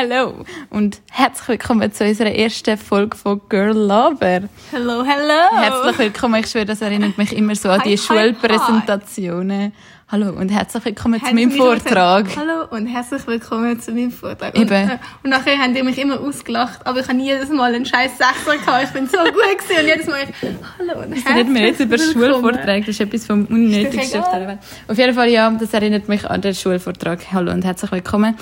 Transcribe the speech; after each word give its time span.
Hallo 0.00 0.46
und 0.70 1.02
herzlich 1.10 1.46
willkommen 1.48 1.92
zu 1.92 2.06
unserer 2.06 2.34
ersten 2.34 2.78
Folge 2.78 3.18
von 3.18 3.38
Girl 3.50 3.76
Lover. 3.76 4.48
Hallo, 4.72 5.04
hallo. 5.06 5.58
Herzlich 5.60 5.98
willkommen. 5.98 6.36
Ich 6.36 6.46
schwöre, 6.46 6.64
das 6.64 6.80
erinnert 6.80 7.18
mich 7.18 7.36
immer 7.36 7.54
so 7.54 7.68
an 7.68 7.82
die 7.84 7.90
Hi, 7.90 7.96
hi, 7.98 8.32
Schulpräsentationen. 8.32 9.74
Hallo 10.12 10.30
und 10.30 10.48
herzlich 10.48 10.84
willkommen 10.84 11.20
zu 11.24 11.32
meinem 11.32 11.52
Vortrag. 11.52 12.24
gesagt, 12.24 12.40
Hallo 12.40 12.64
und 12.70 12.86
herzlich 12.88 13.24
willkommen 13.28 13.78
zu 13.80 13.92
meinem 13.92 14.10
Vortrag. 14.10 14.56
Eben. 14.56 14.62
Und, 14.82 14.90
äh, 14.90 14.98
und 15.22 15.30
nachher 15.30 15.56
haben 15.56 15.72
die 15.72 15.84
mich 15.84 15.98
immer 15.98 16.18
ausgelacht, 16.18 16.84
aber 16.84 16.98
ich 16.98 17.06
habe 17.08 17.18
jedes 17.18 17.48
Mal 17.50 17.72
einen 17.72 17.86
scheiß 17.86 18.18
Sechser 18.18 18.58
gehabt. 18.58 18.84
Ich 18.86 18.90
bin 18.90 19.06
so 19.06 19.18
gut 19.18 19.34
gewesen 19.34 19.80
und 19.80 19.86
jedes 19.86 20.06
Mal 20.08 20.18
ich, 20.24 20.48
hallo 20.80 21.02
und 21.04 21.14
Wir 21.14 21.34
reden 21.36 21.54
wir 21.54 21.62
jetzt 21.62 21.78
über 21.80 21.96
herzlich 21.96 22.16
willkommen. 22.16 22.42
Schulvorträge. 22.42 22.86
Das 22.86 22.94
ist 22.96 23.00
etwas 23.00 23.26
vom 23.26 23.44
Unnötigsten 23.44 24.20
auf 24.20 24.30
der 24.32 24.48
Welt. 24.48 24.58
Auf 24.88 24.98
jeden 24.98 25.14
Fall, 25.14 25.28
ja, 25.28 25.48
das 25.50 25.72
erinnert 25.74 26.08
mich 26.08 26.28
an 26.28 26.40
den 26.40 26.54
Schulvortrag. 26.56 27.20
Hallo 27.32 27.52
und 27.52 27.64
herzlich 27.64 27.92
willkommen. 27.92 28.36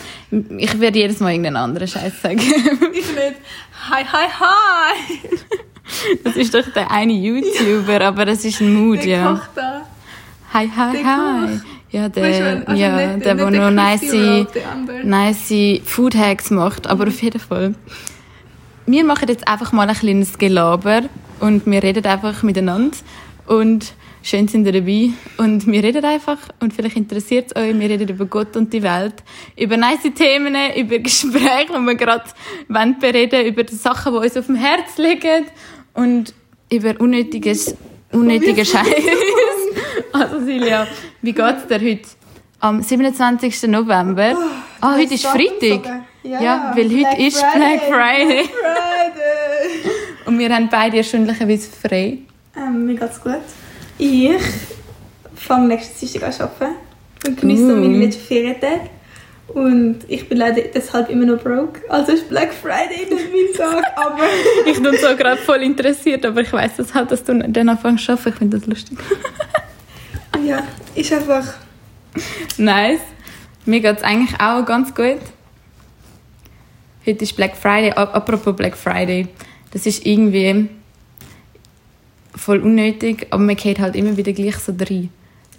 Ich 0.56 0.80
werde 0.80 0.98
jedes 0.98 1.20
Mal 1.20 1.32
irgendeinen 1.32 1.56
anderen 1.56 1.86
Scheiß 1.88 2.22
sagen. 2.22 2.40
Ich 2.94 3.14
nicht. 3.14 3.36
Hi, 3.90 4.04
hi, 4.04 4.26
hi. 4.40 5.18
Das 6.24 6.34
ist 6.36 6.54
doch 6.54 6.64
der 6.74 6.90
eine 6.90 7.12
YouTuber, 7.12 8.00
aber 8.00 8.24
das 8.24 8.44
ist 8.46 8.60
ein 8.62 8.72
Mood, 8.74 9.00
Der 9.00 9.06
ja. 9.06 9.32
Koch 9.34 9.46
da. 9.54 9.82
Hi, 10.52 10.66
hi, 10.74 11.04
hi. 11.04 11.60
Ja, 11.90 12.08
der, 12.08 12.24
also 12.24 12.80
ja, 12.82 13.12
nicht- 13.14 13.24
der, 13.26 13.34
der 13.34 13.50
der 13.50 13.60
noch 13.60 13.70
nice, 13.70 14.12
nice 15.04 15.80
Food 15.84 16.14
Hacks 16.14 16.50
macht. 16.50 16.86
Aber 16.86 17.06
auf 17.08 17.20
jeden 17.22 17.40
Fall. 17.40 17.74
Wir 18.86 19.04
machen 19.04 19.28
jetzt 19.28 19.46
einfach 19.46 19.72
mal 19.72 19.88
ein 19.88 19.94
kleines 19.94 20.38
Gelaber 20.38 21.02
und 21.40 21.66
wir 21.66 21.82
reden 21.82 22.04
einfach 22.06 22.42
miteinander 22.42 22.96
und 23.46 23.92
schön 24.22 24.48
sind 24.48 24.64
ihr 24.66 24.72
dabei 24.72 25.10
und 25.36 25.66
wir 25.66 25.82
reden 25.82 26.02
einfach 26.04 26.38
und 26.60 26.72
vielleicht 26.72 26.96
interessiert 26.96 27.52
es 27.54 27.56
euch, 27.62 27.78
wir 27.78 27.90
reden 27.90 28.08
über 28.08 28.24
Gott 28.24 28.56
und 28.56 28.72
die 28.72 28.82
Welt, 28.82 29.14
über 29.56 29.76
nice 29.76 30.08
Themen, 30.14 30.56
über 30.74 30.98
Gespräche, 31.00 31.66
die 31.68 31.80
wir 31.86 31.94
gerade 31.96 32.24
bereden, 32.98 33.44
über 33.46 33.62
die 33.64 33.74
Sachen, 33.74 34.12
die 34.14 34.18
uns 34.20 34.36
auf 34.38 34.46
dem 34.46 34.56
Herz 34.56 34.96
liegen 34.96 35.44
und 35.92 36.32
über 36.72 36.94
unnötiges, 36.98 37.74
unnötige 38.10 38.64
Scheiß. 38.64 38.86
Also 40.12 40.40
Silja, 40.44 40.86
wie 41.22 41.32
geht's 41.32 41.66
dir 41.66 41.80
heute? 41.80 42.08
Am 42.60 42.82
27. 42.82 43.62
November. 43.68 44.34
Ah, 44.80 44.96
heute 44.96 45.14
ist 45.14 45.26
Freitag. 45.26 46.04
Ja, 46.24 46.40
Ja, 46.42 46.72
weil 46.74 46.88
heute 46.90 47.22
ist 47.22 47.40
Black 47.54 47.80
Friday. 47.82 48.42
Black 48.42 48.50
Friday. 48.50 49.92
Und 50.26 50.38
wir 50.38 50.54
haben 50.54 50.68
beide 50.68 50.96
erstaunlicherweise 50.98 51.70
frei. 51.70 52.18
Ähm, 52.56 52.86
mir 52.86 52.96
geht's 52.96 53.20
gut. 53.22 53.34
Ich 53.98 54.30
fange 55.36 55.68
nächsten 55.68 55.98
Dienstag 55.98 56.22
an 56.24 56.32
zu 56.32 56.42
arbeiten 56.44 56.74
und 57.26 57.40
genieße 57.40 57.62
Uh. 57.72 57.76
meine 57.76 57.98
letzten 57.98 58.22
Ferientage. 58.24 58.90
Und 59.48 60.00
ich 60.08 60.28
bin 60.28 60.36
leider 60.38 60.60
deshalb 60.60 61.08
immer 61.08 61.24
noch 61.24 61.42
broke. 61.42 61.80
Also 61.88 62.12
ist 62.12 62.28
Black 62.28 62.52
Friday 62.52 63.06
nicht 63.08 63.28
mein 63.32 63.56
Tag, 63.56 63.82
aber... 63.96 64.24
Ich 64.66 64.82
bin 64.82 64.94
so 65.00 65.16
gerade 65.16 65.38
voll 65.40 65.62
interessiert, 65.62 66.26
aber 66.26 66.42
ich 66.42 66.52
weiss 66.52 66.72
das 66.76 66.92
halt, 66.92 67.10
dass 67.10 67.24
du 67.24 67.38
dann 67.38 67.68
anfängst 67.68 68.04
zu 68.04 68.12
arbeiten. 68.12 68.28
Ich 68.30 68.34
finde 68.36 68.58
das 68.58 68.66
lustig. 68.66 68.98
ja, 70.44 70.66
ist 70.94 71.12
einfach... 71.12 71.54
Nice. 72.56 73.00
Mir 73.64 73.80
geht's 73.80 74.02
eigentlich 74.02 74.40
auch 74.40 74.64
ganz 74.64 74.94
gut. 74.94 75.20
Heute 77.06 77.24
ist 77.24 77.36
Black 77.36 77.56
Friday. 77.56 77.90
Apropos 77.92 78.56
Black 78.56 78.76
Friday. 78.76 79.28
Das 79.72 79.86
ist 79.86 80.04
irgendwie 80.06 80.68
voll 82.34 82.60
unnötig, 82.60 83.26
aber 83.30 83.42
man 83.42 83.56
geht 83.56 83.78
halt 83.78 83.96
immer 83.96 84.16
wieder 84.16 84.32
gleich 84.32 84.56
so 84.56 84.72
rein. 84.72 85.10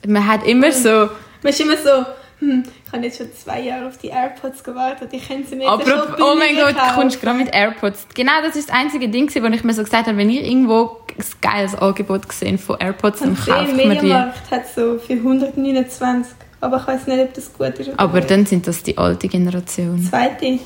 Man 0.07 0.25
hat 0.25 0.45
immer 0.45 0.71
so... 0.71 1.09
Man 1.43 1.51
ist 1.51 1.61
immer 1.61 1.77
so... 1.77 2.05
Hm, 2.39 2.63
ich 2.85 2.93
habe 2.93 3.03
jetzt 3.03 3.17
schon 3.17 3.27
zwei 3.33 3.61
Jahre 3.61 3.87
auf 3.87 3.97
die 3.97 4.07
AirPods 4.07 4.63
gewartet. 4.63 5.09
Ich 5.11 5.27
könnte 5.27 5.49
sie 5.49 5.55
mir 5.57 5.65
jetzt 5.65 5.87
schon 5.87 6.01
oh 6.21 6.35
mein 6.35 6.55
Gott, 6.55 6.73
du 6.73 6.95
kommst 6.95 7.21
gerade 7.21 7.37
mit 7.37 7.53
AirPods. 7.53 8.07
Genau, 8.15 8.41
das 8.41 8.55
ist 8.55 8.69
das 8.69 8.75
einzige 8.75 9.09
Ding, 9.09 9.29
wo 9.29 9.47
ich 9.47 9.63
mir 9.63 9.73
so 9.73 9.83
gesagt 9.83 10.07
habe, 10.07 10.17
wenn 10.17 10.29
ich 10.29 10.45
irgendwo 10.45 11.01
geiles 11.41 11.75
Angebot 11.75 12.27
gesehen 12.27 12.57
von 12.57 12.77
AirPods, 12.79 13.21
Und 13.21 13.37
kaufe 13.45 13.65
ich 13.77 13.85
mir 13.85 13.95
die. 13.95 14.13
Hat 14.13 14.67
so 14.75 14.97
für 14.99 15.13
129. 15.13 16.33
Aber 16.61 16.77
ich 16.77 16.87
weiß 16.87 17.07
nicht, 17.07 17.19
ob 17.21 17.33
das 17.33 17.53
gut 17.53 17.79
ist. 17.79 17.91
Aber 17.97 18.17
nicht. 18.19 18.29
dann 18.31 18.45
sind 18.45 18.67
das 18.67 18.83
die 18.83 18.97
alte 18.97 19.27
Generation. 19.27 20.01
Zweite. 20.03 20.59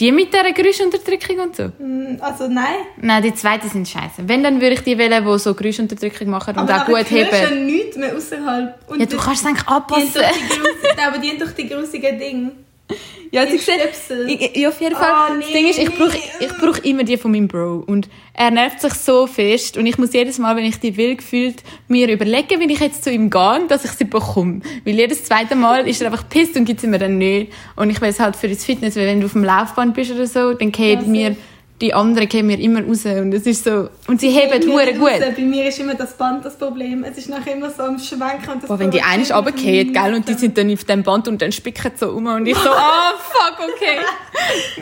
Die 0.00 0.10
mit 0.10 0.32
dieser 0.34 0.50
Geräuschunterdrückung 0.52 1.38
und 1.38 1.54
so? 1.54 1.70
Hm, 1.78 2.18
Also 2.20 2.48
nein. 2.48 2.64
Nein, 3.00 3.22
die 3.22 3.32
zweite 3.32 3.68
sind 3.68 3.86
scheiße. 3.88 4.26
Wenn, 4.26 4.42
dann 4.42 4.60
würde 4.60 4.74
ich 4.74 4.80
die 4.80 4.98
wählen, 4.98 5.24
die 5.24 5.38
so 5.38 5.54
Geräuschunterdrückung 5.54 6.28
machen 6.30 6.56
und 6.56 6.64
auch 6.64 6.66
nachher 6.68 6.86
gut 6.86 6.96
hörst 6.96 7.10
du 7.12 7.16
heben. 7.16 7.30
ja 7.32 7.50
nichts 7.64 7.96
mehr 7.96 8.16
außerhalb. 8.16 8.90
Und 8.90 8.98
Ja, 8.98 9.06
du 9.06 9.16
kannst 9.16 9.42
es 9.42 9.46
eigentlich 9.48 9.68
anpassen. 9.68 10.22
aber 11.06 11.18
die 11.18 11.30
haben 11.30 11.38
doch 11.38 11.52
die 11.52 11.68
grusigen 11.68 12.18
Dinge. 12.18 12.50
Ja, 13.30 13.46
Die 13.46 13.58
Stöpsel. 13.58 14.28
Ich- 14.30 14.56
Ja, 14.56 14.68
auf 14.68 14.80
jeden 14.80 14.94
Fall. 14.94 15.10
Ah, 15.10 15.30
das 15.36 15.50
Ding 15.50 15.66
ist, 15.66 15.78
ich 15.78 15.88
nee. 15.88 15.94
brauche 15.98 16.16
ich 16.40 16.48
brauch 16.58 16.78
immer 16.84 17.02
die 17.02 17.16
von 17.16 17.32
meinem 17.32 17.48
Bro. 17.48 17.82
Und 17.86 18.08
er 18.34 18.50
nervt 18.50 18.80
sich 18.80 18.92
so 18.94 19.26
fest. 19.26 19.76
Und 19.76 19.86
ich 19.86 19.98
muss 19.98 20.12
jedes 20.12 20.38
Mal, 20.38 20.54
wenn 20.54 20.64
ich 20.66 20.78
die 20.78 20.96
will, 20.96 21.16
gefühlt 21.16 21.56
mir 21.88 22.08
überlegen, 22.08 22.60
wie 22.60 22.72
ich 22.72 22.80
jetzt 22.80 23.02
zu 23.02 23.10
ihm 23.10 23.30
gehe, 23.30 23.60
dass 23.68 23.84
ich 23.84 23.90
sie 23.92 24.04
bekomme. 24.04 24.60
Weil 24.84 24.94
jedes 24.94 25.24
zweite 25.24 25.56
Mal 25.56 25.88
ist 25.88 26.00
er 26.02 26.08
einfach 26.12 26.28
pisst 26.28 26.56
und 26.56 26.64
gibt 26.66 26.80
sie 26.80 26.86
mir 26.86 26.98
dann 26.98 27.18
nicht. 27.18 27.50
Und 27.74 27.90
ich 27.90 28.00
weiß 28.00 28.20
halt 28.20 28.36
für 28.36 28.48
das 28.48 28.64
Fitness, 28.64 28.94
weil 28.96 29.06
wenn 29.06 29.20
du 29.20 29.26
auf 29.26 29.32
dem 29.32 29.44
Laufband 29.44 29.94
bist 29.94 30.12
oder 30.12 30.26
so, 30.26 30.52
dann 30.54 30.70
geht 30.70 31.00
Ja, 31.02 31.08
mir. 31.08 31.36
Die 31.80 31.92
anderen 31.92 32.28
gehen 32.28 32.46
mir 32.46 32.58
immer 32.58 32.84
raus. 32.84 33.04
Und 33.04 33.32
es 33.34 33.46
ist 33.46 33.64
so, 33.64 33.88
und 34.06 34.20
sie 34.20 34.30
heben 34.30 34.62
hure 34.70 34.94
gut. 34.94 35.10
raus. 35.10 35.20
Bei 35.36 35.42
mir 35.42 35.68
ist 35.68 35.78
immer 35.80 35.94
das 35.94 36.16
Band 36.16 36.44
das 36.44 36.56
Problem. 36.56 37.04
Es 37.04 37.18
ist 37.18 37.28
nachher 37.28 37.54
immer 37.54 37.70
so 37.70 37.82
am 37.82 37.98
Schwenken. 37.98 38.52
Und 38.52 38.62
das 38.62 38.68
Boah, 38.68 38.78
wenn 38.78 38.90
die 38.92 39.02
eine 39.02 39.24
provoziert 39.24 39.88
runterfällt, 39.88 39.88
mich 39.88 39.92
gell, 39.94 40.14
und 40.14 40.28
die 40.28 40.34
sind 40.34 40.56
dann 40.56 40.72
auf 40.72 40.84
dem 40.84 41.02
Band 41.02 41.28
und 41.28 41.42
dann 41.42 41.50
spicken 41.50 41.90
sie 41.94 42.04
so 42.04 42.12
um 42.12 42.26
und 42.26 42.46
ich 42.46 42.56
so, 42.56 42.70
ah, 42.70 43.12
fuck, 43.18 43.68
okay. 43.74 43.98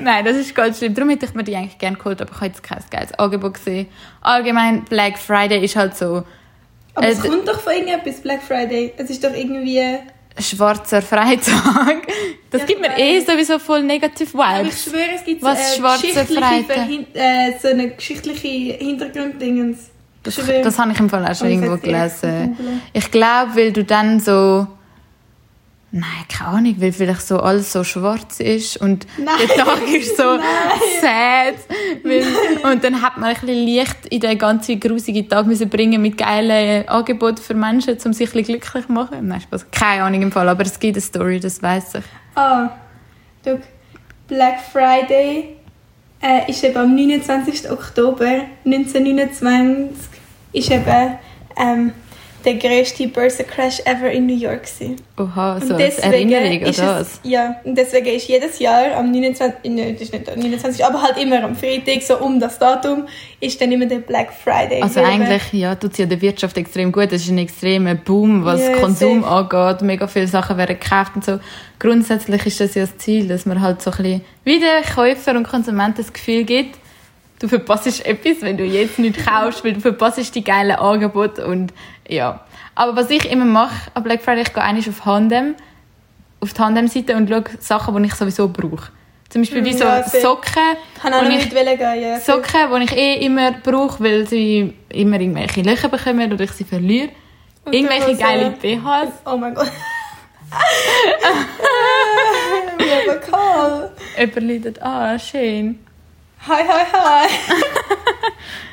Nein, 0.00 0.24
das 0.24 0.36
ist 0.36 0.54
ganz 0.54 0.78
schlimm. 0.78 0.94
Darum 0.94 1.08
hätte 1.10 1.26
ich 1.26 1.34
mir 1.34 1.44
die 1.44 1.56
eigentlich 1.56 1.78
gerne 1.78 1.96
geholt, 1.96 2.20
aber 2.20 2.30
ich 2.30 2.36
habe 2.36 2.46
jetzt 2.46 2.62
kein 2.62 2.82
geiles 2.90 3.12
Angebot 3.14 3.54
gesehen. 3.54 3.88
Allgemein, 4.20 4.84
Black 4.84 5.18
Friday 5.18 5.64
ist 5.64 5.76
halt 5.76 5.96
so 5.96 6.24
Aber 6.94 7.08
es 7.08 7.24
Äh, 7.24 7.28
kommt 7.28 7.48
doch 7.48 7.60
von 7.60 7.72
irgendetwas, 7.72 8.20
Black 8.20 8.42
Friday. 8.42 8.92
Es 8.98 9.08
ist 9.08 9.24
doch 9.24 9.34
irgendwie... 9.34 9.80
schwarzer 10.40 11.02
Freitag. 11.02 12.06
Das 12.50 12.62
Ja, 12.62 12.66
gibt 12.66 12.80
mir 12.80 12.98
eh 12.98 13.20
sowieso 13.20 13.58
voll 13.58 13.82
negative 13.82 14.30
Aber 14.38 14.60
ich 14.62 14.66
Vibes. 14.68 14.84
schwöre, 14.84 15.02
es 15.16 15.24
gibt 15.24 15.42
Was, 15.42 15.74
so, 15.76 15.80
schwarze 15.80 16.06
geschichtliche 16.06 16.40
Freitag? 16.40 16.76
Verhin 16.76 17.06
äh, 17.14 17.52
so 17.60 17.68
eine 17.68 17.90
geschichtliche 17.90 18.48
Hintergrunddingens. 18.74 19.90
Das, 20.22 20.36
das 20.36 20.78
habe 20.78 20.92
ich 20.92 21.00
im 21.00 21.10
Fall 21.10 21.26
auch 21.26 21.34
schon 21.34 21.50
irgendwo 21.50 21.76
dir, 21.76 21.82
gelesen. 21.92 22.56
Ich 22.92 23.10
glaube, 23.10 23.56
weil 23.56 23.72
du 23.72 23.84
dann 23.84 24.20
so... 24.20 24.66
Nein, 25.94 26.06
keine 26.26 26.48
Ahnung, 26.48 26.74
weil 26.78 26.90
vielleicht 26.90 27.20
so 27.20 27.38
alles 27.38 27.70
so 27.70 27.84
schwarz 27.84 28.40
ist 28.40 28.78
und 28.78 29.06
Nein. 29.18 29.34
der 29.46 29.62
Tag 29.62 29.86
ist 29.92 30.16
so 30.16 30.22
sad. 31.02 31.54
Weil, 32.02 32.24
und 32.72 32.82
dann 32.82 33.02
hat 33.02 33.18
man 33.18 33.28
ein 33.28 33.34
bisschen 33.34 33.66
Licht 33.66 34.06
in 34.08 34.20
den 34.20 34.38
ganzen 34.38 34.80
grusigen 34.80 35.28
Tag 35.28 35.46
müssen 35.46 35.68
bringen 35.68 36.00
mit 36.00 36.16
geilen 36.16 36.88
Angeboten 36.88 37.42
für 37.42 37.52
Menschen, 37.52 37.98
um 38.06 38.14
sich 38.14 38.30
ein 38.30 38.32
bisschen 38.32 38.58
glücklich 38.58 38.86
zu 38.86 38.92
machen. 38.92 39.28
Nein, 39.28 39.42
Spaß. 39.42 39.70
Keine 39.70 40.04
Ahnung 40.04 40.22
im 40.22 40.32
Fall, 40.32 40.48
aber 40.48 40.62
es 40.62 40.80
gibt 40.80 40.96
eine 40.96 41.02
Story, 41.02 41.38
das 41.38 41.62
weiß 41.62 41.96
ich. 41.96 42.04
Ah, 42.36 42.70
schau. 43.44 43.58
Black 44.28 44.60
Friday 44.72 45.56
äh, 46.22 46.50
ist 46.50 46.64
eben 46.64 46.78
am 46.78 46.94
29. 46.94 47.70
Oktober 47.70 48.46
1929 48.64 50.08
ist 50.54 50.70
eben 50.70 51.18
ähm, 51.58 51.92
der 52.44 52.54
grösste 52.54 53.08
Börsencrash 53.08 53.80
ever 53.84 54.10
in 54.10 54.26
New 54.26 54.36
York 54.36 54.62
gewesen. 54.64 54.96
Oha, 55.18 55.60
so 55.60 55.74
Und 55.74 55.82
als 55.82 55.98
Erinnerung 55.98 56.60
ist 56.60 56.78
oder 56.78 57.00
es, 57.00 57.00
was? 57.00 57.20
Ja, 57.22 57.56
und 57.64 57.76
deswegen 57.76 58.06
ist 58.06 58.28
jedes 58.28 58.58
Jahr 58.58 58.96
am 58.96 59.10
29. 59.10 59.58
Nein, 59.64 59.92
das 59.94 60.02
ist 60.02 60.12
nicht 60.12 60.30
am 60.30 60.38
29. 60.38 60.84
Aber 60.84 61.02
halt 61.02 61.16
immer 61.18 61.42
am 61.44 61.54
Freitag, 61.56 62.02
so 62.02 62.18
um 62.18 62.38
das 62.40 62.58
Datum, 62.58 63.06
ist 63.40 63.60
dann 63.60 63.72
immer 63.72 63.86
der 63.86 63.98
Black 63.98 64.32
Friday. 64.32 64.82
Also 64.82 65.00
eigentlich 65.02 65.52
ja, 65.52 65.74
tut 65.74 65.92
es 65.92 65.98
ja 65.98 66.06
der 66.06 66.20
Wirtschaft 66.20 66.56
extrem 66.56 66.92
gut. 66.92 67.12
Es 67.12 67.22
ist 67.22 67.30
ein 67.30 67.38
extremer 67.38 67.94
Boom, 67.94 68.44
was 68.44 68.60
Ja, 68.60 68.72
Konsum 68.76 69.22
safe. 69.22 69.56
angeht. 69.56 69.82
Mega 69.82 70.06
viele 70.06 70.26
Sachen 70.28 70.56
werden 70.56 70.78
gekauft 70.78 71.12
und 71.16 71.24
so. 71.24 71.38
Grundsätzlich 71.78 72.46
ist 72.46 72.60
das 72.60 72.74
ja 72.74 72.82
das 72.82 72.96
Ziel, 72.98 73.28
dass 73.28 73.46
man 73.46 73.60
halt 73.60 73.82
so 73.82 73.90
ein 73.90 73.96
bisschen 73.96 74.20
wie 74.44 74.60
der 74.60 74.82
Käufer 74.94 75.32
und 75.36 75.44
Konsument 75.44 75.98
das 75.98 76.12
Gefühl 76.12 76.44
gibt, 76.44 76.76
du 77.42 77.48
verpasst 77.48 78.06
etwas, 78.06 78.40
wenn 78.40 78.56
du 78.56 78.64
jetzt 78.64 78.98
nicht 78.98 79.26
kaufst, 79.26 79.64
weil 79.64 79.72
du 79.74 79.80
verpasst 79.80 80.34
die 80.34 80.44
geilen 80.44 80.76
Angebote 80.76 81.46
und 81.46 81.72
ja. 82.08 82.40
Aber 82.74 82.96
was 82.96 83.10
ich 83.10 83.30
immer 83.30 83.44
mache 83.44 83.90
am 83.94 84.02
Black 84.02 84.22
Friday, 84.22 84.42
ich 84.42 84.52
gehe 84.54 84.62
eigentlich 84.62 84.88
auf 84.88 85.04
Handem, 85.04 85.54
auf 86.40 86.52
die 86.52 86.60
Handem-Seite 86.60 87.16
und 87.16 87.28
schaue 87.28 87.44
Sachen, 87.60 87.96
die 88.02 88.08
ich 88.08 88.14
sowieso 88.14 88.48
brauche. 88.48 88.90
Zum 89.28 89.42
Beispiel 89.42 89.64
wie 89.64 89.72
so 89.72 89.84
Ja. 89.84 90.02
Socken, 90.02 90.76
Ich 90.94 91.00
kann 91.02 91.14
auch 91.14 91.22
ich- 91.22 91.28
nicht 91.28 91.50
gehen, 91.50 92.02
ja. 92.02 92.20
Socken, 92.20 92.68
die 92.78 92.84
ich 92.84 92.92
eh 92.96 93.24
immer 93.24 93.52
brauche, 93.52 94.02
weil 94.04 94.26
sie 94.28 94.74
immer 94.90 95.18
irgendwelche 95.20 95.62
Löcher 95.62 95.88
bekommen 95.88 96.32
oder 96.32 96.44
ich 96.44 96.52
sie 96.52 96.64
verliere. 96.64 97.08
Und 97.64 97.72
Irgendwelche 97.74 98.16
geile 98.16 98.50
BHs. 98.50 99.08
Oh 99.24 99.36
mein 99.36 99.54
Gott. 99.54 99.70
Wie 102.78 103.08
lokal. 103.08 103.90
Jemand 104.18 104.42
leidet, 104.42 104.82
ah, 104.82 105.18
schön. 105.18 105.78
Hi, 106.46 106.62
hi, 106.68 106.84
hi. 106.92 107.28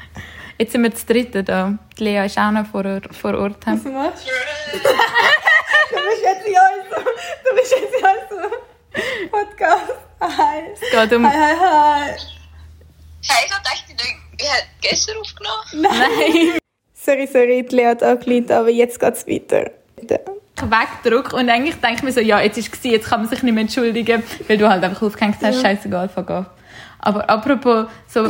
Jetzt 0.60 0.74
sind 0.74 0.84
wir 0.84 0.90
das 0.90 1.06
dritte 1.06 1.42
da. 1.44 1.78
Die 1.98 2.04
Lea 2.04 2.26
ist 2.26 2.38
auch 2.38 2.52
noch 2.52 2.66
vor, 2.66 2.84
vor 3.12 3.34
Ort. 3.38 3.66
Was 3.66 3.84
machst 3.86 4.28
du? 4.28 4.78
du 4.78 5.96
bist 5.96 6.24
jetzt 6.24 6.48
ja 6.50 6.62
so. 6.90 6.96
Du 7.02 7.56
bist 7.56 7.72
jetzt 7.72 8.02
ja 8.02 8.14
so. 8.30 9.30
Podcast. 9.32 9.94
Hi. 10.20 10.64
Es 10.74 10.82
geht 10.82 11.14
um... 11.18 11.26
Hi, 11.26 11.34
hi, 11.34 11.56
hi. 11.58 12.10
Scheiße, 13.22 13.50
dachte 13.50 13.70
ich, 13.88 13.96
ich 14.38 14.50
hätte 14.50 14.68
gestern 14.82 15.18
aufgenommen. 15.22 15.64
Nein. 15.74 16.60
Sorry, 16.94 17.28
sorry, 17.28 17.66
die 17.66 17.76
Lea 17.78 17.86
hat 17.88 18.04
angeleitet, 18.04 18.52
aber 18.52 18.70
jetzt 18.70 19.00
geht's 19.00 19.26
weiter. 19.26 19.72
Bitte. 19.96 20.20
Wegdruck 20.62 21.32
und 21.32 21.50
eigentlich 21.50 21.76
denke 21.76 21.96
ich 21.98 22.04
mir 22.04 22.12
so, 22.12 22.20
ja, 22.20 22.42
jetzt 22.42 22.58
ist 22.58 22.74
es 22.74 22.84
jetzt 22.84 23.08
kann 23.08 23.22
man 23.22 23.30
sich 23.30 23.42
nicht 23.44 23.54
mehr 23.54 23.62
entschuldigen, 23.62 24.22
weil 24.50 24.58
du 24.58 24.70
halt 24.70 24.84
einfach 24.84 25.02
aufgehängt 25.04 25.38
hast, 25.42 25.56
Ja. 25.56 25.62
scheißegal, 25.62 26.10
fuck 26.10 26.30
off. 26.30 26.46
Aber 27.00 27.30
apropos 27.30 27.86
so 28.08 28.30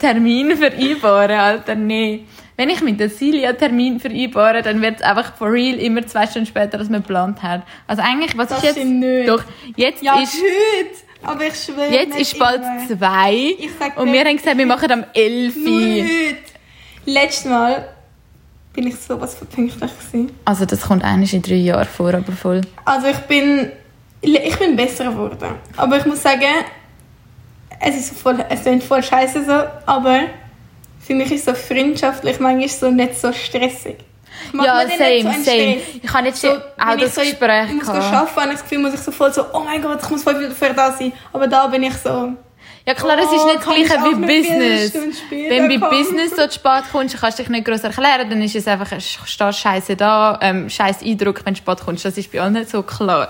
Termin 0.00 0.56
vereinbaren, 0.56 1.38
Alter, 1.38 1.74
nee. 1.74 2.24
Wenn 2.56 2.68
ich 2.68 2.82
mit 2.82 3.00
der 3.00 3.08
Silja 3.08 3.48
einen 3.50 3.58
Termin 3.58 3.98
vereinbare, 4.00 4.60
dann 4.62 4.82
wird 4.82 4.96
es 4.96 5.02
einfach 5.02 5.34
for 5.34 5.50
real 5.50 5.78
immer 5.78 6.06
zwei 6.06 6.26
Stunden 6.26 6.46
später, 6.46 6.78
als 6.78 6.90
man 6.90 7.00
geplant 7.02 7.42
hat. 7.42 7.62
Also 7.86 8.02
eigentlich, 8.02 8.36
was 8.36 8.48
Das 8.48 8.58
ist 8.58 8.76
jetzt... 8.76 8.84
nicht. 8.86 9.28
Doch, 9.28 9.42
jetzt 9.76 10.02
Ja, 10.02 10.20
ist... 10.20 10.34
heute. 10.34 10.90
Aber 11.24 11.46
ich 11.46 11.54
schwöre 11.54 11.88
Jetzt 11.90 12.18
ist 12.18 12.38
bald 12.38 12.60
immer. 12.62 12.98
zwei 12.98 13.54
und 13.96 14.12
wir 14.12 14.24
haben 14.24 14.36
gesagt, 14.36 14.58
wir 14.58 14.66
machen 14.66 14.90
am 14.90 15.04
11. 15.14 15.56
Nur 15.56 15.80
heute. 15.80 16.36
Letztes 17.06 17.44
Mal 17.46 17.88
bin 18.74 18.88
ich 18.88 18.96
sowas 18.96 19.34
von 19.36 19.46
pünktlich 19.46 19.90
gewesen. 19.98 20.32
Also 20.44 20.64
das 20.66 20.82
kommt 20.82 21.04
eigentlich 21.04 21.32
in 21.32 21.42
drei 21.42 21.54
Jahren 21.54 21.86
vor, 21.86 22.12
aber 22.12 22.32
voll. 22.32 22.60
Also 22.84 23.06
ich 23.06 23.18
bin, 23.18 23.70
ich 24.20 24.56
bin 24.58 24.74
besser 24.76 25.04
geworden. 25.10 25.38
Aber 25.76 25.96
ich 25.96 26.06
muss 26.06 26.22
sagen, 26.22 26.42
es 27.84 27.96
ist 27.96 28.08
so 28.10 28.14
voll, 28.14 28.44
es 28.48 28.62
klingt 28.62 28.82
voll 28.84 29.02
scheiße 29.02 29.44
so, 29.44 29.64
aber 29.86 30.20
für 31.00 31.14
mich 31.14 31.30
ist 31.32 31.44
so 31.44 31.54
freundschaftlich 31.54 32.38
manchmal 32.40 32.68
so 32.68 32.90
nicht 32.90 33.20
so 33.20 33.32
stressig. 33.32 33.96
Ja, 34.54 34.86
same, 34.88 35.24
nicht 35.24 35.44
so 35.44 35.50
same. 35.50 35.76
Ich 36.02 36.12
habe 36.12 36.26
jetzt 36.28 36.40
So, 36.40 36.48
auch 36.52 36.96
das 36.98 37.14
so, 37.14 37.20
Gespräch 37.20 37.66
Ich 37.68 37.74
muss 37.74 37.86
gehabt. 37.86 38.04
arbeiten, 38.04 38.36
habe 38.36 38.46
ich 38.48 38.52
das 38.54 38.62
Gefühl, 38.62 38.78
muss 38.78 38.94
ich 38.94 39.00
so 39.00 39.12
voll 39.12 39.32
so, 39.32 39.44
oh 39.52 39.60
mein 39.60 39.80
Gott, 39.82 40.00
ich 40.02 40.08
muss 40.10 40.22
voll 40.22 40.38
wieder 40.38 40.50
für 40.52 40.72
da 40.72 40.90
sein. 40.92 41.12
Aber 41.32 41.46
da 41.46 41.66
bin 41.66 41.82
ich 41.82 41.94
so, 41.94 42.32
Ja 42.86 42.94
klar, 42.94 43.18
es 43.18 43.24
ist 43.26 43.40
Oh, 43.42 43.46
nicht 43.46 43.56
das 43.58 43.64
gleiche 43.64 44.04
wie 44.04 44.26
Business. 44.26 44.94
Wenn 45.30 45.68
bei 45.68 45.76
kommen? 45.86 45.90
Business 45.98 46.30
so 46.36 46.46
zu 46.46 46.54
spät 46.54 46.84
kommst, 46.90 47.20
kannst 47.20 47.38
du 47.38 47.42
dich 47.42 47.50
nicht 47.50 47.64
groß 47.66 47.84
erklären, 47.84 48.28
dann 48.30 48.42
ist 48.42 48.56
es 48.56 48.66
einfach, 48.66 48.88
stehst 49.00 49.58
scheiße 49.60 49.96
da, 49.96 50.38
ähm, 50.40 50.68
scheiß 50.70 51.02
Eindruck, 51.02 51.44
wenn 51.44 51.54
du 51.54 51.58
spät 51.58 51.78
kommst. 51.84 52.04
Das 52.04 52.16
ist 52.16 52.32
bei 52.32 52.40
allen 52.40 52.54
nicht 52.54 52.70
so 52.70 52.82
klar. 52.82 53.28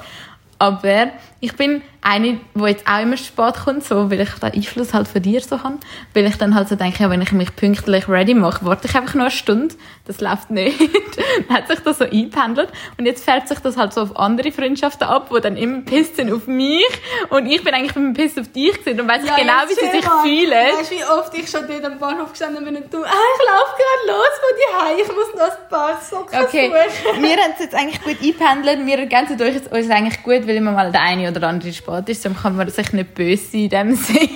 Aber 0.58 1.08
ich 1.40 1.54
bin 1.56 1.82
eine, 2.02 2.40
die 2.54 2.64
jetzt 2.64 2.87
auch 2.88 3.00
immer 3.00 3.16
spät 3.16 3.54
kommt, 3.64 3.84
so, 3.84 4.10
weil 4.10 4.20
ich 4.20 4.31
den 4.34 4.52
Einfluss 4.52 4.93
halt 4.93 5.06
von 5.06 5.22
dir 5.22 5.40
so 5.40 5.62
habe. 5.62 5.78
Weil 6.14 6.26
ich 6.26 6.37
dann 6.37 6.54
halt 6.54 6.69
so 6.69 6.75
denke, 6.75 7.02
ja, 7.02 7.08
wenn 7.10 7.22
ich 7.22 7.31
mich 7.32 7.54
pünktlich 7.54 8.08
ready 8.08 8.34
mache, 8.34 8.64
warte 8.64 8.88
ich 8.88 8.94
einfach 8.96 9.14
noch 9.14 9.22
eine 9.26 9.31
Stunde. 9.31 9.75
Das 10.06 10.20
läuft 10.20 10.50
nicht. 10.50 10.81
dann 11.49 11.56
hat 11.56 11.69
sich 11.69 11.78
das 11.81 11.99
so 11.99 12.04
eingependelt. 12.04 12.70
Und 12.99 13.06
jetzt 13.06 13.25
fährt 13.25 13.46
sich 13.46 13.60
das 13.60 13.76
halt 13.76 13.93
so 13.93 14.00
auf 14.02 14.16
andere 14.16 14.50
Freundschaften 14.50 15.06
ab, 15.06 15.31
die 15.34 15.40
dann 15.40 15.56
immer 15.56 15.82
pisst 15.82 16.16
sind 16.16 16.32
auf 16.32 16.49
mich. 16.49 16.84
Und 17.31 17.46
ich 17.46 17.62
bin 17.62 17.72
eigentlich 17.72 17.94
immer 17.94 18.12
pisst 18.14 18.38
auf 18.40 18.49
dich 18.49 18.72
gewesen 18.84 19.00
und 19.00 19.08
weiss 19.08 19.25
Ja, 19.25 19.37
genau, 19.37 19.52
wie 19.69 19.75
sie 19.75 19.90
sich 19.96 20.04
mal. 20.04 20.22
fühlen. 20.22 20.50
Weißt 20.78 20.90
du, 20.90 20.96
wie 20.96 21.04
oft 21.04 21.38
ich 21.38 21.49
schon 21.49 21.69
dort 21.69 21.84
am 21.84 21.99
Bahnhof 22.00 22.31
gestanden 22.32 22.64
bin 22.64 22.76
und 22.76 22.93
du, 22.93 22.99
ah, 22.99 23.06
ich 23.06 23.46
laufe 23.49 23.76
gerade 23.78 24.19
los 24.19 24.26
von 24.40 24.56
dir 24.58 24.84
heim, 24.84 24.96
ich 25.00 25.14
muss 25.14 25.34
noch 25.34 25.56
ein 25.56 25.69
paar 25.70 26.00
Socken 26.02 26.40
Okay, 26.44 26.72
suchen. 27.04 27.22
wir 27.22 27.31
haben 27.37 27.52
es 27.54 27.60
jetzt 27.60 27.75
eigentlich 27.76 28.02
gut 28.02 28.16
eingependelt. 28.20 28.87
Wir 28.87 28.99
ergänzen 28.99 29.40
euch 29.40 29.54
jetzt 29.54 29.70
uns 29.72 29.88
eigentlich 29.88 30.20
gut, 30.25 30.49
weil 30.49 30.56
immer 30.56 30.72
mal 30.72 30.90
der 30.90 31.02
eine 31.02 31.31
oder 31.31 31.46
andere 31.46 31.72
spät 31.92 32.08
ist. 32.08 32.24
Darum 32.24 32.38
kann 32.38 32.56
man 32.56 32.68
sich 32.68 32.92
nicht 32.92 33.14
böse 33.14 33.44
sein 33.44 33.60
in 33.60 33.68
dem 33.68 33.94
Sinn. 33.96 34.28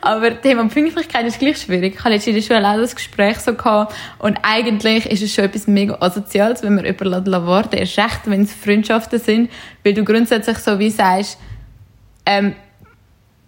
Aber 0.00 0.30
das 0.30 0.40
Thema 0.42 0.68
Pünktlichkeit 0.68 1.26
ist 1.26 1.38
gleich 1.38 1.58
schwierig. 1.58 1.94
Ich 1.94 2.04
hatte 2.04 2.14
jetzt 2.14 2.26
in 2.26 2.34
der 2.34 2.42
Schule 2.42 2.66
auch 2.66 2.76
das 2.76 2.94
Gespräch 2.94 3.38
so 3.38 3.54
gehabt. 3.54 3.94
Und 4.18 4.38
eigentlich 4.42 5.06
ist 5.06 5.22
es 5.22 5.34
schon 5.34 5.44
etwas 5.44 5.66
mega 5.66 5.96
Asoziales, 6.00 6.62
wenn 6.62 6.74
man 6.74 6.84
warten 6.84 7.76
lässt. 7.76 7.96
Erst 7.96 7.98
recht, 7.98 8.20
wenn 8.26 8.42
es 8.42 8.52
Freundschaften 8.52 9.18
sind. 9.18 9.50
Weil 9.84 9.94
du 9.94 10.04
grundsätzlich 10.04 10.58
so 10.58 10.78
wie 10.78 10.90
sagst, 10.90 11.38
ähm, 12.26 12.54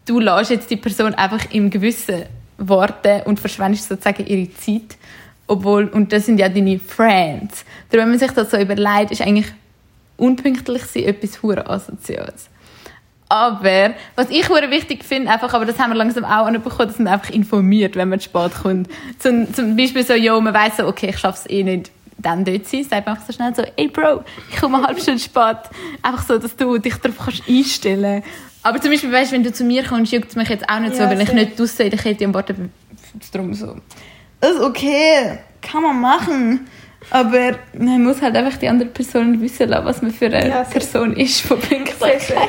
du 0.06 0.20
lässt 0.20 0.50
jetzt 0.50 0.70
die 0.70 0.76
Person 0.76 1.14
einfach 1.14 1.44
im 1.52 1.70
Gewissen 1.70 2.24
warten 2.58 3.22
und 3.24 3.40
verschwendest 3.40 3.88
sozusagen 3.88 4.26
ihre 4.26 4.52
Zeit. 4.54 4.96
Obwohl, 5.46 5.88
und 5.88 6.12
das 6.12 6.26
sind 6.26 6.38
ja 6.38 6.48
deine 6.48 6.78
Friends. 6.78 7.64
Darum, 7.90 8.04
wenn 8.04 8.10
man 8.10 8.18
sich 8.18 8.30
das 8.30 8.50
so 8.50 8.56
überlegt, 8.56 9.10
ist 9.10 9.22
eigentlich 9.22 9.52
unpünktlich 10.16 10.84
sein 10.84 11.04
etwas 11.04 11.42
hure 11.42 11.68
asoziales. 11.68 12.48
Aber, 13.32 13.94
was 14.14 14.28
ich 14.28 14.46
hure 14.50 14.70
wichtig 14.70 15.04
finde, 15.04 15.30
einfach, 15.30 15.54
aber 15.54 15.64
das 15.64 15.78
haben 15.78 15.90
wir 15.92 15.96
langsam 15.96 16.22
auch 16.22 16.44
anbekommen, 16.44 16.86
dass 16.86 16.98
man 16.98 17.14
einfach 17.14 17.30
informiert, 17.30 17.96
wenn 17.96 18.10
man 18.10 18.20
zu 18.20 18.26
spät 18.26 18.52
kommt. 18.62 18.90
Zum, 19.18 19.54
zum 19.54 19.74
Beispiel 19.74 20.04
so, 20.04 20.12
jo, 20.12 20.38
man 20.42 20.52
weiss 20.52 20.76
so, 20.76 20.86
okay, 20.86 21.08
ich 21.08 21.18
schaff's 21.18 21.48
eh 21.48 21.62
nicht, 21.62 21.90
dann 22.18 22.44
dort 22.44 22.66
zu 22.66 22.76
sein, 22.76 22.84
sagt 22.84 23.06
man 23.06 23.14
einfach 23.14 23.26
so 23.26 23.32
schnell 23.32 23.54
so, 23.54 23.62
ey 23.76 23.88
Bro, 23.88 24.24
ich 24.50 24.60
komme 24.60 24.76
eine 24.76 24.86
halbe 24.86 25.00
Stunde 25.00 25.18
spät. 25.18 25.56
Einfach 26.02 26.22
so, 26.24 26.36
dass 26.36 26.54
du 26.56 26.76
dich 26.76 26.94
darauf 26.96 27.16
kannst 27.24 27.48
einstellen 27.48 28.22
Aber 28.62 28.78
zum 28.82 28.90
Beispiel, 28.90 29.10
weißt, 29.10 29.32
wenn 29.32 29.44
du 29.44 29.50
zu 29.50 29.64
mir 29.64 29.82
kommst, 29.82 30.12
juckt 30.12 30.28
es 30.28 30.36
mich 30.36 30.50
jetzt 30.50 30.68
auch 30.68 30.80
nicht 30.80 30.94
so, 30.94 31.02
Ja, 31.02 31.08
weil 31.08 31.22
ich 31.22 31.32
nicht 31.32 31.58
draussen 31.58 31.86
in 31.86 31.90
der 31.90 32.00
Kette 32.00 32.26
am 32.26 32.32
bin. 32.32 32.70
Darum 33.32 33.54
so. 33.54 33.76
Das 34.40 34.50
ist 34.56 34.60
okay, 34.60 35.38
kann 35.62 35.82
man 35.82 35.98
machen. 35.98 36.68
Aber 37.08 37.56
man 37.78 38.04
muss 38.04 38.20
halt 38.20 38.36
einfach 38.36 38.58
die 38.58 38.68
andere 38.68 38.90
Person 38.90 39.40
wissen 39.40 39.70
lassen, 39.70 39.86
was 39.86 40.02
man 40.02 40.10
für 40.12 40.26
eine 40.26 40.48
Ja. 40.48 40.64
Person 40.64 41.16
ist 41.16 41.40
von 41.40 41.58
Sehr, 41.62 42.20
sehr. 42.20 42.48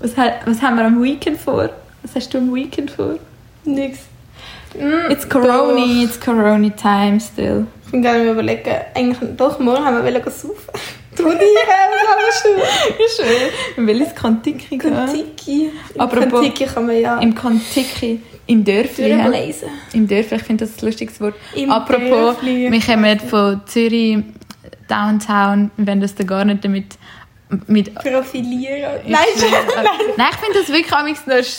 Was, 0.00 0.16
was 0.16 0.62
haben 0.62 0.76
wir 0.76 0.84
am 0.84 1.02
Weekend 1.02 1.38
vor? 1.40 1.68
Was 2.02 2.14
hast 2.14 2.32
du 2.32 2.38
am 2.38 2.54
Weekend 2.54 2.90
vor? 2.90 3.16
Nix. 3.64 3.98
Mm, 4.74 5.10
It's 5.10 5.28
Corona, 5.28 5.74
doch. 5.74 6.02
it's 6.04 6.18
Corona 6.20 6.70
time 6.70 7.18
still. 7.20 7.66
Ich 7.86 7.90
bin 7.92 8.02
gerade 8.02 8.30
überlegen, 8.30 8.70
eigentlich, 8.94 9.18
doch, 9.36 9.58
morgen 9.58 9.84
haben 9.84 9.96
wir 9.96 10.04
wollen 10.04 10.22
saufen. 10.24 10.54
Dir, 11.18 11.24
was 11.26 11.34
haben 11.34 12.56
wir 12.96 13.04
Ist 13.04 13.16
schön. 13.76 13.86
Welches 13.86 14.14
Kontiki 14.14 14.78
gehen? 14.78 14.94
Kontiki. 14.94 15.70
Im 15.94 16.00
Apropos- 16.00 16.30
Kontiki 16.30 16.64
kann 16.66 16.86
man 16.86 16.98
ja 17.00 17.18
Im 17.18 17.34
Kontiki, 17.34 18.20
im 18.46 18.64
Dörfli. 18.64 19.10
Im 19.92 20.06
Dörfli, 20.08 20.36
ich 20.36 20.42
finde 20.42 20.64
das 20.66 20.78
ein 20.80 20.86
lustiges 20.86 21.20
Wort. 21.20 21.34
Im 21.54 21.70
Apropos, 21.70 22.08
Dörfli. 22.08 22.70
wir 22.70 22.80
kommen 22.80 23.20
von 23.20 23.60
Zürich, 23.66 24.18
Downtown, 24.88 25.70
wenn 25.76 26.00
das 26.00 26.14
da 26.14 26.24
gar 26.24 26.44
nicht 26.44 26.64
damit 26.64 26.96
mit 27.66 27.94
Profilieren. 27.94 29.00
Ich 29.04 29.10
Nein, 29.10 29.22
schwöre. 29.36 29.50
nein. 29.76 29.86
Nein, 30.16 30.26
ich 30.30 30.36
finde 30.38 30.58
das 30.60 30.68
wirklich 30.68 30.90
noch 30.90 30.98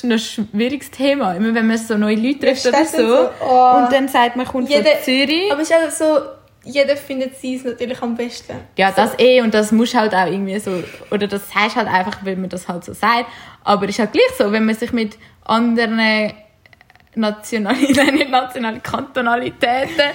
ein 0.05 0.11
ein 0.11 0.19
schwieriges 0.19 0.91
Thema. 0.91 1.33
Immer 1.33 1.53
wenn 1.53 1.67
man 1.67 1.77
so 1.77 1.97
neue 1.97 2.15
Leute 2.15 2.39
trifft 2.39 2.65
oder 2.65 2.85
so. 2.85 2.97
so, 2.97 3.29
oh. 3.41 3.73
Und 3.77 3.91
dann 3.91 4.07
sagt 4.07 4.35
man, 4.35 4.45
kommt 4.45 4.69
Jeder- 4.69 4.91
von 4.91 5.03
Zürich. 5.03 5.51
Aber 5.51 5.61
es 5.61 5.69
ist 5.69 5.75
also 5.75 6.05
so, 6.05 6.21
jeder 6.63 6.95
findet 6.95 7.37
sie 7.37 7.55
es 7.55 7.63
natürlich 7.65 8.01
am 8.01 8.15
besten. 8.15 8.53
Ja, 8.77 8.91
das 8.91 9.17
eh 9.19 9.41
und 9.41 9.53
das 9.53 9.71
muss 9.71 9.93
halt 9.93 10.13
auch 10.13 10.27
irgendwie 10.27 10.59
so, 10.59 10.71
oder 11.09 11.27
das 11.27 11.53
heißt 11.53 11.75
halt 11.75 11.87
einfach, 11.87 12.19
weil 12.23 12.35
man 12.37 12.49
das 12.49 12.67
halt 12.67 12.85
so 12.85 12.93
sagt. 12.93 13.25
Aber 13.63 13.83
es 13.85 13.91
ist 13.91 13.99
halt 13.99 14.13
gleich 14.13 14.31
so, 14.37 14.51
wenn 14.51 14.65
man 14.65 14.75
sich 14.75 14.93
mit 14.93 15.17
anderen 15.43 15.99
Nationalitäten, 17.15 18.15
nicht 18.15 18.29
nationale 18.29 18.79
Kantonalitäten 18.79 20.11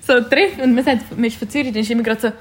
so 0.00 0.20
trifft 0.22 0.60
und 0.62 0.74
man 0.74 0.82
sagt, 0.84 1.10
man 1.14 1.24
ist 1.24 1.36
von 1.36 1.50
Zürich, 1.50 1.72
dann 1.72 1.82
ist 1.82 1.90
immer 1.90 2.02
gerade 2.02 2.20
so, 2.20 2.32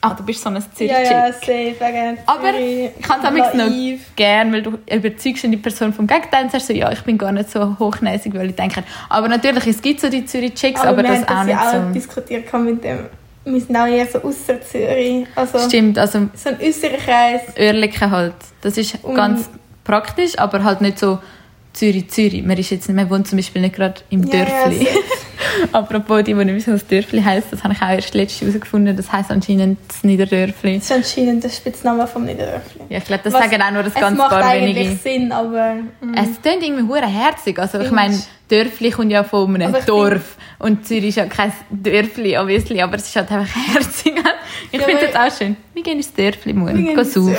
ah, 0.00 0.14
du 0.14 0.22
bist 0.24 0.42
so 0.42 0.48
ein 0.50 0.62
zürich 0.74 0.90
Ja, 0.92 1.00
ja, 1.02 1.32
safe, 1.32 1.74
wegen 1.78 2.18
Aber 2.26 2.54
ich 2.54 2.90
kann 3.02 3.20
es 3.20 3.26
amigs 3.26 3.54
noch 3.54 3.66
naiv. 3.68 4.00
gern, 4.16 4.52
weil 4.52 4.62
du 4.62 4.78
überzeugst 4.90 5.44
die 5.44 5.56
Person 5.56 5.92
vom 5.92 6.06
Gegenteil 6.06 6.44
und 6.44 6.52
sagst 6.52 6.66
so, 6.68 6.72
ja, 6.72 6.90
ich 6.92 7.02
bin 7.02 7.18
gar 7.18 7.32
nicht 7.32 7.50
so 7.50 7.76
hochnäsig, 7.78 8.34
weil 8.34 8.50
ich 8.50 8.56
denke, 8.56 8.82
aber 9.08 9.28
natürlich, 9.28 9.66
es 9.66 9.82
gibt 9.82 10.00
so 10.00 10.08
die 10.08 10.24
Zürich-Chicks, 10.24 10.80
aber, 10.80 10.98
wir 11.02 11.04
das 11.04 11.28
auch 11.28 11.44
nicht 11.44 11.54
ja 11.54 11.68
auch 11.68 11.72
so. 11.88 11.92
diskutiert 11.92 12.46
gehabt 12.46 12.64
mit 12.64 12.84
dem. 12.84 12.98
Wir 13.44 13.60
sind 13.60 13.76
auch 13.76 13.86
eher 13.86 14.06
so 14.06 14.20
ausser 14.22 14.60
Zürich. 14.60 15.26
Also 15.36 15.58
Stimmt, 15.60 15.98
also 15.98 16.28
so 16.34 16.48
ein 16.50 16.56
Österreich-Kreis. 16.60 17.42
Oerlikon 17.56 18.10
halt. 18.10 18.34
Das 18.60 18.76
ist 18.76 18.98
Und- 19.04 19.14
ganz 19.14 19.48
praktisch, 19.84 20.36
aber 20.38 20.64
halt 20.64 20.80
nicht 20.80 20.98
so 20.98 21.18
Zürich, 21.76 22.08
Zürich. 22.08 22.42
Man, 22.42 22.56
ist 22.56 22.70
jetzt, 22.70 22.88
man 22.88 23.08
wohnt 23.10 23.28
zum 23.28 23.36
Beispiel 23.36 23.60
nicht 23.62 23.74
gerade 23.76 24.00
im 24.10 24.22
Ja, 24.24 24.38
ja, 24.38 24.44
Dörfli. 24.46 24.84
safe. 24.86 24.98
Apropos, 25.72 26.22
die, 26.24 26.32
die 26.34 26.44
nicht 26.44 26.54
wissen, 26.56 26.72
was 26.74 26.86
Dörfli 26.86 27.22
heisst, 27.22 27.48
das 27.52 27.62
habe 27.64 27.74
ich 27.74 27.82
auch 27.82 27.88
erst 27.90 28.14
letztes 28.14 28.40
herausgefunden. 28.48 28.96
Das 28.96 29.12
heisst 29.12 29.30
anscheinend 29.30 29.78
das 29.88 30.02
Niederdörfli. 30.02 30.76
Das 30.78 30.84
ist 30.84 30.92
anscheinend 30.92 31.44
der 31.44 31.48
Spitzname 31.50 32.06
vom 32.06 32.24
Niederdörfli. 32.24 32.80
Ja, 32.88 32.98
ich 32.98 33.04
glaube, 33.04 33.22
das 33.24 33.32
Was- 33.34 33.42
sagen 33.50 33.62
auch 33.62 33.70
nur 33.70 33.82
das 33.82 33.94
es 33.94 34.00
ganz 34.00 34.16
macht 34.18 34.30
paar 34.30 34.44
eigentlich 34.44 34.76
wenige. 34.86 34.96
Sinn, 34.96 35.32
aber... 35.32 35.74
mm. 36.00 36.14
Es 36.14 36.40
klingt 36.42 36.62
irgendwie 36.62 36.84
hure 36.84 37.06
herzig. 37.06 37.58
Also 37.58 37.78
ich 37.80 37.90
meine, 37.90 38.18
Dörfli 38.48 38.90
kommt 38.90 39.12
ja 39.12 39.22
von 39.24 39.54
einem 39.54 39.74
Dorf. 39.86 40.36
Und 40.58 40.86
Zürich 40.86 41.08
ist 41.08 41.16
ja 41.16 41.26
kein 41.26 41.52
Dörfli, 41.70 42.38
obviously, 42.38 42.80
aber 42.80 42.96
es 42.96 43.06
ist 43.08 43.16
halt 43.16 43.30
einfach 43.30 43.54
herzig. 43.74 44.14
Ich 44.72 44.80
Ja, 44.80 44.86
finde 44.86 45.08
das 45.12 45.14
auch 45.34 45.38
schön. 45.38 45.56
Wir 45.74 45.82
gehen 45.82 45.98
ins 45.98 46.12
Dörfli 46.14 46.54
morgen, 46.54 46.86
gehen 46.86 47.04
saufen. 47.04 47.34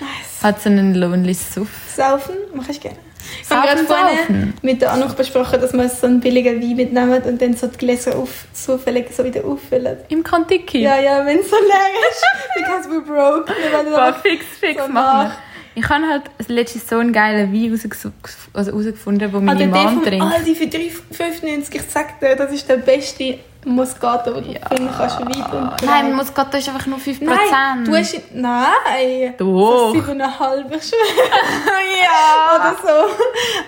Nice. 0.00 0.42
Hat 0.42 0.60
so 0.62 0.70
einen 0.70 0.94
lonely 0.94 1.34
Suff. 1.34 1.68
Saufen 1.94 2.34
mache 2.54 2.70
ich 2.72 2.80
gerne. 2.80 2.96
Ich 3.42 3.50
habe 3.50 3.66
gerade 3.66 3.84
vorhin 3.84 4.18
saufen. 4.18 4.54
mit 4.62 4.82
der 4.82 4.92
Anuk 4.92 5.16
besprochen, 5.16 5.60
dass 5.60 5.72
wir 5.72 5.88
so 5.88 6.06
einen 6.06 6.20
billigen 6.20 6.60
Wein 6.62 6.76
mitnehmen 6.76 7.22
und 7.22 7.40
dann 7.40 7.54
so 7.54 7.66
die 7.66 7.78
Gläser 7.78 8.16
auf, 8.16 8.46
zufällig 8.52 9.12
so 9.14 9.24
wieder 9.24 9.44
auffüllen. 9.44 9.98
Im 10.08 10.22
Kontiki. 10.22 10.82
Ja, 10.82 10.98
ja, 10.98 11.24
wenn 11.24 11.38
es 11.38 11.50
so 11.50 11.56
leer 11.56 11.88
ist, 12.10 12.24
because 12.54 12.88
we're 12.88 13.04
broke. 13.04 13.52
Wir 13.52 13.90
Boah, 13.90 14.14
fix, 14.22 14.44
fix 14.60 14.82
so 14.82 14.88
machen 14.90 15.32
Ich 15.78 15.88
habe 15.88 16.06
halt 16.06 16.22
letztens 16.48 16.88
so 16.88 16.98
einen 16.98 17.12
geilen 17.12 17.52
Wein 17.52 17.72
rausgesu- 17.74 18.10
also 18.52 18.72
den 19.18 19.30
meine 19.40 19.50
Also 19.50 19.64
Mom 19.66 20.02
trinkt. 20.04 20.24
Aldi 20.34 20.54
für 20.54 20.64
3,95, 20.64 21.74
ich 21.76 21.82
sag 21.88 22.18
dir, 22.20 22.34
das 22.36 22.52
ist 22.52 22.68
der 22.68 22.78
beste 22.78 23.38
Moscato, 23.64 24.32
den 24.40 24.54
du 24.54 24.60
finden 24.68 24.90
kannst, 24.96 25.18
breit. 25.18 25.82
Nein, 25.84 26.14
Moscato 26.14 26.56
ist 26.56 26.68
einfach 26.68 26.86
nur 26.86 26.98
5%. 26.98 27.18
Nein, 27.24 27.84
du 27.84 27.96
hast... 27.96 28.20
Nein! 28.34 29.34
Doch. 29.36 29.92
So 29.94 30.00
7,5, 30.00 30.76
ich 30.76 30.92
ja! 32.02 32.56
Oder 32.56 32.76
so. 32.82 33.14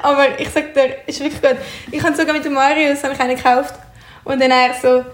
Aber 0.03 0.41
ich 0.41 0.49
sag 0.51 0.73
dir, 0.75 0.97
ist 1.07 1.21
wirklich 1.21 1.41
gut. 1.43 1.57
Ich 1.91 2.03
habe 2.03 2.17
sogar 2.17 2.35
mit 2.35 2.45
dem 2.45 2.55
Marius 2.55 3.03
habe 3.05 3.15
ich 3.15 3.21
einen 3.21 3.37
gekauft. 3.37 3.75
Und 4.25 4.41
dann 4.41 4.51
er 4.51 4.75
so... 4.81 5.05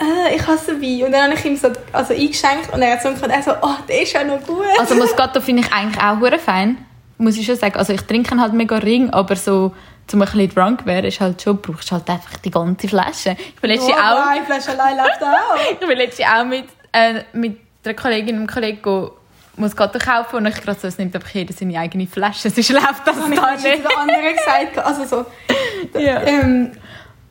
Äh, 0.00 0.36
ich 0.36 0.46
hasse 0.46 0.80
Wein. 0.80 1.04
Und 1.04 1.12
dann 1.12 1.24
habe 1.24 1.34
ich 1.34 1.44
ihm 1.44 1.56
so 1.56 1.68
also 1.92 2.14
eingeschenkt 2.14 2.72
und 2.72 2.80
er 2.80 2.92
hat 2.92 3.02
so 3.02 3.10
gesagt, 3.10 3.30
er 3.30 3.42
so, 3.42 3.52
oh, 3.60 3.76
der 3.86 4.02
ist 4.02 4.12
ja 4.12 4.24
noch 4.24 4.42
gut. 4.46 4.64
Also 4.78 4.94
Moscato 4.94 5.40
finde 5.42 5.62
ich 5.62 5.72
eigentlich 5.72 6.02
auch 6.02 6.18
hure 6.20 6.38
fein, 6.38 6.78
muss 7.18 7.36
ich 7.36 7.44
schon 7.44 7.56
sagen. 7.56 7.76
Also 7.76 7.92
ich 7.92 8.00
trinke 8.02 8.38
halt 8.38 8.54
mega 8.54 8.78
ring, 8.78 9.10
aber 9.10 9.36
so 9.36 9.74
zum 10.06 10.22
ein 10.22 10.26
bisschen 10.26 10.54
drunk 10.54 10.86
werden 10.86 11.06
ist 11.06 11.20
halt 11.20 11.40
schon, 11.42 11.58
brauchst 11.58 11.92
halt 11.92 12.08
einfach 12.08 12.36
die 12.38 12.50
ganze 12.50 12.88
Flasche. 12.88 13.36
Ich 13.38 13.60
bin 13.60 13.70
letztens 13.70 13.92
oh, 13.92 14.00
auch, 14.00 14.26
nein, 14.26 14.44
Flasche 14.44 14.70
allein 14.70 14.96
läuft 14.96 15.22
auch. 15.22 15.72
ich 15.72 15.86
bin 15.86 15.98
letztens 15.98 16.28
auch 16.28 16.44
mit, 16.44 16.64
äh, 16.92 17.22
mit 17.32 17.58
einer 17.84 17.94
Kollegin 17.94 18.36
und 18.36 18.40
einem 18.40 18.46
Kollegen 18.46 18.82
go 18.82 19.16
Moscato 19.56 19.98
kaufen 19.98 20.36
und 20.36 20.46
ich 20.46 20.54
gerade 20.62 20.80
so, 20.80 20.88
es 20.88 20.96
nimmt 20.96 21.14
einfach 21.14 21.28
jeder 21.30 21.52
seine 21.52 21.78
eigene 21.78 22.06
Flasche, 22.06 22.48
sonst 22.48 22.68
läuft 22.70 23.06
das 23.06 23.16
habe 23.16 23.34
ich 23.34 23.38
gar 23.38 23.52
letztens 23.52 23.72
zu 23.72 23.78
nicht. 23.78 23.90
den 23.90 23.98
anderen 23.98 24.36
gesagt. 24.36 24.78
Also 24.78 25.04
so... 25.04 25.98
Ja. 25.98 26.22
Ähm, 26.22 26.72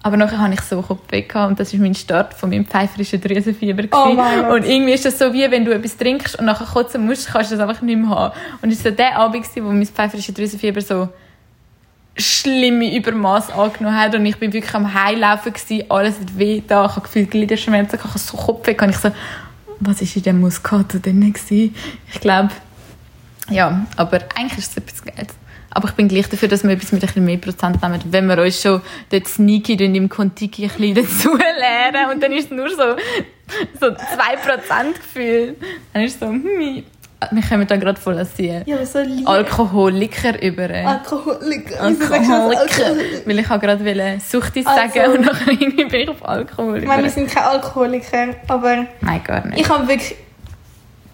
Aber 0.01 0.15
nachher 0.15 0.39
hatte 0.39 0.53
ich 0.53 0.61
so 0.61 0.81
Kopfweh 0.81 1.25
und 1.45 1.59
das 1.59 1.73
war 1.73 1.79
mein 1.81 1.93
Start 1.93 2.33
von 2.33 2.49
meinem 2.49 2.65
pfeiferischen 2.65 3.19
Drüsenfieber. 3.19 3.83
Oh. 3.91 4.53
Und 4.53 4.65
irgendwie 4.65 4.93
ist 4.93 5.03
das 5.03 5.19
so, 5.19 5.33
wie 5.33 5.49
wenn 5.51 5.65
du 5.65 5.73
etwas 5.73 5.97
trinkst 5.97 6.39
und 6.39 6.45
nachher 6.45 6.65
kotzen 6.65 7.05
musst, 7.05 7.27
kannst 7.27 7.51
du 7.51 7.57
das 7.57 7.67
einfach 7.67 7.81
nicht 7.81 7.97
mehr 7.97 8.09
haben. 8.09 8.33
Und 8.61 8.71
es 8.71 8.83
war 8.85 8.91
so 8.91 8.97
der 8.97 9.17
Abend, 9.17 9.45
wo 9.55 9.71
mein 9.71 9.85
pfeiferische 9.85 10.31
Drüsenfieber 10.31 10.79
so 10.79 11.09
schlimme 12.15 12.95
Übermaß 12.95 13.51
angenommen 13.51 13.97
hat 13.97 14.15
und 14.15 14.25
ich 14.25 14.37
bin 14.37 14.51
wirklich 14.53 14.73
am 14.73 14.93
Heilaufen 14.93 15.53
gewesen, 15.53 15.85
alles 15.89 16.19
hat 16.19 16.37
weh 16.37 16.61
da, 16.65 16.85
ich 16.85 16.91
habe 16.91 17.01
gefühlt 17.01 17.31
Gliederschmerzen, 17.31 17.97
ich 17.97 18.03
habe 18.03 18.19
so 18.19 18.37
Kopfweh, 18.37 18.73
gehabt. 18.73 18.93
ich 18.93 18.99
so, 18.99 19.11
was 19.79 20.01
ist 20.01 20.15
in 20.15 20.23
dem 20.23 20.41
Muscato 20.41 20.99
drin 20.99 21.21
gewesen? 21.21 21.75
Ich 22.11 22.19
glaube, 22.19 22.49
ja, 23.49 23.85
aber 23.95 24.19
eigentlich 24.35 24.59
ist 24.59 24.71
es 24.71 24.77
etwas 24.77 25.03
Geiles. 25.03 25.38
Aber 25.71 25.87
ich 25.89 25.93
bin 25.95 26.07
gleich 26.07 26.27
dafür, 26.29 26.47
dass 26.47 26.63
wir 26.63 26.71
etwas 26.71 26.91
mit 26.91 27.03
ein 27.03 27.07
bisschen 27.07 27.25
mehr 27.25 27.37
Prozent 27.37 27.81
nehmen. 27.81 27.99
Wenn 28.05 28.27
wir 28.27 28.37
uns 28.41 28.61
schon 28.61 28.81
dort 29.11 29.27
sneaky 29.27 29.77
tun, 29.77 29.93
im 29.95 30.09
Kontiki 30.09 30.63
ein 30.63 30.69
bisschen 30.69 30.95
dazu 31.29 31.37
lernen 31.37 32.11
und 32.11 32.23
dann 32.23 32.31
ist 32.31 32.45
es 32.45 32.51
nur 32.51 32.69
so, 32.69 32.95
so 33.79 33.87
2% 33.87 33.95
gefühlt. 34.95 35.57
Dann 35.93 36.03
ist 36.03 36.13
es 36.15 36.19
so, 36.19 36.27
hm, 36.27 36.83
wir 37.31 37.43
kommen 37.43 37.67
da 37.67 37.75
gerade 37.75 37.99
voll 37.99 38.17
als 38.17 38.31
ja, 38.37 38.85
so 38.85 38.99
lieb. 38.99 39.27
Alkoholiker 39.27 40.41
über. 40.41 40.69
Alkoholiker. 40.69 41.81
Alkoholiker. 41.81 42.33
Alkoholiker? 42.35 42.95
Weil 43.25 43.39
ich 43.39 43.49
habe 43.49 43.65
gerade 43.65 44.19
Suchtis 44.25 44.65
Also- 44.65 44.93
sagen 44.93 45.11
und 45.13 45.25
nachher 45.25 45.51
irgendwie 45.51 45.85
bin 45.85 45.99
ich 46.01 46.09
auf 46.09 46.27
Alkohol 46.27 46.79
Ich 46.79 46.85
meine, 46.87 47.03
wir 47.03 47.09
sind 47.09 47.29
keine 47.29 47.47
Alkoholiker, 47.47 48.27
aber 48.47 48.85
Nein, 49.01 49.21
gar 49.25 49.45
nicht. 49.47 49.59
ich 49.59 49.69
habe 49.69 49.87
wirklich 49.87 50.15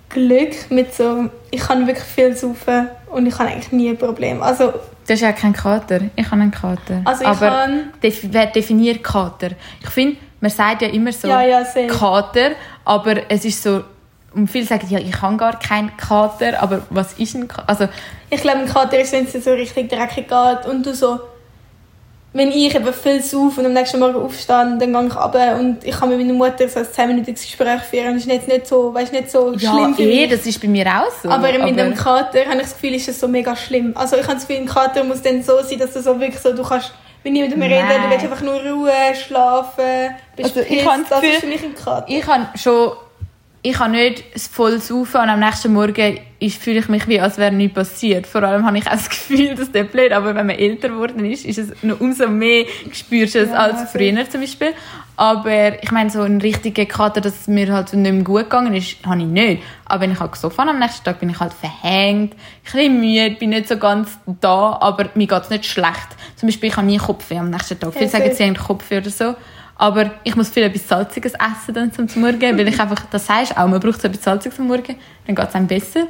Glück 0.10 0.70
mit 0.70 0.94
so... 0.94 1.30
Ich 1.52 1.62
kann 1.62 1.86
wirklich 1.88 2.06
viel 2.06 2.36
saufen 2.36 2.88
und 3.12 3.26
ich 3.26 3.38
habe 3.38 3.50
eigentlich 3.50 3.72
nie 3.72 3.90
ein 3.90 3.98
Problem. 3.98 4.42
Also, 4.44 4.74
Das 5.08 5.16
ist 5.16 5.22
ja 5.22 5.32
kein 5.32 5.54
Kater. 5.54 6.00
Ich 6.16 6.26
habe 6.30 6.42
einen 6.42 6.52
Kater. 6.52 7.02
Also 7.06 7.22
ich 7.24 7.28
Aber 7.28 7.50
kann- 7.50 7.94
wer 8.02 8.46
definiert 8.48 9.04
Kater? 9.04 9.50
Ich 9.82 9.90
finde, 9.90 10.18
man 10.40 10.52
sagt 10.52 10.82
ja 10.82 10.90
immer 10.90 11.12
so 11.12 11.28
Ja, 11.28 11.42
ja. 11.42 11.64
Kater, 11.88 12.52
aber 12.84 13.30
es 13.30 13.46
ist 13.46 13.62
so, 13.64 13.84
und 14.34 14.50
viele 14.50 14.66
sagen, 14.66 14.88
ja, 14.90 15.00
ich 15.00 15.22
habe 15.22 15.38
gar 15.38 15.58
keinen 15.60 15.96
Kater, 15.98 16.62
aber 16.62 16.82
was 16.90 17.14
ist 17.14 17.36
ein 17.36 17.48
Kater? 17.48 17.70
Also, 17.70 17.88
ich 18.30 18.42
glaube, 18.42 18.60
ein 18.60 18.68
Kater 18.68 19.00
ist, 19.00 19.14
wenn 19.14 19.26
es 19.26 19.32
dir 19.32 19.42
so 19.42 19.52
richtig 19.54 19.90
dreckig 19.90 20.28
geht 20.28 20.66
und 20.70 20.86
du 20.86 20.94
so... 20.94 21.20
Wenn 22.38 22.50
ich 22.52 22.76
eben 22.76 22.94
viel 22.94 23.22
saufe 23.22 23.62
und 23.62 23.66
am 23.66 23.72
nächsten 23.74 23.98
Morgen 24.00 24.18
aufstehe, 24.18 24.76
dann 24.78 24.80
gehe 24.80 25.08
ich 25.08 25.16
runter 25.16 25.56
und 25.58 25.78
ich 25.86 25.96
kann 25.98 26.10
mit 26.10 26.18
meiner 26.20 26.34
Mutter 26.34 26.68
so 26.68 26.80
ein 26.80 26.86
10-minütiges 26.86 27.44
Gespräch 27.46 27.82
führen. 27.90 28.14
Das 28.16 28.24
ist 28.26 28.32
jetzt 28.32 28.48
nicht 28.50 28.68
so, 28.68 28.94
weißt, 28.94 29.14
nicht 29.14 29.32
so 29.32 29.54
ja, 29.54 29.60
schlimm 29.72 29.96
für 29.96 30.02
eh, 30.04 30.22
mich. 30.28 30.30
das 30.32 30.46
ist 30.46 30.62
bei 30.62 30.68
mir 30.68 30.86
auch 30.86 31.10
so. 31.24 31.30
Aber 31.30 31.48
mit 31.58 31.80
dem 31.80 31.96
Kater 31.96 32.42
habe 32.46 32.56
ich 32.58 32.62
das 32.64 32.74
Gefühl, 32.74 32.94
ist 32.96 33.08
es 33.08 33.20
so 33.22 33.28
mega 33.30 33.56
schlimm. 33.56 33.94
Also 33.96 34.18
ich 34.18 34.24
habe 34.24 34.34
das 34.34 34.46
Gefühl, 34.46 34.64
ein 34.64 34.68
Kater 34.68 35.04
muss 35.06 35.22
dann 35.22 35.42
so 35.42 35.62
sein, 35.64 35.80
dass 35.80 35.94
du 35.94 36.02
so 36.02 36.20
wirklich 36.20 36.40
so, 36.42 36.52
du 36.54 36.62
kannst 36.64 36.92
mit 37.24 37.32
niemandem 37.34 37.62
reden, 37.62 37.86
Nein. 37.88 38.02
du 38.04 38.10
willst 38.12 38.26
einfach 38.26 38.42
nur 38.42 38.60
Ruhe, 38.62 38.92
schlafen, 39.16 40.16
bist 40.36 40.50
Also 40.58 40.60
ich 40.60 40.84
pissed. 40.84 40.88
das 40.88 41.10
das 41.10 41.24
ist 41.24 41.32
Gefühl- 41.32 41.40
für 41.40 41.48
mich 41.48 41.64
ein 41.64 41.74
Kater. 41.76 42.06
ich 42.08 42.28
habe 42.28 42.46
schon 42.58 42.92
ich 43.66 43.74
kann 43.74 43.94
nicht 43.94 44.24
voll 44.52 44.80
saufen 44.80 45.22
und 45.22 45.30
am 45.30 45.40
nächsten 45.40 45.74
Morgen 45.74 46.20
ist, 46.40 46.62
fühle 46.62 46.80
ich 46.80 46.88
mich 46.88 47.08
wie, 47.08 47.20
als 47.20 47.40
wäre 47.40 47.52
nichts 47.52 47.74
passiert. 47.74 48.28
Vor 48.28 48.44
allem 48.44 48.64
habe 48.64 48.78
ich 48.78 48.86
auch 48.86 48.92
das 48.92 49.10
Gefühl, 49.10 49.56
dass 49.56 49.72
der 49.72 49.86
blöd, 49.86 50.12
aber 50.12 50.36
wenn 50.36 50.46
man 50.46 50.56
älter 50.56 50.90
geworden 50.90 51.26
ist, 51.26 51.46
ist 51.46 51.58
es 51.58 51.72
noch 51.82 52.00
umso 52.00 52.28
mehr, 52.28 52.66
spürst 52.92 53.34
du 53.34 53.40
es 53.40 53.50
Ja, 53.50 53.56
als 53.56 53.92
früher 53.92 54.30
zum 54.30 54.42
Beispiel. 54.42 54.74
Aber 55.16 55.82
ich 55.82 55.92
meine, 55.92 56.12
so 56.12 56.22
ein 56.22 56.42
richtiger 56.42 56.86
Kater, 56.86 57.22
dass 57.22 57.42
es 57.42 57.48
mir 57.48 57.74
halt 57.74 57.92
nicht 57.94 58.14
mehr 58.14 58.24
gut 58.24 58.44
gegangen 58.44 58.76
ist, 58.76 58.98
habe 59.04 59.22
ich 59.22 59.28
nicht. 59.28 59.64
Aber 59.86 60.02
wenn 60.02 60.12
ich 60.12 60.20
halt 60.20 60.34
gesoffen 60.34 60.60
habe, 60.60 60.70
am 60.70 60.80
nächsten 60.80 61.04
Tag 61.04 61.20
bin 61.20 61.30
ich 61.32 61.40
halt 61.40 61.54
verhängt, 61.54 62.34
ein 62.34 62.38
bisschen 62.64 63.00
müde, 63.00 63.36
bin 63.40 63.50
nicht 63.50 63.68
so 63.68 63.78
ganz 63.78 64.20
da, 64.42 64.78
aber 64.80 65.10
mir 65.16 65.26
geht 65.26 65.42
es 65.42 65.50
nicht 65.50 65.66
schlecht. 65.66 66.10
Zum 66.36 66.50
Beispiel, 66.50 66.70
ich 66.70 66.78
habe 66.78 66.86
nie 66.86 66.98
Kopfweh 66.98 67.40
am 67.40 67.50
nächsten 67.50 67.80
Tag. 67.80 67.94
Viele 67.94 68.10
sagen, 68.10 68.32
sie 68.32 68.44
haben 68.44 68.56
Kopfweh 68.56 68.98
oder 68.98 69.10
so. 69.10 69.34
Aber 69.78 70.12
ich 70.24 70.36
muss 70.36 70.50
viel 70.50 70.64
etwas 70.64 70.88
Salziges 70.88 71.34
essen 71.34 71.74
dann 71.74 71.92
zum 71.92 72.22
Morgen, 72.22 72.58
weil 72.58 72.68
ich 72.68 72.80
einfach, 72.80 73.06
das 73.12 73.30
heißt 73.30 73.58
auch, 73.58 73.68
man 73.68 73.80
braucht 73.80 74.02
so 74.02 74.08
etwas 74.08 74.24
Salziges 74.24 74.60
am 74.60 74.68
Morgen, 74.68 74.96
dann 75.28 75.36
geht 75.36 75.50
es 75.50 75.56
einem 75.56 75.68
besser. 75.68 76.02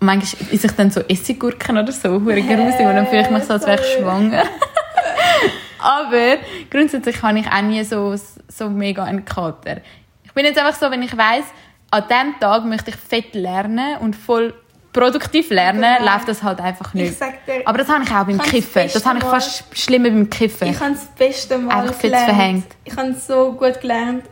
Und 0.00 0.06
manchmal 0.06 0.52
esse 0.52 0.66
ich 0.66 0.72
dann 0.72 0.90
so 0.90 1.00
Essiggurken 1.00 1.78
oder 1.78 1.92
so, 1.92 2.10
hure 2.10 2.42
grusig, 2.42 2.86
und 2.86 2.94
dann 2.94 3.06
fühle 3.06 3.22
ich 3.22 3.30
mich 3.30 3.44
so, 3.44 3.54
als 3.54 3.66
wäre 3.66 3.80
ich 3.80 3.98
schwanger. 3.98 4.44
Aber 5.78 6.36
grundsätzlich 6.70 7.22
habe 7.22 7.38
ich 7.38 7.46
auch 7.46 7.62
nie 7.62 7.82
so, 7.84 8.14
so 8.48 8.68
mega 8.68 9.04
einen 9.04 9.24
Kater. 9.24 9.78
Ich 10.24 10.32
bin 10.32 10.44
jetzt 10.44 10.58
einfach 10.58 10.78
so, 10.78 10.90
wenn 10.90 11.02
ich 11.02 11.16
weiss, 11.16 11.44
an 11.90 12.04
diesem 12.08 12.40
Tag 12.40 12.64
möchte 12.64 12.90
ich 12.90 12.96
fett 12.96 13.34
lernen 13.34 13.98
und 13.98 14.16
voll 14.16 14.52
produktiv 14.94 15.50
lernen, 15.50 15.82
Genau. 15.98 16.12
läuft 16.14 16.28
das 16.28 16.42
halt 16.42 16.60
einfach 16.60 16.94
Ich 16.94 17.02
nicht. 17.02 17.20
dir, 17.20 17.62
Aber 17.66 17.76
das 17.76 17.88
habe 17.90 18.02
ich 18.04 18.10
auch 18.10 18.24
beim 18.24 18.38
Kannst 18.38 18.50
Kiffen. 18.50 18.82
Das 18.84 18.92
beste 18.94 19.08
habe 19.10 19.18
ich 19.18 19.24
fast 19.24 19.64
schlimmer 19.78 20.08
beim 20.08 20.30
Kiffen. 20.30 20.68
ich 20.68 20.80
habe 20.80 20.92
das 20.92 21.04
beste 21.18 21.58
Mal 21.58 21.80
Einfach 21.82 21.94
viel 21.94 22.10
gelernt. 22.10 22.26
verhängt. 22.30 22.66
Ich 22.84 22.96
habe 22.96 23.08
es 23.08 23.26
so 23.26 23.52
gut 23.52 23.80
gelernt. 23.82 24.24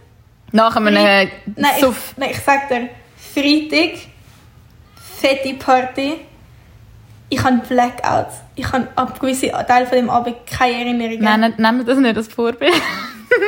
Nach 0.52 0.74
einem 0.76 0.94
Nein, 0.94 1.30
Suff. 1.80 2.12
ich, 2.12 2.18
nein, 2.18 2.30
ich 2.32 2.38
sag 2.40 2.68
dir, 2.68 2.88
Freitag, 3.34 3.98
fette 5.20 5.54
Party. 5.54 6.14
Ich 7.28 7.42
habe 7.42 7.56
Blackouts. 7.66 8.34
Ich 8.54 8.70
habe 8.70 8.86
ab 8.94 9.18
gewissen 9.18 9.50
Teil 9.66 9.86
von 9.86 9.96
dem 9.96 10.10
Abend 10.10 10.36
keine 10.46 10.74
Erinnerungen. 10.74 11.20
Nein, 11.22 11.54
nehmen 11.56 11.78
wir 11.78 11.84
das 11.86 11.98
nicht 11.98 12.16
als 12.16 12.28
Vorbild. 12.28 12.72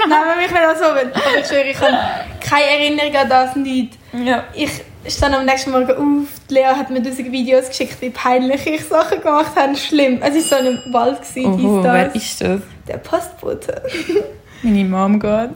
Nein, 0.09 0.19
wenn 0.31 0.39
mich 0.39 0.51
nicht 0.51 0.79
so 0.79 0.85
will. 0.95 1.13
Aber 1.15 1.39
ich 1.39 1.47
schwöre, 1.47 1.65
ich 1.69 1.79
habe 1.79 1.97
keine 2.41 2.65
Erinnerung 2.65 3.15
an 3.17 3.29
das 3.29 3.57
nicht. 3.57 3.99
ja. 4.15 4.45
Ich 4.55 4.71
stand 5.09 5.35
am 5.35 5.45
nächsten 5.45 5.71
Morgen 5.71 5.91
auf. 5.91 6.29
Die 6.49 6.55
Lea 6.55 6.65
hat 6.67 6.91
mir 6.91 7.03
tausend 7.03 7.31
Videos 7.31 7.69
geschickt, 7.69 7.97
wie 8.01 8.11
peinlich 8.11 8.67
ich 8.67 8.85
Sachen 8.85 9.21
gemacht 9.21 9.53
habe. 9.57 9.77
Schlimm. 9.77 10.21
Es 10.23 10.51
war 10.51 10.59
so 10.61 10.65
in 10.67 10.79
einem 10.79 10.93
Wald. 10.93 11.21
Gewesen, 11.23 11.53
Oh, 11.53 11.57
dies, 11.57 11.85
wer 11.93 12.15
ist 12.15 12.41
das? 12.41 12.61
Der 12.89 12.97
Postbote. 12.99 13.83
Meine 14.63 14.85
Mom 14.85 15.21
geht. 15.21 15.51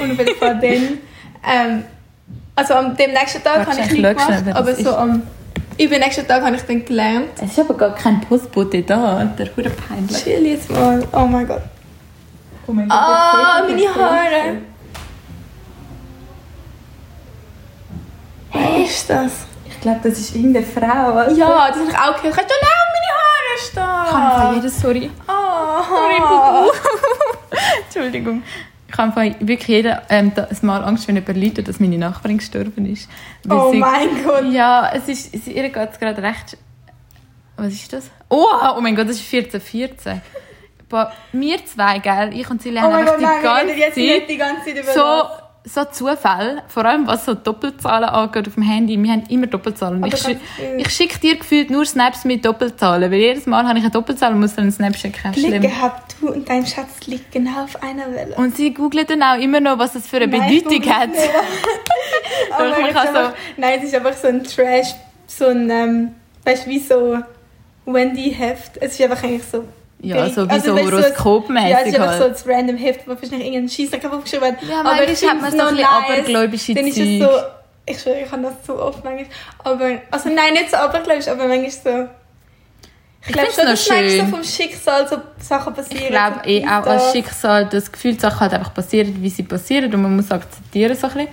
Und 0.00 0.18
jeden 0.18 0.36
Fall 0.36 0.58
dann. 0.60 0.98
Ähm, 1.44 1.84
also 2.54 2.74
am 2.74 2.96
dem 2.96 3.12
nächsten 3.12 3.42
Tag 3.42 3.66
habe 3.66 3.72
ich 3.72 3.86
ich 3.86 3.92
nicht 3.92 3.98
schnell, 4.00 4.14
gemacht, 4.14 4.42
das 4.46 4.54
aber 4.56 4.74
so 4.74 4.80
ist. 4.80 4.86
am 4.96 5.22
übernächsten 5.78 6.26
Tag 6.28 6.42
habe 6.44 6.54
ich 6.54 6.62
dann 6.62 6.84
gelernt. 6.84 7.30
Es 7.42 7.52
ist 7.52 7.58
aber 7.60 7.74
gar 7.74 7.94
kein 7.94 8.20
Postbote 8.20 8.82
da. 8.82 9.24
Der 9.38 9.46
hure 9.56 9.70
peinlich. 9.70 10.22
Chill 10.22 10.46
jetzt 10.46 10.70
mal. 10.70 11.02
Oh 11.12 11.26
mein 11.26 11.46
Gott. 11.48 11.62
Oh 12.66 12.72
mein 12.72 12.88
Ah, 12.90 13.62
meine 13.66 13.94
Haare. 13.94 14.58
Wer 18.52 18.84
ist 18.84 19.08
das? 19.10 19.32
Ich 19.68 19.80
glaube, 19.80 20.00
das 20.02 20.18
ist 20.18 20.34
irgendeine 20.36 20.64
Frau. 20.66 21.14
Alter. 21.14 21.32
Ja, 21.32 21.68
das 21.68 21.78
habe 21.78 21.88
ich 21.90 21.96
auch 21.98 22.16
gehört. 22.22 22.36
Kannst 22.36 22.50
du 22.50 22.54
lange 22.62 22.84
meine 22.94 23.12
Haare 23.18 23.58
stehen? 23.58 24.04
Ich 24.06 24.42
kann 24.42 24.54
jedes, 24.54 24.80
sorry. 24.80 25.10
Oh. 25.28 26.70
Entschuldigung. 27.86 28.42
Ich 28.88 28.98
habe 28.98 29.34
wirklich 29.40 29.68
jeder, 29.68 30.02
ähm, 30.10 30.32
da- 30.34 30.44
ein 30.50 30.56
Mal 30.60 30.84
Angst, 30.84 31.08
wenn 31.08 31.16
jemand 31.16 31.36
läutet, 31.42 31.66
dass 31.66 31.80
meine 31.80 31.96
Nachbarin 31.96 32.38
gestorben 32.38 32.84
ist. 32.86 33.08
Weil 33.44 33.58
oh 33.58 33.72
sie- 33.72 33.78
mein 33.78 34.22
Gott. 34.22 34.44
Ja, 34.52 34.92
es 34.94 35.08
ist, 35.08 35.34
es, 35.34 35.46
ihr 35.46 35.68
geht 35.68 35.90
es 35.92 35.98
gerade 35.98 36.22
recht... 36.22 36.58
Was 37.56 37.72
ist 37.72 37.92
das? 37.92 38.10
Oh, 38.28 38.46
oh 38.76 38.80
mein 38.80 38.94
Gott, 38.96 39.08
das 39.08 39.16
ist 39.16 39.22
14, 39.26 39.60
14. 39.60 40.20
Boah, 40.88 41.12
wir 41.32 41.64
zwei, 41.64 41.98
gell, 42.00 42.30
ich 42.34 42.48
und 42.50 42.60
sie 42.60 42.68
Oh 42.70 42.72
lernen 42.72 42.90
mein 42.92 43.00
einfach 43.08 43.14
Gott, 43.14 43.22
nein, 43.42 43.66
die 43.68 43.76
wir 43.76 43.84
ganze 43.86 43.94
Zeit 43.94 43.96
nicht 43.96 44.28
die 44.30 44.36
ganze 44.36 44.64
Zeit 44.66 44.78
über 44.82 44.92
so, 44.92 45.00
das. 45.00 45.41
So 45.64 45.84
Zufälle, 45.84 46.62
vor 46.66 46.84
allem 46.84 47.06
was 47.06 47.24
so 47.24 47.34
Doppelzahlen 47.34 48.08
angeht 48.08 48.48
auf 48.48 48.54
dem 48.54 48.64
Handy. 48.64 49.00
Wir 49.00 49.12
haben 49.12 49.24
immer 49.28 49.46
Doppelzahlen. 49.46 50.02
Aber 50.02 50.12
Ich, 50.12 50.20
viel. 50.22 50.40
ich 50.78 50.90
schicke 50.90 51.20
dir 51.20 51.36
gefühlt 51.36 51.70
nur 51.70 51.84
Snaps 51.86 52.24
mit 52.24 52.44
Doppelzahlen, 52.44 53.10
weil 53.12 53.18
jedes 53.20 53.46
Mal 53.46 53.64
habe 53.68 53.78
ich 53.78 53.84
eine 53.84 53.92
Doppelzahl 53.92 54.32
und 54.32 54.40
muss 54.40 54.54
dann 54.56 54.64
einen 54.64 54.72
Snap 54.72 54.96
schicken. 54.96 55.30
Glück 55.32 55.46
Schlimm. 55.46 55.62
gehabt, 55.62 56.16
du 56.20 56.30
und 56.32 56.48
dein 56.48 56.66
Schatz 56.66 57.06
liegt 57.06 57.30
genau 57.30 57.62
auf 57.64 57.80
einer 57.82 58.10
Welle. 58.12 58.34
Und 58.36 58.56
sie 58.56 58.74
googelt 58.74 59.08
dann 59.10 59.22
auch 59.22 59.38
immer 59.38 59.60
noch, 59.60 59.78
was 59.78 59.92
das 59.92 60.06
für 60.08 60.16
eine 60.16 60.26
Nein, 60.26 60.50
ich 60.52 60.64
Bedeutung 60.64 60.92
hat. 60.92 61.10
nicht. 61.10 61.20
Aber 62.56 62.68
Doch, 62.70 62.76
man 62.78 62.82
es 62.82 62.88
ist 62.88 62.94
kann 62.96 63.12
so- 63.12 63.18
einfach, 63.20 63.32
nein, 63.56 63.78
es 63.78 63.84
ist 63.84 63.94
einfach 63.94 64.12
so 64.14 64.28
ein 64.28 64.42
Trash, 64.44 64.88
so 65.28 65.46
ein, 65.46 65.70
ähm, 65.70 66.14
weißt 66.44 66.66
du, 66.66 66.70
wie 66.70 66.78
so 66.80 67.18
Wendy-Heft. 67.86 68.78
Es 68.80 68.92
ist 68.98 69.02
einfach 69.02 69.22
eigentlich 69.22 69.44
so. 69.44 69.64
Ja, 70.02 70.28
so 70.28 70.46
wie 70.48 70.50
Also, 70.52 70.76
so 70.76 70.76
du, 70.76 70.82
so- 70.84 70.90
Ja, 70.90 70.98
es 70.98 71.04
horoskopmäßig 71.04 71.86
ist 71.86 71.94
einfach 72.00 72.14
so 72.18 72.20
halt. 72.24 72.46
ein 72.46 72.50
random 72.54 72.76
Heft, 72.76 73.06
wo 73.06 73.10
wahrscheinlich 73.12 73.40
irgendein 73.46 73.68
Scheissdreck 73.68 74.04
aufgeschrieben 74.12 74.48
hat. 74.48 74.62
Ja, 74.62 74.80
aber 74.80 75.08
ich 75.08 75.28
hat 75.28 75.40
man 75.40 75.50
so 75.52 75.58
ein 75.58 75.68
bisschen 75.76 75.86
abergläubische 75.88 76.74
Dann 76.74 76.86
ist 76.86 76.98
es 76.98 77.18
so, 77.20 77.28
ich 77.86 78.00
schwöre, 78.00 78.20
ich 78.24 78.30
habe 78.32 78.42
das 78.42 78.54
so 78.66 78.80
oft 78.82 79.04
manchmal. 79.04 79.26
Aber, 79.64 79.90
also 80.10 80.28
nein, 80.28 80.52
nicht 80.54 80.70
so 80.70 80.76
abergläubisch, 80.76 81.28
aber 81.28 81.46
manchmal 81.46 81.70
so. 81.70 82.08
Ich, 83.24 83.28
Ich 83.28 83.32
glaube 83.34 83.52
schon, 83.52 83.64
dass 83.66 83.88
manchmal 83.88 84.08
so 84.10 84.16
schön. 84.18 84.28
vom 84.28 84.42
Schicksal 84.44 85.08
so 85.08 85.16
Sachen 85.38 85.72
passieren. 85.74 86.02
Ich 86.02 86.08
glaube 86.08 86.40
eh 86.44 86.64
auch 86.66 86.84
als 86.86 87.04
das. 87.04 87.12
Schicksal, 87.12 87.66
dass 87.66 87.92
Gefühlssachen 87.92 88.40
halt 88.40 88.54
einfach 88.54 88.74
passieren, 88.74 89.16
wie 89.20 89.30
sie 89.30 89.44
passieren 89.44 89.94
und 89.94 90.02
man 90.02 90.16
muss 90.16 90.30
akzeptieren 90.32 90.96
so 90.96 91.06
ein 91.06 91.12
bisschen. 91.12 91.28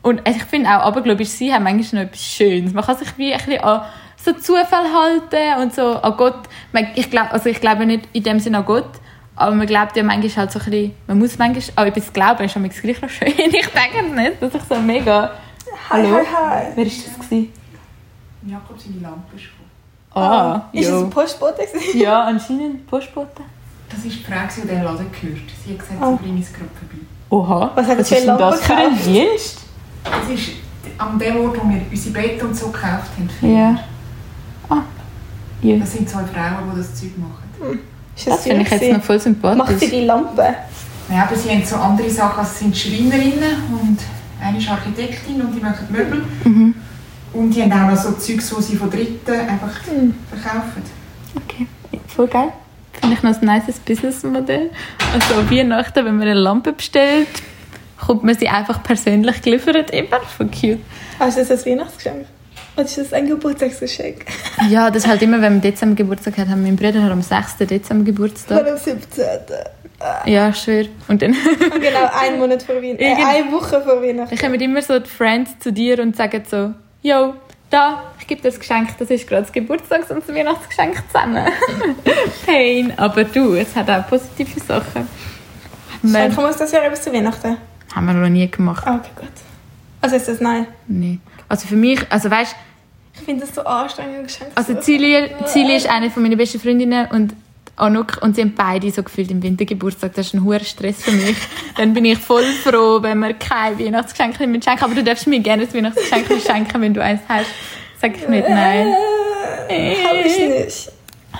Und 0.00 0.26
ich 0.26 0.42
finde 0.44 0.70
auch, 0.70 0.82
abergläubisch 0.86 1.28
sie 1.28 1.52
haben 1.52 1.64
manchmal 1.64 2.04
noch 2.04 2.10
etwas 2.10 2.24
Schönes. 2.24 2.72
Man 2.72 2.84
kann 2.84 2.96
sich 2.96 3.08
wie 3.18 3.32
ein 3.34 3.38
bisschen 3.44 3.60
an 3.62 3.82
so 4.24 4.32
Zufall 4.32 4.84
halten 4.92 5.62
und 5.62 5.74
so 5.74 5.96
an 6.00 6.14
Gott. 6.16 6.38
Man- 6.72 6.88
Ich 6.94 7.10
glaube, 7.10 7.30
also 7.32 7.48
ich 7.48 7.60
glaube 7.60 7.86
nicht 7.86 8.08
in 8.12 8.22
dem 8.22 8.40
Sinne 8.40 8.58
an 8.58 8.64
Gott, 8.64 8.88
aber 9.36 9.54
man 9.54 9.66
glaubt 9.66 9.96
ja 9.96 10.02
manchmal 10.02 10.36
halt 10.36 10.52
so 10.52 10.58
ein 10.60 10.64
bisschen, 10.64 10.94
man 11.06 11.18
muss 11.18 11.38
manchmal 11.38 11.62
an 11.76 11.86
etwas 11.92 12.12
glauben, 12.12 12.44
ist 12.44 12.56
manchmal 12.56 12.82
gleich 12.82 13.02
noch 13.02 13.10
schön. 13.10 13.28
Ich 13.36 13.68
denke 13.68 14.14
nicht, 14.14 14.40
dass 14.42 14.54
ich 14.54 14.62
so 14.62 14.76
mega... 14.76 15.30
Hi, 15.90 16.02
Hallo? 16.02 16.16
hi, 16.18 16.24
hi. 16.24 16.62
Wer 16.74 16.86
ist 16.86 17.06
das 17.06 17.14
gewesen? 17.14 17.52
Jakob, 18.46 18.78
seine 18.80 19.00
Lampe 19.00 19.36
ist 19.36 19.44
gekommen. 19.44 19.60
Ah, 20.14 20.68
Ist 20.72 20.84
es 20.86 20.90
jo. 20.90 21.00
ein 21.04 21.10
Postbote? 21.10 21.66
gewesen? 21.66 21.98
Ja, 22.00 22.22
anscheinend 22.24 22.86
Postbote. 22.86 23.42
Das 23.88 24.04
ist 24.04 24.18
die 24.18 24.22
Frage, 24.22 24.48
die 24.62 24.68
der 24.68 24.84
Laden 24.84 25.06
gehört. 25.10 25.38
Sie 25.64 25.72
hat 25.72 25.78
gesagt, 25.80 26.00
Ah. 26.00 26.10
sie 26.12 26.16
bringt 26.24 26.44
es 26.44 26.52
gerade 26.52 26.70
vorbei. 26.78 27.04
Oha, 27.30 27.70
Was 27.74 27.86
hat 27.88 27.98
was 27.98 28.10
ist 28.12 28.26
denn 28.26 28.38
das 28.38 28.60
für 28.64 28.74
ein 28.76 28.96
Dienst? 29.02 29.58
Das 30.04 30.28
ist 30.30 30.50
an 30.98 31.18
dem 31.18 31.36
Ort, 31.40 31.56
wo 31.60 31.68
wir 31.68 31.80
unsere 31.90 32.12
Betten 32.14 32.46
und 32.48 32.54
so 32.56 32.66
gekauft 32.68 33.10
haben. 33.40 33.54
Ja. 33.56 33.78
Ja. 35.64 35.76
Das 35.78 35.92
sind 35.92 36.08
zwei 36.08 36.24
Frauen, 36.24 36.70
die 36.72 36.78
das 36.78 36.94
Zeug 36.94 37.10
machen. 37.18 37.78
Ist 38.16 38.26
Das 38.26 38.42
finde 38.42 38.62
ich 38.62 38.70
jetzt 38.70 38.92
noch 38.92 39.02
voll 39.02 39.16
Macht 39.16 39.24
sie 39.24 39.30
sympathisch. 39.30 39.90
die 39.90 40.04
Lampe? 40.04 40.54
Nein, 41.08 41.20
aber 41.20 41.36
sie 41.36 41.50
haben 41.50 41.64
so 41.64 41.76
andere 41.76 42.08
Sachen. 42.10 42.38
Also 42.38 42.52
sie 42.52 42.64
sind 42.64 42.76
Schreinerinnen 42.76 43.62
und 43.80 43.98
eine 44.40 44.58
ist 44.58 44.68
Architektin 44.68 45.40
und 45.42 45.54
die 45.54 45.60
machen 45.60 45.86
Möbel. 45.90 46.22
Mhm. 46.44 46.74
Und 47.32 47.50
die 47.50 47.62
haben 47.62 47.72
auch 47.72 47.90
noch 47.90 47.96
so 47.96 48.12
Zeugs, 48.12 48.52
die 48.56 48.62
sie 48.62 48.76
von 48.76 48.90
Dritten 48.90 49.32
einfach 49.32 49.72
Mhm. 49.90 50.14
verkaufen. 50.30 50.82
Okay, 51.36 51.66
voll 52.08 52.28
geil. 52.28 52.52
Finde 53.00 53.16
ich 53.16 53.22
noch 53.24 53.42
ein 53.42 53.46
nices 53.58 53.80
Businessmodell. 53.80 54.70
Also 55.12 55.50
Weihnachten, 55.50 56.04
wenn 56.04 56.16
man 56.16 56.28
eine 56.28 56.34
Lampe 56.38 56.72
bestellt, 56.72 57.26
kommt 57.98 58.22
man 58.22 58.38
sie 58.38 58.48
einfach 58.48 58.82
persönlich 58.82 59.42
geliefert. 59.42 59.90
Immer 59.90 60.20
voll 60.20 60.46
cute. 60.48 60.78
Ah, 61.18 61.26
ist 61.26 61.38
das 61.38 61.50
ein 61.50 61.72
Weihnachtsgeschenk? 61.72 62.26
Oder 62.76 62.84
ist 62.86 62.98
das 62.98 63.12
ein 63.12 63.26
Geburtstagsgeschenk? 63.28 64.24
Ja, 64.68 64.90
das 64.90 65.04
ist 65.04 65.08
halt 65.08 65.22
immer, 65.22 65.40
wenn 65.40 65.54
man 65.54 65.60
Dezember 65.60 65.94
Geburtstag 65.94 66.38
hat, 66.38 66.48
haben 66.48 66.62
mein 66.62 66.74
Bruder 66.76 67.02
hat 67.02 67.12
am 67.12 67.22
6. 67.22 67.58
Dezember 67.58 68.04
Geburtstag. 68.04 68.60
Oder 68.62 68.72
am 68.72 68.78
17. 68.78 69.24
Ja, 70.26 70.48
ich 70.48 70.56
schwöre. 70.56 70.88
Und 71.08 71.22
dann 71.22 71.30
Und 71.32 71.80
genau 71.80 72.10
einen 72.20 72.38
Monat 72.40 72.62
vor 72.64 72.74
Weihnachten. 72.76 73.00
Äh, 73.02 73.14
eine 73.24 73.52
Woche 73.52 73.80
vor 73.80 74.02
Weihnachten. 74.02 74.36
dann 74.36 74.38
kommen 74.38 74.60
immer 74.60 74.82
so 74.82 74.98
die 74.98 75.08
Friends 75.08 75.52
zu 75.60 75.72
dir 75.72 76.00
und 76.00 76.16
sagen 76.16 76.42
so, 76.50 76.72
«Yo, 77.02 77.34
da, 77.70 78.02
ich 78.18 78.26
gebe 78.26 78.42
dir 78.42 78.48
das 78.50 78.58
Geschenk, 78.58 78.88
das 78.98 79.08
ist 79.08 79.26
gerade 79.28 79.42
das 79.42 79.52
Geburtstags- 79.52 80.10
und 80.10 80.26
das 80.28 80.34
Weihnachtsgeschenk 80.34 80.96
zusammen.» 81.06 81.46
Pain. 82.46 82.92
Aber 82.98 83.24
du, 83.24 83.54
es 83.54 83.74
hat 83.76 83.88
auch 83.88 84.06
positive 84.08 84.58
Sachen. 84.60 85.08
Schenken 86.02 86.12
Wir, 86.12 86.36
wir 86.36 86.46
uns 86.48 86.56
das 86.56 86.72
Jahr 86.72 86.84
etwas 86.84 87.02
zu 87.02 87.12
Weihnachten? 87.12 87.56
haben 87.94 88.06
wir 88.06 88.12
noch 88.14 88.28
nie 88.28 88.50
gemacht. 88.50 88.82
Ah, 88.86 88.96
okay, 88.96 89.10
gut. 89.14 89.28
Also 90.00 90.16
ist 90.16 90.26
das 90.28 90.40
nein? 90.40 90.66
Nee. 90.88 91.20
Also 91.48 91.66
für 91.66 91.76
mich, 91.76 92.00
also 92.10 92.30
weißt 92.30 92.54
Ich 93.14 93.20
finde 93.20 93.46
das 93.46 93.54
so 93.54 93.62
anstrengend, 93.62 94.26
Geschenke 94.26 94.52
also 94.56 94.74
zu 94.74 94.80
Zili, 94.80 95.28
Zili 95.46 95.76
ist 95.76 95.88
eine 95.88 96.10
von 96.10 96.22
meinen 96.22 96.36
besten 96.36 96.60
Freundinnen 96.60 97.08
und 97.10 97.34
Anuk 97.76 98.18
und 98.22 98.36
sie 98.36 98.42
haben 98.42 98.54
beide 98.54 98.90
so 98.92 99.02
gefühlt 99.02 99.30
im 99.30 99.42
Wintergeburtstag. 99.42 100.14
Das 100.14 100.26
ist 100.28 100.34
ein 100.34 100.44
hoher 100.44 100.60
Stress 100.60 101.02
für 101.02 101.10
mich. 101.10 101.36
Dann 101.76 101.92
bin 101.92 102.04
ich 102.04 102.18
voll 102.18 102.44
froh, 102.44 103.02
wenn 103.02 103.18
wir 103.18 103.34
kein 103.34 103.78
Weihnachtsgeschenk 103.78 104.38
mehr 104.38 104.62
schenken. 104.62 104.84
Aber 104.84 104.94
du 104.94 105.02
darfst 105.02 105.26
mir 105.26 105.40
gerne 105.40 105.64
ein 105.64 105.74
Weihnachtsgeschenk 105.74 106.26
schenken, 106.40 106.80
wenn 106.80 106.94
du 106.94 107.02
eins 107.02 107.20
hast. 107.28 107.50
Sag 108.00 108.16
ich 108.16 108.28
nicht 108.28 108.48
nein. 108.48 108.94
Äh, 109.68 109.96
Habe 110.04 110.18
ich 110.18 110.38
nicht. 110.38 110.92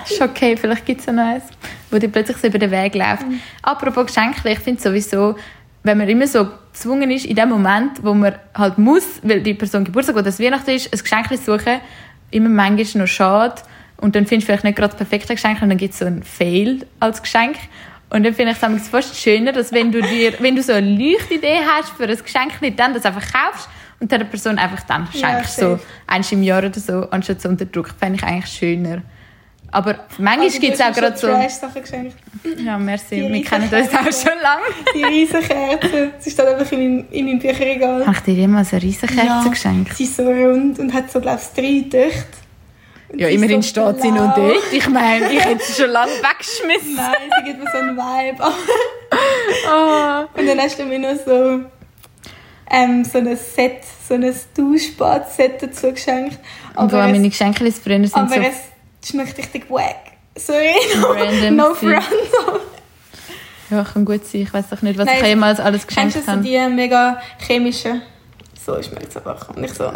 Ist 0.06 0.20
okay, 0.20 0.56
vielleicht 0.56 0.84
gibt 0.84 1.00
es 1.00 1.06
ja 1.06 1.12
noch 1.12 1.23
eins, 1.23 1.44
wo 1.90 1.99
dir 1.99 2.08
plötzlich 2.08 2.37
so 2.38 2.49
über 2.49 2.58
den 2.58 2.70
Weg 2.70 2.94
läuft. 2.94 3.25
Apropos 3.62 4.06
Geschenke, 4.06 4.50
ich 4.50 4.58
finde 4.58 4.82
sowieso, 4.82 5.36
wenn 5.84 5.99
man 5.99 6.08
immer 6.08 6.26
so 6.26 6.49
gezwungen 6.73 7.10
ist, 7.10 7.25
in 7.26 7.36
dem 7.36 7.49
Moment, 7.50 8.02
wo 8.02 8.14
man 8.14 8.34
halt 8.54 8.78
muss, 8.78 9.04
weil 9.23 9.42
die 9.42 9.54
Person 9.54 9.84
Geburtstag 9.84 10.16
oder 10.16 10.25
das 10.25 10.40
Weihnachten 10.40 10.70
ist, 10.70 10.92
ein 10.92 10.99
Geschenk 10.99 11.28
zu 11.28 11.36
suchen, 11.36 11.80
immer 12.30 12.49
manchmal 12.49 13.02
noch 13.04 13.08
schade. 13.08 13.62
Und 13.99 14.16
dann 14.16 14.26
findest 14.26 14.49
du 14.49 14.52
vielleicht 14.52 14.64
nicht 14.64 14.76
gerade 14.76 14.88
das 14.88 14.97
perfekte 14.97 15.34
Geschenk 15.34 15.62
und 15.62 15.68
dann 15.68 15.78
gibt 15.78 15.92
es 15.92 16.00
so 16.00 16.06
ein 16.06 16.23
Fail 16.23 16.84
als 17.00 17.23
Geschenk. 17.23 17.56
Und 18.10 18.25
dann 18.25 18.34
finde 18.34 18.52
ich 18.52 18.62
es 18.62 18.88
fast 18.88 19.16
schöner, 19.16 19.52
dass 19.52 19.73
wenn 19.73 19.92
du 19.92 20.00
dir, 20.02 20.32
wenn 20.40 20.56
du 20.56 20.62
so 20.62 20.73
eine 20.73 20.88
Leuchtidee 20.90 21.58
hast 21.76 21.90
für 21.90 22.04
ein 22.04 22.16
Geschenk, 22.16 22.60
nicht 22.60 22.78
dann 22.78 22.94
das 22.94 23.04
einfach 23.04 23.23
kaufst 23.32 23.68
und 24.00 24.10
der 24.10 24.18
Person 24.25 24.58
einfach 24.58 24.82
dann 24.86 25.06
Ja, 25.12 25.28
schenkst. 25.36 25.56
so 25.56 25.70
safe. 25.73 25.82
eins 26.06 26.32
im 26.32 26.42
Jahr 26.42 26.64
oder 26.64 26.78
so, 26.80 27.08
anstatt 27.10 27.40
so 27.40 27.49
unter 27.49 27.66
Druck. 27.66 27.90
Fände 27.99 28.16
ich 28.16 28.25
eigentlich 28.25 28.52
schöner. 28.52 29.02
Aber 29.75 29.97
manchmal 30.19 30.47
Also, 30.47 30.60
gibt 30.60 30.75
es 30.75 30.80
auch 30.80 30.93
gerade 30.93 31.17
so... 31.17 31.26
Trash-Sachen 31.26 31.82
geschenkt. 31.82 32.17
Ja, 32.65 32.78
merci. 32.78 33.17
Die 33.17 33.32
Wir 33.32 33.43
kennen 33.45 33.65
uns 33.65 33.89
auch 33.93 34.30
schon 34.30 34.39
lange. 34.41 34.63
Die 34.95 35.02
Riesenkerze. 35.02 36.13
Sie 36.21 36.30
steht 36.30 36.47
einfach 36.47 36.71
in 36.71 36.78
meinem, 36.78 37.06
in 37.10 37.26
meinem 37.26 37.39
Bücherregal. 37.41 38.06
Habe 38.06 38.17
ich 38.17 38.23
dir 38.23 38.34
jemals 38.34 38.73
eine 38.73 38.82
Riesenkerze 38.82 39.26
Ja. 39.26 39.45
geschenkt? 39.49 39.97
Sie 39.97 40.04
ist 40.04 40.17
so 40.17 40.23
rund 40.23 40.78
und 40.78 40.93
hat 40.95 41.10
so, 41.10 41.21
glaube 41.21 41.41
ich, 41.43 41.60
drei 41.60 41.91
Töchter. 41.91 42.39
Und 43.08 43.19
Ja, 43.19 43.26
immerhin 43.28 43.63
so 43.63 43.69
steht 43.69 44.02
sie 44.02 44.13
noch 44.13 44.32
dort. 44.37 44.54
Ich 44.71 44.89
meine, 44.89 45.32
ich 45.32 45.45
hätte 45.45 45.65
sie 45.65 45.82
schon 45.82 45.91
lange 45.91 46.13
weggeschmissen. 46.13 46.95
Nein, 46.95 47.15
sie 47.39 47.45
gibt 47.45 47.65
mir 47.65 47.71
so 47.73 47.78
einen 47.78 47.97
Vibe. 47.97 48.45
Oh. 49.69 50.39
Und 50.41 50.47
dann 50.47 50.58
hast 50.60 50.78
du 50.78 50.84
mir 50.84 51.00
noch 51.00 51.17
so, 51.26 51.60
ähm, 52.71 53.04
so 53.04 53.19
ein 53.19 53.37
Set, 53.37 53.78
so 54.08 54.15
ein 54.15 54.32
Duschbad-Set 54.56 55.63
dazu 55.63 55.91
geschenkt. 55.93 56.39
Und 56.76 56.78
Aber, 56.78 56.93
wo 56.93 56.97
meine 57.10 57.19
es, 57.26 57.30
Geschenkelisfreunde 57.32 58.06
sind 58.06 58.30
so... 58.30 58.41
es 59.04 59.10
schmeckt 59.10 59.38
richtig 59.38 59.71
wack. 59.71 60.12
Sorry, 60.36 60.75
no, 61.50 61.69
no 61.69 61.75
front. 61.75 62.02
Ja, 63.71 63.84
kann 63.84 64.04
gut 64.04 64.26
sein. 64.26 64.43
Ich 64.43 64.52
weiß 64.52 64.69
doch 64.71 64.82
nicht, 64.82 64.99
was 64.99 65.06
Nein, 65.06 65.17
ich 65.21 65.26
jemals 65.26 65.60
alles 65.60 65.86
Kennst 65.86 66.14
geschenkt 66.14 66.17
du 66.17 66.21
so 66.21 66.32
habe. 66.32 66.43
die 66.43 66.75
mega 66.75 67.21
chemischen? 67.38 68.02
So 68.64 68.82
schmeckt 68.82 69.08
es 69.08 69.17
einfach. 69.17 69.49
Und 69.50 69.64
ich 69.64 69.73
so, 69.73 69.90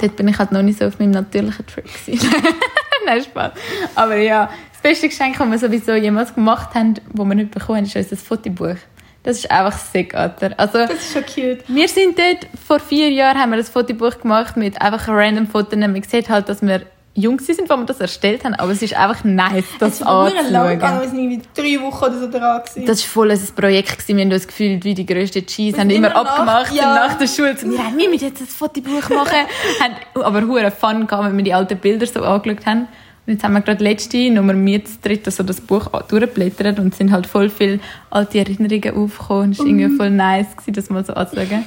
Dort 0.00 0.16
bin 0.16 0.28
ich 0.28 0.38
halt 0.38 0.52
noch 0.52 0.62
nicht 0.62 0.78
so 0.78 0.86
auf 0.86 0.98
meinem 0.98 1.10
natürlichen 1.12 1.66
Trip 1.66 1.84
gewesen. 1.84 2.30
Nein, 3.06 3.22
Spaß. 3.22 3.52
Aber 3.94 4.16
ja, 4.16 4.50
das 4.72 4.82
beste 4.82 5.08
Geschenk, 5.08 5.38
das 5.38 5.50
wir 5.50 5.58
sowieso 5.58 5.94
jemals 5.94 6.34
gemacht 6.34 6.74
haben, 6.74 6.94
das 6.94 7.26
wir 7.26 7.34
nicht 7.34 7.50
bekommen 7.50 7.78
haben, 7.78 7.84
ist 7.86 7.96
unser 7.96 8.16
Fotobuch. 8.16 8.76
Das 9.24 9.38
ist 9.38 9.50
einfach 9.50 9.76
sick, 9.76 10.14
Alter. 10.14 10.52
Also, 10.56 10.78
das 10.78 10.94
ist 10.94 11.12
schon 11.12 11.24
cute. 11.24 11.64
wir 11.68 11.88
sind 11.88 12.18
dort, 12.18 12.46
vor 12.66 12.78
vier 12.78 13.10
Jahren 13.10 13.38
haben 13.38 13.50
wir 13.50 13.56
das 13.58 13.68
Fotobuch 13.68 14.20
gemacht 14.20 14.56
mit 14.56 14.80
einfach 14.80 15.08
random 15.08 15.46
Fotos. 15.46 15.78
Man 15.78 16.02
sieht 16.02 16.28
halt, 16.28 16.48
dass 16.48 16.62
wir 16.62 16.82
jung 17.20 17.40
sind, 17.40 17.60
als 17.70 17.80
wir 17.80 17.84
das 17.86 18.00
erstellt 18.00 18.44
haben, 18.44 18.54
aber 18.54 18.72
es 18.72 18.80
ist 18.82 18.94
einfach 18.94 19.24
nice, 19.24 19.64
das 19.78 19.94
Es 19.94 20.04
war 20.04 20.26
verdammt 20.30 20.50
lang 20.50 20.68
gegangen, 20.70 20.98
anzuschauen. 20.98 21.02
wir 21.02 21.08
sind 21.08 21.18
irgendwie 21.54 21.76
drei 21.78 21.84
Wochen 21.84 22.04
oder 22.04 22.18
so 22.20 22.30
dran 22.30 22.62
gewesen. 22.62 22.86
Das 22.86 23.02
war 23.02 23.08
voll 23.08 23.30
ein 23.30 23.40
Projekt. 23.56 23.98
Gewesen. 23.98 24.16
Wir 24.16 24.24
haben 24.24 24.32
uns 24.32 24.46
gefühlt 24.46 24.84
wie 24.84 24.94
die 24.94 25.06
grössten 25.06 25.44
Cheese. 25.46 25.76
Wir 25.76 25.80
haben 25.82 25.90
immer 25.90 26.14
abgemacht 26.14 26.72
ja. 26.74 26.94
nach 26.94 27.14
der 27.18 27.26
Schule. 27.26 27.56
So, 27.56 27.70
wir 27.70 27.78
haben 27.84 27.96
nie 27.96 28.08
mit 28.08 28.22
jetzt 28.22 28.40
ein 28.40 28.46
Fotobuch 28.46 29.08
machen. 29.10 29.46
haben 29.80 30.22
aber 30.22 30.42
hure 30.46 30.70
Fun 30.70 31.06
gehabt, 31.06 31.28
wenn 31.28 31.36
wir 31.36 31.44
die 31.44 31.54
alten 31.54 31.76
Bilder 31.78 32.06
so 32.06 32.22
angeschaut 32.22 32.66
haben. 32.66 32.88
Und 33.26 33.34
jetzt 33.34 33.44
haben 33.44 33.52
wir 33.52 33.60
gerade 33.60 33.84
letzte 33.84 34.30
Nummer 34.30 34.54
mir 34.54 34.82
zu 34.84 34.92
dritt 35.02 35.30
so 35.30 35.42
das 35.42 35.60
Buch 35.60 35.86
durchgeblättert 36.08 36.78
und 36.78 36.92
es 36.92 36.98
sind 36.98 37.12
halt 37.12 37.26
voll 37.26 37.50
viele 37.50 37.78
alte 38.10 38.38
Erinnerungen 38.38 38.96
aufgekommen. 38.96 39.52
Es 39.52 39.58
war 39.58 39.66
Mhm. 39.66 39.78
irgendwie 39.80 39.96
voll 39.96 40.10
nice, 40.10 40.46
gewesen, 40.56 40.72
das 40.72 40.88
mal 40.88 41.04
so 41.04 41.12
anzuschauen. 41.12 41.66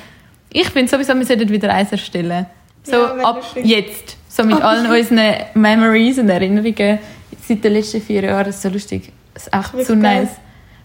Ich 0.51 0.69
finde 0.69 0.89
sowieso, 0.89 1.13
wir 1.15 1.25
sollten 1.25 1.49
wieder 1.49 1.71
eins 1.71 1.91
erstellen. 1.91 2.47
So 2.83 2.93
Ja, 2.93 3.13
ab 3.23 3.43
jetzt. 3.63 4.17
So 4.33 4.43
mit 4.43 4.61
allen 4.61 4.89
unseren 4.89 5.33
Memories 5.55 6.17
und 6.19 6.29
Erinnerungen 6.29 6.99
seit 7.47 7.63
den 7.63 7.73
letzten 7.73 8.01
vier 8.01 8.23
Jahren. 8.23 8.45
Das 8.45 8.55
ist 8.55 8.61
so 8.61 8.69
lustig. 8.69 9.11
Das 9.33 9.47
ist 9.47 9.53
echt 9.53 9.73
Wirklich 9.73 9.87
so 9.87 9.93
geil. 9.97 10.23
nice. 10.23 10.31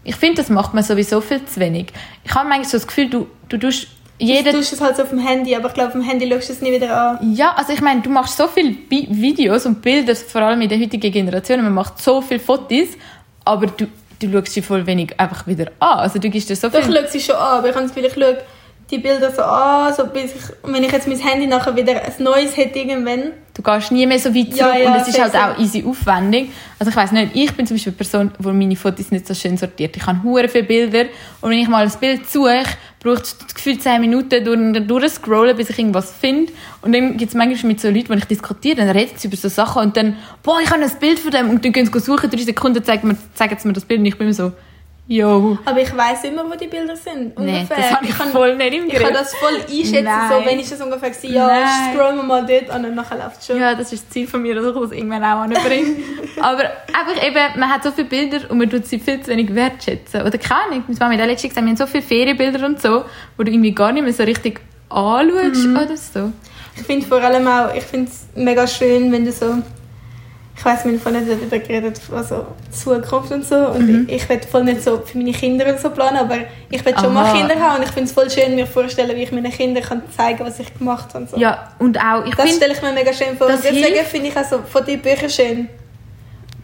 Ich 0.02 0.16
finde, 0.16 0.36
das 0.36 0.50
macht 0.50 0.74
man 0.74 0.82
sowieso 0.82 1.20
viel 1.20 1.44
zu 1.44 1.60
wenig. 1.60 1.86
Ich 2.24 2.34
habe 2.34 2.48
manchmal 2.48 2.68
so 2.68 2.78
das 2.78 2.86
Gefühl, 2.86 3.08
du, 3.08 3.26
du 3.48 3.58
tust 3.58 3.88
jeder... 4.18 4.50
Du 4.50 4.58
tust 4.58 4.72
es 4.72 4.80
halt 4.80 4.96
so 4.96 5.02
auf 5.02 5.10
dem 5.10 5.18
Handy, 5.18 5.54
aber 5.54 5.68
ich 5.68 5.74
glaube, 5.74 5.88
auf 5.88 5.92
dem 5.92 6.02
Handy 6.02 6.28
schaust 6.30 6.48
du 6.48 6.52
es 6.54 6.60
nie 6.60 6.72
wieder 6.72 6.96
an. 6.96 7.34
Ja, 7.34 7.52
also 7.54 7.72
ich 7.72 7.80
meine, 7.80 8.00
du 8.00 8.10
machst 8.10 8.36
so 8.36 8.48
viele 8.48 8.70
Bi 8.70 9.06
Videos 9.10 9.66
und 9.66 9.82
Bilder, 9.82 10.16
vor 10.16 10.42
allem 10.42 10.60
in 10.62 10.68
der 10.68 10.78
heutigen 10.78 11.12
Generation, 11.12 11.62
man 11.62 11.74
macht 11.74 12.00
so 12.00 12.20
viele 12.22 12.40
Fotos, 12.40 12.88
aber 13.44 13.66
du, 13.66 13.86
du 14.20 14.32
schaust 14.32 14.52
sie 14.52 14.62
voll 14.62 14.86
wenig 14.86 15.18
einfach 15.20 15.46
wieder 15.46 15.66
an. 15.80 15.98
Also 15.98 16.18
du 16.18 16.30
gibst 16.30 16.48
dir 16.48 16.56
so 16.56 16.68
Doch, 16.68 16.78
ich 16.78 16.86
viel... 16.86 16.94
schaue 16.94 17.08
sie 17.08 17.20
schon 17.20 17.36
an, 17.36 17.58
aber 17.58 17.68
ich 17.68 17.74
habe 17.74 17.86
das 17.86 17.94
Gefühl, 17.94 18.10
ich 18.10 18.14
schaue 18.14 18.38
die 18.90 18.98
Bilder 18.98 19.32
so 19.32 19.42
an, 19.42 19.92
so 19.92 20.06
bis 20.06 20.34
ich, 20.34 20.42
wenn 20.72 20.82
ich 20.84 20.92
jetzt 20.92 21.08
mein 21.08 21.18
Handy 21.18 21.46
nachher 21.46 21.74
wieder 21.74 22.02
ein 22.02 22.12
neues 22.22 22.56
hätte 22.56 22.78
irgendwann, 22.78 23.32
Du 23.56 23.62
gehst 23.62 23.90
nie 23.90 24.04
mehr 24.06 24.18
so 24.18 24.34
weit 24.34 24.54
zurück 24.54 24.74
Ja, 24.74 24.76
ja, 24.76 24.90
und 24.94 25.00
es 25.00 25.08
ist 25.08 25.18
halt 25.18 25.32
safe. 25.32 25.54
auch 25.54 25.58
easy 25.58 25.82
aufwendig. 25.82 26.50
Also 26.78 26.90
ich 26.90 26.96
weiß 26.96 27.12
nicht, 27.12 27.30
ich 27.34 27.50
bin 27.54 27.66
zum 27.66 27.76
Beispiel 27.76 27.92
eine 27.92 27.96
Person, 27.96 28.30
die 28.38 28.48
meine 28.48 28.76
Fotos 28.76 29.10
nicht 29.10 29.26
so 29.26 29.32
schön 29.32 29.56
sortiert. 29.56 29.96
Ich 29.96 30.06
habe 30.06 30.22
hure 30.22 30.46
viele 30.46 30.64
Bilder 30.64 31.06
und 31.40 31.50
wenn 31.50 31.58
ich 31.58 31.66
mal 31.66 31.82
ein 31.86 31.92
Bild 31.98 32.28
suche, 32.28 32.64
braucht 33.00 33.22
es 33.22 33.38
gefühlt 33.54 33.82
10 33.82 34.02
Minuten 34.02 34.44
durch, 34.44 34.86
durchscrollen, 34.86 35.56
bis 35.56 35.70
ich 35.70 35.78
irgendwas 35.78 36.12
finde. 36.20 36.52
Und 36.82 36.94
dann 36.94 37.16
gibt 37.16 37.30
es 37.30 37.34
manchmal 37.34 37.72
mit 37.72 37.80
so 37.80 37.88
Leuten, 37.88 38.10
wenn 38.10 38.18
ich 38.18 38.26
diskutiere, 38.26 38.76
dann 38.76 38.90
reden 38.90 39.12
sie 39.16 39.28
über 39.28 39.38
so 39.38 39.48
Sachen 39.48 39.80
und 39.84 39.96
dann, 39.96 40.18
boah, 40.42 40.58
ich 40.62 40.70
habe 40.70 40.82
ein 40.82 40.90
Bild 41.00 41.18
von 41.18 41.30
dem 41.30 41.48
und 41.48 41.64
dann 41.64 41.72
gehen 41.72 41.90
sie 41.90 41.98
suchen, 41.98 42.28
drei 42.28 42.42
Sekunden 42.42 42.84
zeigen, 42.84 43.08
mir, 43.08 43.16
zeigen 43.34 43.56
sie 43.58 43.68
mir 43.68 43.72
das 43.74 43.86
Bild 43.86 44.00
und 44.00 44.06
ich 44.06 44.18
bin 44.18 44.26
immer 44.26 44.34
so, 44.34 44.52
yo. 45.08 45.56
Aber 45.64 45.80
ich 45.80 45.96
weiss 45.96 46.24
immer, 46.24 46.44
wo 46.50 46.56
die 46.56 46.66
Bilder 46.66 46.96
sind. 46.96 47.38
Nee, 47.38 47.58
Ungefähr. 47.58 47.76
das 47.76 47.90
habe 47.92 48.06
ich 48.06 48.16
kann, 48.18 48.30
voll 48.30 48.56
nicht 48.56 48.74
im 48.74 48.86
ich 48.86 48.92
kann 48.94 49.02
Griff. 49.04 49.12
das 49.18 49.34
voll 49.36 49.54
einschätzen, 49.56 50.04
Nein. 50.04 50.30
so, 50.30 50.44
wenn 50.50 50.58
ich 50.58 50.68
das 50.68 50.80
ungefähr 50.80 51.14
sehe, 51.14 51.30
ja, 51.32 51.46
Nein. 51.46 51.94
scrollen 51.94 52.16
wir 52.16 52.22
mal 52.24 52.44
dort 52.46 52.74
und 52.74 52.94
nachher 52.94 53.18
läuft 53.18 53.40
es 53.40 53.46
schon. 53.46 53.58
Ja, 53.60 53.74
das 53.74 53.92
ist 53.92 54.04
das 54.04 54.10
Ziel 54.10 54.26
von 54.26 54.42
mir, 54.42 54.54
dass 54.54 54.66
ich 54.66 54.72
das 54.80 54.92
irgendwann 54.92 55.22
auch 55.24 55.40
anbringe. 55.42 55.96
Aber 56.40 56.62
einfach 56.62 57.24
eben, 57.26 57.60
man 57.60 57.70
hat 57.70 57.82
so 57.84 57.92
viele 57.92 58.08
Bilder 58.08 58.50
und 58.50 58.58
man 58.58 58.68
tut 58.68 58.86
sie 58.86 58.98
viel 58.98 59.20
zu 59.20 59.30
wenig 59.30 59.54
wertschätzen. 59.54 60.22
Oder 60.22 60.38
keine 60.38 60.60
Ahnung, 60.62 60.84
meine 60.88 60.98
Mama 60.98 61.12
hat 61.22 61.26
letztens 61.28 61.50
gesagt, 61.54 61.64
wir 61.66 61.70
haben 61.70 61.76
so 61.76 61.86
viele 61.86 62.02
Ferienbilder 62.02 62.66
und 62.66 62.82
so, 62.82 63.04
wo 63.36 63.42
du 63.42 63.50
irgendwie 63.50 63.72
gar 63.72 63.92
nicht 63.92 64.02
mehr 64.02 64.12
so 64.12 64.22
richtig 64.24 64.60
anschaust 64.88 65.66
Mhm. 65.66 65.76
oder 65.76 65.96
so. 65.96 66.32
Ich 66.78 66.82
finde 66.82 67.06
vor 67.06 67.22
allem 67.22 67.46
auch, 67.48 67.74
ich 67.74 67.84
finde 67.84 68.10
es 68.10 68.26
mega 68.34 68.66
schön, 68.66 69.10
wenn 69.10 69.24
du 69.24 69.32
so, 69.32 69.46
ich 70.58 70.64
weiss, 70.64 70.84
meine 70.86 70.98
Freundin 70.98 71.22
hat 71.22 71.32
darüber 71.38 71.58
geredet, 71.58 72.00
also 72.14 72.46
Zukunft 72.70 73.30
und 73.30 73.44
so. 73.44 73.54
Und 73.68 73.86
Mhm. 73.86 74.04
ich, 74.08 74.22
ich 74.22 74.28
will 74.28 74.40
voll 74.50 74.64
nicht 74.64 74.82
so 74.82 74.98
für 75.04 75.18
meine 75.18 75.32
Kinder 75.32 75.66
und 75.68 75.78
so 75.78 75.90
planen, 75.90 76.16
aber 76.16 76.38
ich 76.70 76.82
will 76.84 76.94
schon 76.98 77.12
mal. 77.12 77.30
Kinder 77.32 77.54
haben 77.60 77.76
und 77.76 77.82
ich 77.84 77.90
finde 77.90 78.04
es 78.08 78.12
voll 78.12 78.30
schön, 78.30 78.54
mir 78.54 78.66
vorstellen, 78.66 79.14
wie 79.16 79.22
ich 79.22 79.32
meinen 79.32 79.52
Kindern 79.52 79.82
kann 79.84 80.02
zeigen 80.16 80.38
kann, 80.38 80.46
was 80.46 80.58
ich 80.58 80.72
gemacht 80.78 81.08
habe. 81.10 81.18
Und 81.24 81.30
so. 81.30 81.36
Ja, 81.36 81.72
und 81.78 81.98
auch, 82.02 82.24
ich 82.24 82.34
Das 82.34 82.56
stelle 82.56 82.72
ich 82.72 82.80
mir 82.82 82.92
mega 82.92 83.12
schön 83.12 83.36
vor. 83.36 83.48
das 83.48 83.56
Und 83.56 83.64
deswegen 83.74 84.04
finde 84.06 84.28
ich 84.28 84.36
auch 84.36 84.44
so 84.44 84.58
von 84.62 84.84
den 84.84 85.00
Büchern 85.02 85.28
schön. 85.30 85.68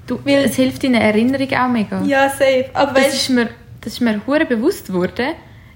du, 0.07 0.19
es 0.27 0.57
hilft 0.57 0.83
deiner 0.85 1.01
Erinnerung 1.01 1.49
auch 1.53 1.69
mega. 1.69 2.03
Ja, 2.03 2.29
safe. 2.31 2.67
Aber 2.73 2.93
das 2.93 3.05
weißt 3.05 3.15
ist 3.15 3.29
mir, 3.31 3.49
das 3.83 3.93
ist 3.95 4.01
mir 4.01 4.21
hure 4.27 4.47
bewusst 4.47 4.87
geworden. 4.87 5.35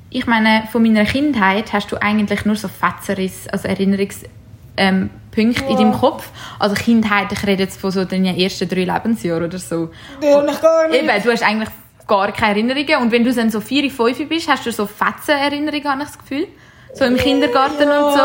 Ich 0.09 0.27
meine, 0.27 0.63
von 0.73 0.83
meiner 0.83 1.05
Kindheit 1.05 1.73
hast 1.73 1.93
du 1.93 1.97
eigentlich 2.01 2.45
nur 2.47 2.57
so 2.57 2.69
Fetzerisse, 2.69 3.53
also 3.53 3.69
Erinnerungspunkte 3.69 4.31
ähm, 4.79 5.11
Punkte 5.37 5.63
in 5.65 5.71
Ja. 5.71 5.77
deinem 5.77 5.93
Kopf. 5.93 6.29
Also 6.59 6.75
Kindheit, 6.75 7.31
ich 7.31 7.47
rede 7.47 7.63
jetzt 7.65 7.81
von 7.81 7.91
so 7.91 8.05
den 8.05 8.25
ersten 8.25 8.69
drei 8.69 8.85
Lebensjahren 8.85 9.45
oder 9.45 9.59
so. 9.59 9.91
Ja, 10.23 10.43
noch 10.43 10.61
gar 10.61 10.89
nicht. 10.89 11.03
Eben, 11.03 11.23
du 11.23 11.31
hast 11.31 11.43
eigentlich 11.45 11.69
gar 12.09 12.33
keine 12.33 12.53
Erinnerungen 12.61 13.03
und 13.03 13.13
wenn 13.13 13.25
du 13.25 13.33
dann 13.33 13.51
so 13.51 13.61
vier, 13.61 13.91
fünf 13.91 14.29
bist, 14.29 14.49
hast 14.49 14.65
du 14.67 14.73
so 14.73 14.87
Fetzen-Erinnerungen, 14.87 15.85
habe 15.89 16.03
ich 16.03 16.09
das 16.09 16.19
Gefühl. 16.19 16.49
So 16.95 17.05
im 17.05 17.17
Kindergarten 17.17 17.83
Ja. 17.89 18.07
und 18.07 18.13
so. 18.15 18.21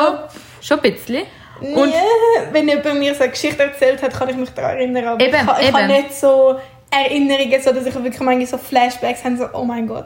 Schon 0.62 0.80
ein 0.80 0.94
bisschen. 0.94 1.24
Und 1.60 1.90
Nie. 1.90 1.94
Wenn 2.54 2.68
jemand 2.68 2.98
mir 3.00 3.14
so 3.14 3.22
eine 3.24 3.32
Geschichte 3.32 3.62
erzählt 3.62 4.02
hat, 4.02 4.14
kann 4.14 4.30
ich 4.30 4.36
mich 4.36 4.50
daran 4.52 4.78
erinnern. 4.78 5.06
Aber 5.10 5.24
Eben, 5.24 5.36
ich, 5.36 5.46
ha- 5.46 5.58
ich 5.60 5.68
eben. 5.68 5.78
habe 5.78 5.88
nicht 5.88 6.14
so 6.16 6.56
Erinnerungen, 6.90 7.62
so 7.62 7.72
dass 7.72 7.86
ich 7.86 7.94
wirklich 7.94 8.20
manchmal 8.20 8.46
so 8.48 8.58
Flashbacks 8.58 9.24
habe, 9.24 9.38
so 9.38 9.46
oh 9.54 9.64
mein 9.64 9.88
Gott. 9.88 10.06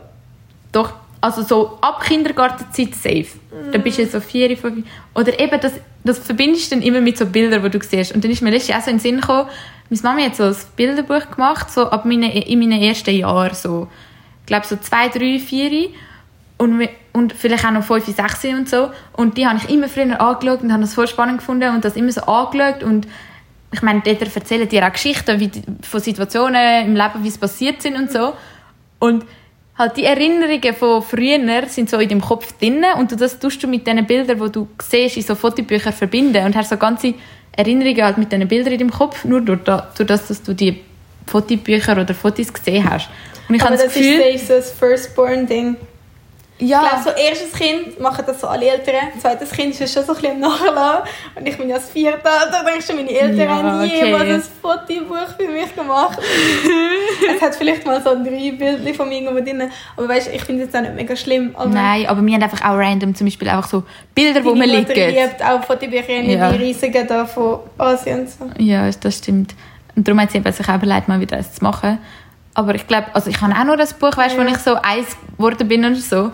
Doch, 0.71 0.93
also 1.25 1.41
so 1.41 1.77
ab 1.81 2.03
Kindergartenzeit 2.03 2.93
safe. 2.93 3.39
Dann 3.71 3.81
bist 3.81 3.97
du 3.97 4.05
so 4.05 4.19
vier, 4.19 4.55
fünf. 4.55 4.85
Oder 5.15 5.39
eben, 5.39 5.59
das, 5.59 5.73
das 6.03 6.19
verbindest 6.19 6.71
du 6.71 6.75
dann 6.75 6.83
immer 6.83 7.01
mit 7.01 7.17
so 7.17 7.25
Bildern, 7.25 7.63
die 7.63 7.69
du 7.71 7.83
siehst. 7.83 8.13
Und 8.13 8.23
dann 8.23 8.29
ist 8.29 8.43
mir 8.43 8.51
letztens 8.51 8.77
auch 8.77 8.83
so 8.83 8.91
in 8.91 8.97
den 8.97 9.01
Sinn 9.01 9.21
gekommen, 9.21 9.49
meine 9.89 10.01
Mama 10.03 10.21
hat 10.21 10.35
so 10.35 10.43
ein 10.43 10.55
Bilderbuch 10.75 11.31
gemacht, 11.31 11.71
so 11.71 11.89
ab 11.89 12.05
meine, 12.05 12.45
in 12.47 12.59
meinen 12.59 12.79
ersten 12.81 13.15
Jahren, 13.15 13.55
so, 13.55 13.87
ich 14.41 14.45
glaube 14.45 14.65
so 14.67 14.75
zwei, 14.77 15.09
drei, 15.09 15.39
vier. 15.39 15.89
Und, 16.57 16.87
und 17.11 17.33
vielleicht 17.33 17.65
auch 17.65 17.71
noch 17.71 17.83
fünf, 17.83 18.05
sechs 18.05 18.43
und 18.45 18.69
so. 18.69 18.89
Und 19.13 19.37
die 19.37 19.47
habe 19.47 19.57
ich 19.57 19.69
immer 19.69 19.89
früher 19.89 20.21
angeschaut 20.21 20.61
und 20.61 20.71
habe 20.71 20.81
das 20.81 20.93
voll 20.93 21.07
spannend 21.07 21.39
gefunden 21.39 21.73
und 21.73 21.83
das 21.83 21.95
immer 21.95 22.11
so 22.11 22.21
angeschaut. 22.21 22.83
Und 22.83 23.07
ich 23.71 23.81
meine, 23.81 24.01
dort 24.05 24.21
erzählen 24.21 24.69
dir 24.69 24.85
auch 24.87 24.91
Geschichten 24.91 25.39
wie, 25.39 25.51
von 25.81 25.99
Situationen 25.99 26.85
im 26.85 26.95
Leben, 26.95 27.23
wie 27.23 27.27
es 27.29 27.37
passiert 27.37 27.81
sind 27.81 27.97
und 27.97 28.11
so. 28.11 28.33
Und 28.99 29.25
halt 29.77 29.97
die 29.97 30.05
Erinnerungen 30.05 30.73
von 30.73 31.01
früher 31.01 31.67
sind 31.67 31.89
so 31.89 31.97
in 31.99 32.09
deinem 32.09 32.21
Kopf 32.21 32.53
drin 32.59 32.83
und 32.97 33.11
du, 33.11 33.15
das 33.15 33.37
tust 33.39 33.61
du 33.61 33.67
mit 33.67 33.85
den 33.85 34.05
Bildern, 34.05 34.39
die 34.39 34.51
du 34.51 34.67
siehst, 34.81 35.17
in 35.17 35.23
so 35.23 35.35
Fotobüchern 35.35 35.93
verbinden 35.93 36.45
und 36.45 36.55
hast 36.55 36.69
so 36.69 36.77
ganze 36.77 37.13
Erinnerungen 37.51 38.03
halt 38.03 38.17
mit 38.17 38.31
diesen 38.31 38.47
Bildern 38.47 38.73
in 38.73 38.79
deinem 38.79 38.91
Kopf, 38.91 39.25
nur 39.25 39.41
durch, 39.41 39.63
da- 39.63 39.91
durch 39.97 40.07
das, 40.07 40.27
dass 40.27 40.41
du 40.43 40.53
die 40.53 40.81
Fotobücher 41.27 41.99
oder 41.99 42.13
Fotos 42.13 42.53
gesehen 42.53 42.89
hast. 42.89 43.09
Und 43.47 43.55
ich 43.55 43.61
Aber 43.61 43.71
habe 43.71 43.77
das 43.83 43.93
das 43.93 43.95
Gefühl... 43.95 44.19
ist 44.21 44.47
safe 44.47 44.61
so 44.61 44.69
ein 44.69 44.77
Firstborn-Ding. 44.89 45.75
Ich 46.57 46.69
ja, 46.69 46.79
glaube, 46.79 47.03
so 47.03 47.09
erstes 47.09 47.51
Kind 47.51 47.99
machen 47.99 48.23
das 48.25 48.39
so 48.39 48.47
alle 48.47 48.65
Eltern. 48.69 48.95
Zweites 49.19 49.51
Kind 49.51 49.77
ist 49.77 49.93
schon 49.93 50.05
so 50.05 50.13
ein 50.13 50.21
bisschen 50.21 50.39
Nachlassen. 50.39 51.03
Und 51.35 51.45
ich 51.47 51.57
bin 51.57 51.67
ja 51.67 51.75
das 51.75 51.89
vierte. 51.89 52.19
Da 52.23 52.63
denkst 52.63 52.87
du, 52.87 52.93
meine 52.93 53.09
Eltern 53.11 53.37
Ja, 53.37 53.47
haben 53.49 53.81
okay. 53.83 54.05
jemals 54.05 54.29
ein 54.29 54.43
Fotobuch 54.61 55.35
für 55.37 55.49
mich 55.51 55.75
gemacht. 55.75 56.17
es 57.35 57.41
hat 57.41 57.55
vielleicht 57.55 57.85
mal 57.85 58.01
so 58.01 58.11
drei 58.15 58.51
Bilder 58.57 58.93
von 58.93 59.09
mir 59.09 59.19
irgendwo 59.21 59.43
drin. 59.43 59.69
Aber 59.97 60.07
weißt 60.07 60.27
du, 60.27 60.31
ich 60.31 60.43
finde 60.43 60.63
es 60.63 60.73
auch 60.73 60.79
nicht 60.79 60.95
mega 60.95 61.13
schlimm. 61.15 61.51
Aber 61.57 61.69
nein, 61.69 62.05
aber 62.07 62.25
wir 62.25 62.33
haben 62.33 62.43
einfach 62.43 62.61
auch 62.61 62.77
random 62.77 63.13
zum 63.15 63.27
Beispiel 63.27 63.49
einfach 63.49 63.67
so 63.69 63.83
Bilder, 64.13 64.43
wo 64.45 64.53
Deine 64.53 64.71
wir 64.71 64.79
Mutter 64.79 64.93
liegen. 64.93 65.09
liebt 65.13 65.43
auch 65.43 65.61
Fotobücher, 65.63 66.21
Ja. 66.21 66.51
die 66.53 66.63
riesigen 66.63 67.05
da 67.05 67.25
von 67.25 67.59
Asien 67.77 68.27
so. 68.27 68.49
Ja, 68.59 68.89
das 68.89 69.17
stimmt. 69.17 69.53
Und 69.95 70.07
darum 70.07 70.21
hat 70.21 70.31
sie 70.31 70.37
eben 70.37 70.51
sich 70.53 70.67
auch 70.69 70.75
überlegt, 70.75 71.09
mal 71.09 71.19
wieder 71.19 71.35
eins 71.37 71.53
zu 71.53 71.63
machen. 71.63 71.99
Aber 72.55 72.73
ich 72.73 72.87
glaube, 72.87 73.07
also 73.13 73.29
ich 73.29 73.39
habe 73.41 73.53
auch 73.53 73.63
nur 73.65 73.77
das 73.77 73.93
Buch, 73.93 74.15
weißt, 74.17 74.37
wo 74.37 74.41
Ja. 74.41 74.47
ich 74.47 74.57
so 74.57 74.75
eins 74.75 75.15
geworden 75.37 75.67
bin 75.67 75.85
oder 75.85 75.95
so. 75.95 76.31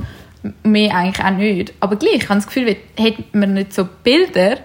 Mehr 0.63 0.95
eigentlich 0.95 1.23
auch 1.25 1.31
nicht. 1.31 1.73
Aber 1.81 1.95
gleich, 1.97 2.15
ich 2.15 2.29
habe 2.29 2.35
das 2.35 2.47
Gefühl, 2.47 2.65
wenn- 2.67 3.03
hätte 3.05 3.23
man 3.33 3.53
nicht 3.53 3.73
so 3.73 3.87
Bilder, 4.03 4.57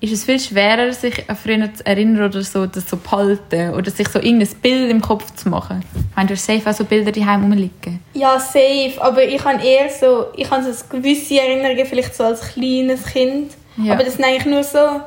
ist 0.00 0.12
es 0.12 0.24
viel 0.24 0.40
schwerer, 0.40 0.92
sich 0.92 1.28
an 1.30 1.36
früher 1.36 1.72
zu 1.72 1.86
erinnern 1.86 2.24
oder 2.28 2.42
so, 2.42 2.66
das 2.66 2.90
so 2.90 2.96
behalten. 2.96 3.70
Oder 3.74 3.88
sich 3.92 4.08
so 4.08 4.18
irgendein 4.18 4.48
Bild 4.60 4.90
im 4.90 5.00
Kopf 5.00 5.32
zu 5.36 5.48
machen. 5.48 5.84
Ich 5.94 6.16
meine, 6.16 6.26
du 6.28 6.34
hast 6.34 6.44
safe 6.46 6.68
auch 6.68 6.74
so 6.74 6.84
Bilder 6.84 7.12
die 7.12 7.22
rumliegen. 7.22 8.00
Ja, 8.14 8.38
safe. 8.40 8.94
Aber 9.00 9.22
ich 9.22 9.44
habe 9.44 9.62
eher 9.64 9.88
so, 9.90 10.26
ich 10.36 10.50
habe 10.50 10.64
so 10.72 10.84
gewisse 10.90 11.38
Erinnerungen, 11.40 11.86
vielleicht 11.86 12.16
so 12.16 12.24
als 12.24 12.40
kleines 12.54 13.04
Kind. 13.06 13.52
Ja. 13.76 13.92
Aber 13.94 14.02
das 14.02 14.14
sind 14.14 14.24
eigentlich 14.24 14.46
nur 14.46 14.64
so 14.64 15.00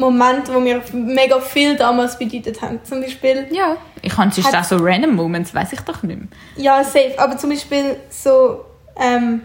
Momente, 0.00 0.52
die 0.52 0.58
mir 0.58 0.82
mega 0.92 1.38
viel 1.40 1.76
damals 1.76 2.18
bedeutet 2.18 2.60
haben. 2.62 2.80
Zum 2.84 3.00
Beispiel, 3.00 3.46
Ja. 3.50 3.76
Ich 4.02 4.16
habe 4.16 4.30
sonst 4.32 4.46
Hat- 4.52 4.60
auch 4.60 4.64
so 4.64 4.76
random 4.80 5.14
Moments, 5.14 5.54
weiß 5.54 5.72
ich 5.74 5.80
doch 5.80 6.02
nicht 6.02 6.18
mehr. 6.18 6.28
ja, 6.56 6.82
safe. 6.82 7.12
Aber 7.18 7.36
zum 7.36 7.50
Beispiel 7.50 7.96
so, 8.08 8.64
ähm, 8.98 9.42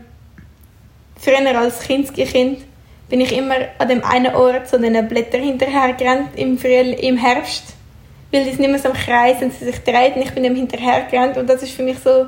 früher 1.19 1.57
als 1.59 1.79
Kindskind 1.81 2.59
bin 3.09 3.21
ich 3.21 3.35
immer 3.37 3.55
an 3.77 3.87
dem 3.89 4.03
einen 4.03 4.33
Ort 4.35 4.67
so 4.67 4.77
den 4.77 5.07
Blättern 5.07 5.41
hinterher 5.41 5.93
gerannt 5.93 6.29
im, 6.37 6.57
Frühl 6.57 6.93
im 6.99 7.17
Herbst. 7.17 7.65
Weil 8.31 8.45
die 8.45 8.51
sind 8.51 8.63
immer 8.63 8.79
so 8.79 8.89
im 8.89 8.95
Kreis 8.95 9.41
und 9.41 9.53
sie 9.53 9.65
sich 9.65 9.83
drehen 9.83 10.13
und 10.15 10.21
ich 10.23 10.31
bin 10.31 10.43
dem 10.43 10.55
hinterher 10.55 11.03
gerannt. 11.11 11.37
Und 11.37 11.47
das 11.49 11.61
ist 11.63 11.73
für 11.73 11.83
mich 11.83 11.99
so, 11.99 12.25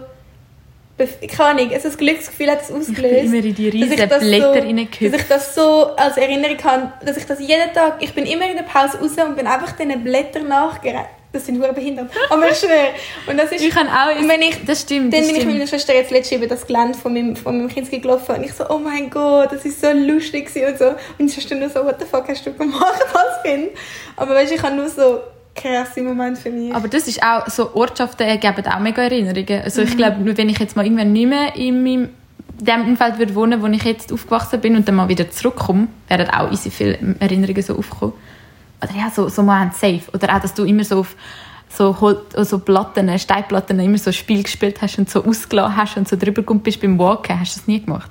keine 0.98 1.50
Ahnung, 1.62 1.72
also 1.74 1.90
das 1.90 1.98
Glücksgefühl 1.98 2.50
hat 2.50 2.62
es 2.62 2.70
Ich 2.70 2.74
bin 2.74 2.82
ausgelöst. 2.82 3.24
immer 3.26 3.36
in 3.46 3.56
die 3.56 3.70
riesen 3.70 4.10
das 4.10 4.20
Blätter 4.20 4.62
so. 4.64 5.10
Dass 5.10 5.22
ich 5.22 5.28
das 5.28 5.56
so 5.56 5.96
als 5.96 6.18
Erinnerung 6.18 6.58
habe, 6.64 6.94
dass 7.06 7.18
ich 7.18 7.26
das 7.26 7.40
jeden 7.40 7.72
Tag, 7.74 7.98
ich 8.02 8.14
bin 8.14 8.26
immer 8.26 8.50
in 8.50 8.58
der 8.58 8.64
Pause 8.64 9.00
raus 9.00 9.12
und 9.24 9.36
bin 9.36 9.46
einfach 9.48 9.74
diesen 9.74 10.04
Blättern 10.04 10.48
nachgerannt. 10.48 11.08
Das 11.34 11.46
sind 11.46 11.60
nur 11.60 11.68
behindert. 11.74 12.10
Aber 12.30 12.50
ich 12.50 12.58
schwöre. 12.58 12.90
Und 13.28 13.38
das 13.38 13.52
ist, 13.52 13.62
Ich 13.62 13.70
kann 13.70 13.88
auch... 13.90 14.18
und 14.18 14.28
wenn 14.30 14.42
ich, 14.42 14.64
das 14.66 14.82
stimmt, 14.82 15.14
dann 15.14 15.20
das 15.22 15.28
bin 15.28 15.30
ich 15.30 15.34
mit 15.34 15.42
stimmt. 15.42 15.54
meiner 15.56 15.68
Schwester 15.68 15.94
jetzt 15.94 16.10
letztens 16.10 16.40
über 16.42 16.48
das 16.48 16.66
Gelände 16.66 16.98
von 16.98 17.14
meinem, 17.14 17.36
von 17.36 17.58
meinem 17.58 17.68
Kind 17.68 17.92
gelaufen 17.92 18.36
und 18.38 18.44
ich 18.46 18.54
so, 18.54 18.68
oh 18.70 18.80
mein 18.80 19.10
Gott, 19.10 19.52
das 19.52 19.66
ist 19.66 19.82
so 19.82 19.92
lustig 19.92 20.50
und 20.56 20.78
so. 20.80 20.88
Und 20.88 20.96
die 21.20 21.30
Schwester 21.30 21.54
nur 21.56 21.70
so, 21.70 21.84
what 21.86 21.98
the 22.00 22.06
fuck 22.06 22.28
hast 22.30 22.46
du 22.46 22.54
gemacht 22.54 23.04
als 23.14 23.44
Kind? 23.44 23.70
Aber 24.16 24.34
weißt 24.36 24.52
du, 24.52 24.56
ich 24.56 24.64
habe 24.64 24.76
nur 24.76 24.90
so 24.90 25.20
krasse 25.58 26.02
Momente 26.02 26.40
für 26.40 26.50
mich. 26.52 26.74
Aber 26.74 26.88
das 26.88 27.08
ist 27.08 27.22
auch, 27.22 27.48
so 27.48 27.74
Ortschaften 27.76 28.28
ergeben 28.28 28.66
auch 28.68 28.80
mega 28.80 29.02
Erinnerungen. 29.02 29.64
Also 29.64 29.82
Mhm. 29.82 29.88
ich 29.88 29.98
glaube, 29.98 30.22
nur 30.22 30.38
wenn 30.38 30.50
ich 30.50 30.60
jetzt 30.60 30.76
mal 30.76 30.86
irgendwann 30.86 31.12
nicht 31.12 31.28
mehr 31.28 31.56
in 31.56 31.84
meinem 31.84 32.10
dem 32.60 32.88
Umfeld 32.88 33.20
würde 33.20 33.36
wohnen, 33.36 33.62
wo 33.62 33.68
ich 33.68 33.84
jetzt 33.84 34.12
aufgewachsen 34.12 34.60
bin 34.60 34.76
und 34.76 34.88
dann 34.88 34.96
mal 34.96 35.08
wieder 35.10 35.30
zurückkomme, 35.30 35.90
werden 36.08 36.30
auch 36.30 36.52
easy 36.52 36.72
viele 36.72 36.98
Erinnerungen 37.20 37.62
so 37.62 37.78
aufkommen. 37.78 38.14
Oder 38.82 38.94
ja, 38.96 39.12
so, 39.12 39.30
so 39.30 39.44
Momente 39.44 39.76
safe. 39.76 40.02
Oder 40.14 40.36
auch, 40.36 40.42
dass 40.42 40.54
du 40.54 40.64
immer 40.64 40.84
so 40.84 41.00
auf 41.02 41.16
so, 41.70 42.00
Hol 42.02 42.24
so 42.36 42.60
Platten, 42.60 43.20
Steinplatten 43.20 43.80
immer 43.80 43.98
so 43.98 44.12
Spiel 44.12 44.42
gespielt 44.42 44.82
hast 44.82 44.98
und 44.98 45.10
so 45.10 45.24
ausgelassen 45.24 45.78
hast 45.78 45.98
und 45.98 46.08
so 46.08 46.16
drüber 46.16 46.42
gekommen 46.42 46.62
bist 46.62 46.82
beim 46.82 46.98
Walken. 46.98 47.40
Hast 47.40 47.56
du 47.56 47.60
das 47.60 47.68
nie 47.68 47.82
gemacht? 47.82 48.10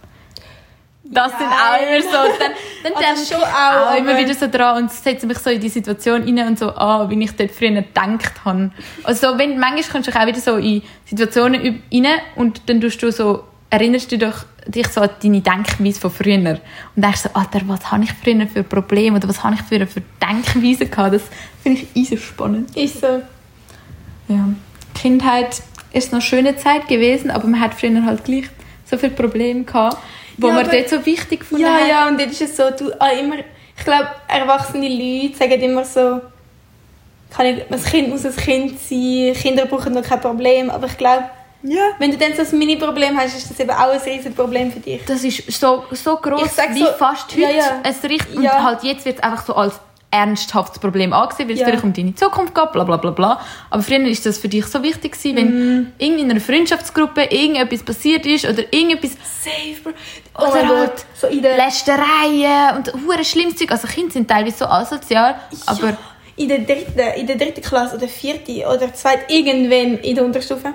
Das 1.11 1.33
sind 1.33 1.47
auch 1.47 1.81
immer 1.81 2.03
so. 2.03 2.39
Dann, 2.39 2.53
dann 2.83 2.93
Ah, 2.97 3.01
denke 3.01 3.23
ich 3.23 3.29
schon 3.29 3.43
auch, 3.43 3.93
auch 3.93 3.99
immer 3.99 4.17
wieder 4.19 4.35
so 4.35 4.49
dran 4.49 4.83
und 4.83 4.93
setze 4.93 5.27
mich 5.27 5.39
so 5.39 5.51
in 5.51 5.61
die 5.61 5.69
Situation 5.69 6.23
rein 6.23 6.49
und 6.49 6.59
so 6.59 6.71
an, 6.71 7.11
wie 7.11 7.23
ich 7.23 7.33
dort 7.37 7.51
früher 7.51 7.71
gedacht 7.71 8.45
habe. 8.45 8.71
Also 9.05 9.39
wenn, 9.39 9.59
manchmal 9.59 9.83
kommst 9.91 10.09
du 10.09 10.21
auch 10.21 10.27
wieder 10.27 10.41
so 10.41 10.57
in 10.57 10.83
Situationen 11.05 11.83
rein 11.93 12.07
und 12.37 12.63
dann 12.69 12.81
tust 12.81 13.03
du 13.03 13.11
so, 13.13 13.45
erinnerst 13.71 14.11
du 14.13 14.19
dich, 14.19 14.35
dich 14.67 14.89
so 14.89 15.01
an 15.01 15.11
deine 15.23 15.41
Denkweise 15.41 16.01
von 16.01 16.11
früher. 16.11 16.61
Und 16.95 17.03
denkst 17.05 17.21
so, 17.21 17.31
Alter, 17.35 17.61
was 17.67 17.91
habe 17.91 18.05
ich 18.05 18.13
früher 18.13 18.47
für 18.47 18.63
Probleme 18.63 19.17
oder 19.17 19.29
was 19.29 19.43
habe 19.43 19.55
ich 19.55 19.63
früher 19.63 19.87
für 19.87 20.03
Denkweisen 20.21 20.91
gehabt? 20.91 21.15
Das 21.15 21.23
finde 21.63 21.83
ich 21.83 21.97
easy 21.97 22.17
spannend. 22.17 22.77
ist 22.77 23.01
so. 23.01 23.23
Ja. 24.29 24.49
Kindheit 24.95 25.63
ist 25.93 26.13
noch 26.13 26.21
eine 26.21 26.23
schöne 26.23 26.57
Zeit 26.57 26.89
gewesen, 26.89 27.31
aber 27.31 27.47
man 27.47 27.61
hat 27.61 27.75
früher 27.75 28.05
halt 28.05 28.25
gleich 28.25 28.47
so 28.85 28.97
viele 28.97 29.13
Probleme 29.13 29.65
gehabt, 29.65 29.99
wo 30.39 30.49
Ja, 30.49 30.55
man 30.55 30.67
aber- 30.67 30.77
dort 30.77 30.89
so 30.89 31.05
wichtig 31.07 31.41
gefunden 31.41 31.65
Ja, 31.65 31.75
hat. 31.75 31.89
ja, 31.89 32.09
und 32.09 32.21
dann 32.21 32.31
ist 32.31 32.41
es 32.43 32.57
so, 32.57 32.65
du, 32.71 32.93
ah, 33.01 33.09
immer, 33.11 33.37
ich 33.77 33.85
glaube, 33.85 34.09
erwachsene 34.29 34.89
Leute 34.89 35.37
sagen 35.37 35.61
immer 35.61 35.85
so, 35.85 36.21
kann 37.35 37.47
ich, 37.47 37.71
ein 37.71 37.83
Kind 37.85 38.09
muss 38.09 38.25
ein 38.25 38.35
Kind 38.37 38.79
sein, 38.81 39.33
Kinder 39.35 39.67
brauchen 39.67 39.93
noch 39.93 40.03
kein 40.03 40.21
Problem, 40.21 40.71
aber 40.71 40.87
ich 40.87 40.97
glaube, 40.97 41.25
Ja. 41.63 41.89
Wenn 41.99 42.13
du 42.13 42.17
dann 42.19 42.33
so 42.35 42.43
ein 42.43 42.59
Mini-Problem 42.59 43.19
hast, 43.19 43.37
ist 43.37 43.51
das 43.51 43.59
eben 43.59 43.71
auch 43.71 43.89
ein 43.91 43.99
riesen 43.99 44.33
Problem 44.35 44.71
für 44.71 44.79
dich. 44.79 45.01
Das 45.07 45.25
ist 45.25 45.51
so, 45.59 45.85
so 45.91 46.21
sag 46.55 46.75
wie 46.75 46.81
so- 46.81 46.93
fast 46.97 47.33
heute. 47.33 47.41
Ja, 47.41 47.51
ja. 47.51 47.81
Es 47.83 48.05
riecht, 48.05 48.37
und 48.37 48.43
Ja. 48.45 48.63
halt 48.63 48.85
jetzt 48.85 49.05
wird 49.05 49.17
es 49.17 49.23
einfach 49.23 49.45
so 49.45 49.55
als 49.55 49.75
ernsthaftes 50.17 50.79
Problem 50.79 51.13
angesehen, 51.13 51.49
weil 51.49 51.55
es 51.55 51.61
Ja. 51.61 51.67
vielleicht 51.67 51.85
um 51.85 51.93
deine 51.93 52.15
Zukunft 52.15 52.55
geht, 52.55 52.73
bla 52.73 52.85
bla 52.85 52.97
bla 52.97 53.11
bla. 53.11 53.41
Aber 53.71 53.83
früher 53.83 54.05
ist 54.07 54.25
das 54.27 54.39
für 54.39 54.49
dich 54.49 54.67
so 54.67 54.83
wichtig 54.83 55.13
gewesen, 55.13 55.37
wenn 55.37 55.93
irgendwie 55.99 56.23
in 56.23 56.31
einer 56.31 56.41
Freundschaftsgruppe 56.41 57.25
irgendetwas 57.25 57.83
passiert 57.83 58.25
ist 58.27 58.45
oder 58.45 58.63
irgendetwas 58.73 59.13
Safe, 59.43 59.81
Bro. 59.83 59.91
Oder 59.91 60.49
Oh 60.49 60.55
mein 60.55 60.69
halt. 60.69 61.07
So 61.15 61.27
in 61.29 61.43
der, 61.43 61.57
Lästereien 61.57 62.77
und 62.77 62.93
hure 63.07 63.25
schlimmes 63.25 63.57
Zeug. 63.57 63.71
Also 63.71 63.87
Kinder 63.89 64.13
sind 64.13 64.29
teilweise 64.29 64.59
so 64.59 64.65
asozial, 64.67 65.37
aber 65.67 65.89
ja, 65.89 65.99
in 66.37 66.49
der 66.49 66.59
dritten, 66.61 66.99
in 67.17 67.27
der 67.27 67.37
dritten 67.37 67.63
Klasse 67.63 67.97
oder 67.97 68.09
vierten 68.09 68.59
oder 68.65 68.93
zweiten, 68.93 69.33
irgendwann 69.33 69.99
in 69.99 70.15
der 70.15 70.25
Unterstufe, 70.25 70.75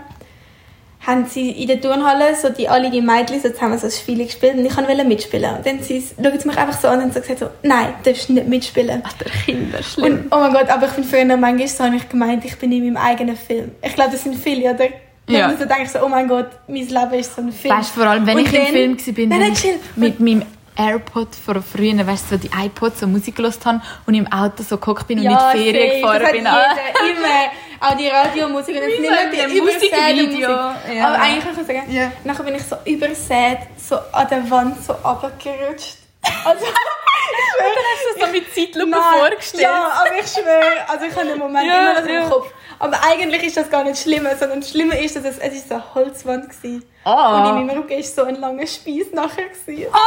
haben 1.06 1.26
sie 1.26 1.50
in 1.50 1.68
der 1.68 1.82
Turnhalle 1.82 2.36
so 2.36 2.50
die 2.50 2.70
alle 2.70 2.92
die 2.92 3.02
Mädchen 3.02 3.42
so 3.42 3.50
zusammen 3.50 3.78
so 3.80 3.90
Spiele 3.90 4.26
gespielt 4.26 4.56
und 4.56 4.66
ich 4.66 4.78
wollte 4.78 5.04
mitspielen. 5.04 5.56
Und 5.56 5.66
dann 5.66 5.82
sie, 5.82 6.00
schauen 6.22 6.40
sie 6.40 6.48
mich 6.48 6.58
einfach 6.58 6.80
so 6.80 6.88
an 6.90 7.02
und 7.04 7.14
so 7.14 7.20
gesagt 7.22 7.40
so, 7.40 7.48
nein, 7.64 7.88
du 8.04 8.12
darfst 8.12 8.30
nicht 8.30 8.48
mitspielen. 8.48 9.02
der 9.20 9.32
Kinder 9.46 9.82
schlimm. 9.82 10.06
Und, 10.06 10.26
oh 10.32 10.38
mein 10.40 10.54
Gott, 10.54 10.70
aber 10.70 10.86
ich 10.88 10.94
bin 10.94 11.04
früher 11.04 11.26
manchmal 11.38 11.68
so, 11.68 11.84
habe 11.86 11.96
ich 11.96 12.08
gemeint, 12.08 12.46
ich 12.46 12.56
bin 12.58 12.72
in 12.72 12.84
meinem 12.94 12.98
eigenen 12.98 13.36
Film. 13.36 13.72
Ich 13.82 13.96
glaube, 13.96 14.12
das 14.12 14.24
sind 14.24 14.36
viele, 14.36 14.74
oder? 14.74 14.86
Ja. 15.28 15.48
du 15.50 15.58
so 15.58 15.66
denkst, 15.66 15.92
so, 15.92 16.00
oh 16.04 16.10
mein 16.10 16.28
Gott, 16.28 16.50
mein 16.68 16.88
Leben 16.88 17.14
ist 17.14 17.36
so 17.36 17.42
ein 17.42 17.52
Film. 17.52 17.74
Weißt 17.76 17.96
du, 17.96 18.02
vor 18.02 18.10
allem, 18.10 18.26
wenn 18.28 18.38
Und 18.38 18.46
ich 18.48 18.54
im 18.54 18.62
dann- 18.64 18.68
Film 18.74 18.98
war, 19.08 19.14
bin, 19.14 19.30
Nein, 19.30 19.40
nein, 19.40 19.52
ich 19.54 19.74
mit 19.96 20.20
meinem 20.20 20.44
AirPod 20.78 21.30
von 21.36 21.64
früher, 21.64 22.06
weißt 22.06 22.32
du, 22.32 22.36
so 22.38 22.42
die 22.42 22.50
iPods, 22.66 23.00
so 23.02 23.08
Musik 23.08 23.36
gehört 23.38 23.66
habe 23.66 23.82
und 24.06 24.14
im 24.14 24.32
Auto 24.32 24.64
so 24.64 24.78
geguckt 24.78 25.08
bin 25.08 25.20
und 25.20 25.26
in 25.26 25.32
die 25.32 25.58
Ferien 25.58 25.90
safe. 25.90 26.02
gefahren 26.02 26.32
bin. 26.32 26.52
Hat 26.52 26.68
jeder, 27.04 27.18
immer. 27.18 27.52
Auch 27.84 27.98
die 27.98 28.08
Radiomusik 28.08 28.76
Wie 28.76 28.80
nicht 29.00 29.44
in 29.44 29.50
die 29.50 29.62
Musikvideo. 29.62 30.50
Musik. 30.52 30.96
Ja. 30.96 31.08
Aber 31.08 31.20
eigentlich 31.20 31.44
kann 31.44 31.60
ich 31.60 31.67
sagen, 31.67 31.91
Ja. 31.91 32.12
nachher 32.24 32.44
bin 32.44 32.56
ich 32.56 32.63
so 32.63 32.76
übersät, 32.86 33.58
so 33.78 33.98
an 34.12 34.28
der 34.30 34.50
Wand 34.50 34.86
so 34.86 34.94
runtergerutscht. 34.94 35.98
Also, 36.46 36.65
hast 36.65 38.15
du 38.15 38.20
das 38.20 38.28
so 38.28 38.32
mit 38.32 38.54
Zeitlupe 38.54 38.98
vorgestellt? 39.20 39.63
Ja, 39.63 39.91
aber 40.02 40.12
ich 40.20 40.28
schwöre, 40.28 40.88
also 40.88 41.06
ich 41.06 41.15
habe 41.15 41.28
den 41.28 41.39
Moment 41.39 41.65
Ja, 41.67 41.91
immer 41.91 42.02
noch 42.02 42.08
ja. 42.10 42.24
im 42.24 42.30
Kopf. 42.30 42.48
Aber 42.80 42.98
eigentlich 43.04 43.44
ist 43.44 43.58
das 43.58 43.70
gar 43.70 43.84
nicht 43.84 44.02
schlimm, 44.02 44.28
sondern 44.39 44.62
das 44.62 44.70
Schlimme 44.72 45.00
ist, 45.04 45.15
dass 45.15 45.24
es, 45.24 45.38
es 45.39 45.54
ist 45.54 45.70
so 45.70 45.76
eine 45.76 45.94
Holzwand 45.96 46.50
war. 46.63 46.82
Ah. 47.04 47.38
Und 47.54 47.60
in 47.62 47.65
meinem 47.67 47.78
Rücken 47.80 47.96
war 47.96 48.04
so 48.04 48.24
ein 48.24 48.36
langer 48.39 48.65
Spieß 48.67 49.13
nachher. 49.13 49.50
Gewesen. 49.50 49.88
Ah! 49.94 49.98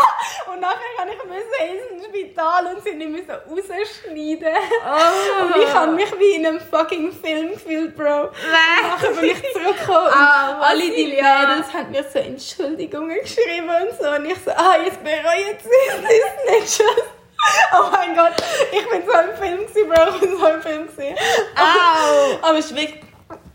Und 0.52 0.60
nachher 0.60 0.76
kann 0.96 1.08
ich 1.08 1.24
müssen 1.24 1.96
ins 1.96 2.04
Spital 2.06 2.66
und 2.66 2.82
sie 2.84 2.92
nicht 2.94 3.10
müssen 3.10 3.30
rausschneiden. 3.30 4.54
Ah. 4.84 5.44
Und 5.44 5.62
ich 5.62 5.74
habe 5.74 5.92
mich 5.92 6.18
wie 6.18 6.36
in 6.36 6.46
einem 6.46 6.60
fucking 6.60 7.12
Film 7.12 7.52
gefühlt, 7.52 7.96
Bro. 7.96 8.22
Und 8.22 8.32
nachher 8.82 9.10
bin 9.10 9.30
ich 9.30 9.42
zurückgekommen 9.52 10.06
und 10.06 10.12
Ah, 10.14 10.60
alle 10.62 10.82
die. 10.82 11.06
Mädels 11.06 11.72
haben 11.74 11.90
mir 11.90 12.04
so 12.10 12.18
Entschuldigungen 12.18 13.18
geschrieben 13.20 13.68
und 13.68 13.98
so. 14.00 14.08
Und 14.10 14.24
ich 14.26 14.38
so, 14.44 14.50
ah, 14.52 14.76
jetzt 14.84 15.02
bereue 15.02 15.56
sie 15.62 15.68
es, 15.90 16.60
nicht 16.60 16.76
schon. 16.76 17.02
Oh 17.72 17.90
mein 17.92 18.14
Gott, 18.16 18.32
ich 18.72 18.88
bin 18.88 19.02
so 19.04 19.12
im 19.12 19.36
Film 19.36 19.66
gewesen, 19.66 19.88
Bro, 19.88 20.14
ich 20.14 20.20
bin 20.20 20.38
so 20.38 20.46
im 20.46 20.62
Film 20.62 20.86
gewesen. 20.88 21.16
Au. 21.56 22.48
Aber 22.48 22.58
es 22.58 22.66
ist 22.66 22.76
wirklich, 22.76 23.00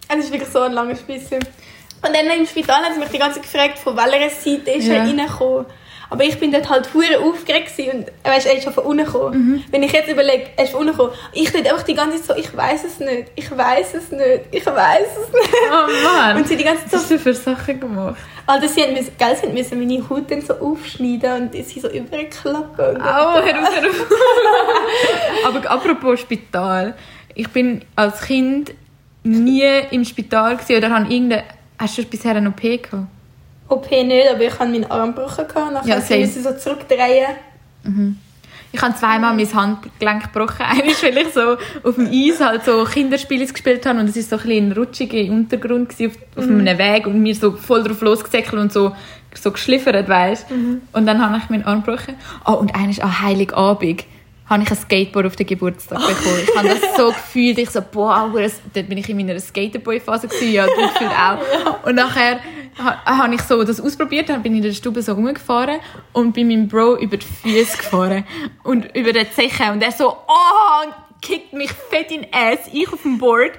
es 0.10 0.17
ist 0.25 0.32
wirklich 0.32 0.49
so 0.49 0.62
ein 0.62 0.73
langer 0.73 0.95
Spieß. 0.95 1.32
Und 1.32 2.15
dann 2.15 2.25
im 2.32 2.45
Spital 2.45 2.84
haben 2.84 2.93
sie 2.93 2.99
mich 2.99 3.10
die 3.10 3.17
ganze 3.19 3.41
Zeit 3.41 3.51
gefragt, 3.51 3.80
von 3.80 3.95
welcher 3.97 4.30
Seite 4.30 4.71
ist 4.71 4.88
Ja. 4.88 4.95
er 4.95 5.01
reingekommen. 5.01 5.65
Aber 6.12 6.26
ich 6.26 6.38
bin 6.39 6.52
dort 6.52 6.69
halt 6.69 6.93
hure 6.93 7.19
aufgeregt 7.24 7.71
und 7.80 8.10
äh, 8.10 8.30
weißt, 8.36 8.45
er 8.45 8.58
ist 8.58 8.65
schon 8.65 8.74
von 8.74 8.84
unten 8.84 9.06
gekommen. 9.06 9.63
Wenn 9.71 9.82
ich 9.82 9.93
jetzt 9.93 10.12
überlege, 10.12 10.47
er 10.58 10.65
ist 10.65 10.71
von 10.71 10.82
unten 10.82 10.91
gekommen. 10.91 11.13
Ich 11.32 11.52
dort 11.54 11.65
einfach 11.65 11.84
die 11.84 11.93
ganze 11.93 12.17
Zeit 12.17 12.36
so, 12.36 12.36
ich 12.36 12.56
weiß 12.56 12.84
es 12.84 13.00
nicht, 13.00 13.32
ich 13.34 13.50
weiß 13.50 13.93
es 13.93 14.12
nicht, 14.12 14.41
ich 14.52 14.65
weiß 14.65 15.08
es 15.08 15.34
nicht. 15.34 15.54
Oh 15.71 15.88
Mann. 16.04 16.36
Und 16.36 16.47
sie 16.50 16.58
die 16.58 16.65
ganze 16.65 16.84
Zeit 16.84 16.93
Was 16.93 17.08
so, 17.08 17.15
hast 17.15 17.26
du 17.26 17.32
für 17.32 17.34
Sachen 17.34 17.80
gemacht? 17.80 18.17
Alter, 18.45 18.67
sie 18.67 18.82
haben 18.82 18.93
müssen, 18.93 19.13
gell, 19.17 19.36
sie 19.38 19.47
haben 19.47 19.54
müssen 19.54 19.80
meine 19.80 20.10
Haut 20.10 20.30
dann 20.30 20.41
so 20.41 20.54
aufschneiden 20.56 21.43
und 21.43 21.54
sie 21.54 21.80
so 21.80 21.89
überklappen. 21.89 23.02
Au, 23.02 23.41
hör 23.41 23.62
auf, 23.62 23.76
hör 23.76 23.89
auf. 23.89 24.06
Aber 25.45 25.71
apropos 25.71 26.19
Spital. 26.19 26.93
Ich 27.36 27.47
bin 27.47 27.86
als 27.95 28.21
Kind 28.24 28.74
nie 29.24 29.63
im 29.91 30.04
Spital 30.04 30.58
gewesen, 30.58 30.76
oder 30.76 30.89
habe 30.93 31.12
irgendeine... 31.13 31.45
Hast 31.80 31.97
du 31.97 32.04
bisher 32.04 32.36
eine 32.36 32.50
OP 32.50 32.62
gehabt? 32.62 33.08
OP 33.71 33.89
nicht, 33.91 34.29
aber 34.29 34.41
ich 34.41 34.60
hatte 34.60 34.71
meinen 34.71 34.89
Arm 34.89 35.15
gebrochen. 35.15 35.45
Nachher 35.73 35.88
Ja, 35.88 36.17
musste 36.19 36.41
so 36.41 36.57
zurückdrehen. 36.57 37.36
Ich 38.73 38.81
habe 38.81 38.95
zweimal 38.95 39.36
mein 39.36 39.53
Handgelenk 39.53 40.31
gebrochen. 40.31 40.62
Einmal, 40.69 40.95
weil 41.01 41.17
ich 41.17 41.34
so 41.34 41.57
auf 41.84 41.95
dem 41.95 42.07
Eis 42.07 42.39
halt 42.39 42.63
so 42.63 42.84
Kinderspiele 42.86 43.45
gespielt 43.45 43.86
habe 43.86 43.99
und 43.99 44.10
es 44.10 44.31
war 44.31 44.39
so 44.39 44.49
ein 44.49 44.65
ein 44.65 44.71
rutschiger 44.71 45.31
Untergrund 45.31 45.89
gewesen 45.89 46.12
auf, 46.36 46.43
auf 46.43 46.49
einem 46.49 46.77
Weg 46.77 47.07
und 47.07 47.21
mir 47.21 47.36
so 47.36 47.51
voll 47.51 47.84
drauf 47.84 48.01
losgesäckelt 48.01 48.62
und 48.62 48.71
so, 48.71 48.95
so 49.34 49.51
geschliffert, 49.51 50.07
weißt 50.07 50.47
Und 50.93 51.05
dann 51.05 51.21
habe 51.21 51.41
ich 51.43 51.49
meinen 51.49 51.63
Arm 51.63 51.84
gebrochen. 51.84 52.15
Oh, 52.45 52.53
und 52.53 52.73
eines 52.75 52.99
an 52.99 53.21
Heiligabend 53.21 54.05
habe 54.51 54.63
ich 54.63 54.69
ein 54.69 54.77
Skateboard 54.77 55.25
auf 55.25 55.36
den 55.38 55.47
Geburtstag 55.47 55.99
bekommen. 55.99 56.39
Ich 56.43 56.55
habe 56.55 56.67
das 56.67 56.97
so 56.97 57.07
gefühlt. 57.07 57.57
Ich 57.57 57.69
so, 57.69 57.81
boah, 57.81 58.29
dort 58.34 58.89
bin 58.89 58.97
ich 58.97 59.10
in 59.10 59.17
meiner 59.17 59.39
Skaterboy-Phase 59.39 60.27
ja, 60.45 60.65
du 60.65 60.75
gefühlt 60.75 61.12
auch. 61.12 61.84
Und 61.88 61.95
nachher 61.95 62.39
habe 62.83 63.35
ich 63.35 63.41
so 63.41 63.63
das 63.63 63.79
ausprobiert, 63.79 64.29
dann 64.29 64.43
bin 64.43 64.53
ich 64.53 64.57
in 64.57 64.63
der 64.63 64.73
Stube 64.73 65.01
so 65.01 65.13
rumgefahren 65.13 65.79
und 66.13 66.33
bin 66.33 66.47
meinem 66.47 66.67
Bro 66.67 66.97
über 66.97 67.17
die 67.17 67.25
Füße 67.25 67.77
gefahren 67.77 68.25
und 68.63 68.95
über 68.95 69.13
den 69.13 69.27
Zeche 69.31 69.71
und 69.71 69.81
er 69.81 69.91
so, 69.91 70.09
oh, 70.09 70.85
und 70.85 70.93
kickt 71.21 71.53
mich 71.53 71.71
fett 71.71 72.11
in 72.11 72.21
den 72.21 72.33
Ass, 72.33 72.59
ich 72.71 72.91
auf 72.91 73.01
dem 73.03 73.17
Board, 73.17 73.51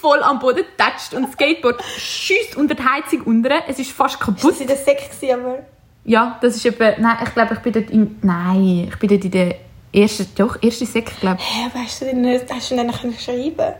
voll 0.00 0.22
am 0.22 0.38
Boden 0.38 0.64
getatscht 0.64 1.14
und 1.14 1.24
das 1.24 1.32
Skateboard 1.32 1.82
schießt 1.82 2.56
unter 2.56 2.74
die 2.74 2.84
Heizung 2.84 3.22
unter, 3.22 3.62
es 3.68 3.78
ist 3.78 3.90
fast 3.90 4.20
kaputt. 4.20 4.52
Das 4.52 4.60
war 4.60 4.60
in 4.60 4.66
der 4.68 4.76
gewesen, 4.76 5.40
aber... 5.40 5.58
Ja, 6.04 6.38
das 6.40 6.56
ist 6.56 6.66
etwa, 6.66 6.92
nein, 6.98 7.16
ich 7.24 7.34
glaube, 7.34 7.54
ich 7.54 7.60
bin 7.60 7.72
dort 7.72 7.90
in, 7.90 8.18
nein, 8.22 8.88
ich 8.88 8.98
bin 8.98 9.08
dort 9.08 9.24
in 9.24 9.30
der 9.30 9.56
ersten, 9.92 10.28
doch, 10.36 10.62
erste 10.62 10.86
Sek, 10.86 11.18
glaube 11.20 11.38
ich. 11.40 11.44
Hä, 11.44 11.70
weißt 11.74 12.02
du 12.02 12.04
denn 12.04 12.20
nicht, 12.20 12.44
hast 12.52 12.70
du 12.70 12.76
denn 12.76 12.92
können 12.92 13.18
schreiben 13.18 13.74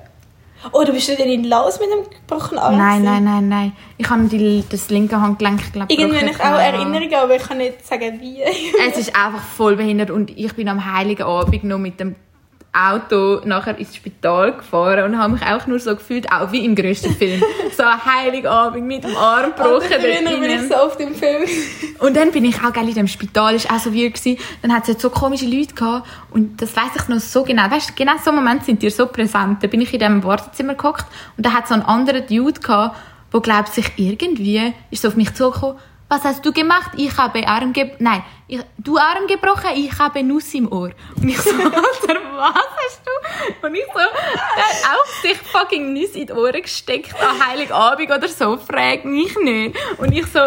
Oder 0.73 0.92
bist 0.92 1.09
du 1.09 1.16
denn 1.16 1.29
in 1.29 1.45
Laos 1.45 1.79
mit 1.79 1.90
einem 1.92 2.05
gebrochenen 2.11 2.59
Arm? 2.59 2.77
Nein, 2.77 3.03
nein, 3.03 3.25
nein, 3.25 3.49
nein. 3.49 3.73
Ich 3.99 4.09
habe 4.09 4.25
die, 4.25 4.64
das 4.69 4.90
linke 4.90 5.21
Handgelenk, 5.21 5.73
glaube 5.73 5.92
ich, 5.92 5.99
Irgendwie 5.99 6.19
habe 6.19 6.31
ich 6.31 6.40
auch. 6.40 6.59
Erinnerungen, 6.59 7.14
aber 7.14 7.37
ich 7.37 7.42
kann 7.42 7.59
nicht 7.59 7.87
sagen, 7.87 8.21
wie. 8.21 8.42
Es 8.42 8.99
ist 8.99 9.14
einfach 9.14 9.42
voll 9.42 9.77
behindert 9.77 10.11
und 10.11 10.31
ich 10.37 10.53
bin 10.55 10.69
am 10.69 10.85
Heiligen 10.92 11.23
Abend 11.23 11.64
noch 11.64 11.79
mit 11.79 12.01
dem 12.01 12.16
Auto 12.77 13.41
nachher 13.45 13.79
ins 13.79 13.97
Spital 13.97 14.53
gefahren 14.53 15.05
und 15.05 15.19
habe 15.19 15.33
mich 15.35 15.43
auch 15.43 15.67
nur 15.67 15.79
so 15.79 15.95
gefühlt, 15.95 16.31
auch 16.31 16.53
wie 16.53 16.65
im 16.65 16.75
grössten 16.75 17.15
Film. 17.15 17.43
So 17.77 17.85
Heiligabend 17.85 18.87
mit 18.87 19.05
dem 19.05 19.15
Arm 19.17 19.53
gebrochen. 19.55 19.83
Früher 19.83 20.41
bin 20.41 20.51
ich 20.51 20.69
so 20.69 20.75
auf 20.77 20.97
dem 20.97 21.15
Film. 21.15 21.45
Und 21.99 22.17
dann 22.17 22.31
bin 22.31 22.47
ich 22.47 22.57
auch 22.62 22.73
gell, 22.73 22.89
in 22.89 22.95
dem 22.95 23.07
Spital, 23.07 23.55
ist 23.55 23.71
auch 23.71 23.79
so 23.79 23.95
weird 23.95 24.15
gewesen. 24.15 24.39
Dann 24.62 24.73
hat 24.73 24.85
es 24.85 24.89
halt 24.89 25.01
so 25.03 25.11
komische 25.11 25.45
Leute 25.45 25.75
gehabt 25.75 26.09
und 26.31 26.62
das 26.62 26.75
weiß 26.75 26.91
ich 26.97 27.09
noch 27.09 27.19
so 27.19 27.43
genau. 27.43 27.71
Weißt 27.71 27.91
du, 27.91 27.95
genau 27.95 28.12
so 28.25 28.33
Momente 28.33 28.65
sind 28.65 28.81
dir 28.81 28.91
so 28.91 29.07
präsent. 29.07 29.62
Da 29.62 29.67
bin 29.67 29.83
ich 29.83 29.93
in 29.93 29.99
diesem 29.99 30.25
Wartezimmer 30.25 30.75
gehockt 30.75 31.07
und 31.37 31.45
da 31.45 31.53
hat 31.53 31.69
so 31.69 31.75
einen 31.75 31.83
anderen 31.83 32.27
Dude 32.27 32.61
gehabt, 32.61 32.97
der 33.33 33.41
glaubt 33.41 33.75
sich 33.75 33.93
irgendwie 33.97 34.73
ist 34.91 35.03
so 35.03 35.09
auf 35.09 35.17
mich 35.17 35.35
zugekommen. 35.35 35.77
Was 36.09 36.23
hast 36.23 36.45
du 36.47 36.53
gemacht? 36.53 36.92
Ich 36.97 37.16
habe 37.16 37.47
Arm 37.49 37.73
ge 37.73 37.90
nein, 37.99 38.23
ich, 38.47 38.61
du 38.79 38.97
Arm 38.97 39.27
gebrochen, 39.27 39.71
ich 39.75 39.99
habe 39.99 40.23
Nuss 40.23 40.55
im 40.55 40.71
Ohr. 40.71 40.92
Und 41.16 41.29
ich 41.29 41.38
so, 41.38 41.51
Alter, 41.64 42.21
was 42.33 42.55
hast 42.55 43.03
du? 43.05 43.66
Und 43.66 43.75
ich 43.75 43.87
so, 43.87 43.99
der 43.99 44.64
hat 44.64 44.85
auch 44.85 45.07
sich 45.21 45.37
fucking 45.37 45.92
Nuss 45.92 46.11
in 46.11 46.27
die 46.27 46.33
Ohren 46.33 46.62
gesteckt 46.62 47.14
an 47.21 47.45
Heiligabend 47.45 48.11
oder 48.11 48.29
so, 48.29 48.57
frag 48.57 49.05
mich 49.05 49.37
nicht. 49.42 49.77
Und 49.99 50.12
ich 50.12 50.27
so, 50.27 50.38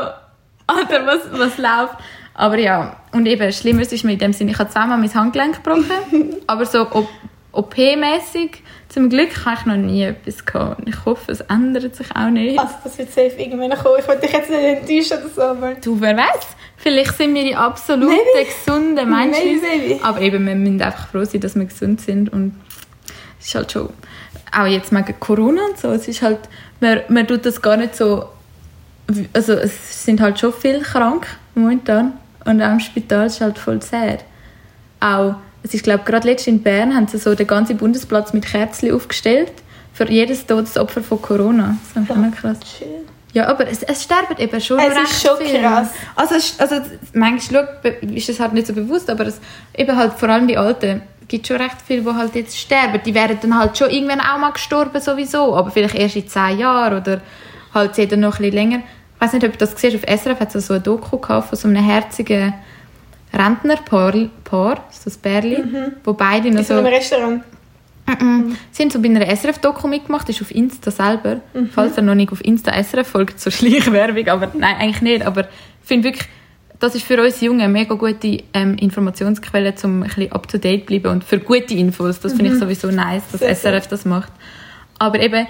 Alter, 0.65 1.06
was, 1.06 1.22
was 1.32 1.58
läuft? 1.58 1.95
Aber 2.36 2.58
ja, 2.58 2.95
und 3.12 3.26
eben, 3.26 3.52
Schlimmeres 3.52 3.91
ist 3.91 4.06
mir 4.06 4.13
in 4.13 4.19
dem 4.19 4.32
Sinne, 4.32 4.52
ich 4.52 4.60
habe 4.60 4.69
zweimal 4.69 4.98
mein 4.98 5.13
Handgelenk 5.13 5.62
gebrochen, 5.62 6.38
aber 6.48 6.65
so 6.65 6.88
OP-mäßig, 7.52 8.63
zum 8.89 9.10
Glück 9.10 9.45
habe 9.45 9.58
ich 9.60 9.65
noch 9.65 9.78
nie 9.78 10.04
etwas 10.04 10.43
gehabt. 10.43 10.82
Ich 10.88 11.06
hoffe, 11.06 11.32
es 11.32 11.41
ändert 11.41 11.95
sich 11.95 12.08
auch 12.15 12.30
nicht. 12.30 12.60
Also, 12.60 12.73
das 12.84 12.97
wird 12.97 13.10
safe 13.10 13.36
irgendwann 13.38 13.78
kommen. 13.78 13.99
Ich 13.99 14.08
wollte 14.08 14.21
dich 14.21 14.32
jetzt 14.32 14.49
nicht 14.49 14.60
enttäuschen 14.60 15.23
oder 15.23 15.34
so, 15.34 15.41
aber... 15.43 15.75
Du, 15.75 16.02
wer 16.02 16.17
weiß? 16.17 16.47
Vielleicht 16.78 17.15
sind 17.15 17.36
wir 17.36 17.43
die 17.43 17.56
absolute 17.56 18.08
Maybe. 18.08 18.47
gesunden 18.47 19.10
Menschen. 19.10 19.62
Maybe, 19.62 19.88
maybe. 19.89 20.04
Aber 20.04 20.21
eben, 20.21 20.45
wir 20.47 20.56
müssen 20.56 20.82
einfach 20.82 21.08
froh 21.08 21.23
sein, 21.23 21.41
dass 21.41 21.56
wir 21.56 21.65
gesund 21.65 22.02
sind. 22.02 22.34
Und 22.34 22.56
es 23.39 23.47
ist 23.47 23.56
halt 23.56 23.71
schon, 23.71 23.89
auch 24.52 24.65
jetzt 24.65 24.91
wegen 24.91 25.19
Corona 25.19 25.62
und 25.69 25.78
so, 25.78 25.91
es 25.91 26.08
ist 26.08 26.21
halt, 26.23 26.39
man, 26.80 27.02
man 27.10 27.28
tut 27.28 27.45
das 27.45 27.62
gar 27.62 27.78
nicht 27.78 27.95
so, 27.95 28.25
also 29.34 29.54
es 29.54 30.04
sind 30.06 30.19
halt 30.19 30.39
schon 30.39 30.52
viele 30.54 30.82
krank 30.82 31.28
momentan. 31.54 32.13
Und 32.45 32.62
auch 32.62 32.71
im 32.71 32.80
Spital 32.80 33.28
ist 33.28 33.41
halt 33.41 33.60
voll 33.60 33.82
sad. 33.82 34.23
Auch, 34.99 35.36
es 35.63 35.74
ist 35.74 35.84
glaube 35.84 36.04
gerade 36.06 36.28
letztens 36.28 36.58
in 36.58 36.63
Bern 36.63 36.95
haben 36.95 37.08
sie 37.08 37.17
so 37.17 37.36
den 37.36 37.48
ganzen 37.48 37.78
Bundesplatz 37.78 38.34
mit 38.34 38.45
Kerzen 38.45 38.93
aufgestellt 38.93 39.52
für 39.93 40.10
jedes 40.10 40.45
Todesopfer 40.45 41.02
von 41.02 41.22
Corona. 41.22 41.78
Das 41.93 42.04
ist 42.04 42.10
noch 42.15 42.36
krass. 42.36 42.58
Ja, 43.34 43.48
aber 43.48 43.67
es, 43.67 43.84
es 43.84 44.04
sterben 44.04 44.38
eben 44.39 44.60
schon 44.60 44.80
Es 44.80 44.95
recht 44.95 45.12
ist 45.12 45.22
schon 45.22 45.38
krass. 45.39 45.89
Also, 46.15 46.36
also 46.58 46.82
manchmal 47.13 47.67
ist 48.02 48.30
es 48.30 48.39
halt 48.39 48.54
nicht 48.54 48.67
so 48.67 48.74
bewusst, 48.74 49.10
aber 49.10 49.28
es, 49.28 49.39
eben 49.78 49.95
halt 49.95 50.13
vor 50.13 50.30
allem 50.30 50.48
die 50.48 50.58
Alten 50.58 51.02
gibt 51.28 51.45
schon 51.45 51.58
recht 51.58 51.78
viele, 51.86 52.02
die 52.02 52.13
halt 52.13 52.34
jetzt 52.36 52.58
sterben. 52.58 53.00
Die 53.06 53.13
wären 53.13 53.38
dann 53.39 53.58
halt 53.58 53.78
schon 53.78 53.89
irgendwann 53.91 54.19
auch 54.19 54.39
mal 54.39 54.52
gestorben 54.52 55.00
sowieso, 55.00 55.56
aber 55.56 55.69
vielleicht 55.69 55.95
erst 55.95 56.15
in 56.15 56.28
zehn 56.28 56.58
Jahren 56.58 57.00
oder 57.00 57.22
halt 57.74 58.12
dann 58.12 58.19
noch 58.19 58.39
ein 58.39 58.43
bisschen 58.43 58.54
länger. 58.54 58.78
Ich 59.15 59.22
weiß 59.22 59.34
nicht, 59.34 59.45
ob 59.45 59.52
du 59.52 59.58
das 59.60 59.80
siehst, 59.80 59.95
auf 59.95 60.02
SRF 60.02 60.39
hat 60.39 60.56
es 60.56 60.67
so 60.67 60.74
ein 60.74 60.82
Doku 60.82 61.17
gehabt 61.17 61.50
von 61.50 61.58
so 61.58 61.67
einem 61.67 61.84
herzigen 61.84 62.54
Rentnerpaar, 63.34 64.13
Paar, 64.44 64.84
so 64.89 65.10
ein 65.10 65.22
Pärchen, 65.22 65.96
wo 66.04 66.13
beide 66.13 66.50
noch 66.50 66.60
In 66.60 66.65
so 66.65 66.74
einem 66.76 66.88
Restaurant. 66.88 67.44
Mhm. 68.20 68.58
Sie 68.72 68.84
haben 68.84 68.89
so 68.89 69.02
bei 69.02 69.10
einer 69.10 69.28
SRF-Doku 69.28 69.88
mitgemacht, 69.88 70.28
ist 70.30 70.42
auf 70.42 70.52
Insta 70.52 70.89
selber. 70.89 71.42
Falls 71.72 71.98
ihr 71.98 72.04
noch 72.04 72.15
nicht 72.15 72.32
auf 72.32 72.44
Insta 72.44 72.72
SRF 72.72 73.08
folgt, 73.08 73.39
so 73.39 73.52
Schleichwerbung, 73.52 74.28
aber 74.28 74.52
nein, 74.58 74.76
eigentlich 74.78 75.02
nicht. 75.02 75.26
Aber 75.26 75.42
ich 75.42 75.88
finde 75.88 76.10
wirklich, 76.10 76.28
das 76.80 76.96
ist 76.96 77.06
für 77.06 77.22
uns 77.22 77.42
Jungen 77.42 77.62
eine 77.62 77.72
mega 77.72 77.94
gute 77.96 78.44
ähm, 78.54 78.76
Informationsquelle, 78.76 79.74
um 79.84 80.02
ein 80.02 80.08
bisschen 80.08 80.32
up-to-date 80.32 80.82
zu 80.82 80.86
bleiben 80.86 81.08
und 81.08 81.24
für 81.24 81.39
gute 81.39 81.74
Infos. 81.74 82.20
Das 82.20 82.34
finde 82.34 82.54
ich 82.54 82.60
sowieso 82.60 82.89
nice, 82.89 83.24
dass 83.32 83.42
Sehr 83.42 83.56
SRF 83.56 83.88
das 83.88 84.06
macht. 84.06 84.32
Aber 84.98 85.20
eben, 85.20 85.46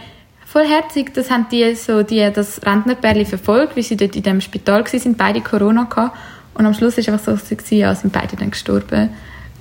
vollherzig, 0.46 1.14
das 1.14 1.30
haben 1.30 1.46
die 1.52 1.76
so, 1.76 2.04
die, 2.04 2.30
das 2.34 2.66
Rentnerpärchen 2.66 3.26
verfolgt, 3.28 3.76
wie 3.76 3.84
sie 3.84 3.96
dort 3.96 4.16
in 4.16 4.24
dem 4.24 4.42
Spital 4.42 4.84
waren, 4.84 5.00
sind 5.00 5.18
beide 5.18 5.42
Corona 5.42 5.84
gehabt. 5.84 6.18
Und 6.60 6.66
am 6.66 6.74
Schluss 6.74 6.98
ist 6.98 7.08
einfach 7.08 7.24
so, 7.24 7.32
dass 7.32 7.68
sie, 7.70 7.78
ja, 7.78 7.96
sind 7.96 8.12
beide 8.12 8.36
dann 8.36 8.52
gestorben. 8.52 9.12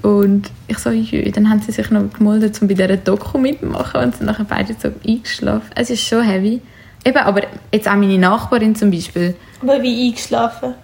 Und 0.02 0.50
ich 0.66 0.78
so, 0.78 0.90
jö, 0.90 1.30
dann 1.30 1.48
haben 1.48 1.62
sie 1.62 1.70
sich 1.70 1.90
noch 1.92 2.12
gemeldet, 2.12 2.60
um 2.60 2.66
bei 2.66 2.74
dieser 2.74 2.96
Doku 2.96 3.38
mitzumachen 3.38 4.00
und 4.02 4.16
sind 4.16 4.26
nachher 4.26 4.44
beide 4.44 4.74
so 4.76 4.90
eingeschlafen. 5.06 5.70
Es 5.76 5.90
ist 5.90 6.04
schon 6.04 6.24
heavy. 6.24 6.60
Eben, 7.04 7.18
aber 7.18 7.42
jetzt 7.72 7.86
auch 7.86 7.94
meine 7.94 8.18
Nachbarin 8.18 8.74
zum 8.74 8.90
Beispiel, 8.90 9.36
Aber 9.62 9.80
wie 9.80 10.08
eingeschlafen. 10.08 10.74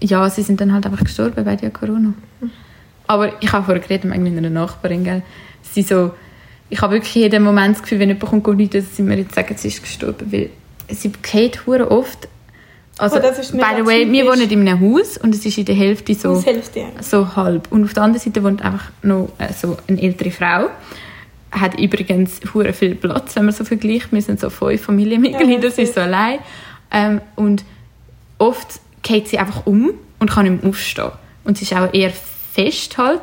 ja, 0.00 0.28
sie 0.30 0.40
sind 0.40 0.58
dann 0.58 0.72
halt 0.72 0.86
einfach 0.86 1.04
gestorben 1.04 1.44
bei 1.44 1.54
der 1.54 1.70
Corona. 1.70 2.14
Aber 3.06 3.30
ich 3.42 3.52
habe 3.52 3.64
vorher 3.66 3.82
geredet 3.82 4.04
mit 4.04 4.14
einer 4.38 4.48
Nachbarin, 4.48 5.04
gell. 5.04 5.22
Sie 5.62 5.82
so, 5.82 6.12
ich 6.70 6.80
habe 6.80 6.94
wirklich 6.94 7.14
jeden 7.14 7.44
Moment 7.44 7.76
das 7.76 7.82
Gefühl, 7.82 7.98
wenn 7.98 8.08
jemand 8.08 8.42
kommt, 8.42 8.74
dass 8.74 8.96
sie 8.96 9.02
mir 9.02 9.18
jetzt 9.18 9.34
sagen, 9.34 9.54
sie 9.56 9.68
ist 9.68 9.82
gestorben, 9.82 10.32
weil 10.32 10.48
sie 10.88 11.12
geht 11.22 11.66
hure 11.66 11.90
oft. 11.90 12.26
Also, 12.98 13.16
Oh, 13.16 13.20
by 13.20 13.76
the 13.76 13.84
way, 13.86 14.10
wir 14.10 14.24
wohnen 14.26 14.50
in 14.50 14.66
einem 14.66 14.80
Haus 14.80 15.18
und 15.18 15.34
es 15.34 15.44
ist 15.44 15.58
in 15.58 15.66
der 15.66 15.74
Hälfte 15.74 16.14
so 16.14 16.40
dir. 16.40 16.86
so 17.00 17.36
halb. 17.36 17.70
Und 17.70 17.84
auf 17.84 17.92
der 17.92 18.02
anderen 18.04 18.22
Seite 18.24 18.42
wohnt 18.42 18.62
einfach 18.62 18.90
noch 19.02 19.28
äh, 19.38 19.52
so 19.52 19.76
eine 19.86 20.00
ältere 20.00 20.30
Frau. 20.30 20.70
Hat 21.52 21.78
übrigens 21.78 22.40
hure 22.54 22.72
viel 22.72 22.94
Platz, 22.94 23.36
wenn 23.36 23.44
man 23.44 23.54
so 23.54 23.64
vergleicht. 23.64 24.12
Wir 24.12 24.22
sind 24.22 24.40
so 24.40 24.48
fünf 24.48 24.82
Familienmitglieder, 24.82 25.64
Ja, 25.64 25.70
sie 25.70 25.82
ist 25.82 25.94
so 25.94 26.00
allein. 26.00 26.38
Ähm, 26.90 27.20
und 27.34 27.64
oft 28.38 28.80
geht 29.02 29.28
sie 29.28 29.38
einfach 29.38 29.66
um 29.66 29.90
und 30.18 30.30
kann 30.30 30.50
nicht 30.50 30.62
mehr 30.62 30.70
aufstehen. 30.70 31.12
Und 31.44 31.58
sie 31.58 31.64
ist 31.64 31.74
auch 31.74 31.92
eher 31.92 32.10
fest 32.52 32.96
halt. 32.96 33.22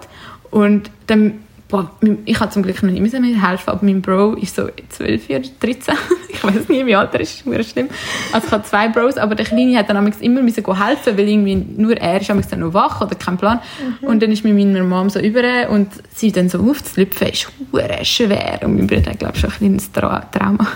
Und 0.51 0.91
dann, 1.07 1.42
boah, 1.73 1.89
ich 2.25 2.39
habe 2.39 2.51
zum 2.51 2.62
Glück 2.62 2.83
noch 2.83 2.91
nicht 2.91 3.19
mir 3.19 3.49
helfen, 3.49 3.71
aber 3.71 3.83
mein 3.83 3.99
Bro 3.99 4.33
ist 4.33 4.55
so 4.55 4.69
12 4.89 5.27
oder 5.27 5.39
13. 5.59 5.95
ich 6.29 6.43
weiß 6.43 6.69
nicht, 6.69 6.86
wie 6.86 6.95
alt 6.95 7.15
er 7.15 7.21
ist, 7.21 7.47
ist 7.47 7.69
schlimm. 7.71 7.89
Also 8.31 8.45
ich 8.45 8.53
habe 8.53 8.63
zwei 8.63 8.89
Bros, 8.89 9.17
aber 9.17 9.33
der 9.33 9.47
Kleine 9.47 9.75
hat 9.79 9.89
dann 9.89 10.13
immer 10.21 10.43
müssen 10.43 10.63
helfen, 10.63 11.17
weil 11.17 11.27
irgendwie 11.27 11.55
nur 11.55 11.97
er 11.97 12.21
ist 12.21 12.29
dann 12.29 12.59
noch 12.59 12.75
wach 12.75 13.01
oder 13.01 13.15
kein 13.15 13.38
Plan. 13.38 13.59
Und 14.01 14.21
dann 14.21 14.31
ist 14.31 14.43
mit 14.43 14.53
meiner 14.53 14.83
Mom 14.83 15.09
so 15.09 15.19
über 15.19 15.67
und 15.71 15.88
sie 16.13 16.31
dann 16.31 16.47
so 16.47 16.59
aufzulüpfen, 16.59 17.29
ist 17.29 17.47
hure 17.71 18.05
schwer. 18.05 18.59
Und 18.62 18.77
mein 18.77 18.86
Bruder 18.86 19.09
hat, 19.09 19.17
glaube 19.17 19.33
ich, 19.33 19.41
schon 19.41 19.49
ein 19.49 19.57
kleines 19.57 19.91
Tra 19.91 20.19
Trauma. 20.31 20.67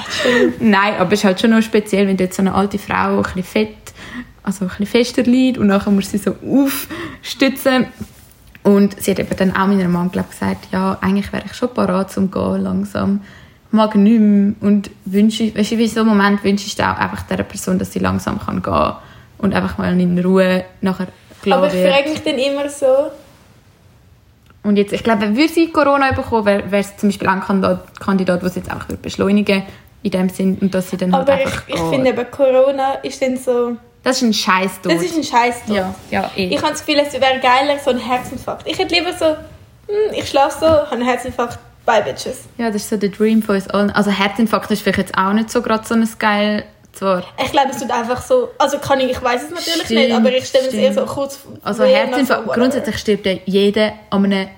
Nein, 0.58 0.94
aber 0.98 1.12
es 1.12 1.20
ist 1.20 1.24
halt 1.24 1.40
schon 1.40 1.50
noch 1.50 1.62
speziell, 1.62 2.08
wenn 2.08 2.16
dort 2.16 2.34
so 2.34 2.42
eine 2.42 2.52
alte 2.52 2.80
Frau 2.80 3.18
ein 3.18 3.22
bisschen 3.22 3.44
fett, 3.44 3.76
also 4.42 4.64
ein 4.64 4.68
bisschen 4.70 4.86
fester 4.86 5.22
liegt 5.22 5.58
und 5.58 5.68
nachher 5.68 5.92
muss 5.92 6.10
sie 6.10 6.18
so 6.18 6.34
aufstützen. 6.44 7.86
Und 8.62 9.00
sie 9.02 9.10
hat 9.10 9.18
eben 9.18 9.36
dann 9.36 9.56
auch 9.56 9.66
meiner 9.66 9.88
Mom 9.88 10.10
glaub, 10.10 10.30
gesagt, 10.30 10.68
ja, 10.70 10.96
eigentlich 11.00 11.32
wäre 11.32 11.44
ich 11.46 11.54
schon 11.54 11.74
parat 11.74 12.12
zum 12.12 12.30
gehen 12.30 12.62
langsam. 12.62 13.20
Mag 13.70 13.94
nicht 13.94 14.20
mehr 14.20 14.52
und 14.60 14.90
wünsche, 15.04 15.54
weißt 15.56 15.72
du, 15.72 15.78
wie 15.78 15.88
so 15.88 16.00
einem 16.00 16.10
Moment 16.10 16.44
wünschst 16.44 16.78
du 16.78 16.82
auch 16.82 16.98
einfach 16.98 17.22
dieser 17.22 17.42
Person, 17.42 17.78
dass 17.78 17.92
sie 17.92 17.98
langsam 17.98 18.38
kann 18.38 18.62
gehen 18.62 18.92
und 19.38 19.54
einfach 19.54 19.78
mal 19.78 19.98
in 19.98 20.18
Ruhe 20.18 20.64
nachher 20.80 21.08
Aber 21.50 21.68
klar 21.68 21.74
ich 21.74 21.90
frage 21.90 22.10
mich 22.10 22.22
dann 22.22 22.38
immer 22.38 22.68
so, 22.68 23.10
Und 24.62 24.76
jetzt, 24.76 24.92
ich 24.92 25.02
glaube, 25.02 25.36
würde 25.36 25.52
sie 25.52 25.72
Corona 25.72 26.12
bekommen, 26.12 26.46
wäre 26.46 26.70
es 26.70 26.96
zum 26.96 27.08
Beispiel 27.08 27.28
ein 27.28 27.40
Kandidat, 27.40 27.98
Kandidat 27.98 28.40
der 28.40 28.48
es 28.48 28.54
jetzt 28.54 28.70
einfach 28.70 28.88
würde 28.88 29.02
beschleunigen 29.02 29.64
in 30.02 30.10
dem 30.10 30.28
Sinn 30.28 30.58
und 30.60 30.74
dass 30.74 30.90
sie 30.90 30.96
dann 30.96 31.12
halt 31.12 31.28
aber 31.28 31.40
ich, 31.40 31.46
einfach 31.46 31.68
ich 31.68 31.74
geht. 31.74 31.84
finde 31.90 32.10
eben 32.10 32.30
Corona 32.30 32.94
ist 33.02 33.20
dann 33.22 33.36
so, 33.36 33.76
Das 34.04 34.16
ist 34.16 34.22
ein 34.22 34.34
Scheiß 34.34 34.80
das 34.82 34.94
ist 34.94 35.16
ein 35.16 35.22
Scheiß 35.22 35.62
Ja, 35.68 35.94
ja, 36.10 36.30
eh. 36.36 36.48
Ich 36.48 36.58
habe 36.60 36.72
das 36.72 36.84
Gefühl, 36.84 37.00
es 37.06 37.12
wäre 37.12 37.38
geiler, 37.40 37.78
so 37.78 37.90
ein 37.90 37.98
Herzinfarkt. 37.98 38.66
Ich 38.66 38.78
hätte 38.78 38.94
lieber 38.94 39.12
so, 39.12 39.26
hm, 39.26 40.12
ich 40.14 40.28
schlafe 40.28 40.58
so, 40.60 40.66
habe 40.66 40.92
einen 40.92 41.02
Herzinfarkt, 41.04 41.58
bye 41.86 42.02
bitches. 42.02 42.40
ja, 42.58 42.66
das 42.68 42.82
ist 42.82 42.90
so 42.90 42.96
der 42.96 43.10
Dream 43.10 43.42
von 43.42 43.54
uns 43.54 43.68
allen. 43.68 43.90
Also 43.90 44.10
Herzinfarkt 44.10 44.70
ist 44.70 44.82
vielleicht 44.82 44.98
jetzt 44.98 45.16
auch 45.16 45.32
nicht 45.32 45.50
so 45.50 45.62
gerade 45.62 45.86
so 45.86 45.94
ein 45.94 46.08
geil 46.18 46.64
zwar. 46.92 47.22
Ich 47.44 47.52
glaube, 47.52 47.70
es 47.70 47.78
tut 47.78 47.90
einfach 47.90 48.20
so, 48.22 48.50
also 48.58 48.78
kann 48.78 49.00
ich, 49.00 49.10
ich 49.12 49.22
weiß 49.22 49.44
es 49.44 49.50
natürlich 49.50 49.84
Stimmt, 49.84 50.00
nicht, 50.00 50.12
aber 50.14 50.32
ich 50.32 50.46
stelle 50.46 50.64
mir 50.64 50.68
es 50.70 50.74
eher 50.74 50.92
so 50.92 51.04
kurz 51.06 51.38
Also 51.62 51.84
vor, 51.84 51.92
Herzinfarkt, 51.92 52.46
so, 52.46 52.52
grundsätzlich 52.52 52.98
stirbt 52.98 53.26
ja 53.26 53.34
jeder 53.46 53.92
an 54.10 54.24
einem 54.24 54.48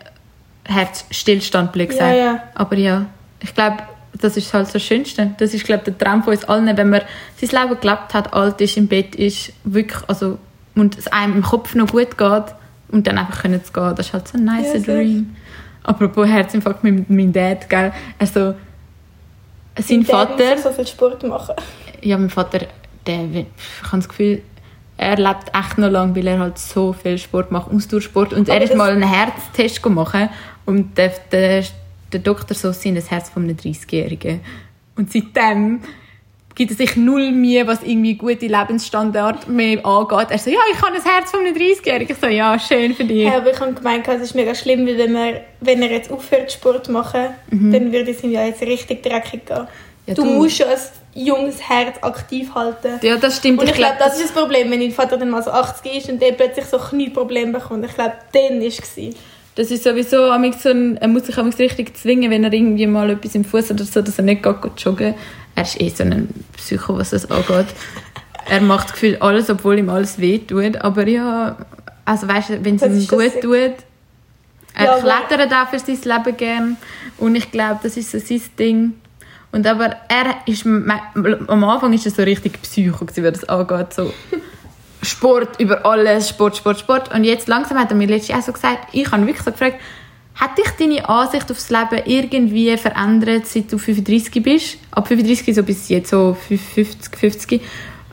Herzstillstand, 0.66 1.72
blöd 1.72 1.92
Ja, 1.92 1.92
gesagt. 1.92 2.16
ja. 2.16 2.42
Aber 2.54 2.76
ja, 2.76 3.06
ich 3.40 3.54
glaube, 3.54 3.76
das 4.18 4.36
ist 4.36 4.52
halt 4.54 4.66
so 4.68 4.74
das 4.74 4.82
Schönste. 4.82 5.30
Das 5.38 5.54
ist, 5.54 5.64
glaube 5.64 5.84
der 5.84 5.96
Traum 5.98 6.22
von 6.22 6.32
uns 6.34 6.44
allen, 6.44 6.76
wenn 6.76 6.90
man 6.90 7.02
sein 7.40 7.62
Leben 7.68 7.80
gelebt 7.80 8.14
hat, 8.14 8.32
alt 8.32 8.60
ist, 8.60 8.76
im 8.76 8.86
Bett 8.88 9.14
ist, 9.14 9.52
wirklich, 9.64 10.02
also, 10.08 10.38
und 10.74 10.96
es 10.98 11.06
einem 11.08 11.36
im 11.36 11.42
Kopf 11.42 11.74
noch 11.74 11.88
gut 11.90 12.16
geht 12.16 12.44
und 12.88 13.06
dann 13.06 13.18
einfach 13.18 13.42
können 13.42 13.62
zu 13.64 13.72
gehen. 13.72 13.94
Das 13.96 14.06
ist 14.06 14.12
halt 14.12 14.28
so 14.28 14.38
ein 14.38 14.44
nicer 14.44 14.76
Ja. 14.78 14.82
Dream. 14.94 15.34
Apropos 15.82 16.26
Herzinfarkt 16.28 16.82
mit 16.84 17.10
meinem 17.10 17.32
Dad, 17.32 17.68
gell? 17.68 17.92
Also, 18.18 18.54
sein 19.78 19.98
Mein 19.98 20.06
Dad 20.06 20.28
Vater... 20.30 20.58
so 20.58 20.70
viel 20.70 20.86
Sport 20.86 21.22
machen. 21.24 21.54
Ja, 22.00 22.16
mein 22.16 22.30
Vater, 22.30 22.60
der, 23.06 23.24
ich 23.24 23.46
habe 23.82 23.96
das 23.98 24.08
Gefühl, 24.08 24.42
er 24.96 25.16
lebt 25.16 25.50
echt 25.52 25.76
noch 25.78 25.90
lang, 25.90 26.14
weil 26.14 26.26
er 26.26 26.38
halt 26.38 26.56
so 26.58 26.92
viel 26.92 27.18
Sport 27.18 27.50
macht, 27.50 27.70
Ausdauersport. 27.72 28.32
Und 28.32 28.48
er 28.48 28.54
Aber 28.56 28.64
ist 28.64 28.70
das- 28.70 28.78
mal 28.78 28.90
einen 28.90 29.02
Herztest 29.02 29.82
gemacht 29.82 30.30
und 30.66 30.96
der, 30.96 31.12
der, 31.32 31.64
der 32.14 32.20
Doktor 32.20 32.54
so 32.54 32.72
sind 32.72 32.94
das 32.94 33.10
Herz 33.10 33.28
von 33.30 33.42
einem 33.44 33.56
30-Jährigen. 33.56 34.40
Und 34.96 35.12
seitdem 35.12 35.80
gibt 36.54 36.70
er 36.70 36.76
sich 36.76 36.94
null 36.96 37.32
Mühe, 37.32 37.66
was 37.66 37.82
irgendwie 37.82 38.14
gute 38.14 38.46
Lebensstandard 38.46 39.48
mehr 39.48 39.84
angeht. 39.84 40.28
Er 40.30 40.38
so, 40.38 40.50
ja, 40.50 40.60
ich 40.72 40.80
habe 40.80 40.94
ein 40.94 41.02
Herz 41.02 41.30
von 41.32 41.40
einem 41.40 41.54
30-Jährigen. 41.54 42.14
Ich 42.14 42.20
so, 42.20 42.28
ja, 42.28 42.56
schön 42.58 42.94
für 42.94 43.04
dich. 43.04 43.24
Ja, 43.24 43.38
aber 43.38 43.50
ich 43.50 43.58
habe 43.60 43.72
gemeint, 43.72 44.06
es 44.06 44.22
ist 44.22 44.34
mega 44.34 44.54
schlimm, 44.54 44.86
weil 44.86 44.96
wenn, 44.96 45.12
man, 45.12 45.34
wenn 45.60 45.82
er 45.82 45.90
jetzt 45.90 46.12
aufhört 46.12 46.52
Sport 46.52 46.86
zu 46.86 46.92
machen, 46.92 47.26
dann 47.50 47.92
würde 47.92 48.10
es 48.12 48.22
ihm 48.22 48.30
ja 48.30 48.44
jetzt 48.44 48.62
richtig 48.62 49.02
dreckig 49.02 49.46
gehen. 49.46 49.62
Mhm. 49.62 49.66
Ja, 50.06 50.14
du, 50.14 50.22
du- 50.22 50.30
musst 50.34 50.58
ja 50.58 50.66
ein 50.66 50.78
junges 51.14 51.60
Herz 51.68 51.96
aktiv 52.02 52.54
halten. 52.54 53.00
Ja, 53.02 53.16
das 53.16 53.38
stimmt. 53.38 53.60
Und 53.60 53.68
ich 53.68 53.74
glaube, 53.74 53.94
glaub, 53.96 54.08
das 54.10 54.18
ist 54.20 54.26
das 54.26 54.32
Problem, 54.32 54.70
wenn 54.70 54.78
dein 54.80 54.90
Vater 54.92 55.16
dann 55.16 55.30
mal 55.30 55.42
so 55.42 55.50
80 55.50 55.94
ist 55.96 56.08
und 56.10 56.20
der 56.22 56.32
plötzlich 56.32 56.66
so 56.66 56.78
Knieprobleme 56.78 57.52
bekommt. 57.58 57.84
Ich 57.86 57.94
glaube, 57.94 58.12
dann 58.32 58.60
war 58.60 58.66
es. 58.66 58.96
Das 59.56 59.70
ist 59.70 59.84
sowieso 59.84 60.32
so 60.58 60.68
ein, 60.70 60.96
er 60.96 61.08
muss 61.08 61.26
sich 61.26 61.36
richtig 61.36 61.96
zwingen, 61.96 62.30
wenn 62.30 62.42
er 62.42 62.52
irgendwie 62.52 62.86
mal 62.86 63.10
etwas 63.10 63.34
im 63.34 63.44
Fuß 63.44 63.70
oder 63.70 63.84
so, 63.84 64.02
dass 64.02 64.18
er 64.18 64.24
nicht 64.24 64.42
geht, 64.42 64.62
geht 64.62 64.80
joggen. 64.80 65.14
Er 65.54 65.62
ist 65.62 65.80
eh 65.80 65.88
so 65.88 66.02
ein 66.02 66.28
Psycho, 66.56 66.98
was 66.98 67.10
das 67.10 67.30
angeht. 67.30 67.66
er 68.46 68.60
macht 68.60 68.92
Gefühl 68.92 69.16
alles, 69.20 69.48
obwohl 69.50 69.78
ihm 69.78 69.90
alles 69.90 70.18
weh 70.18 70.38
tut. 70.38 70.76
Aber 70.78 71.06
ja, 71.06 71.56
also 72.04 72.26
weißt 72.28 72.50
du, 72.50 72.64
wenn 72.64 72.76
es 72.76 72.80
Das 72.82 72.92
ihm 72.92 73.06
gut 73.06 73.40
tut, 73.40 73.74
er 74.74 74.86
Ja, 74.86 74.98
klettert 75.26 75.52
auch 75.52 75.68
für 75.70 75.78
sein 75.78 75.98
Leben 76.02 76.36
gern. 76.36 76.76
Und 77.18 77.36
ich 77.36 77.50
glaube, 77.50 77.78
das 77.82 77.96
ist 77.96 78.10
so 78.10 78.18
sein 78.18 78.42
Ding. 78.58 78.94
Und 79.52 79.68
aber 79.68 79.94
er 80.08 80.34
ist, 80.46 80.66
am 80.66 81.64
Anfang 81.64 81.92
ist 81.92 82.06
er 82.06 82.10
so 82.10 82.22
richtig 82.22 82.60
Psycho, 82.60 83.06
was 83.06 83.14
das 83.14 83.44
angeht. 83.48 83.94
So 83.94 84.12
Sport 85.04 85.60
über 85.60 85.84
alles, 85.86 86.28
Sport, 86.28 86.56
Sport, 86.56 86.78
Sport. 86.78 87.14
Und 87.14 87.24
jetzt 87.24 87.48
langsam 87.48 87.78
hat 87.78 87.90
er 87.90 87.96
mir 87.96 88.08
letztens 88.08 88.38
auch 88.38 88.46
so 88.46 88.52
gesagt, 88.52 88.88
ich 88.92 89.10
habe 89.10 89.26
wirklich 89.26 89.44
so 89.44 89.52
gefragt, 89.52 89.80
hat 90.34 90.58
dich 90.58 90.68
deine 90.78 91.08
Ansicht 91.08 91.50
aufs 91.50 91.70
Leben 91.70 92.02
irgendwie 92.06 92.76
verändert, 92.76 93.46
seit 93.46 93.72
du 93.72 93.78
35 93.78 94.42
bist? 94.42 94.78
Ab 94.90 95.06
35 95.06 95.54
so 95.54 95.62
bis 95.62 95.88
jetzt 95.88 96.10
so 96.10 96.36
50, 96.48 97.16
50. 97.16 97.62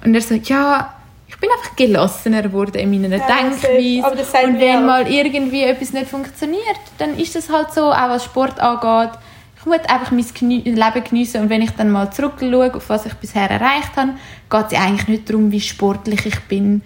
Und 0.06 0.13
er 0.13 0.21
so, 0.21 0.36
ja, 0.36 0.93
ich 1.27 1.38
bin 1.38 1.49
einfach 1.49 1.75
gelassener 1.75 2.43
geworden 2.43 2.75
in 2.75 2.91
meiner 2.91 3.17
Ja, 3.17 3.25
Denkweise. 3.25 4.25
sagt 4.25 4.45
Und 4.45 4.60
wenn 4.60 4.86
mal 4.86 5.12
irgendwie 5.12 5.63
etwas 5.63 5.93
nicht 5.93 6.08
funktioniert, 6.10 6.62
dann 6.99 7.17
ist 7.17 7.34
das 7.36 7.49
halt 7.49 7.73
so, 7.73 7.91
auch 7.91 8.10
was 8.10 8.25
Sport 8.25 8.60
angeht. 8.60 9.17
Ich 9.62 9.65
muss 9.67 9.80
einfach 9.88 10.12
mein 10.12 10.26
Genie- 10.34 10.63
Leben 10.63 11.04
geniessen 11.04 11.41
und 11.43 11.50
wenn 11.50 11.62
ich 11.62 11.69
dann 11.71 11.91
mal 11.91 12.12
zurückschaue, 12.12 12.74
auf 12.74 12.89
was 12.89 13.06
ich 13.06 13.13
bisher 13.13 13.50
erreicht 13.50 13.95
habe, 13.95 14.13
geht 14.50 14.65
es 14.65 14.71
ja 14.71 14.80
eigentlich 14.82 15.08
nicht 15.08 15.30
darum, 15.30 15.52
wie 15.52 15.62
sportlich 15.62 16.26
ich 16.26 16.39
bin, 16.41 16.82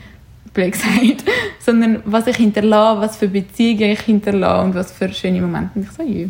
blöd 0.54 0.74
gesagt, 0.74 1.24
sondern 1.60 2.02
was 2.06 2.28
ich 2.28 2.36
hinterlasse, 2.36 3.00
was 3.00 3.16
für 3.16 3.30
Beziehungen 3.30 3.92
ich 3.92 4.02
hinterlasse 4.02 4.66
und 4.66 4.76
was 4.76 4.92
für 4.92 5.12
schöne 5.14 5.40
Momente. 5.40 5.72
Und 5.76 5.84
ich 5.84 5.92
so, 5.92 6.04
ja. 6.04 6.28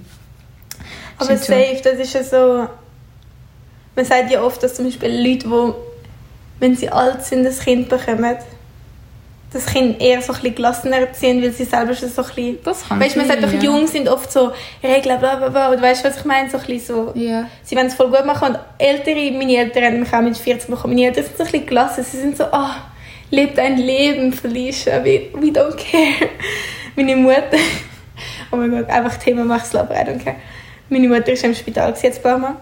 Aber 1.18 1.38
safe, 1.38 1.82
das 1.84 2.00
ist 2.00 2.14
ja 2.14 2.24
so... 2.24 2.68
Man 3.96 4.06
sagt 4.06 4.30
ja 4.30 4.44
oft, 4.44 4.62
dass 4.62 4.76
zum 4.76 4.86
Beispiel 4.86 5.10
Leute, 5.10 5.48
die, 5.48 5.74
wenn 6.60 6.76
sie 6.76 6.90
alt 6.90 7.24
sind, 7.24 7.48
ein 7.48 7.58
Kind 7.58 7.90
bekommen, 7.90 8.36
das 9.56 9.66
Kind 9.68 10.02
eher 10.02 10.22
so 10.22 10.34
ein 10.34 10.40
bisschen 10.40 10.56
gelassener 10.56 10.98
erziehen, 10.98 11.42
weil 11.42 11.52
sie 11.52 11.64
selber 11.64 11.94
schon 11.94 12.10
so 12.10 12.22
ein 12.22 12.28
bisschen... 12.28 12.58
Das 12.64 12.88
kann 12.88 13.00
Weißt 13.00 13.16
du, 13.16 13.20
man 13.20 13.28
sagt 13.28 13.44
doch, 13.44 13.52
ja. 13.54 13.60
Jungen 13.60 13.88
sind 13.88 14.10
oft 14.10 14.32
so 14.32 14.52
Regeln, 14.84 15.18
bla 15.20 15.36
bla 15.36 15.50
bla. 15.50 15.70
Und 15.70 15.82
weißt 15.82 16.04
du, 16.04 16.10
was 16.10 16.18
ich 16.18 16.26
meine? 16.26 16.50
So 16.50 16.58
ein 16.58 16.66
bisschen 16.66 16.96
so... 16.96 17.12
Ja. 17.16 17.48
Sie 17.64 17.76
wollen 17.76 17.88
es 17.88 17.94
voll 17.94 18.10
gut 18.10 18.26
machen. 18.26 18.50
Und 18.50 18.60
Ältere, 18.78 19.32
meine 19.32 19.56
Eltern 19.56 19.86
haben 19.86 20.00
mich 20.02 20.14
auch 20.14 20.22
mit 20.22 20.38
14 20.38 20.70
bekommen. 20.70 20.94
Meine 20.94 21.08
Eltern 21.08 21.24
sind 21.24 21.38
so 21.38 21.44
ein 21.44 21.52
bisschen 21.52 21.68
gelassen. 21.68 22.04
Sie 22.04 22.18
sind 22.18 22.38
so, 22.38 22.44
oh, 22.52 22.70
leb 23.32 23.56
dein 23.56 23.78
Leben, 23.78 24.34
Felicia. 24.34 25.04
We, 25.04 25.30
we 25.34 25.48
don't 25.48 25.76
care. 25.76 26.30
Meine 26.96 27.16
Mutter... 27.16 27.42
Oh 28.52 28.58
mein 28.58 28.72
Gott, 28.72 28.90
einfach 28.90 29.18
Thema 29.18 29.44
mach's 29.44 29.76
aber 29.76 29.94
I 29.94 30.06
don't 30.06 30.24
care. 30.24 30.38
Meine 30.88 31.10
Mutter 31.10 31.34
ist 31.34 31.44
im 31.44 31.54
Spital 31.54 31.94
jetzt 32.02 32.06
ein 32.06 32.24
paar 32.24 32.38
Mal. 32.38 32.56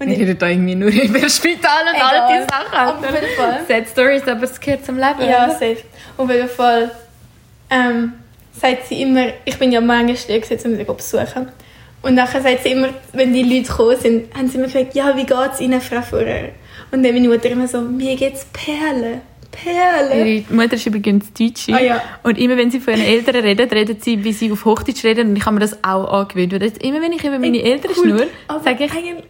Und 0.00 0.08
ich, 0.08 0.18
reden 0.18 0.38
da 0.38 0.48
irgendwie 0.48 0.74
nur 0.76 0.90
über 0.90 1.28
Spital 1.28 1.84
und 1.88 1.96
Egal. 1.96 2.20
all 2.20 2.32
diese 2.32 2.46
Sachen. 2.48 3.04
Auf 3.04 3.14
jeden 3.14 3.34
Fall. 3.36 3.60
Sad 3.66 3.88
Stories, 3.88 4.28
aber 4.28 4.44
es 4.44 4.60
gehört 4.60 4.84
zum 4.84 4.96
Leben. 4.96 5.28
Ja, 5.28 5.50
safe. 5.50 5.78
Auf 6.16 6.30
jeden 6.30 6.48
Fall 6.48 6.90
ähm, 7.70 8.12
sagt 8.52 8.86
sie 8.86 9.02
immer, 9.02 9.26
ich 9.44 9.58
bin 9.58 9.72
ja 9.72 9.80
manchmal 9.80 10.16
still 10.16 10.40
gesetzt, 10.40 10.66
um 10.66 10.76
sie 10.76 10.86
zu 10.86 10.94
besuchen. 10.94 11.48
Und 12.00 12.14
nachher 12.14 12.40
sagt 12.40 12.62
sie 12.62 12.70
immer, 12.70 12.90
wenn 13.12 13.32
die 13.32 13.42
Leute 13.42 13.68
gekommen 13.68 13.96
sind, 13.98 14.34
haben 14.34 14.48
sie 14.48 14.56
immer 14.58 14.66
gefragt, 14.66 14.94
ja, 14.94 15.16
wie 15.16 15.24
geht's 15.26 15.60
Ihnen, 15.60 15.80
Frau 15.80 16.00
Führer? 16.00 16.50
Und 16.92 17.02
dann 17.02 17.12
meine 17.12 17.28
Mutter 17.28 17.50
immer 17.50 17.66
so, 17.66 17.80
mir 17.80 18.14
geht's 18.14 18.46
Perle, 18.52 19.20
Perle. 19.50 20.24
Ihre 20.24 20.54
Mutter 20.54 20.74
ist 20.74 20.86
übrigens 20.86 21.32
Deutsche. 21.32 21.74
Ah, 21.74 21.80
ja. 21.80 22.02
Und 22.22 22.38
immer 22.38 22.56
wenn 22.56 22.70
sie 22.70 22.78
von 22.80 22.94
ihren 22.94 23.04
Eltern 23.04 23.36
redet, 23.36 23.72
redet 23.72 24.04
sie, 24.04 24.22
wie 24.22 24.32
sie 24.32 24.52
auf 24.52 24.64
Hochdeutsch 24.64 25.04
reden. 25.04 25.30
Und 25.30 25.36
ich 25.36 25.44
habe 25.44 25.54
mir 25.54 25.60
das 25.60 25.82
auch 25.82 26.04
angewöhnt. 26.12 26.52
Weil 26.52 26.62
jetzt, 26.62 26.82
immer 26.82 27.00
wenn 27.02 27.12
ich 27.12 27.24
über 27.24 27.38
meine 27.38 27.60
Eltern 27.62 27.90
Cool. 27.96 28.04
schnur, 28.10 28.26
Aber 28.46 28.62
sage 28.62 28.84
ich, 28.84 28.92
eigentlich, 28.92 29.24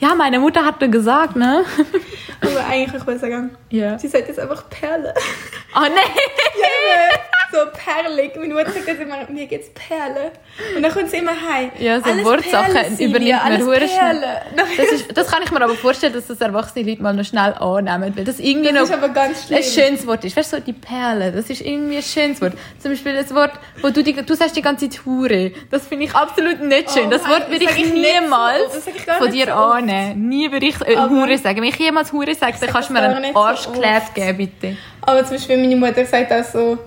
ja, 0.00 0.14
meine 0.14 0.40
Mutter 0.40 0.64
hat 0.64 0.80
mir 0.80 0.88
gesagt, 0.88 1.36
ne? 1.36 1.64
aber 2.40 2.66
eigentlich, 2.68 3.00
ich 3.00 3.06
will 3.06 3.18
sagen, 3.18 3.50
Ja. 3.70 3.98
sie 3.98 4.08
sagt 4.08 4.28
jetzt 4.28 4.38
einfach 4.38 4.68
Perle. 4.68 5.14
Oh 5.74 5.80
nein! 5.80 5.90
so 7.52 7.58
perlig. 7.72 8.36
Meine 8.36 8.54
Mutter 8.54 8.70
sagt 8.70 9.00
immer, 9.00 9.16
mir 9.28 9.46
geht's 9.46 9.70
Perle. 9.70 10.32
Und 10.76 10.82
dann 10.82 10.92
kommt 10.92 11.10
sie 11.10 11.18
immer 11.18 11.32
heim. 11.32 11.70
Ja, 11.78 12.00
so 12.00 12.10
Alles 12.10 12.24
Wortsachen 12.24 12.98
übernimmt 12.98 13.42
man 13.42 13.62
hure 13.62 13.88
schnell. 13.88 14.22
Das, 14.76 14.86
ist, 14.92 15.16
das 15.16 15.26
kann 15.28 15.42
ich 15.42 15.50
mir 15.50 15.60
aber 15.62 15.74
vorstellen, 15.74 16.12
dass 16.12 16.26
das 16.26 16.40
erwachsene 16.40 16.88
Leute 16.88 17.02
mal 17.02 17.14
noch 17.14 17.24
schnell 17.24 17.54
annehmen. 17.54 18.16
Weil 18.16 18.24
das 18.24 18.38
irgendwie 18.38 18.72
Das 18.72 18.88
noch 18.88 18.96
ist 18.96 19.02
aber 19.02 19.08
ganz 19.08 19.46
schlimm. 19.46 19.58
ein 19.58 19.64
schönes 19.64 20.06
Wort 20.06 20.24
ist. 20.24 20.36
Weißt 20.36 20.52
du, 20.52 20.56
so 20.58 20.62
die 20.62 20.72
Perle, 20.72 21.32
das 21.32 21.50
ist 21.50 21.60
irgendwie 21.60 21.96
ein 21.96 22.02
schönes 22.02 22.40
Wort. 22.40 22.52
Zum 22.80 22.92
Beispiel 22.92 23.14
das 23.14 23.34
Wort, 23.34 23.52
wo 23.82 23.90
du, 23.90 24.02
die, 24.02 24.14
du 24.14 24.34
sagst 24.34 24.56
die 24.56 24.62
ganze 24.62 24.88
Zeit 24.88 25.04
Hure. 25.04 25.52
Das 25.70 25.86
finde 25.86 26.04
ich 26.06 26.14
absolut 26.14 26.60
nicht 26.60 26.90
schön. 26.92 27.06
Oh 27.06 27.10
das 27.10 27.26
Wort 27.28 27.50
würde 27.50 27.64
ich 27.64 27.70
ich 27.70 27.88
so 27.88 27.94
niemals 27.94 28.86
ich 28.86 29.06
gar 29.06 29.18
von 29.18 29.30
dir 29.30 29.46
so 29.46 29.52
annehmen. 29.52 30.28
Nie 30.28 30.50
würde 30.52 30.66
ich 30.66 30.80
äh, 30.82 30.96
Hure 30.96 31.38
sagen. 31.38 31.56
Wenn 31.62 31.68
ich 31.68 31.76
jemals 31.76 32.12
Hure 32.12 32.34
sage, 32.34 32.56
dann 32.60 32.70
kannst 32.70 32.90
du 32.90 32.92
mir 32.92 33.00
einen 33.00 33.22
nicht 33.22 33.34
so 33.62 33.70
Arschkleid 33.70 34.02
oft. 34.02 34.14
geben, 34.14 34.36
bitte. 34.38 34.76
Aber 35.02 35.24
zum 35.24 35.36
Beispiel 35.36 35.56
meine 35.56 35.76
Mutter 35.76 36.04
sagt 36.04 36.32
auch 36.32 36.44
so, 36.44 36.78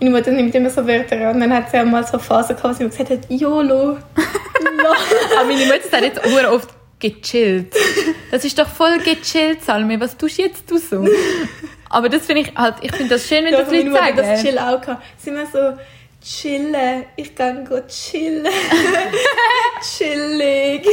meine 0.00 0.10
Mutter 0.16 0.30
nimmt 0.32 0.54
immer 0.54 0.70
so 0.70 0.86
Wörter 0.86 1.28
an. 1.28 1.34
Und 1.36 1.40
dann 1.40 1.54
hat 1.54 1.70
sie 1.70 1.78
auch 1.78 1.84
mal 1.84 2.04
so 2.06 2.18
Phasen 2.18 2.56
gehabt, 2.56 2.80
wo 2.80 2.84
sie 2.84 2.88
gesagt 2.88 3.10
hat, 3.10 3.30
YOLO. 3.30 3.96
Aber 5.36 5.44
meine 5.46 5.64
Mutter 5.66 5.88
sagt 5.90 6.02
jetzt 6.04 6.24
hure 6.24 6.50
oft 6.50 6.68
gechillt. 6.98 7.74
Das 8.30 8.44
ist 8.44 8.58
doch 8.58 8.68
voll 8.68 8.98
gechillt, 8.98 9.64
Salme. 9.64 9.98
Was 10.00 10.16
tust 10.16 10.38
jetzt 10.38 10.70
du 10.70 10.78
so? 10.78 11.06
Aber 11.90 12.08
das 12.08 12.26
finde 12.26 12.42
ich 12.42 12.56
halt, 12.56 12.76
ich 12.80 12.92
finde 12.92 13.14
das 13.14 13.28
schön, 13.28 13.44
wenn 13.44 13.52
Ja, 13.52 13.60
das 13.60 13.68
meine 13.68 13.84
Leute 13.84 13.90
Mutter 13.90 14.04
hat 14.04 14.18
das 14.18 14.26
sagen. 14.26 14.42
Chill 14.42 14.58
auch 14.58 14.80
gehabt. 14.80 15.02
Sie 15.18 15.30
immer 15.30 15.46
so, 15.46 15.58
chillen. 16.24 17.04
Ich 17.16 17.34
kann 17.34 17.64
go 17.64 17.80
chillen. 17.86 18.46
Chillig. 19.96 20.86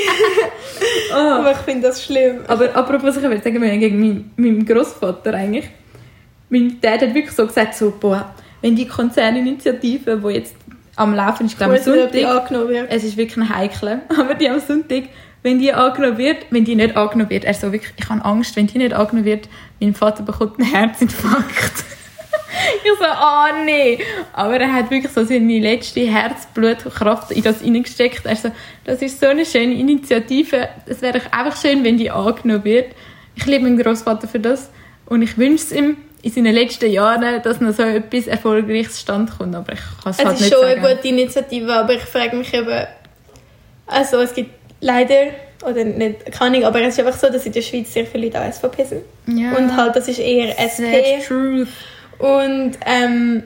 Aber 1.14 1.52
ich 1.52 1.58
finde 1.58 1.88
das 1.88 2.04
schlimm. 2.04 2.40
Aber 2.48 2.76
apropos, 2.76 3.16
ich 3.16 3.24
würde 3.24 3.42
sagen, 3.42 3.62
wir 3.62 3.72
haben 3.72 3.80
gegen 3.80 4.00
meinen, 4.00 4.32
meinen 4.36 4.66
Großvater 4.66 5.34
eigentlich. 5.34 5.70
Mein 6.50 6.80
Dad 6.82 7.02
hat 7.02 7.14
wirklich 7.14 7.32
so 7.32 7.48
gesagt, 7.48 7.76
so, 7.76 7.94
boah, 7.98 8.36
wenn 8.62 8.76
die 8.76 8.88
Konzerninitiative, 8.88 10.18
die 10.18 10.34
jetzt 10.34 10.56
am 10.98 11.16
Laufen 11.16 11.46
ist, 11.46 11.58
glaube 11.58 11.78
ich, 11.78 11.88
am 11.88 11.94
Sonntag, 11.94 12.88
es 12.90 13.04
ist 13.04 13.16
wirklich 13.16 13.38
ein 13.38 13.56
heikel, 13.56 14.02
aber 14.20 14.36
die 14.36 14.50
am 14.50 14.60
Sonntag, 14.60 15.04
wenn 15.44 15.60
die 15.60 15.72
angenommen 15.72 16.18
wird, 16.18 16.46
wenn 16.50 16.66
die 16.66 16.76
nicht 16.76 16.98
angenommen 16.98 17.30
wird, 17.30 17.46
er 17.46 17.54
so 17.54 17.72
wirklich, 17.72 17.94
ich 17.98 18.10
habe 18.10 18.24
Angst, 18.26 18.56
wenn 18.58 18.68
die 18.68 18.78
nicht 18.78 18.94
angenommen 18.94 19.26
wird, 19.26 19.48
mein 19.80 19.96
Vater 19.96 20.24
bekommt 20.24 20.60
einen 20.60 20.70
Herzinfarkt. 20.70 21.86
ich 22.84 22.92
so, 23.00 23.06
oh 23.06 23.64
nee. 23.66 24.00
Aber 24.34 24.58
er 24.60 24.74
hat 24.74 24.90
wirklich 24.92 25.12
so 25.12 25.24
seine 25.24 25.60
letzte 25.60 26.02
Herzblutkraft 26.02 27.32
in 27.32 27.44
das 27.44 27.62
hineingesteckt. 27.62 28.26
Er 28.26 28.36
so, 28.36 28.52
das 28.86 29.02
ist 29.02 29.20
so 29.20 29.28
eine 29.28 29.46
schöne 29.46 29.74
Initiative. 29.74 30.70
Es 30.86 31.02
wäre 31.02 31.22
einfach 31.32 31.60
schön, 31.60 31.84
wenn 31.84 31.98
die 31.98 32.10
angenommen 32.12 32.64
wird. 32.64 32.94
Ich 33.36 33.46
liebe 33.46 33.64
meinen 33.64 33.78
Großvater 33.78 34.28
für 34.28 34.40
das 34.40 34.70
und 35.06 35.22
ich 35.22 35.38
wünsche 35.38 35.64
es 35.64 35.72
ihm 35.72 35.98
in 36.24 36.32
seinen 36.32 36.54
letzten 36.54 36.92
Jahren, 36.92 37.42
dass 37.42 37.60
noch 37.62 37.74
so 37.74 37.84
etwas 37.84 38.28
Erfolgreiches 38.28 39.02
stand 39.02 39.38
kommt. 39.38 39.56
Aber 39.56 39.74
ich 39.74 39.80
kann 40.04 40.12
es 40.12 40.20
Es 40.20 40.26
halt 40.26 40.36
ist 40.36 40.42
nicht 40.42 40.54
schon 40.54 40.62
sagen. 40.64 40.86
eine 40.86 40.96
gute 40.96 41.08
Initiative, 41.08 41.74
aber 41.74 41.94
ich 41.94 42.02
frage 42.02 42.36
mich 42.36 42.54
eben, 42.54 42.86
also 43.88 44.20
es 44.20 44.34
gibt 44.34 44.52
leider, 44.82 45.32
oder 45.66 45.84
nicht, 45.84 46.32
keine 46.32 46.58
Ahnung, 46.58 46.66
aber 46.66 46.82
es 46.82 46.98
ist 46.98 47.06
einfach 47.06 47.20
so, 47.20 47.28
dass 47.32 47.46
in 47.46 47.52
der 47.54 47.62
Schweiz 47.62 47.92
sehr 47.92 48.06
viele 48.06 48.26
Leute 48.26 48.40
auch 48.42 48.52
SVP 48.52 48.84
sind. 48.84 49.02
Ja. 49.28 49.56
Und 49.56 49.76
halt, 49.76 49.96
das 49.96 50.08
ist 50.08 50.20
eher 50.20 50.58
SP. 50.60 51.24
truth. 51.26 51.68
Und 52.22 52.74
ähm, 52.86 53.44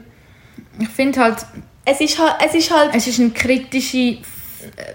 Ich 0.80 0.90
finde 0.90 1.20
halt, 1.20 1.38
es 1.86 2.02
ist 2.02 2.20
halt, 2.20 2.36
es 2.46 2.56
ist 2.56 2.72
halt, 2.76 2.92
es 2.94 3.08
ist 3.08 3.20
eine 3.20 3.30
kritische 3.30 4.18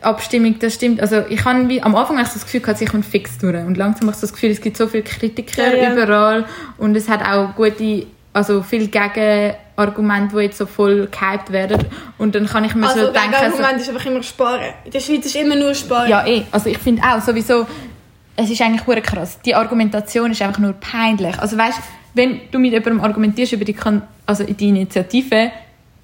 Abstimmung, 0.03 0.59
das 0.59 0.75
stimmt. 0.75 1.01
Also 1.01 1.23
ich 1.29 1.45
habe 1.45 1.69
wie, 1.69 1.83
am 1.83 1.95
Anfang 1.95 2.17
habe 2.17 2.27
ich 2.27 2.33
so 2.33 2.35
das 2.35 2.45
Gefühl, 2.45 2.61
gehabt, 2.61 2.79
sie 2.79 2.87
kommt 2.87 3.07
fix 3.07 3.39
durch. 3.39 3.57
Und 3.65 3.77
langsam 3.77 4.09
habe 4.09 4.15
ich 4.15 4.21
das 4.21 4.33
Gefühl, 4.33 4.51
es 4.51 4.61
gibt 4.61 4.77
so 4.77 4.89
viele 4.89 5.05
Kritiker 5.05 5.75
Ja, 5.75 5.83
ja. 5.83 5.93
überall 5.93 6.45
und 6.79 6.97
es 6.97 7.09
hat 7.09 7.23
auch 7.23 7.55
gute, 7.55 8.07
also 8.33 8.63
viele 8.63 8.89
Gegenargumente, 8.89 10.37
die 10.37 10.43
jetzt 10.43 10.59
so 10.59 10.67
voll 10.67 11.09
gehypt 11.09 11.53
werden. 11.53 11.85
Und 12.19 12.35
dann 12.35 12.47
kann 12.47 12.65
ich 12.65 12.75
mir 12.75 12.89
also 12.89 13.07
so 13.07 13.13
denken, 13.13 13.31
so, 13.39 13.45
Argument 13.45 13.81
ist 13.81 13.89
einfach 13.89 14.07
immer 14.07 14.23
sparen. 14.23 14.75
In 14.85 14.91
der 14.91 15.01
Schweiz 15.01 15.27
ist 15.27 15.37
immer 15.37 15.57
nur 15.57 15.75
sparen. 15.75 16.11
ja 16.11 16.27
eh, 16.27 16.43
also 16.51 16.69
ich 16.69 16.79
finde 16.79 17.03
auch 17.03 17.21
sowieso, 17.21 17.67
es 18.37 18.51
ist 18.51 18.61
eigentlich 18.61 19.05
krass. 19.05 19.39
Die 19.45 19.55
Argumentation 19.55 20.33
ist 20.33 20.43
einfach 20.43 20.59
nur 20.59 20.73
peinlich. 20.73 21.39
Also 21.39 21.57
weißt, 21.57 21.79
wenn 22.15 22.41
du 22.51 22.59
mit 22.59 22.73
jemandem 22.73 23.01
argumentierst 23.01 23.53
über 23.53 23.65
die, 23.65 23.75
Kon 23.75 24.03
also 24.27 24.45
die 24.45 24.69
Initiative, 24.69 25.51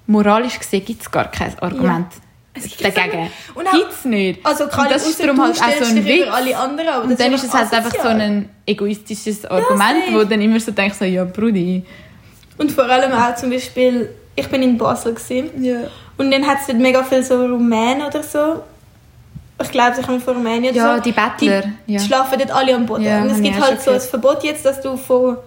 moralisch 0.07 0.59
gesehen 0.59 0.83
gibt 0.85 1.01
es 1.01 1.11
gar 1.11 1.29
kein 1.31 1.57
Argument 1.59 2.07
gibt 2.59 2.83
dagegen. 2.97 3.29
Und 3.53 3.67
auch- 3.67 3.71
Gibt 3.71 3.91
es 3.91 4.05
nicht. 4.05 4.43
Also 4.43 4.67
kann 4.67 4.85
Und 4.85 4.91
das 4.95 5.07
ist 5.07 5.19
darum 5.23 5.39
halt 5.41 5.61
auch 5.61 5.73
so 5.79 5.85
ein 5.95 6.03
Witz. 6.05 6.27
alle 6.31 6.57
anderen, 6.57 7.01
Und 7.03 7.19
dann 7.19 7.33
ist 7.33 7.43
es 7.43 7.53
halt 7.53 7.71
einfach 7.71 7.93
so 8.01 8.07
ein 8.07 8.49
egoistisches 8.65 9.45
Argument, 9.45 10.05
safe. 10.07 10.13
wo 10.15 10.23
dann 10.23 10.41
immer 10.41 10.59
so 10.59 10.71
denkst, 10.71 10.97
so, 10.97 11.05
ja 11.05 11.23
Brudi. 11.23 11.83
Und 12.57 12.71
vor 12.71 12.85
allem 12.85 13.11
auch 13.11 13.35
zum 13.35 13.51
Beispiel, 13.51 14.09
ich 14.35 14.47
bin 14.47 14.63
in 14.63 14.75
Basel 14.75 15.13
gewesen, 15.13 15.63
Ja. 15.63 15.81
und 16.17 16.31
dann 16.31 16.47
hat 16.47 16.57
es 16.61 16.65
dort 16.67 16.79
mega 16.79 17.03
viel 17.03 17.21
so 17.23 17.35
Rumänen 17.45 18.01
oder 18.07 18.23
so. 18.23 18.63
Ich 19.61 19.69
glaube, 19.71 19.95
sie 19.95 20.01
kommen 20.01 20.19
von 20.19 20.37
Rumänien 20.37 20.73
oder 20.73 20.83
Ja, 20.83 20.95
so. 20.95 21.01
die 21.03 21.11
Bettler, 21.11 21.63
Die 21.87 21.93
ja. 21.93 21.99
schlafen 21.99 22.39
dort 22.39 22.51
alle 22.51 22.73
am 22.75 22.85
Boden. 22.87 23.03
Ja, 23.03 23.21
und 23.21 23.29
es 23.29 23.41
gibt 23.41 23.59
halt 23.59 23.81
so 23.81 23.91
ein. 23.91 23.99
Verbot 23.99 24.43
jetzt, 24.43 24.65
dass 24.65 24.81
du 24.81 24.97
von 24.97 25.37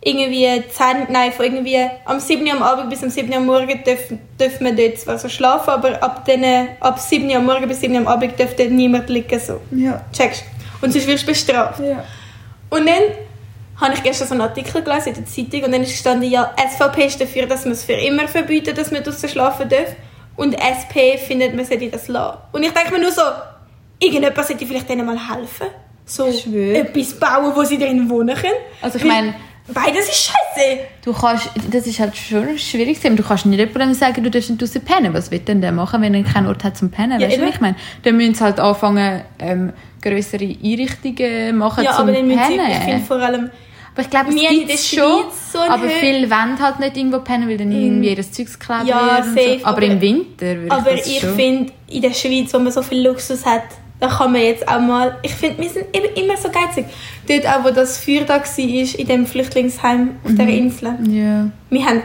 irgendwie 0.00 0.46
10, 0.68 1.08
nein, 1.10 1.32
von 1.32 1.44
irgendwie 1.44 1.78
am 2.04 2.20
7 2.20 2.46
Uhr 2.46 2.52
am 2.52 2.62
Abend 2.62 2.88
bis 2.90 3.02
am 3.02 3.10
7 3.10 3.28
Uhr 3.30 3.36
am 3.36 3.46
Morgen 3.46 3.82
dürfen 3.84 4.20
dürfen 4.38 4.64
wir 4.66 4.72
dort 4.88 4.98
zwar 4.98 5.18
so 5.18 5.28
schlafen, 5.28 5.70
aber 5.70 6.02
ab, 6.02 6.24
den, 6.24 6.44
ab 6.80 6.98
7 6.98 7.28
Uhr 7.28 7.36
am 7.36 7.46
Morgen 7.46 7.66
bis 7.68 7.80
7 7.80 7.92
Uhr 7.94 8.00
am 8.00 8.06
Abend 8.08 8.38
dürfte 8.38 8.62
dort 8.64 8.70
niemand 8.70 9.08
liegen. 9.08 9.38
So. 9.40 9.60
Ja. 9.72 10.04
Checkst 10.12 10.44
Und 10.80 10.92
sonst 10.92 11.06
wirst 11.08 11.24
du 11.24 11.26
bestraft. 11.26 11.80
ja. 11.80 12.04
Und 12.70 12.86
dann 12.86 13.02
habe 13.80 13.94
ich 13.94 14.02
gestern 14.02 14.28
so 14.28 14.34
einen 14.34 14.42
Artikel 14.42 14.82
gelesen 14.82 15.08
in 15.08 15.14
der 15.14 15.26
Zeitung 15.26 15.62
und 15.64 15.72
dann 15.72 15.82
ist 15.82 15.90
gestanden, 15.92 16.30
ja, 16.30 16.52
SVP 16.70 17.06
ist 17.06 17.20
dafür, 17.20 17.46
dass 17.46 17.64
man 17.64 17.72
es 17.72 17.84
für 17.84 17.92
immer 17.94 18.28
verbieten, 18.28 18.74
dass 18.74 18.90
man 18.90 19.02
draussen 19.02 19.28
schlafen 19.28 19.68
darf. 19.68 19.94
Und 20.36 20.54
SP 20.54 21.16
findet, 21.18 21.54
man 21.56 21.64
sollte 21.64 21.88
das 21.88 22.06
lassen. 22.08 22.38
Und 22.52 22.62
ich 22.62 22.70
denke 22.72 22.92
mir 22.92 23.00
nur 23.00 23.10
so, 23.10 23.22
irgendjemand 23.98 24.46
sollte 24.46 24.66
vielleicht 24.66 24.88
denen 24.88 25.06
mal 25.06 25.18
helfen. 25.18 25.66
So 26.04 26.26
Ich 26.28 26.42
schwöre. 26.42 26.78
etwas 26.78 27.14
bauen, 27.18 27.52
wo 27.54 27.64
sie 27.64 27.78
drin 27.78 28.08
wohnen 28.08 28.36
können. 28.36 28.54
Also 28.82 28.98
ich 28.98 29.04
meine, 29.04 29.34
Beides 29.72 30.08
ist 30.08 30.24
scheiße. 30.30 30.78
du 31.04 31.12
kannst, 31.12 31.50
das 31.70 31.86
ist 31.86 32.00
halt 32.00 32.16
schon 32.16 32.58
schwierig. 32.58 33.00
Du 33.00 33.22
kannst 33.22 33.44
nicht 33.46 33.58
jemandem 33.58 33.94
sagen, 33.94 34.22
du 34.24 34.30
darfst 34.30 34.48
nicht 34.50 34.60
draussen 34.62 34.80
pennen. 34.82 35.12
Was 35.14 35.30
wird 35.30 35.46
denn 35.48 35.60
der 35.60 35.72
machen, 35.72 36.00
wenn 36.02 36.14
er 36.14 36.22
keinen 36.24 36.46
Ort 36.46 36.64
hat 36.64 36.76
zum 36.76 36.90
Pennen? 36.90 37.20
Ja, 37.20 37.26
weißt 37.28 37.38
du, 37.38 37.42
was 37.42 37.50
ich 37.54 37.60
meine? 37.60 37.76
Dann 38.02 38.16
müssen 38.16 38.34
sie 38.34 38.44
halt 38.44 38.58
anfangen, 38.60 39.22
ähm, 39.38 39.72
grössere 40.02 40.44
Einrichtungen 40.62 41.56
machen 41.58 41.84
Ja, 41.84 41.92
zum 41.92 42.08
aber 42.08 42.12
müssen 42.12 42.30
sie, 42.30 42.36
Pennen. 42.56 42.70
ich 42.70 42.78
finde 42.78 43.04
vor 43.06 43.16
allem, 43.18 43.50
Aber 43.94 44.02
ich 44.02 44.10
glaube, 44.10 44.28
es 44.30 44.34
gibt 44.36 44.70
der 44.70 44.76
schon, 44.76 45.24
so 45.52 45.58
aber 45.58 45.86
Hö- 45.86 46.00
viele 46.00 46.30
wollen 46.30 46.58
halt 46.62 46.78
nicht 46.80 46.96
irgendwo 46.96 47.18
pennen, 47.18 47.48
weil 47.48 47.56
dann 47.58 47.72
irgendwie 47.72 48.14
das 48.14 48.30
Zeugs 48.32 48.58
geklaut 48.58 48.86
Ja, 48.86 49.22
wird. 49.34 49.60
so. 49.60 49.66
Aber, 49.66 49.76
aber- 49.78 49.82
im 49.86 50.00
Winter 50.00 50.56
würde 50.56 50.70
aber 50.70 50.92
ich 50.94 51.00
das 51.00 51.06
ich 51.08 51.20
schon. 51.20 51.34
finde, 51.34 51.72
in 51.88 52.02
der 52.02 52.12
Schweiz, 52.14 52.54
wo 52.54 52.58
man 52.58 52.70
so 52.72 52.80
viel 52.82 53.06
Luxus 53.06 53.44
hat, 53.44 53.64
da 54.00 54.08
kann 54.08 54.32
man 54.32 54.42
jetzt 54.42 54.66
auch 54.68 54.80
mal, 54.80 55.16
ich 55.22 55.34
finde, 55.34 55.60
wir 55.62 55.68
sind 55.68 55.86
eben 55.92 56.14
immer 56.14 56.36
so 56.36 56.48
geizig. 56.50 56.86
Dort 57.26 57.46
auch, 57.46 57.64
wo 57.64 57.70
das 57.70 57.98
Feuer 57.98 58.24
da 58.24 58.40
war, 58.40 58.58
in 58.98 59.06
dem 59.06 59.26
Flüchtlingsheim 59.26 60.16
auf 60.22 60.30
dieser 60.30 60.48
Insel. 60.48 60.94
Ja. 61.10 61.50
Wir 61.70 61.84
haben 61.84 62.02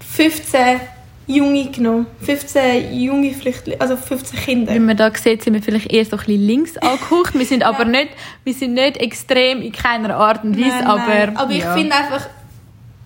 15 0.00 0.80
Junge 1.26 1.70
genommen. 1.70 2.06
15 2.22 2.94
junge 2.98 3.32
Flüchtlinge, 3.32 3.80
also 3.80 3.96
15 3.96 4.38
Kinder. 4.40 4.74
Wie 4.74 4.78
man 4.78 4.96
da 4.96 5.10
sieht, 5.14 5.42
sind 5.42 5.54
wir 5.54 5.62
vielleicht 5.62 5.92
eher 5.92 6.04
so 6.04 6.12
ein 6.12 6.18
bisschen 6.18 6.46
links 6.46 6.76
angehaucht. 6.78 7.38
Wir 7.38 7.44
sind 7.46 7.62
aber 7.62 7.84
nicht, 7.84 8.08
wir 8.44 8.54
sind 8.54 8.74
nicht 8.74 8.96
extrem 8.96 9.62
in 9.62 9.72
keiner 9.72 10.16
Art 10.16 10.42
und 10.44 10.56
Weise, 10.58 10.68
Nein, 10.68 10.86
aber, 10.86 11.06
nein. 11.06 11.36
aber 11.36 11.50
ich 11.52 11.58
ja. 11.60 11.74
finde 11.74 11.94
einfach, 11.94 12.26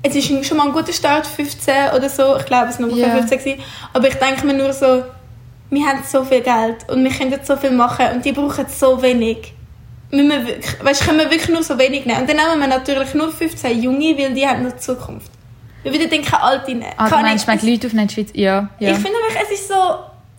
es 0.04 0.14
ist 0.16 0.46
schon 0.46 0.56
mal 0.56 0.66
ein 0.66 0.72
guter 0.72 0.92
Start, 0.92 1.26
15 1.26 1.74
oder 1.96 2.08
so. 2.08 2.36
Ich 2.36 2.46
glaube, 2.46 2.68
es 2.70 2.80
war 2.80 2.86
noch 2.88 2.96
Ja. 2.96 3.10
15 3.10 3.38
gewesen. 3.38 3.60
Aber 3.92 4.08
ich 4.08 4.14
denke 4.14 4.46
mir 4.46 4.54
nur 4.54 4.72
so, 4.72 5.02
wir 5.72 5.86
haben 5.86 6.02
so 6.06 6.22
viel 6.22 6.42
Geld 6.42 6.88
und 6.88 7.02
wir 7.02 7.10
können 7.10 7.34
so 7.42 7.56
viel 7.56 7.70
machen 7.70 8.06
und 8.14 8.24
die 8.24 8.32
brauchen 8.32 8.66
so 8.68 9.00
wenig. 9.00 9.54
Müssen 10.10 10.28
wir 10.28 10.46
wirklich, 10.46 10.84
weißt, 10.84 11.06
können 11.06 11.18
wir 11.18 11.30
wirklich 11.30 11.48
nur 11.48 11.62
so 11.62 11.78
wenig 11.78 12.04
nehmen. 12.04 12.20
Und 12.20 12.28
dann 12.28 12.36
nehmen 12.36 12.60
wir 12.60 12.66
natürlich 12.66 13.14
nur 13.14 13.32
15 13.32 13.82
Junge, 13.82 14.18
weil 14.18 14.34
die 14.34 14.46
haben 14.46 14.64
noch 14.64 14.76
Zukunft. 14.76 15.30
Wir 15.82 15.90
würden 15.90 16.10
dann 16.10 16.22
keine 16.22 16.42
Alte 16.42 16.72
nehmen. 16.72 16.92
Ah, 16.98 17.08
du 17.08 17.16
meinst, 17.16 17.48
wenn 17.48 17.58
die 17.58 17.70
Leute 17.70 17.86
aufnehmen, 17.86 18.06
die 18.06 18.14
Schweiz? 18.14 18.28
Ja, 18.34 18.68
ja. 18.78 18.90
Ich 18.90 18.96
finde 18.96 19.18
wirklich, 19.18 19.42
es 19.44 19.60
ist 19.60 19.68
so, 19.68 19.74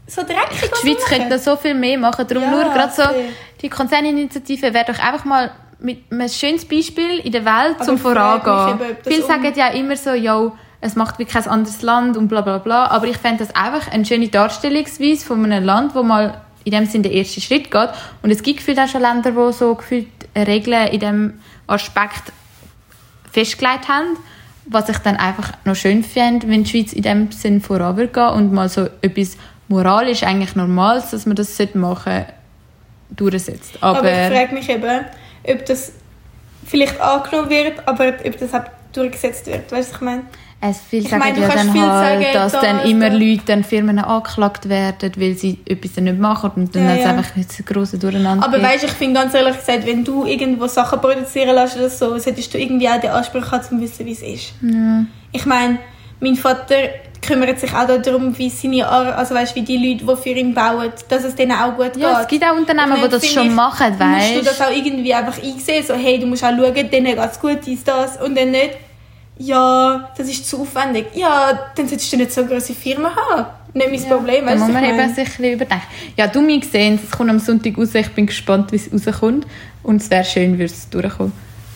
so 0.06 0.22
dreckig. 0.22 0.70
die 0.84 0.88
Schweiz 0.88 1.04
könnte 1.06 1.40
so 1.40 1.56
viel 1.56 1.74
mehr 1.74 1.98
machen. 1.98 2.28
Darum 2.28 2.44
Ja, 2.44 2.52
nur 2.52 2.64
gerade 2.66 2.94
so, 2.94 3.04
die 3.60 3.70
Konzerninitiative 3.70 4.72
wäre 4.72 4.86
doch 4.94 5.00
einfach 5.00 5.26
mal 5.26 5.52
mit 5.80 6.12
einem 6.12 6.30
schönes 6.30 6.64
Beispiel 6.64 7.20
in 7.24 7.32
der 7.32 7.44
Welt 7.44 7.78
Aber 7.78 7.86
zum 7.86 7.98
Vorangehen. 7.98 8.98
Viele 9.04 9.24
sagen 9.24 9.52
ja 9.56 9.70
immer 9.70 9.96
so, 9.96 10.12
ja, 10.12 10.52
es 10.84 10.96
macht 10.96 11.18
wie 11.18 11.26
kein 11.26 11.48
anderes 11.48 11.82
Land 11.82 12.18
und 12.18 12.28
bla 12.28 12.42
bla 12.42 12.58
bla. 12.58 12.88
Aber 12.88 13.08
ich 13.08 13.18
fände 13.18 13.46
das 13.46 13.56
einfach 13.56 13.90
eine 13.92 14.06
schöne 14.06 14.28
Darstellungsweise 14.28 15.26
von 15.26 15.44
einem 15.46 15.64
Land, 15.64 15.96
wo 15.96 16.04
mal 16.04 16.42
in 16.66 16.72
dem 16.72 16.86
Sinne 16.86 17.04
der 17.04 17.14
erste 17.14 17.40
Schritt 17.40 17.72
geht. 17.72 17.90
Und 18.22 18.32
es 18.32 18.44
gibt 18.44 18.58
gefühlt 18.58 18.80
auch 18.80 18.88
schon 18.88 19.02
Länder, 19.02 19.32
die 19.32 19.54
so 19.54 19.76
gefühlt 19.76 20.08
Regeln 20.36 20.88
in 20.88 21.00
diesem 21.00 21.34
Aspekt 21.68 22.34
festgelegt 23.32 23.88
haben. 23.88 24.18
Was 24.66 24.90
ich 24.90 24.98
dann 24.98 25.16
einfach 25.16 25.54
noch 25.66 25.76
schön 25.76 26.04
fände, 26.04 26.48
wenn 26.50 26.64
die 26.64 26.70
Schweiz 26.70 26.94
in 26.94 27.04
dem 27.04 27.32
Sinn 27.32 27.62
vorangeht 27.62 28.18
und 28.18 28.54
mal 28.54 28.70
so 28.70 28.88
etwas 29.02 29.38
moralisch 29.68 30.24
eigentlich 30.24 30.56
Normales, 30.56 31.12
dass 31.12 31.26
man 31.26 31.36
das 31.36 31.58
machen 31.74 32.14
sollte, 32.14 32.26
durchsetzt. 33.10 33.78
Aber, 33.82 34.00
Aber, 34.00 34.10
ich 34.10 34.38
frage 34.38 34.54
mich 34.54 34.70
eben, 34.70 35.06
ob 35.46 35.66
das 35.66 35.94
vielleicht 36.66 37.00
angenommen 37.00 37.50
wird, 37.50 37.88
aber 37.88 38.14
ob 38.26 38.38
das 38.38 38.54
auch 38.54 38.64
durchgesetzt 38.94 39.48
wird. 39.48 39.72
Weißt 39.72 39.90
du, 39.90 39.94
was 39.94 39.96
ich 39.96 40.02
meine? 40.02 40.24
Es 40.70 40.80
viel 40.80 41.04
Ich 41.04 41.10
sagen 41.10 41.20
meine, 41.20 41.36
du 41.36 41.42
ja 41.42 41.48
kannst 41.48 41.66
dann 41.66 41.72
viel 41.74 41.82
halt, 41.82 42.22
sagen, 42.22 42.34
dass 42.34 42.52
da, 42.54 42.62
dann 42.62 42.80
immer 42.82 43.10
da. 43.10 43.16
Leute, 43.16 43.42
dann 43.46 43.64
Firmen 43.64 44.00
angeklagt 44.00 44.70
werden, 44.70 45.12
weil 45.18 45.36
sie 45.36 45.60
etwas 45.66 45.98
nicht 45.98 46.20
machen 46.20 46.52
und 46.56 46.76
dann 46.76 46.88
Ja, 46.88 46.96
ja. 46.96 47.10
einfach 47.10 47.36
nicht 47.36 47.52
so 47.52 47.64
große 47.64 47.98
Durcheinander 47.98 48.46
Aber 48.46 48.62
weißt, 48.62 48.84
ich 48.84 48.92
finde 48.92 49.20
ganz 49.20 49.34
ehrlich 49.34 49.58
gesagt, 49.58 49.86
wenn 49.86 50.04
du 50.04 50.26
irgendwo 50.26 50.68
Sachen 50.68 51.02
produzieren 51.02 51.56
lässt 51.56 51.78
oder 51.78 51.90
so, 51.90 52.18
solltest 52.18 52.54
du 52.54 52.58
irgendwie 52.58 52.88
auch 52.88 53.00
den 53.00 53.12
Anspruch 53.12 53.52
haben, 53.52 53.64
zu 53.64 53.80
wissen, 53.80 54.06
wie 54.06 54.12
es 54.12 54.22
ist. 54.22 54.54
Ich 55.32 55.46
meine, 55.46 55.80
mein 56.20 56.36
Vater 56.36 56.76
kümmert 57.22 57.60
sich 57.60 57.74
auch 57.74 57.88
darum, 58.02 58.38
wie 58.38 58.50
seine 58.50 58.88
Ar 58.88 59.18
also 59.18 59.34
weißt, 59.34 59.56
wie 59.56 59.62
die 59.62 59.78
Leute, 59.78 60.06
die 60.06 60.22
für 60.22 60.38
ihn 60.38 60.54
bauen, 60.54 60.92
dass 61.08 61.24
es 61.24 61.36
denen 61.36 61.54
auch 61.54 61.76
gut 61.76 61.96
ja, 61.98 62.10
geht. 62.10 62.22
es 62.22 62.28
gibt 62.28 62.44
auch 62.44 62.56
Unternehmen, 62.56 62.98
die 63.02 63.10
das 63.10 63.28
schon 63.28 63.48
ich, 63.48 63.54
machen, 63.54 63.92
Musst 63.92 64.02
du 64.02 64.06
weißt 64.06 64.48
das 64.48 64.62
auch 64.62 64.72
irgendwie 64.72 65.14
einfach 65.14 65.42
einsehen, 65.42 65.84
so 65.86 65.94
hey, 65.94 66.20
du 66.20 66.26
musst 66.28 66.44
auch 66.44 66.50
schauen, 66.50 66.74
denen 66.74 67.16
geht 67.16 67.18
es 67.18 67.40
gut, 67.40 67.60
dies, 67.66 67.84
das, 67.84 68.22
und 68.22 68.38
dann 68.38 68.52
nicht, 68.52 68.72
ja, 69.38 70.10
das 70.18 70.28
ist 70.30 70.48
zu 70.48 70.62
aufwendig. 70.62 71.08
Ja, 71.16 71.72
dann 71.76 71.88
solltest 71.88 72.12
du 72.14 72.18
nicht 72.18 72.32
so 72.32 72.42
eine 72.42 72.50
grosse 72.50 72.74
Firma 72.74 73.12
haben. 73.16 73.46
Nicht 73.74 73.90
mein 73.90 74.18
Problem, 74.18 74.46
Da 74.46 74.56
muss 74.56 74.72
man 74.72 74.84
eben 74.84 74.98
sich 75.10 75.18
ein 75.18 75.26
bisschen 75.26 75.54
überdenken. 75.54 75.86
Ja, 76.16 76.28
du 76.28 76.42
mir 76.42 76.60
gesehen, 76.60 77.00
es 77.04 77.10
kommt 77.10 77.32
am 77.32 77.40
Sonntag 77.40 77.76
raus. 77.78 77.96
Ich 77.96 78.10
bin 78.12 78.28
gespannt, 78.28 78.72
wie 78.72 78.76
es 78.76 79.08
rauskommt. 79.08 79.48
Und 79.82 80.02
es 80.02 80.12
wäre 80.12 80.24
schön, 80.24 80.54
würde 80.54 80.66
es 80.66 80.88
durchkommen. 80.90 81.34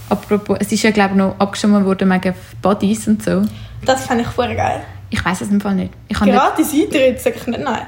Apropos, 0.09 0.57
es 0.61 0.71
ist 0.71 0.83
ja, 0.83 0.91
glaube 0.91 1.11
ich, 1.11 1.17
noch 1.17 1.35
abgestimmt 1.39 1.83
worden 1.85 2.09
wegen 2.11 2.33
Bodies 2.61 3.07
und 3.07 3.23
so. 3.23 3.43
Das 3.83 4.05
fände 4.05 4.23
ich 4.23 4.29
voll 4.29 4.55
geil. 4.55 4.81
Ich 5.09 5.23
weiß 5.23 5.41
es 5.41 5.49
im 5.49 5.59
Fall 5.59 5.75
nicht. 5.75 5.93
Ich, 6.07 6.19
habe 6.19 6.29
nicht, 6.29 6.39
Gratis 6.39 6.73
Eintritt, 6.73 7.19
sag 7.19 7.35
ich 7.35 7.47
nicht 7.47 7.59
nein. 7.61 7.87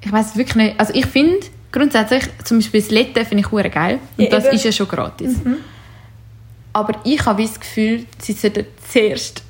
ich 0.00 0.12
weiß 0.12 0.26
es 0.26 0.36
wirklich 0.36 0.56
nicht. 0.56 0.80
Also 0.80 0.92
ich 0.94 1.06
finde 1.06 1.38
grundsätzlich, 1.72 2.24
zum 2.44 2.58
Beispiel 2.58 2.80
das 2.80 2.90
Lette 2.90 3.24
finde 3.24 3.44
ich 3.44 3.72
geil. 3.72 3.98
Und 4.16 4.24
Ja, 4.24 4.30
das 4.30 4.46
eben. 4.46 4.56
ist 4.56 4.64
ja 4.64 4.72
schon 4.72 4.88
gratis. 4.88 5.36
Aber 6.78 7.00
ich 7.02 7.26
habe 7.26 7.42
das 7.42 7.58
Gefühl, 7.58 8.06
sie 8.20 8.34
sollten 8.34 8.66
zuerst 8.88 9.42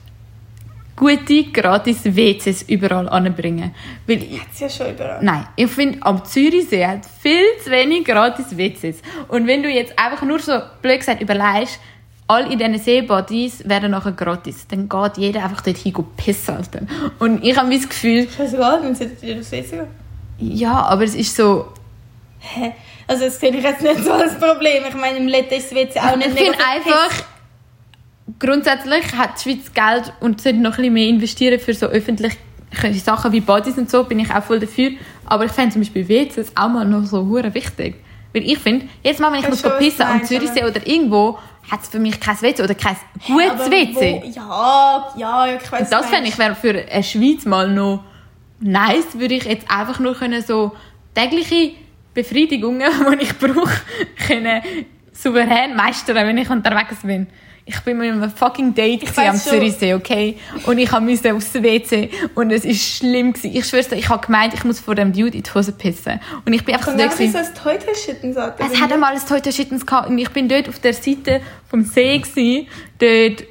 gute, 0.96 1.44
gratis 1.52 2.02
WCs 2.04 2.62
überall 2.62 3.06
anbringen. 3.06 3.74
Weil 4.06 4.22
ich, 4.22 4.40
ist 4.50 4.60
ja 4.60 4.68
schon 4.70 4.94
überall. 4.94 5.22
Nein, 5.22 5.46
ich 5.54 5.70
finde, 5.70 5.98
am 6.00 6.24
Zürichsee 6.24 6.86
hat 6.86 7.00
viel 7.20 7.44
zu 7.62 7.70
wenig 7.70 8.06
gratis 8.06 8.56
WCs. 8.56 9.02
Und 9.28 9.46
wenn 9.46 9.62
du 9.62 9.68
jetzt 9.68 9.98
einfach 9.98 10.22
nur 10.22 10.38
so, 10.38 10.58
blöd 10.80 11.00
gesagt, 11.00 11.20
überlegst, 11.20 11.78
all 12.28 12.50
in 12.50 12.58
diesen 12.58 12.78
Seebodies 12.78 13.68
werden 13.68 13.90
nachher 13.90 14.12
gratis, 14.12 14.66
dann 14.66 14.88
geht 14.88 15.18
jeder 15.18 15.44
einfach 15.44 15.60
dort 15.60 15.76
hin 15.76 15.94
und 15.96 16.16
pissen. 16.16 16.56
Alter. 16.56 16.80
Und 17.18 17.44
ich 17.44 17.54
habe 17.58 17.70
das 17.70 17.86
Gefühl, 17.86 18.26
Scheißegal, 18.26 18.80
dann 18.82 18.94
solltet 18.94 19.22
ihr 19.22 19.36
das 19.36 19.52
wissen. 19.52 19.80
ja, 20.38 20.80
aber 20.82 21.04
es 21.04 21.14
ist 21.14 21.36
so, 21.36 21.68
Hä? 22.40 22.72
Also 23.08 23.24
das 23.24 23.40
sehe 23.40 23.50
ich 23.50 23.64
jetzt 23.64 23.82
nicht 23.82 24.04
so 24.04 24.12
als 24.12 24.38
Problem. 24.38 24.84
Ich 24.86 24.94
meine, 24.94 25.16
im 25.16 25.26
Letten 25.26 25.54
ist 25.54 25.72
das 25.72 25.78
WC 25.78 25.98
auch 25.98 26.14
nicht 26.14 26.28
ich 26.28 26.34
finde 26.34 26.58
einfach, 26.58 27.24
grundsätzlich 28.38 29.12
hat 29.16 29.30
die 29.38 29.42
Schweiz 29.42 29.72
Geld 29.72 30.12
und 30.20 30.40
sollte 30.40 30.58
noch 30.58 30.72
ein 30.72 30.76
bisschen 30.76 30.92
mehr 30.92 31.08
investieren 31.08 31.58
für 31.58 31.72
so 31.72 31.86
öffentliche 31.86 32.36
Sachen 33.02 33.32
wie 33.32 33.40
Bodies 33.40 33.78
und 33.78 33.90
so, 33.90 34.04
bin 34.04 34.18
ich 34.20 34.30
auch 34.30 34.42
voll 34.42 34.60
dafür. 34.60 34.90
Aber 35.24 35.46
ich 35.46 35.52
fände 35.52 35.72
zum 35.72 35.80
Beispiel 35.80 36.06
WCs 36.06 36.52
auch 36.54 36.68
mal 36.68 36.84
noch 36.84 37.04
so 37.06 37.26
hure 37.26 37.52
wichtig. 37.54 37.96
Weil 38.34 38.42
ich 38.42 38.58
finde, 38.58 38.86
jetzt 39.02 39.20
mal, 39.20 39.32
wenn 39.32 39.40
ich 39.40 39.48
muss 39.48 39.62
schon, 39.62 39.70
was 39.70 39.78
pissen 39.78 40.02
am 40.02 40.22
Zürichsee 40.22 40.64
oder 40.64 40.86
irgendwo, 40.86 41.38
hat 41.70 41.82
es 41.82 41.88
für 41.88 41.98
mich 41.98 42.20
kein 42.20 42.40
WC 42.40 42.62
oder 42.62 42.74
kein 42.74 42.96
gutes 43.26 43.70
WC. 43.70 44.22
Wo, 44.22 44.28
ja, 44.28 45.14
ja, 45.16 45.56
ich 45.56 45.72
weiß 45.72 45.88
das 45.88 46.06
fände 46.06 46.28
ich 46.28 46.38
wäre 46.38 46.54
für 46.54 46.70
eine 46.70 47.02
Schweiz 47.02 47.46
mal 47.46 47.70
noch 47.72 48.04
nice, 48.60 49.14
würde 49.14 49.34
ich 49.34 49.44
jetzt 49.44 49.70
einfach 49.70 49.98
nur 49.98 50.14
können 50.14 50.42
so 50.42 50.72
tägliche 51.14 51.72
Befriedigungen, 52.22 52.90
die 53.18 53.22
ich 53.22 53.38
brauche, 53.38 53.80
können 54.26 54.60
souverän 55.12 55.76
meistern, 55.76 56.16
wenn 56.16 56.38
ich 56.38 56.50
unterwegs 56.50 56.96
bin. 57.04 57.28
Ich 57.64 57.78
bin 57.80 57.98
mit 57.98 58.10
einem 58.10 58.30
fucking 58.30 58.74
Date 58.74 59.04
am. 59.18 59.36
Zürichsee, 59.36 59.92
okay? 59.92 60.36
Und 60.64 60.78
ich 60.78 60.90
musste 61.00 61.34
aufs 61.34 61.52
WC 61.54 62.08
und 62.34 62.50
es 62.50 62.64
ist 62.64 62.96
schlimm 62.96 63.34
gewesen. 63.34 63.54
Ich 63.54 63.66
schwör's 63.66 63.88
dir, 63.88 63.96
ich 63.96 64.08
habe 64.08 64.24
gemeint, 64.26 64.54
ich 64.54 64.64
muss 64.64 64.80
vor 64.80 64.94
dem 64.94 65.12
Dude 65.12 65.36
in 65.36 65.42
die 65.42 65.54
Hose 65.54 65.72
pissen. 65.72 66.18
Und 66.46 66.54
ich 66.54 66.64
bin 66.64 66.74
einfach 66.74 66.86
so 66.86 66.92
Und 66.92 66.98
da 66.98 67.08
dann 67.08 67.18
wie 67.18 67.26
gewesen. 67.26 67.44
so 67.44 67.50
ein 67.50 67.54
Toilettenschitten 67.54 68.32
sagt. 68.32 68.58
Es 68.60 68.80
hat 68.80 68.90
einmal 68.90 69.12
ein 69.14 69.20
Toyota 69.20 69.52
Schittens 69.52 69.84
gehabt 69.84 70.08
und 70.08 70.16
ich 70.16 70.30
bin 70.30 70.48
dort 70.48 70.68
auf 70.68 70.78
der 70.78 70.94
Seite 70.94 71.42
vom 71.68 71.84
See 71.84 72.18
gewesen, 72.18 72.66
dort 72.98 73.46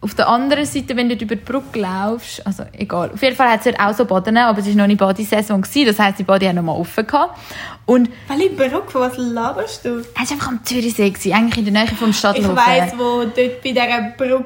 auf 0.00 0.14
der 0.14 0.28
anderen 0.28 0.64
Seite, 0.64 0.96
wenn 0.96 1.08
du 1.08 1.16
über 1.16 1.34
die 1.34 1.42
Brücke 1.44 1.80
laufst, 1.80 2.46
also 2.46 2.64
egal. 2.72 3.10
Auf 3.12 3.20
jeden 3.20 3.34
Fall 3.34 3.50
hat 3.50 3.58
es 3.58 3.64
dort 3.64 3.80
auch 3.80 3.92
so 3.94 4.04
Baden, 4.04 4.36
aber 4.36 4.58
es 4.60 4.66
war 4.68 4.74
noch 4.74 4.86
nicht 4.86 4.98
Badesaison 5.00 5.60
das 5.60 5.98
heisst, 5.98 6.18
die 6.20 6.22
Bade 6.22 6.48
haben 6.48 6.56
noch 6.56 6.62
mal 6.62 6.72
offen 6.72 7.04
gehabt. 7.04 7.36
Und 7.84 8.08
Welche 8.28 8.50
Brücke, 8.50 8.94
was 9.00 9.16
laberst 9.16 9.84
du? 9.84 9.98
es 9.98 10.14
war 10.14 10.20
einfach 10.20 10.48
am 10.48 10.64
Zürichsee, 10.64 11.10
gewesen, 11.10 11.32
eigentlich 11.32 11.66
in 11.66 11.72
der 11.74 11.84
Nähe 11.84 11.94
vom 11.96 12.10
Ich 12.10 12.18
Stadthofen. 12.18 12.54
weiss, 12.56 12.92
wo 12.96 13.24
dort 13.24 13.34
bei 13.34 13.72
dieser 13.72 14.12
Brücke 14.16 14.44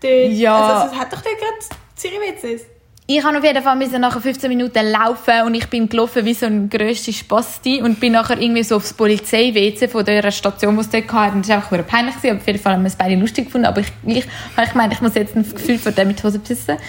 dort... 0.00 0.32
Ja. 0.32 0.56
Also 0.80 0.92
es 0.94 0.98
hat 1.00 1.12
doch 1.12 1.22
dort 1.22 1.36
gerade 1.38 1.78
Zürich-WCs. 1.94 2.62
Ich 3.10 3.24
habe 3.24 3.38
auf 3.38 3.44
jeden 3.44 3.62
Fall 3.62 3.74
müssen 3.74 4.02
nachher 4.02 4.20
15 4.20 4.50
Minuten 4.50 4.86
laufen 4.86 5.40
und 5.46 5.54
ich 5.54 5.66
bin 5.68 5.88
gelaufen 5.88 6.26
wie 6.26 6.34
so 6.34 6.44
ein 6.44 6.68
grösster 6.68 7.10
Spasti 7.10 7.80
und 7.80 7.98
bin 8.00 8.12
nachher 8.12 8.38
irgendwie 8.38 8.62
so 8.62 8.76
aufs 8.76 8.92
Polizei-WC 8.92 9.88
von 9.88 10.04
der 10.04 10.30
Station, 10.30 10.74
die 10.74 10.82
es 10.82 10.90
dort 10.90 11.10
hatte. 11.10 11.34
Und 11.34 11.48
das 11.48 11.48
war 11.48 11.56
einfach 11.56 11.86
peinlich, 11.86 12.14
gewesen, 12.16 12.32
aber 12.32 12.40
auf 12.40 12.46
jeden 12.46 12.58
Fall 12.58 12.74
haben 12.74 12.82
wir 12.82 12.88
es 12.88 12.96
beide 12.96 13.14
lustig 13.14 13.46
gefunden. 13.46 13.66
Aber 13.66 13.80
ich, 13.80 13.90
ich 14.04 14.26
ich 14.62 14.70
gemeint, 14.72 14.92
ich 14.92 15.00
muss 15.00 15.14
jetzt 15.14 15.34
ein 15.34 15.42
Gefühl 15.42 15.78
von 15.78 15.94
dem 15.94 16.08
mit 16.08 16.22
Hose 16.22 16.38
pissen. 16.38 16.74
Und 16.74 16.80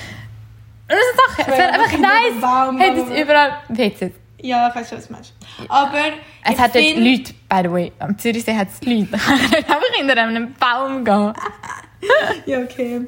das 0.90 0.98
ist 1.00 1.38
Sache. 1.38 1.52
Es 1.52 1.58
wäre 1.58 1.72
einfach 1.72 1.98
nice, 1.98 2.42
Baum, 2.42 2.78
hätte 2.80 3.00
es 3.00 3.22
überall 3.22 3.52
WCs. 3.70 4.12
Ja, 4.42 4.68
ich 4.68 4.76
weiß 4.76 4.90
schon, 4.90 4.98
was 4.98 5.08
du 5.08 5.14
meinst. 5.14 5.34
Aber 5.70 6.00
Es 6.44 6.60
hat 6.60 6.76
dort 6.76 6.98
Leute, 6.98 7.34
by 7.48 7.62
the 7.64 7.72
way, 7.72 7.92
am 8.00 8.18
Zürichsee 8.18 8.58
hat 8.58 8.68
es 8.68 8.86
Leute. 8.86 9.12
Kann 9.18 9.38
ich 9.38 9.52
nicht 9.52 9.70
einfach 9.70 9.98
hinter 9.98 10.18
einem 10.18 10.54
Baum 10.56 11.06
gehen. 11.06 11.34
Ja, 12.46 12.60
okay. 12.60 13.02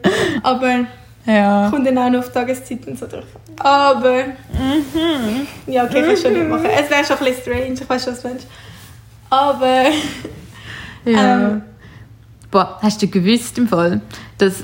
Aber 0.43 0.85
Ja. 1.25 1.69
kommt 1.69 1.85
dann 1.85 1.97
auch 1.97 2.09
noch 2.09 2.19
auf 2.19 2.31
Tageszeiten 2.31 2.95
so 2.95 3.07
drauf. 3.07 3.25
Aber... 3.59 4.23
Mhm. 4.25 5.47
Ja, 5.67 5.83
okay, 5.83 6.01
kannst 6.01 6.23
du 6.23 6.29
schon 6.29 6.37
nicht 6.37 6.49
machen. 6.49 6.65
Es 6.65 6.89
wäre 6.89 7.05
schon 7.05 7.17
ein 7.17 7.25
bisschen 7.25 7.41
strange, 7.41 7.73
ich 7.73 7.89
weiß 7.89 8.03
schon, 8.03 8.13
was 8.13 8.21
du 8.21 8.27
meinst. 8.27 8.47
Aber... 9.29 9.83
ja. 11.05 11.47
Ähm. 11.47 11.61
Boah, 12.49 12.79
hast 12.81 13.01
du 13.01 13.07
gewusst 13.07 13.57
im 13.57 13.67
Fall, 13.67 14.01
dass 14.37 14.55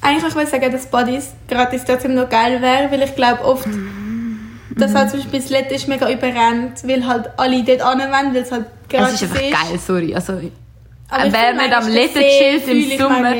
Eigentlich 0.00 0.34
wollte 0.34 0.42
ich 0.42 0.48
sagen, 0.48 0.72
dass 0.72 0.86
Bodies 0.86 1.32
gratis 1.48 1.84
trotzdem 1.84 2.14
noch 2.14 2.28
geil 2.28 2.62
wäre, 2.62 2.90
weil 2.90 3.02
ich 3.02 3.14
glaube 3.14 3.44
oft, 3.44 3.68
dass 4.76 4.94
halt 4.94 5.10
zum 5.10 5.20
Beispiel 5.20 5.40
das 5.40 5.50
Lette 5.50 5.74
ist 5.74 5.88
mega 5.88 6.10
überrennt, 6.10 6.86
weil 6.86 7.06
halt 7.06 7.30
alle 7.36 7.62
dort 7.62 7.82
anwenden, 7.82 8.34
weil 8.34 8.42
es 8.42 8.52
halt 8.52 8.66
gratis 8.88 9.14
Es 9.14 9.22
ist 9.22 9.36
einfach 9.36 9.68
geil, 9.68 9.78
sorry. 9.78 10.14
Also, 10.14 10.40
Aber 11.08 11.26
ich 11.26 11.32
wer 11.32 11.40
finde 11.48 11.62
nicht 11.64 11.74
am 11.74 11.88
Leder 11.88 12.20
chillt 12.20 12.68
im 12.68 12.76
ich 12.78 12.98
Sommer. 12.98 13.34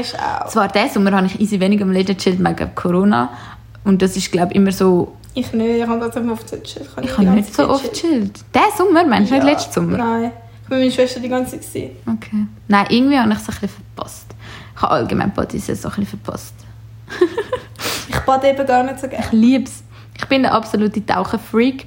Zwar 0.48 0.68
diesen 0.68 0.90
Sommer 0.90 1.12
habe 1.12 1.26
ich 1.26 1.40
easy 1.40 1.58
wenig 1.58 1.82
am 1.82 1.90
Leder 1.90 2.16
chillt 2.16 2.38
wegen 2.38 2.74
Corona. 2.74 3.30
Und 3.84 4.02
das 4.02 4.16
ist, 4.16 4.30
glaube 4.32 4.52
ich, 4.52 4.56
immer 4.56 4.72
so. 4.72 5.16
Ich 5.34 5.52
nicht, 5.52 5.68
ich 5.82 5.86
habe 5.86 6.00
trotzdem 6.00 6.30
oft 6.30 6.48
so 6.48 6.56
gechillt. 6.56 6.88
Ich 7.02 7.10
die 7.10 7.12
habe 7.26 7.36
nicht 7.36 7.54
so 7.54 7.68
oft 7.68 7.92
chillt. 7.92 8.40
Diesen 8.54 8.76
Sommer, 8.76 9.04
meinst 9.04 9.30
du 9.30 9.34
nicht 9.34 9.44
Ja. 9.44 9.50
letzten 9.50 9.72
Sommer? 9.72 9.98
Nein, 9.98 10.32
ich 10.64 10.70
war 10.70 10.78
mit 10.78 10.86
meiner 10.86 10.90
Schwester 10.90 11.20
die 11.20 11.28
ganze 11.28 11.60
Zeit. 11.60 11.90
Okay. 12.06 12.46
Nein, 12.68 12.86
irgendwie 12.88 13.18
habe 13.18 13.30
ich 13.32 13.38
es 13.38 13.48
ein 13.48 13.54
bisschen 13.54 13.68
verpasst. 13.68 14.26
Ich 14.74 14.82
habe 14.82 14.92
allgemein 14.94 15.32
so 15.34 15.40
ein 15.42 15.46
bisschen 15.46 16.06
verpasst. 16.06 16.54
Ich 18.08 18.18
bade 18.20 18.48
eben 18.48 18.66
gar 18.66 18.82
nicht 18.82 18.98
so 19.00 19.06
Ich 19.06 19.12
gerne. 19.12 19.26
liebe 19.32 19.64
es. 19.64 19.82
Ich 20.16 20.26
bin 20.26 20.42
der 20.42 20.54
absolute 20.54 21.04
Taucherfreak. 21.04 21.86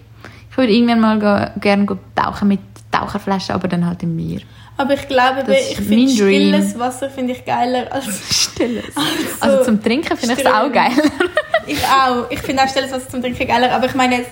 Ich 0.51 0.57
würde 0.57 0.71
irgendwann 0.73 0.99
mal 1.19 1.51
gerne 1.59 1.85
tauchen 2.15 2.47
mit 2.49 2.59
Taucherflasche, 2.91 3.53
aber 3.53 3.67
dann 3.67 3.85
halt 3.85 4.03
im 4.03 4.15
Meer. 4.15 4.41
Aber 4.79 4.93
ich 4.93 5.09
glaube, 5.09 5.43
Das 5.45 5.57
ich 5.71 5.75
finde 5.75 5.89
mein 5.97 6.05
Dream. 6.17 6.53
stilles 6.53 6.79
Wasser 6.79 7.09
finde 7.09 7.33
ich 7.33 7.43
geiler 7.43 7.91
als 7.91 8.05
Stilles. 8.31 8.85
Also, 8.95 9.57
Also 9.57 9.63
zum 9.65 9.83
Trinken 9.83 10.15
finde 10.15 10.35
ich 10.35 10.39
es 10.39 10.45
auch 10.45 10.71
geil. 10.71 10.91
ich 11.67 11.83
auch. 11.83 12.31
Ich 12.31 12.39
finde 12.39 12.63
auch 12.63 12.69
stilles 12.69 12.89
Wasser 12.89 13.09
zum 13.09 13.21
Trinken 13.21 13.45
geiler. 13.45 13.73
Aber 13.73 13.87
ich 13.87 13.93
meine 13.93 14.19
jetzt, 14.19 14.31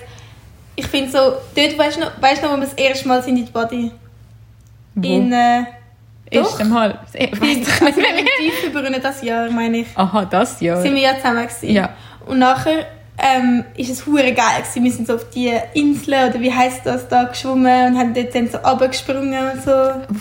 ich 0.74 0.86
finde 0.86 1.10
so, 1.10 1.18
dort 1.18 1.76
weißt 1.78 1.98
du 1.98 2.00
noch, 2.00 2.12
weißt 2.22 2.42
noch, 2.42 2.50
wo 2.52 2.56
wir 2.56 2.62
das 2.64 2.72
erste 2.72 3.06
Mal 3.08 3.22
sind 3.22 3.36
in 3.36 3.44
die 3.44 3.52
Body? 3.52 3.90
In, 5.02 5.32
äh, 5.34 5.64
doch. 6.32 6.40
Erst 6.48 6.60
einmal. 6.62 6.98
Ich 7.12 7.30
weiss 7.40 7.68
doch 7.68 7.80
nicht 7.82 7.98
also 7.98 8.00
in 8.00 8.26
Tiefenbrunnen 8.38 9.02
das 9.02 9.22
Jahr, 9.22 9.50
meine 9.50 9.78
ich. 9.80 9.88
Aha, 9.96 10.24
das 10.24 10.62
ja. 10.62 10.80
Sind 10.80 10.94
wir 10.94 11.02
ja 11.02 11.16
zusammen 11.16 11.46
gewesen. 11.46 11.70
Ja. 11.74 11.90
Und 12.24 12.38
nachher 12.38 12.86
ähm, 13.18 13.64
ist 13.76 13.90
es 13.90 14.06
hure 14.06 14.32
geil 14.32 14.62
gewesen. 14.62 14.84
Wir 14.84 14.92
sind 14.92 15.06
so 15.08 15.14
auf 15.16 15.28
die 15.30 15.52
Insel 15.74 16.14
oder 16.30 16.40
wie 16.40 16.52
heißt 16.52 16.82
das 16.84 17.08
da 17.08 17.24
geschwommen 17.24 17.92
und 17.92 17.98
haben 17.98 18.14
dort 18.14 18.34
dann 18.34 18.48
so 18.48 18.58
runtergesprungen 18.58 19.50
und 19.52 19.62
so. 19.62 19.70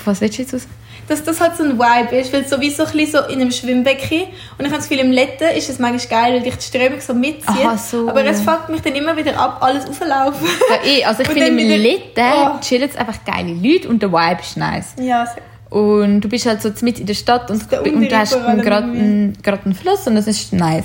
Was 0.05 0.21
willst 0.21 0.37
du 0.37 0.41
jetzt 0.41 0.53
aus? 0.55 0.67
dass 1.07 1.23
das 1.23 1.39
halt 1.39 1.55
so 1.55 1.63
ein 1.63 1.79
Vibe 1.79 2.17
ist, 2.17 2.33
weil 2.33 2.41
es 2.41 2.49
sowieso 2.49 2.83
ein 2.83 2.91
bisschen 2.91 3.23
so 3.23 3.27
in 3.31 3.39
einem 3.39 3.49
Schwimmbecken 3.51 4.23
und 4.57 4.65
ich 4.65 4.65
habe 4.65 4.75
das 4.75 4.89
Gefühl, 4.89 5.05
im 5.05 5.11
Letten 5.13 5.55
ist 5.55 5.69
es 5.69 5.79
manchmal 5.79 6.23
geil, 6.23 6.33
weil 6.33 6.41
dich 6.41 6.55
die 6.57 6.63
Strömung 6.63 6.99
so 6.99 7.13
mitzieht. 7.13 7.47
Aha, 7.47 7.77
so. 7.77 8.09
Aber 8.09 8.25
es 8.25 8.41
fuckt 8.41 8.67
mich 8.67 8.81
dann 8.81 8.93
immer 8.93 9.15
wieder 9.15 9.39
ab, 9.39 9.59
alles 9.61 9.87
auflaufen. 9.87 10.45
Ja, 10.69 10.85
eh, 10.85 11.05
also 11.05 11.21
ich 11.21 11.29
finde, 11.29 11.47
im 11.47 11.55
wieder- 11.57 11.77
Litten 11.77 12.19
Oh. 12.19 12.59
chillen 12.59 12.89
es 12.89 12.97
einfach 12.97 13.19
geile 13.23 13.53
Leute 13.53 13.87
und 13.87 14.01
der 14.01 14.11
Vibe 14.11 14.41
ist 14.41 14.57
nice. 14.57 14.95
ja, 14.99 15.25
so. 15.25 15.77
Und 15.79 16.19
du 16.21 16.27
bist 16.27 16.45
halt 16.45 16.61
so 16.61 16.71
mit 16.81 16.99
in 16.99 17.05
der 17.05 17.13
Stadt 17.13 17.49
und, 17.51 17.61
und 17.71 18.11
du 18.11 18.17
hast 18.17 18.31
gerade 18.33 18.83
einen, 18.87 19.37
einen 19.45 19.75
Fluss 19.75 20.07
und 20.07 20.15
das 20.15 20.27
ist 20.27 20.51
nice. 20.51 20.83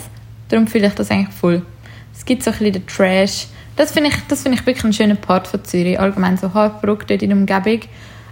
Darum 0.48 0.68
fühle 0.68 0.86
ich 0.86 0.94
das 0.94 1.10
eigentlich 1.10 1.34
voll. 1.34 1.62
Es 2.14 2.24
gibt 2.24 2.42
so 2.42 2.50
ein 2.50 2.58
bisschen 2.58 2.72
den 2.72 2.86
Trash. 2.86 3.46
Das 3.76 3.92
finde 3.92 4.10
ich, 4.10 4.16
das 4.28 4.42
finde 4.42 4.58
ich 4.58 4.66
wirklich 4.66 4.84
einen 4.84 4.92
schönen 4.92 5.16
Part 5.16 5.46
von 5.46 5.64
Zürich. 5.64 5.98
Allgemein 5.98 6.36
so 6.36 6.52
Hartbruck 6.52 7.06
dort 7.06 7.22
in 7.22 7.30
der 7.30 7.38
Umgebung. 7.38 7.80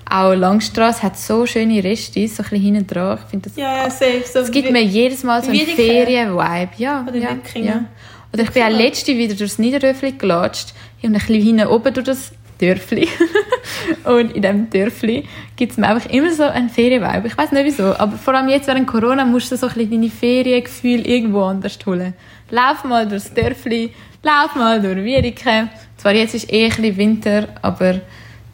Auch 0.08 0.34
Langstrasse 0.34 1.04
hat 1.04 1.16
so 1.16 1.46
schöne 1.46 1.82
Restis, 1.84 2.36
so 2.36 2.42
ein 2.42 2.50
bisschen 2.50 2.74
hinten 2.74 2.86
dran. 2.86 3.18
Ich 3.22 3.30
finde 3.30 3.48
das 3.48 3.56
ja, 3.56 3.84
ja, 3.84 3.90
safe. 3.90 4.24
So 4.30 4.40
Es 4.40 4.50
gibt 4.50 4.70
mir 4.70 4.82
jedes 4.82 5.22
Mal 5.22 5.42
so 5.42 5.50
einen. 5.50 5.66
Ferien-Vibe. 5.66 6.70
Ja, 6.78 7.06
Oder 7.08 7.16
ja, 7.16 7.36
ja. 7.54 7.84
Oder 8.32 8.42
ich 8.42 8.50
bin 8.50 8.62
auch 8.62 8.70
letzte 8.70 9.16
wieder 9.16 9.34
durchs 9.34 9.58
Niederröfli 9.58 10.12
gelatscht 10.12 10.74
und 11.02 11.10
ein 11.10 11.12
bisschen 11.14 11.42
hinten 11.42 11.66
oben 11.66 11.94
durch 11.94 12.06
das 12.06 12.32
Dörfli. 12.60 13.08
und 14.04 14.32
in 14.32 14.42
diesem 14.42 14.70
Dörfli 14.70 15.24
gibt 15.56 15.72
es 15.72 15.78
mir 15.78 15.88
einfach 15.88 16.10
immer 16.10 16.32
so 16.32 16.44
einen 16.44 16.68
Ferien-Vibe. 16.68 17.28
Ich 17.28 17.38
weiß 17.38 17.52
nicht 17.52 17.64
wieso, 17.64 17.96
aber 17.96 18.18
vor 18.18 18.34
allem 18.34 18.48
jetzt 18.48 18.68
während 18.68 18.86
Corona 18.86 19.24
musst 19.24 19.50
du 19.50 19.56
so 19.56 19.66
ein 19.66 19.74
bisschen 19.74 19.90
deine 19.92 20.10
Feriengefühle 20.10 21.02
irgendwo 21.04 21.42
anders 21.42 21.78
holen. 21.86 22.14
Lauf 22.50 22.84
mal 22.84 23.06
durchs 23.08 23.32
Dörfli, 23.32 23.92
lauf 24.22 24.54
mal 24.56 24.80
durch 24.80 24.96
Wiedeke. 25.04 25.68
Zwar 25.96 26.14
jetzt 26.14 26.34
ist 26.34 26.52
eh 26.52 26.66
ein 26.70 26.96
Winter, 26.96 27.48
aber 27.62 28.00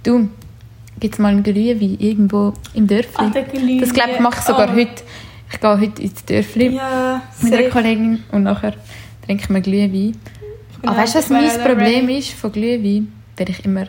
du, 0.02 0.28
gibt 1.00 1.14
es 1.14 1.18
mal 1.18 1.28
einen 1.28 1.42
Glühwein 1.42 1.96
irgendwo 1.98 2.52
im 2.74 2.86
Dörfli? 2.86 3.12
Ah, 3.16 3.28
Glühwein. 3.30 3.80
Das 3.80 3.92
glaube 3.92 4.10
ich 4.14 4.20
mache 4.20 4.38
ich 4.40 4.44
sogar 4.44 4.68
Oh. 4.72 4.76
heute. 4.76 5.02
Ich 5.52 5.60
gehe 5.60 5.80
heute 5.80 6.02
ins 6.02 6.24
Dörfli 6.24 6.74
Ja, 6.74 7.22
mit 7.40 7.52
einer 7.52 7.62
safe. 7.62 7.70
Kollegin 7.72 8.24
und 8.32 8.42
nachher 8.42 8.74
trinken 9.24 9.54
wir 9.54 9.60
Glühwein. 9.60 10.16
Ich 10.72 10.78
bin 10.80 10.88
Aber 10.90 10.98
weißt 10.98 11.14
du, 11.14 11.18
was 11.18 11.24
ich 11.26 11.30
mein 11.30 11.60
Problem 11.64 12.06
ready. 12.06 12.18
ist 12.18 12.32
von 12.32 12.50
Glühwein? 12.52 13.12
Weil 13.36 13.50
ich 13.50 13.64
immer, 13.64 13.86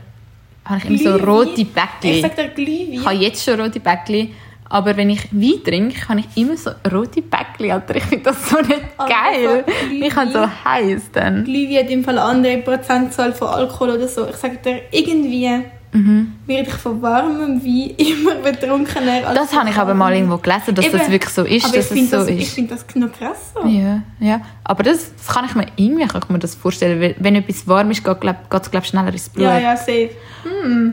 habe 0.66 0.78
ich 0.84 0.86
immer 0.86 0.97
so 0.97 1.03
Glühwein? 1.18 1.30
rote 1.30 1.62
Ich 1.62 1.68
Bäckchen. 1.74 2.22
sag 2.22 2.36
dir 2.36 2.45
Ich 2.45 2.53
Glühwein. 2.55 3.05
habe 3.05 3.16
jetzt 3.16 3.43
schon 3.43 3.60
rote 3.60 3.80
Bäckchen, 3.80 4.30
aber 4.70 4.97
wenn 4.97 5.09
ich 5.09 5.32
Wein 5.32 5.63
trinke, 5.63 6.07
habe 6.09 6.22
ich 6.22 6.41
immer 6.41 6.57
so 6.57 6.72
rote 6.91 7.22
Bäckchen. 7.22 7.72
Alter, 7.72 7.95
ich 7.95 8.03
finde 8.03 8.26
das 8.26 8.49
so 8.49 8.57
nicht 8.57 8.82
Aber 8.97 9.09
geil. 9.32 9.63
Ich 10.01 10.15
habe 10.15 10.32
so 10.32 10.47
heiß 10.65 11.11
dann. 11.13 11.43
Glühwein 11.43 11.84
hat 11.86 11.91
im 11.91 12.03
Fall 12.03 12.18
eine 12.20 12.28
andere 12.30 12.57
Prozentzahl 12.59 13.34
von 13.34 13.47
Alkohol 13.49 13.91
oder 13.91 14.07
so. 14.07 14.28
Ich 14.28 14.36
sag 14.36 14.61
dir, 14.63 14.82
irgendwie 14.91 15.49
Mhm. 15.93 16.34
werde 16.45 16.68
ich 16.70 16.76
von 16.76 17.01
warmem 17.01 17.63
Wein 17.63 17.91
immer 17.97 18.36
betrunkener. 18.36 19.26
als 19.26 19.39
Das 19.39 19.55
habe 19.57 19.70
ich 19.70 19.78
aber 19.78 19.93
mal 19.93 20.13
irgendwo 20.13 20.38
gelesen, 20.38 20.76
dass 20.76 20.91
das 20.91 21.03
Eben. 21.03 21.11
wirklich 21.13 21.34
so 21.34 21.43
ist, 21.43 21.65
Aber 21.65 21.76
ich 21.76 21.80
dass 21.80 21.86
es 21.86 21.91
finde 21.93 22.09
so 22.09 22.18
das, 22.18 22.28
ich 22.28 22.41
ist. 22.41 22.53
find 22.53 22.72
das 22.72 22.86
noch 22.95 23.11
krass 23.13 23.53
so. 23.53 23.65
Ja, 23.68 24.01
ja. 24.20 24.41
Aber 24.65 24.84
das, 24.84 25.13
das 25.15 25.28
kann 25.34 25.45
ich 25.45 25.55
mir 25.55 25.65
irgendwie 25.78 26.05
kann 26.05 26.22
ich 26.24 26.30
mir 26.30 26.39
das 26.39 26.55
vorstellen. 26.55 26.99
Weil 27.01 27.15
wenn 27.20 27.36
etwas 27.36 27.65
warm 27.68 27.89
ist, 27.89 28.03
geht 28.03 28.13
es 28.15 28.20
glaub, 28.20 28.49
geht's, 28.49 28.70
glaub, 28.70 28.86
schneller 28.86 29.13
ins 29.13 29.30
Blut. 29.30 29.45
Ja, 29.45 29.59
ja, 29.59 29.78
safe. 29.78 30.09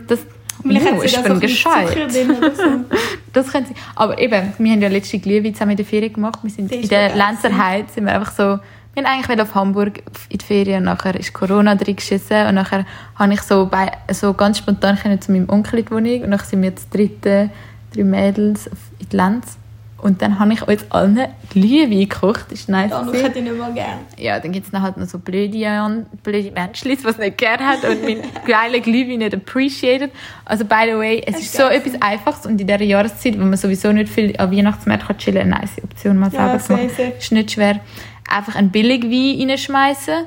Das, 0.07 0.21
Vielleicht 0.65 1.01
sie 1.01 1.07
ich 1.07 1.23
bin 1.23 1.41
gescheit. 1.41 2.13
So. 2.13 2.63
Das 3.33 3.51
können 3.51 3.67
sie. 3.67 3.75
Aber 3.97 4.19
eben, 4.19 4.53
wir 4.59 4.73
haben 4.73 4.81
ja 4.81 4.89
letzte 4.89 5.19
Glühwein 5.19 5.55
zusammen 5.55 5.73
in 5.73 5.77
der 5.77 5.87
Ferien 5.87 6.13
gemacht. 6.13 6.39
Wir 6.43 6.51
sind 6.51 6.71
in 6.71 6.89
der 6.89 7.15
Lenzer 7.17 7.57
Heide 7.57 7.89
sind 7.93 8.05
wir 8.05 8.15
einfach 8.15 8.33
so, 8.33 8.61
wir 8.95 9.03
haben 9.03 9.07
eigentlich 9.07 9.41
auf 9.41 9.55
Hamburg 9.57 10.03
in 10.29 10.39
die 10.39 10.45
Ferien 10.45 10.79
und 10.79 10.85
nachher 10.85 11.19
ist 11.19 11.33
Corona 11.33 11.75
drin 11.75 11.97
geschissen 11.97 12.47
und 12.47 12.55
nachher 12.55 12.87
habe 13.17 13.35
ich 13.35 13.43
so, 13.43 13.67
bei, 13.67 13.91
so 14.13 14.33
ganz 14.35 14.59
spontan 14.59 14.97
zu 15.21 15.33
meinem 15.33 15.49
Onkel 15.49 15.81
in 15.81 15.85
die 15.85 15.91
Wohnung 15.91 16.23
und 16.23 16.31
dann 16.31 16.39
sind 16.39 16.63
wir 16.63 16.71
jetzt 16.71 16.95
dritte, 16.95 17.51
drei 17.93 18.05
Mädels 18.05 18.69
in 19.01 19.09
die 19.11 19.17
Lenz 19.17 19.59
und 20.05 20.21
dann 20.21 20.39
habe 20.39 20.53
ich 20.53 20.61
uns 20.69 20.85
allen 20.91 21.19
Glühwein 21.49 22.01
gekocht. 22.01 22.45
Das 22.51 22.61
ist 22.61 22.69
nice. 22.69 22.91
Ja, 22.91 23.11
hätte 23.11 23.39
ich 23.39 23.45
nicht 23.45 23.57
mal 23.59 23.73
gern. 23.73 24.01
Ja, 24.19 24.39
dann 24.39 24.53
gibt 24.53 24.67
es 24.71 24.79
halt 24.79 24.99
noch 24.99 25.07
so 25.07 25.19
blöde, 25.19 26.05
blöde 26.23 26.51
Menschen, 26.51 26.91
die 26.91 27.09
es 27.09 27.17
nicht 27.17 27.39
gerne 27.39 27.67
haben 27.67 27.91
und 27.91 28.03
meinen 28.03 28.23
geilen 28.47 28.83
Glühwein 28.83 29.21
nicht 29.21 29.35
appreciated. 29.35 30.11
Also, 30.45 30.67
by 30.67 30.83
the 30.85 30.99
way, 30.99 31.23
es 31.27 31.37
Das 31.37 31.41
ist 31.41 31.55
ist 31.55 31.57
so 31.57 31.63
etwas 31.63 32.03
Einfaches 32.03 32.45
und 32.45 32.61
in 32.61 32.67
dieser 32.67 32.83
Jahreszeit, 32.83 33.41
wo 33.41 33.45
man 33.45 33.57
sowieso 33.57 33.93
nicht 33.93 34.11
viel 34.11 34.37
an 34.37 34.55
Weihnachtsmärkten 34.55 35.17
chillen 35.17 35.51
kann, 35.51 35.53
eine 35.55 35.61
nice 35.63 35.83
Option 35.83 36.19
mal 36.19 36.31
Ja, 36.31 36.59
selber 36.59 36.59
zu 36.59 36.73
machen. 36.75 37.13
Ist 37.19 37.33
nicht 37.33 37.53
schwer. 37.53 37.81
Einfach 38.29 38.57
einen 38.57 38.71
Billigwein 38.71 39.49
reinschmeißen 39.49 40.27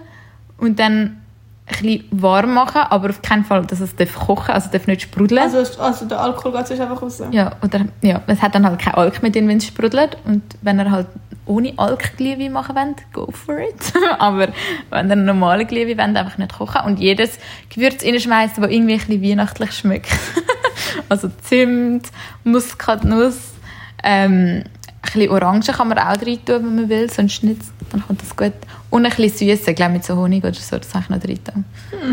und 0.58 0.80
dann 0.80 1.22
ein 1.68 1.82
bisschen 1.82 2.08
warm 2.12 2.54
machen, 2.54 2.82
aber 2.90 3.10
auf 3.10 3.22
keinen 3.22 3.44
Fall, 3.44 3.66
dass 3.66 3.82
es 3.82 3.96
darf 3.96 4.16
kochen 4.16 4.54
also 4.54 4.70
darf 4.72 4.88
nicht 4.88 5.02
sprudeln. 5.02 5.42
Also, 5.42 5.82
also 5.82 6.06
der 6.06 6.22
Alkohol 6.22 6.54
geht 6.54 6.68
sonst 6.68 6.80
einfach 6.80 7.02
raus. 7.02 7.22
Ja, 7.32 7.52
oder, 7.62 7.82
ja, 8.02 8.22
es 8.28 8.42
hat 8.42 8.56
dann 8.56 8.66
halt 8.66 8.80
kein 8.80 8.94
Alk 8.94 9.22
mehr 9.22 9.32
drin, 9.32 9.48
wenn 9.50 9.58
es 9.58 9.68
sprudelt. 9.68 10.18
Und 10.26 10.44
wenn 10.62 10.80
ihr 10.80 10.90
halt 10.90 11.08
ohne 11.46 11.74
Alk 11.78 12.16
Glühwein 12.16 12.54
machen 12.54 12.76
wollt, 12.76 13.14
go 13.14 13.30
for 13.32 13.60
it. 13.60 13.94
Aber 14.20 14.50
wenn 14.90 15.08
ihr 15.08 15.12
einen 15.12 15.26
normalen 15.26 15.68
Glühwein 15.68 15.98
wollt, 15.98 16.18
einfach 16.18 16.38
nicht 16.38 16.58
kochen 16.58 16.82
und 16.86 17.00
jedes 17.00 17.38
Gewürz 17.70 18.04
reinschmeißen, 18.04 18.64
das 18.64 18.72
irgendwie 18.72 18.94
ein 18.94 19.00
bisschen 19.00 19.22
weihnachtlich 19.22 19.72
schmeckt. 19.74 20.12
also 21.10 21.30
Zimt, 21.42 22.08
Muskatnuss, 22.46 23.54
ähm, 24.04 24.64
ein 24.64 25.04
bisschen 25.04 25.30
Orangen 25.32 25.62
kann 25.62 25.90
man 25.90 26.00
auch 26.00 26.22
rein 26.22 26.46
tun, 26.46 26.64
wenn 26.64 26.76
man 26.76 26.90
will, 26.90 27.10
sonst 27.10 27.44
nicht, 27.44 27.62
dann 27.92 28.06
kommt 28.06 28.22
das 28.22 28.36
gut. 28.36 28.54
Und 28.90 29.06
ein 29.06 29.12
bisschen 29.16 29.50
Süße, 29.58 29.74
glaube 29.74 29.94
mit 29.94 30.06
so 30.06 30.16
Honig 30.16 30.44
oder 30.44 30.54
so, 30.54 30.78
das 30.78 30.94
habe 30.94 31.04
ich 31.04 31.10
noch 31.10 31.22
rein 31.24 31.40
tun. 31.44 31.66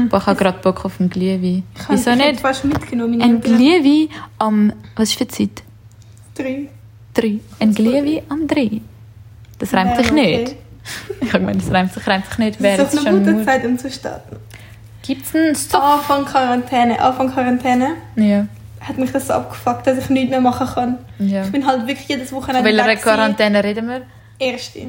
Aber 0.09 0.19
ich 0.19 0.27
habe 0.27 0.39
gerade 0.39 0.59
Bock 0.59 0.85
auf 0.85 0.99
einen 1.01 1.09
Glühwein. 1.11 1.63
Ich 1.75 1.83
habe 1.85 1.95
Wieso 1.95 2.11
ich 2.11 2.17
nicht? 2.17 2.41
fast 2.41 2.65
mitgenommen. 2.65 3.23
Ein 3.23 3.41
Glühwein 3.41 4.09
am, 4.39 4.73
was 4.97 5.11
ist 5.11 5.19
für 5.19 5.25
die 5.25 5.49
Zeit? 5.51 5.63
Drei. 6.35 6.69
Drei. 7.15 7.39
Ein 7.61 7.75
Glühwein 7.75 8.23
am 8.29 8.47
drei. 8.49 8.81
Das 9.59 9.73
reimt 9.73 9.93
Wäre 9.93 10.03
sich 10.03 10.13
okay. 10.13 10.37
nicht. 10.43 10.57
Ich 11.21 11.33
meine, 11.33 11.55
das 11.57 11.71
reimt 11.71 11.93
sich, 11.95 12.07
reimt 12.07 12.27
sich 12.27 12.39
nicht. 12.39 12.61
Wäre 12.61 12.77
Das 12.79 12.89
es 12.89 12.95
ist 12.95 13.01
doch 13.03 13.07
eine 13.07 13.19
gute 13.21 13.33
Mut. 13.33 13.45
Zeit, 13.45 13.65
um 13.65 13.79
zu 13.79 13.91
starten. 13.91 14.37
Gibt 15.03 15.25
es 15.27 15.35
einen 15.35 15.55
Stop? 15.55 15.81
Anfang 15.83 16.25
Quarantäne. 16.25 16.99
Anfang 17.01 17.31
Quarantäne 17.33 17.91
Ja. 18.17 18.47
hat 18.81 18.99
mich 18.99 19.13
das 19.13 19.29
so 19.29 19.35
abgefuckt, 19.35 19.87
dass 19.87 19.99
ich 19.99 20.11
nichts 20.11 20.31
mehr 20.31 20.41
machen 20.41 20.67
kann. 20.67 20.99
ja. 21.21 21.45
Ich 21.45 21.53
bin 21.53 21.65
halt 21.67 21.87
wirklich 21.87 22.09
jedes 22.09 22.31
Von 22.31 22.39
Wochenende 22.43 22.65
welcher 22.65 22.85
weg 22.87 22.99
gewesen. 23.01 23.03
Quarantäne 23.15 23.63
reden 23.65 23.89
wir? 23.89 24.03
Erste. 24.39 24.81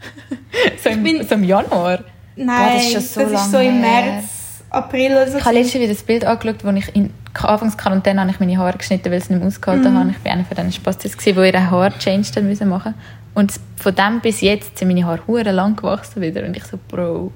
So 0.82 0.90
im, 0.90 1.02
bin- 1.02 1.26
so 1.26 1.34
im 1.34 1.44
Januar? 1.44 2.00
Nein, 2.36 2.72
das 2.76 2.84
ist 2.84 2.92
schon 2.92 3.00
so 3.26 3.32
das 3.32 3.42
ist 3.44 3.50
so 3.52 3.58
im. 3.58 3.80
März, 3.80 4.24
April 4.70 5.12
oder 5.12 5.28
so. 5.30 5.38
Ich 5.38 5.44
habe 5.44 5.54
letztens 5.56 5.82
wieder 5.82 5.92
das 5.94 6.02
Bild 6.02 6.24
angeschaut, 6.24 6.64
wo 6.64 6.70
ich 6.70 6.94
in 6.94 7.10
Anfangs 7.34 7.76
Quarantäne 7.78 8.20
habe 8.20 8.30
ich 8.30 8.38
meine 8.40 8.58
Haare 8.58 8.76
geschnitten, 8.76 9.10
weil 9.10 9.20
sie 9.22 9.32
nicht 9.32 9.40
mehr 9.40 9.48
ausgehalten 9.48 9.92
Mhm. 9.92 9.98
haben. 9.98 10.10
Ich 10.18 10.24
war 10.24 10.32
einer 10.32 10.44
von 10.44 10.56
diesen 10.56 10.72
Spastis, 10.72 11.16
die 11.16 11.30
ihre 11.30 11.70
Haare 11.70 11.92
changed 11.98 12.36
haben 12.36 12.46
müssen 12.48 12.68
machen. 12.68 12.94
Und 13.34 13.52
von 13.76 13.94
dem 13.94 14.20
bis 14.20 14.40
jetzt 14.40 14.76
sind 14.78 14.88
meine 14.88 15.04
Haare 15.06 15.20
hure 15.26 15.52
lang 15.52 15.74
gewachsen 15.76 16.20
wieder. 16.20 16.44
Und 16.44 16.56
ich 16.56 16.64
so, 16.64 16.78
Bro, 16.88 17.32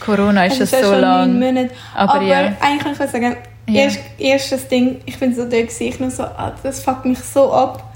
Corona 0.00 0.46
ist 0.46 0.60
Es 0.60 0.70
schon 0.70 0.80
so 0.82 0.90
neun 0.92 1.40
lang. 1.54 1.70
Aber 1.94 2.14
Aber, 2.14 2.24
ja. 2.24 2.38
eigentlich 2.60 2.82
kann 2.82 2.92
ich 3.06 3.10
sagen, 3.12 3.36
Ja. 3.68 3.82
erst, 3.82 4.00
erstes 4.18 4.68
Ding, 4.68 5.00
ich 5.06 5.18
bin 5.18 5.34
so 5.34 5.42
da 5.44 5.50
gewesen, 5.60 5.82
ich 5.84 6.00
nur 6.00 6.10
so, 6.10 6.24
ah, 6.24 6.52
das 6.62 6.82
fuckt 6.82 7.04
mich 7.04 7.18
so 7.20 7.52
ab. 7.52 7.89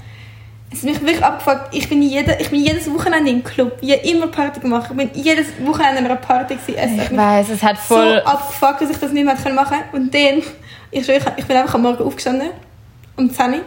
Es 0.75 0.83
mich 0.83 0.99
wirklich 0.99 1.23
abgefuckt. 1.23 1.73
Ich 1.73 1.87
bin, 1.87 2.01
jede, 2.01 2.37
ich 2.37 2.49
bin 2.49 2.59
jedes 2.59 2.91
Wochenende 2.93 3.31
im 3.31 3.43
Club. 3.43 3.77
Ich 3.79 3.91
habe 3.93 4.05
immer 4.07 4.27
Party 4.27 4.59
gemacht. 4.59 4.89
Ich 4.91 4.97
bin 4.97 5.09
jedes 5.13 5.47
Wochenende 5.65 5.99
an 5.99 6.05
einer 6.05 6.15
Party. 6.17 6.55
Gewesen. 6.55 6.99
Es 6.99 7.11
Ich 7.11 7.17
weiss, 7.17 7.49
es 7.49 7.63
hat 7.63 7.77
so 7.77 7.95
voll... 7.95 8.19
abgefuckt, 8.19 8.81
dass 8.81 8.89
ich 8.89 8.97
das 8.97 9.11
nicht 9.13 9.23
mehr 9.23 9.53
machen 9.53 9.77
konnte. 9.89 9.95
Und 9.95 10.13
dann, 10.13 10.43
ich, 10.91 11.05
schwöre, 11.05 11.33
ich 11.37 11.45
bin 11.45 11.55
einfach 11.55 11.75
am 11.75 11.83
Morgen 11.83 12.03
aufgestanden, 12.03 12.49
um 13.15 13.31
10 13.31 13.53
Uhr, 13.53 13.61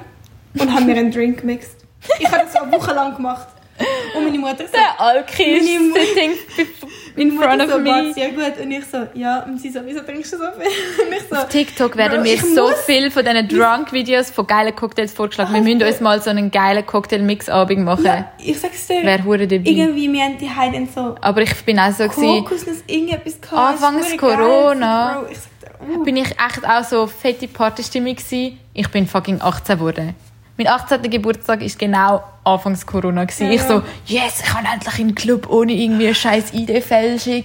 und 0.59 0.75
habe 0.75 0.85
mir 0.85 0.97
einen 0.97 1.11
Drink 1.11 1.41
gemixt. 1.41 1.77
Ich 2.19 2.27
habe 2.27 2.45
das 2.45 2.53
so 2.53 2.61
eine 2.61 2.73
Woche 2.73 2.93
lang 2.93 3.17
gemacht. 3.17 3.49
Und 4.15 4.25
meine 4.25 4.39
Mutter 4.39 4.67
so, 4.67 4.73
Der 4.73 5.01
Alki 5.01 5.43
ist 5.45 5.67
sitting 5.67 6.33
in 7.21 7.35
Mutter 7.35 7.49
front 7.49 7.63
of 7.63 7.71
so, 7.71 7.79
me. 7.79 7.91
«Warte, 7.91 8.21
ja 8.21 8.29
gut. 8.29 8.61
Und 8.63 8.71
ich 8.71 8.85
so, 8.87 8.99
ja. 9.15 9.43
Und 9.45 9.61
sie 9.61 9.71
so, 9.71 9.81
wieso 9.85 10.01
trinkst 10.01 10.33
du 10.33 10.37
so 10.39 10.45
viel? 10.45 11.07
Und 11.07 11.13
ich 11.13 11.23
so, 11.29 11.37
Auf 11.37 11.49
TikTok 11.49 11.97
werden 11.97 12.23
mir 12.23 12.39
so 12.39 12.69
viel 12.87 13.11
von 13.11 13.25
diesen 13.25 13.49
Drunk-Videos 13.49 14.31
von 14.31 14.47
geilen 14.47 14.75
Cocktails 14.75 15.13
vorgeschlagen. 15.13 15.55
Wir 15.55 15.61
müssen 15.61 15.83
uns 15.83 16.01
mal 16.01 16.21
so 16.23 16.31
einen 16.31 16.51
geilen 16.51 16.85
Cocktail-Mix-Abend 16.85 17.85
machen. 17.85 18.05
ja, 18.05 18.33
ich 18.39 18.59
sag's 18.59 18.87
dir. 18.87 19.03
Wäre 19.03 19.25
hure 19.25 19.47
dabei. 19.47 19.71
irgendwie, 19.71 20.13
wir 20.13 20.23
haben 20.23 20.39
die 20.39 20.51
Heiden 20.51 20.89
so 20.93 21.17
Aber 21.21 21.43
ich 21.43 21.55
bin 21.65 21.79
auch 21.79 21.93
so 21.93 22.05
gewesen, 22.05 22.45
Kokosnuss, 22.45 22.83
irgendetwas 22.87 23.41
gehabt. 23.41 23.83
Anfangs 23.83 24.07
hure 24.13 24.17
geil. 24.17 24.37
Corona. 24.37 25.21
Bro, 25.21 25.31
ich 25.31 25.39
sag 25.39 25.89
dir, 25.89 25.99
uh, 25.99 26.05
bin 26.05 26.17
ich 26.17 26.31
echt 26.31 26.65
auch 26.67 26.85
so 26.85 27.07
fette 27.07 27.49
Partystimmung 27.49 28.15
gewesen. 28.15 28.59
Ich 28.75 28.89
bin 28.89 29.07
fucking 29.07 29.41
18 29.41 29.79
geworden. 29.79 30.15
Mein 30.59 30.67
18. 30.67 31.03
Geburtstag 31.03 31.63
ist 31.63 31.79
genau 31.79 32.21
anfangs 32.43 32.85
Corona. 32.85 33.25
Ja, 33.39 33.51
Ich 33.51 33.63
so, 33.63 33.81
yes, 34.07 34.41
ich 34.41 34.47
kann 34.47 34.65
endlich 34.65 34.99
in 34.99 35.09
den 35.09 35.15
Club 35.15 35.49
ohne 35.49 35.73
irgendwie 35.73 36.07
eine 36.07 36.15
scheiß 36.17 36.53
ID-Fälschung. 36.53 37.45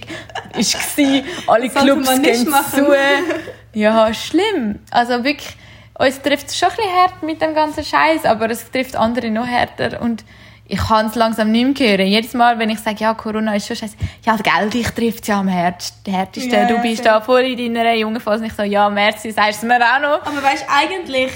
Ist 0.58 0.76
gsi. 0.76 1.22
Alle 1.46 1.70
sollte 1.70 1.86
Clubs 1.86 2.22
gehen 2.22 2.46
zu. 2.74 2.92
Ja, 3.72 4.12
schlimm. 4.12 4.80
Also 4.90 5.22
wirklich, 5.22 5.56
uns 5.96 6.20
trifft 6.22 6.48
es 6.48 6.58
schon 6.58 6.70
ein 6.70 6.76
bisschen 6.76 6.92
hart 6.92 7.22
mit 7.22 7.40
dem 7.40 7.54
ganzen 7.54 7.84
Scheiß, 7.84 8.24
aber 8.24 8.50
es 8.50 8.68
trifft 8.68 8.96
andere 8.96 9.30
noch 9.30 9.46
härter 9.46 10.00
und 10.02 10.24
ich 10.66 10.78
kann 10.78 11.06
es 11.06 11.14
langsam 11.14 11.52
nicht 11.52 11.78
mehr 11.78 11.90
hören. 11.90 12.06
Jedes 12.08 12.34
Mal, 12.34 12.58
wenn 12.58 12.70
ich 12.70 12.80
sage, 12.80 12.96
ja, 12.98 13.14
Corona 13.14 13.54
ist 13.54 13.68
schon 13.68 13.76
scheiße, 13.76 13.96
ja, 14.24 14.36
gell, 14.36 14.70
dich 14.70 14.88
trifft 14.88 15.22
es 15.22 15.28
ja 15.28 15.38
am 15.38 15.46
härtesten. 15.46 16.12
Ja, 16.50 16.66
du 16.66 16.82
bist 16.82 17.02
fair. 17.02 17.12
da 17.12 17.20
voll 17.20 17.42
in 17.42 17.74
deiner 17.74 17.94
jungen 17.94 18.20
Phase. 18.20 18.42
Und 18.42 18.46
ich 18.50 18.54
so, 18.54 18.64
ja, 18.64 18.88
merci, 18.88 19.30
sagst 19.30 19.62
du 19.62 19.68
es 19.68 19.72
mir 19.72 19.84
auch 19.84 20.00
noch. 20.00 20.26
Aber 20.26 20.42
weißt 20.42 20.64
du, 20.64 20.72
eigentlich 20.72 21.30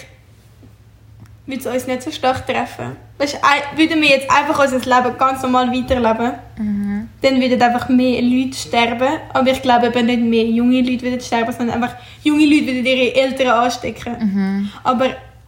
würde 1.49 1.61
es 1.61 1.67
uns 1.67 1.87
nicht 1.89 2.03
so 2.03 2.11
stark 2.13 2.47
treffen. 2.47 2.97
Weißt 3.19 3.39
würden 3.75 4.01
wir 4.01 4.09
jetzt 4.11 4.31
einfach 4.31 4.61
unser 4.63 4.79
Leben 4.79 5.19
ganz 5.19 5.43
normal 5.43 5.73
weiterleben, 5.73 6.33
Mhm. 6.57 7.09
dann 7.23 7.41
würden 7.41 7.61
einfach 7.61 7.89
mehr 7.89 8.23
Leute 8.23 8.57
sterben. 8.57 9.09
Aber 9.33 9.51
ich 9.51 9.61
glaube 9.63 9.89
eben 9.89 10.07
nicht 10.07 10.21
mehr 10.21 10.45
junge 10.45 10.81
Leute 10.83 11.03
würden 11.03 11.21
sterben, 11.21 11.53
sondern 11.53 11.83
einfach 11.83 11.97
junge 12.23 12.45
Leute 12.45 12.67
würden 12.67 12.87
ihre 12.87 13.15
Eltern 13.17 13.49
anstecken. 13.49 14.13
Mhm. 14.21 14.71
Aber 14.85 15.07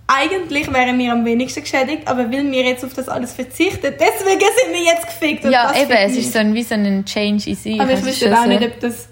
eigentlich 0.08 0.72
wären 0.72 0.98
wir 0.98 1.12
am 1.12 1.24
wenigsten 1.24 1.60
geschädigt, 1.60 2.08
aber 2.08 2.32
weil 2.32 2.50
wir 2.50 2.64
jetzt 2.64 2.84
auf 2.84 2.94
das 2.94 3.08
alles 3.08 3.32
verzichten, 3.32 3.94
deswegen 4.00 4.40
sind 4.40 4.72
wir 4.72 4.82
jetzt 4.82 5.06
gefickt. 5.06 5.44
und 5.44 5.52
Ja, 5.52 5.72
eben, 5.80 5.92
es 5.92 6.16
ist 6.16 6.32
so 6.32 6.40
ein, 6.40 6.52
wie 6.54 6.64
so 6.64 6.74
ein 6.74 7.04
Change 7.04 7.48
in 7.50 7.54
sich. 7.56 7.80
Aber 7.80 7.92
ich 7.92 8.04
wüsste 8.04 8.36
auch 8.36 8.42
so- 8.42 8.48
nicht, 8.48 8.62
ob 8.64 8.80
das. 8.80 9.08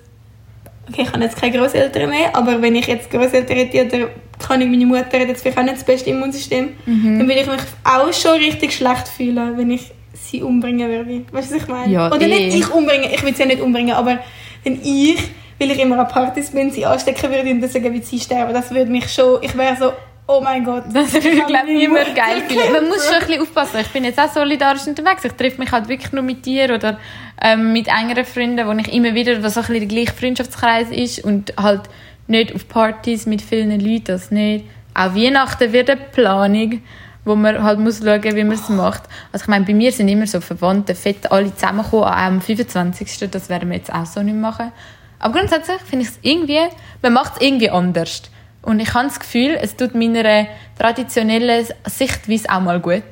Okay, 0.90 1.02
ich 1.02 1.12
habe 1.12 1.22
jetzt 1.22 1.40
keine 1.40 1.58
Großeltern 1.58 2.08
mehr, 2.10 2.34
aber 2.34 2.60
wenn 2.62 2.74
ich 2.76 2.86
jetzt 2.86 3.10
Großeltern 3.10 3.56
hätte 3.56 3.84
oder 3.84 4.08
kann 4.38 4.60
ich 4.60 4.68
meine 4.68 4.86
Mutter 4.86 5.18
hat 5.18 5.28
jetzt 5.28 5.42
vielleicht 5.42 5.58
auch 5.58 5.62
nicht 5.62 5.76
das 5.76 5.84
beste 5.84 6.10
Immunsystem, 6.10 6.70
Mhm. 6.86 7.18
dann 7.18 7.28
würde 7.28 7.40
ich 7.40 7.46
mich 7.46 7.60
auch 7.84 8.12
schon 8.12 8.38
richtig 8.38 8.72
schlecht 8.74 9.08
fühlen, 9.08 9.56
wenn 9.56 9.70
ich 9.70 9.90
sie 10.14 10.42
umbringen 10.42 10.88
würde. 10.88 11.24
Weißt 11.32 11.50
du, 11.50 11.56
was 11.56 11.62
ich 11.62 11.68
meine? 11.68 11.92
Ja, 11.92 12.06
oder 12.08 12.22
eh. 12.22 12.28
nicht 12.28 12.56
ich 12.56 12.70
umbringen, 12.70 13.10
ich 13.12 13.22
will 13.22 13.34
sie 13.34 13.40
ja 13.42 13.46
nicht 13.46 13.60
umbringen, 13.60 13.94
aber 13.94 14.18
wenn 14.64 14.80
ich, 14.82 15.18
weil 15.58 15.70
ich 15.70 15.78
immer 15.80 15.98
an 15.98 16.08
Partys 16.08 16.50
bin, 16.50 16.70
sie 16.70 16.86
anstecken 16.86 17.30
würde 17.30 17.50
und 17.50 17.60
deswegen 17.60 17.92
würde 17.92 18.04
sie 18.06 18.20
sterben, 18.20 18.52
das 18.54 18.70
würde 18.70 18.90
mich 18.90 19.12
schon, 19.12 19.42
ich 19.42 19.56
wäre 19.56 19.76
so, 19.76 19.92
oh 20.28 20.40
mein 20.40 20.64
Gott. 20.64 20.84
Das 20.92 21.12
ich 21.14 21.24
habe 21.24 21.46
glaube 21.46 21.66
niemand 21.66 22.08
Mutter 22.08 22.14
geil. 22.14 22.42
Man 22.72 22.88
muss 22.88 23.04
schon 23.06 23.14
ein 23.14 23.26
bisschen 23.26 23.42
aufpassen. 23.42 23.80
Ich 23.80 23.88
bin 23.88 24.04
jetzt 24.04 24.20
auch 24.20 24.32
solidarisch 24.32 24.86
unterwegs. 24.86 25.24
Ich 25.24 25.32
treffe 25.32 25.58
mich 25.58 25.72
halt 25.72 25.88
wirklich 25.88 26.12
nur 26.12 26.22
mit 26.22 26.46
dir 26.46 26.72
oder 26.74 26.98
ähm, 27.42 27.72
mit 27.72 27.88
engeren 27.88 28.24
Freunden, 28.24 28.66
wo 28.66 28.72
ich 28.72 28.92
immer 28.92 29.14
wieder, 29.14 29.42
was 29.42 29.54
so 29.54 29.60
ein 29.60 29.66
bisschen 29.66 29.88
der 29.88 29.96
gleiche 29.96 30.12
Freundschaftskreis 30.12 30.90
ist 30.90 31.24
und 31.24 31.54
halt 31.60 31.82
nicht 32.26 32.54
auf 32.54 32.68
Partys 32.68 33.26
mit 33.26 33.42
vielen 33.42 33.80
Leuten, 33.80 34.04
das 34.04 34.30
nicht. 34.30 34.66
Auch 34.94 35.14
Weihnachten 35.14 35.72
wird 35.72 35.90
eine 35.90 36.00
Planung, 36.00 36.82
wo 37.24 37.34
man 37.34 37.62
halt 37.62 37.78
muss 37.78 38.00
schauen, 38.04 38.22
wie 38.22 38.44
man 38.44 38.56
es 38.56 38.68
macht. 38.68 39.04
Also 39.32 39.44
ich 39.44 39.48
meine, 39.48 39.64
bei 39.64 39.74
mir 39.74 39.92
sind 39.92 40.08
immer 40.08 40.26
so 40.26 40.40
Verwandte 40.40 40.94
fett 40.94 41.30
alle 41.32 41.54
zusammengekommen 41.54 42.04
am 42.04 42.40
25. 42.40 43.30
Das 43.30 43.48
werden 43.48 43.70
wir 43.70 43.78
jetzt 43.78 43.92
auch 43.92 44.06
so 44.06 44.22
nicht 44.22 44.36
machen. 44.36 44.72
Aber 45.20 45.38
grundsätzlich 45.38 45.80
finde 45.80 46.04
ich 46.04 46.10
es 46.10 46.18
irgendwie, 46.22 46.60
man 47.02 47.12
macht 47.12 47.34
es 47.36 47.40
irgendwie 47.40 47.70
anders. 47.70 48.22
Und 48.68 48.80
ich 48.80 48.92
habe 48.92 49.08
das 49.08 49.18
Gefühl, 49.18 49.58
es 49.58 49.76
tut 49.76 49.94
meiner 49.94 50.46
traditionellen 50.78 51.66
Sichtweise 51.86 52.50
auch 52.50 52.60
mal 52.60 52.80
gut. 52.80 53.02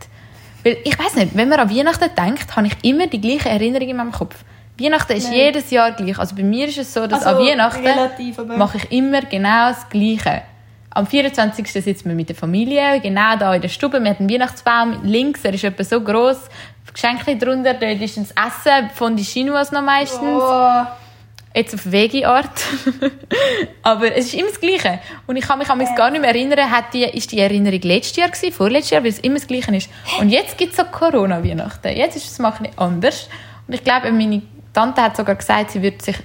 Weil 0.63 0.77
ich 0.85 0.99
weiß 0.99 1.15
nicht, 1.15 1.35
wenn 1.35 1.49
man 1.49 1.61
an 1.61 1.75
Weihnachten 1.75 2.11
denkt, 2.15 2.55
habe 2.55 2.67
ich 2.67 2.75
immer 2.83 3.07
die 3.07 3.23
gleiche 3.23 3.49
Erinnerung 3.49 3.89
in 3.89 3.97
meinem 3.97 4.13
Kopf. 4.13 4.37
Weihnachten 4.79 5.13
ist 5.13 5.31
Nein. 5.31 5.39
jedes 5.39 5.71
Jahr 5.71 5.93
gleich. 5.93 6.19
Also 6.19 6.37
bei 6.37 6.43
mir 6.43 6.69
ist 6.69 6.77
es 6.77 6.93
so, 6.93 7.07
dass 7.07 7.25
Also, 7.25 7.41
an 7.41 7.47
Weihnachten 7.47 7.87
relativ, 7.87 8.37
mache 8.39 8.77
ich 8.77 8.93
immer 8.93 9.23
genau 9.23 9.69
das 9.69 9.89
Gleiche. 9.89 10.43
Am 10.91 11.07
24. 11.07 11.73
sitzen 11.73 12.11
wir 12.11 12.15
mit 12.15 12.29
der 12.29 12.37
Familie, 12.37 13.01
genau 13.01 13.37
da 13.39 13.55
in 13.55 13.63
der 13.63 13.71
Stube. 13.71 13.99
Wir 13.99 14.11
haben 14.11 14.19
einen 14.19 14.31
Weihnachtsbaum 14.31 15.05
links, 15.05 15.41
er 15.43 15.55
ist 15.55 15.65
etwa 15.65 15.85
so 15.85 16.03
gross. 16.03 16.51
Geschenke 16.93 17.35
drunter, 17.37 17.73
dort 17.73 18.01
ist 18.03 18.19
das 18.19 18.31
Essen 18.31 18.91
von 18.95 19.17
die 19.17 19.23
Chinois 19.23 19.71
noch 19.73 19.83
meistens. 19.83 20.21
Oh, 20.23 20.87
Jetzt 21.57 21.73
auf 21.73 21.91
Vegi-Art. 21.91 22.51
Aber 23.83 24.15
es 24.15 24.27
ist 24.27 24.35
immer 24.35 24.49
das 24.49 24.61
Gleiche. 24.61 24.99
Und 25.27 25.37
ich 25.37 25.45
kann 25.45 25.59
mich 25.59 25.71
an 25.71 25.79
mich 25.79 25.89
gar 25.97 26.11
nicht 26.11 26.21
mehr 26.21 26.29
erinnern, 26.29 26.71
hat 26.71 26.93
die, 26.93 27.05
ist 27.05 27.33
die 27.33 27.39
Erinnerung 27.39 27.81
letztes 27.81 28.17
Jahr 28.17 28.29
gewesen, 28.29 28.53
vorletztes 28.53 28.91
Jahr, 28.91 29.03
weil 29.03 29.09
es 29.09 29.21
immer 29.21 29.37
das 29.37 29.47
Gleiche 29.47 29.75
ist. 29.75 29.89
Und 30.21 30.29
jetzt 30.29 30.59
gibt 30.59 30.73
es 30.73 30.77
so 30.77 30.85
Corona-Weihnachten. 30.85 31.97
Jetzt 31.97 32.15
ist 32.17 32.31
es 32.31 32.39
mal 32.39 32.53
ein 32.53 32.59
bisschen 32.59 32.79
anders. 32.79 33.31
Und 33.67 33.73
ich 33.73 33.83
glaube, 33.83 34.13
meine 34.13 34.43
Tante 34.75 35.01
hat 35.01 35.17
sogar 35.17 35.35
gesagt, 35.35 35.71
sie 35.71 35.83
würde 35.83 35.97
sich 36.05 36.17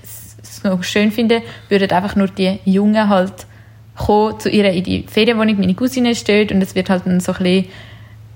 es 0.44 0.64
noch 0.66 0.84
schön 0.84 1.14
finden, 1.14 1.42
würden 1.70 1.90
einfach 1.92 2.18
nur 2.18 2.28
die 2.28 2.60
Jungen 2.66 3.08
halt 3.08 3.48
kommen 3.96 4.38
zu 4.38 4.50
ihr 4.50 4.66
in 4.66 4.84
die 4.84 5.06
Ferienwohnung. 5.08 5.60
Meine 5.60 5.76
Cousine 5.76 6.14
steht 6.14 6.52
und 6.52 6.62
es 6.62 6.76
wird 6.76 6.90
halt 6.90 7.06
dann 7.06 7.22
so 7.22 7.32
ein 7.32 7.38
bisschen 7.38 7.68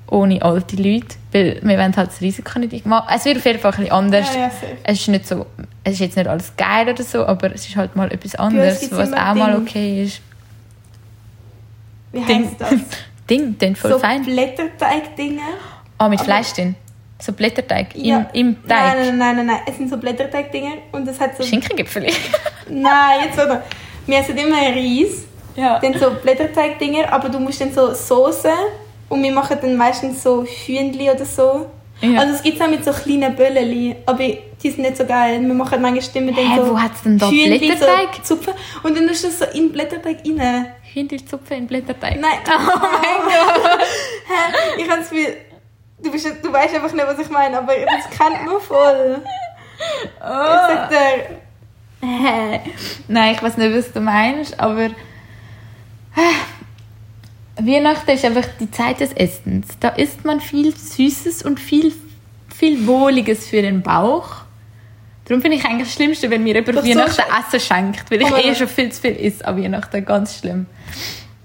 ohne 0.09 0.41
alte 0.41 0.75
Leute, 0.75 1.15
weil 1.31 1.59
wir 1.63 1.77
wollen 1.77 1.95
halt 1.95 2.09
das 2.09 2.21
Risiko 2.21 2.59
nicht 2.59 2.85
machen. 2.85 3.07
Es 3.13 3.25
wird 3.25 3.37
auf 3.37 3.45
jeden 3.45 3.59
Fall 3.59 3.71
ein 3.71 3.77
bisschen 3.77 3.91
anders. 3.93 4.33
Ja, 4.35 4.41
ja, 4.41 4.51
es 4.83 4.99
ist 4.99 5.07
nicht 5.07 5.27
so, 5.27 5.45
es 5.83 5.93
ist 5.93 5.99
jetzt 5.99 6.17
nicht 6.17 6.27
alles 6.27 6.53
geil 6.55 6.89
oder 6.89 7.03
so, 7.03 7.25
aber 7.25 7.53
es 7.53 7.67
ist 7.67 7.75
halt 7.75 7.95
mal 7.95 8.11
etwas 8.11 8.35
anderes, 8.35 8.91
was 8.91 9.11
auch 9.13 9.33
mal 9.33 9.53
Ding. 9.53 9.61
okay 9.61 10.03
ist. 10.03 10.21
wie 12.11 12.21
Ding. 12.21 12.45
heisst 12.45 12.61
das? 12.61 12.73
Ding, 13.29 13.57
den 13.57 13.75
voll 13.75 13.91
so 13.93 13.99
fein. 13.99 14.23
Blätterteig-Dinge. 14.23 15.41
Ah, 15.97 16.07
mit 16.09 16.19
aber- 16.19 16.25
Fleisch 16.25 16.53
drin. 16.53 16.75
So 17.17 17.31
Blätterteig 17.31 17.95
Ja. 17.95 18.29
im, 18.33 18.47
im 18.47 18.67
Teig. 18.67 18.77
Nein, 18.97 18.97
nein, 18.97 19.17
nein, 19.17 19.35
nein, 19.37 19.45
nein. 19.47 19.59
Es 19.65 19.77
sind 19.77 19.89
so 19.89 19.97
Blätterteig-Dinge 19.97 20.73
und 20.91 21.07
es 21.07 21.19
hat 21.19 21.35
so... 21.37 21.43
Schinkengipfel. 21.43 22.05
Nein, 22.69 23.19
jetzt 23.25 23.39
oder? 23.39 23.63
Wir 24.05 24.19
essen 24.19 24.37
immer 24.37 24.57
Reis, 24.57 25.23
ja. 25.55 25.79
dann 25.79 25.97
so 25.97 26.11
Blätterteig-Dinger, 26.11 27.11
aber 27.11 27.29
du 27.29 27.39
musst 27.39 27.61
dann 27.61 27.71
so 27.73 27.93
Soße 27.93 28.49
und 29.09 29.23
wir 29.23 29.31
machen 29.31 29.57
dann 29.61 29.75
meistens 29.75 30.23
so 30.23 30.43
Hühnli 30.43 31.09
oder 31.09 31.25
so. 31.25 31.69
Ja. 32.01 32.19
Also 32.19 32.33
es 32.35 32.43
gibt 32.43 32.61
auch 32.61 32.67
mit 32.67 32.83
so 32.83 32.91
kleinen 32.91 33.35
Bölleli, 33.35 33.95
aber 34.05 34.23
die 34.61 34.69
sind 34.69 34.79
nicht 34.79 34.97
so 34.97 35.05
geil. 35.05 35.41
Wir 35.41 35.53
machen 35.53 35.81
manchmal 35.81 36.01
Stimmen 36.01 36.35
dann 36.35 36.45
Hä, 36.51 36.57
so 36.57 36.71
wo 36.71 36.81
hat's 36.81 37.03
denn 37.03 37.17
da 37.17 37.29
Blätterteig? 37.29 38.09
So 38.23 38.35
Zupfen 38.35 38.53
und 38.83 38.97
dann 38.97 39.07
du 39.07 39.13
das 39.13 39.39
so 39.39 39.45
in 39.45 39.67
den 39.67 39.71
Blätterteig 39.71 40.17
rein. 40.25 40.67
Hühnerzupfen 40.93 41.57
in 41.57 41.67
Blätterteig. 41.67 42.19
Nein. 42.19 42.39
Oh 42.47 42.79
mein 42.79 43.25
Gott. 43.25 43.79
Hä? 44.27 44.81
Ich 44.81 44.87
das 44.87 45.09
Gefühl, 45.09 45.37
du, 46.03 46.11
bist, 46.11 46.27
du 46.43 46.51
weißt 46.51 46.75
einfach 46.75 46.91
nicht, 46.91 47.07
was 47.07 47.19
ich 47.19 47.29
meine, 47.29 47.57
aber 47.57 47.73
das 47.73 48.09
kennt 48.09 48.45
man 48.45 48.59
voll. 48.59 49.21
Jetzt 49.77 50.19
sagt 50.19 50.93
er, 50.93 51.39
Hä? 52.01 52.61
Nein, 53.07 53.35
ich 53.35 53.41
weiß 53.41 53.57
nicht, 53.57 53.75
was 53.75 53.91
du 53.91 53.99
meinst, 53.99 54.59
aber 54.59 54.89
Weihnachten 57.57 58.09
ist 58.11 58.25
einfach 58.25 58.45
die 58.59 58.69
Zeit 58.71 58.99
des 58.99 59.13
Essens. 59.13 59.67
Da 59.79 59.89
isst 59.89 60.25
man 60.25 60.41
viel 60.41 60.75
Süßes 60.75 61.43
und 61.43 61.59
viel, 61.59 61.93
viel 62.53 62.85
Wohliges 62.85 63.47
für 63.47 63.61
den 63.61 63.81
Bauch. 63.81 64.27
Darum 65.25 65.41
finde 65.41 65.57
ich 65.57 65.65
eigentlich 65.65 65.87
das 65.87 65.93
Schlimmste, 65.95 66.29
wenn 66.29 66.43
mir 66.43 66.53
jemand 66.55 66.77
so 66.77 66.83
Weihnachten 66.85 67.21
sch- 67.21 67.47
Essen 67.47 67.59
schenkt, 67.59 68.11
weil 68.11 68.21
ich 68.21 68.27
Aber- 68.27 68.43
eh 68.43 68.53
schon 68.53 68.67
viel 68.67 68.91
zu 68.91 69.01
viel 69.01 69.17
esse 69.19 69.45
an 69.47 69.61
Weihnachten. 69.61 70.05
Ganz 70.05 70.37
schlimm. 70.39 70.65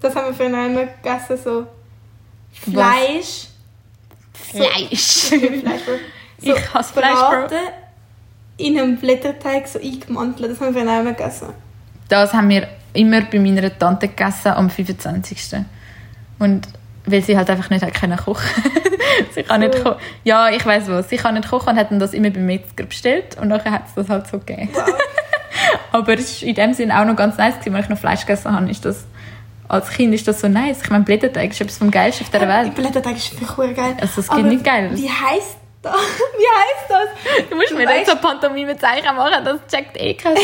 das 0.00 0.14
haben 0.14 0.26
wir 0.26 0.34
vorhin 0.34 0.54
einmal 0.54 0.88
gegessen, 1.02 1.38
so 1.42 1.66
Fleisch. 2.52 3.46
Fleisch. 4.34 4.90
Fleisch. 4.90 5.90
So 6.38 6.52
Ich 6.54 6.74
hasse 6.74 6.92
Fleisch, 6.92 7.14
Bro. 7.14 7.56
In 8.56 8.78
einem 8.78 8.96
Blätterteig 8.98 9.68
so 9.68 9.78
eingemantelt. 9.78 10.50
Das 10.50 10.60
haben 10.60 10.66
wir 10.68 10.72
vorhin 10.72 10.88
einmal 10.88 11.14
gegessen. 11.14 11.48
Das 12.08 12.32
haben 12.34 12.48
wir 12.48 12.68
immer 12.92 13.22
bei 13.22 13.38
meiner 13.38 13.78
Tante 13.78 14.08
gegessen 14.08 14.48
am 14.52 14.68
25. 14.68 15.38
Und 16.40 16.66
weil 17.06 17.22
sie 17.22 17.36
halt 17.36 17.48
einfach 17.48 17.70
nicht 17.70 17.82
hat 17.84 17.94
können 17.94 18.16
kochen. 18.16 18.44
sie 19.34 19.42
kann 19.44 19.60
nicht 19.60 19.82
kochen. 19.82 20.00
Ja, 20.24 20.50
ich 20.50 20.64
weiß 20.66 20.88
was. 20.88 21.08
Sie 21.08 21.16
kann 21.16 21.34
nicht 21.34 21.48
kochen 21.48 21.68
und 21.70 21.76
hat 21.76 21.90
dann 21.90 21.98
das 22.00 22.12
immer 22.12 22.30
beim 22.30 22.46
Metzger 22.46 22.84
bestellt 22.84 23.36
und 23.40 23.48
nachher 23.48 23.70
hat 23.72 23.82
es 23.86 23.94
das 23.94 24.08
halt 24.08 24.26
so 24.26 24.38
gegeben. 24.38 24.68
Aber 25.92 26.14
es 26.14 26.42
war 26.42 26.48
in 26.48 26.54
dem 26.54 26.74
Sinn 26.74 26.90
auch 26.92 27.04
noch 27.04 27.16
ganz 27.16 27.36
nice, 27.36 27.54
gewesen, 27.58 27.74
weil 27.74 27.82
ich 27.82 27.88
noch 27.88 27.98
Fleisch 27.98 28.20
gegessen 28.20 28.54
habe. 28.54 28.70
Ist 28.70 28.84
das, 28.84 29.04
als 29.68 29.90
Kind 29.90 30.14
ist 30.14 30.26
das 30.28 30.40
so 30.40 30.48
nice. 30.48 30.82
Ich 30.82 30.90
meine, 30.90 31.04
Blätterteig 31.04 31.50
ist 31.50 31.60
etwas 31.60 31.78
vom 31.78 31.90
Geilsten 31.90 32.24
auf 32.26 32.30
der 32.30 32.40
Die 32.40 32.48
Welt. 32.48 32.74
Blätterteig 32.74 33.16
ist 33.16 33.40
wirklich 33.40 33.76
geil. 33.76 33.96
Also, 34.00 34.20
es 34.20 34.28
gibt 34.28 34.46
nicht 34.46 34.64
geil. 34.64 34.90
Wie 34.94 35.08
heisst 35.10 35.56
das? 35.82 35.94
Wie 36.38 36.48
heisst 36.58 36.90
das? 36.90 37.48
Du 37.48 37.56
musst 37.56 37.74
mir 37.74 37.88
weißt- 37.88 37.98
nicht 37.98 38.10
so 38.10 38.16
Pantomime-Zeichen 38.16 39.16
machen, 39.16 39.44
das 39.44 39.56
checkt 39.70 39.96
eh 39.96 40.14
kein. 40.14 40.34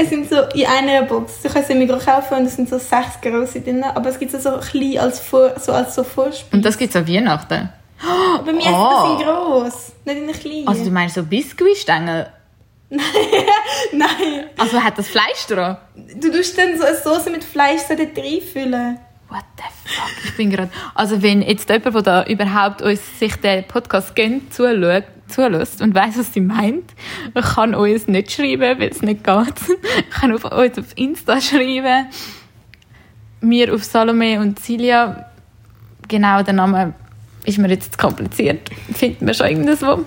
Es 0.00 0.10
sind 0.10 0.30
so 0.30 0.36
in 0.54 0.64
einer 0.66 1.02
Box. 1.02 1.42
Du 1.42 1.48
kannst 1.48 1.66
sie 1.66 1.72
im 1.72 1.80
Mikro 1.80 1.98
kaufen 1.98 2.34
und 2.38 2.44
es 2.46 2.54
sind 2.54 2.68
so 2.68 2.78
sechs 2.78 3.20
große 3.20 3.60
drin. 3.62 3.82
Aber 3.82 4.10
es 4.10 4.18
gibt 4.18 4.30
so, 4.30 4.38
so 4.38 4.58
klein 4.58 4.98
als, 4.98 5.18
Vor, 5.18 5.58
so 5.58 5.72
als 5.72 5.94
so 5.96 6.04
Vorspeise. 6.04 6.44
Und 6.52 6.64
das 6.64 6.78
gibt 6.78 6.90
es 6.94 6.96
an 6.96 7.08
Weihnachten. 7.08 7.68
Bei 8.46 8.52
mir 8.52 8.62
Oh. 8.68 9.18
sind 9.18 9.20
das 9.20 9.26
gross, 9.26 9.92
nicht 10.04 10.18
in 10.18 10.26
den 10.28 10.38
kleinen. 10.38 10.68
Also 10.68 10.84
du 10.84 10.90
meinst 10.90 11.16
so 11.16 11.24
Biskuitstängel? 11.24 12.28
Nein. 13.92 14.44
Also 14.56 14.82
hat 14.82 14.96
das 14.98 15.08
Fleisch 15.08 15.46
dran? 15.48 15.76
Du 16.14 16.30
tust 16.30 16.56
dann 16.56 16.78
so 16.78 16.84
eine 16.84 16.96
Soße 16.96 17.30
mit 17.30 17.42
Fleisch 17.44 17.80
so 17.88 17.94
dort 17.96 18.16
reinfüllen. 18.16 18.98
What 19.28 19.44
the 19.56 19.64
fuck? 19.84 20.24
Ich 20.24 20.36
bin 20.36 20.50
gerade. 20.50 20.70
Also, 20.94 21.22
wenn 21.22 21.42
jetzt 21.42 21.68
jemand, 21.68 21.94
der 21.94 22.02
da 22.02 22.24
überhaupt 22.24 22.80
uns 22.80 23.18
sich 23.18 23.36
den 23.36 23.64
Podcast 23.64 24.16
gönnt, 24.16 24.54
zulässt 24.54 25.82
und 25.82 25.94
weiß, 25.94 26.18
was 26.18 26.32
sie 26.32 26.40
meint, 26.40 26.94
kann 27.34 27.74
uns 27.74 28.08
nicht 28.08 28.32
schreiben, 28.32 28.78
weil 28.78 28.88
es 28.88 29.02
nicht 29.02 29.24
geht. 29.24 29.54
kann 30.10 30.32
auf 30.32 30.44
uns 30.44 30.78
auf 30.78 30.96
Insta 30.96 31.40
schreiben. 31.40 32.06
Mir 33.40 33.74
auf 33.74 33.84
Salome 33.84 34.40
und 34.40 34.58
Silja. 34.58 35.26
Genau, 36.08 36.42
der 36.42 36.54
Name 36.54 36.94
ist 37.44 37.58
mir 37.58 37.68
jetzt 37.68 37.92
zu 37.92 37.98
kompliziert. 37.98 38.70
Finden 38.94 39.26
wir 39.26 39.34
schon 39.34 39.48
irgendwo. 39.48 40.04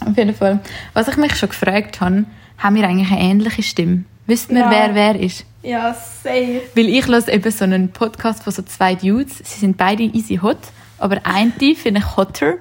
Auf 0.00 0.16
jeden 0.16 0.34
Fall. 0.34 0.60
Was 0.92 1.08
ich 1.08 1.16
mich 1.16 1.34
schon 1.36 1.48
gefragt 1.48 2.00
habe, 2.00 2.24
haben 2.58 2.76
wir 2.76 2.86
eigentlich 2.86 3.10
eine 3.10 3.20
ähnliche 3.20 3.62
Stimme? 3.62 4.04
Wüssten 4.26 4.54
wir, 4.54 4.62
Ja. 4.62 4.70
wer 4.70 4.94
wer 4.94 5.20
ist? 5.20 5.44
Ja, 5.62 5.92
safe. 5.94 6.62
Weil 6.74 6.88
ich 6.88 7.06
höre 7.06 7.28
eben 7.28 7.50
so 7.50 7.64
einen 7.64 7.90
Podcast 7.90 8.42
von 8.42 8.52
so 8.52 8.62
zwei 8.62 8.94
Dudes. 8.94 9.38
Sie 9.44 9.60
sind 9.60 9.76
beide 9.76 10.02
easy 10.02 10.36
hot, 10.36 10.58
aber 10.98 11.20
ein 11.24 11.52
die 11.60 11.74
finde 11.74 12.00
ich 12.00 12.16
hotter. 12.16 12.54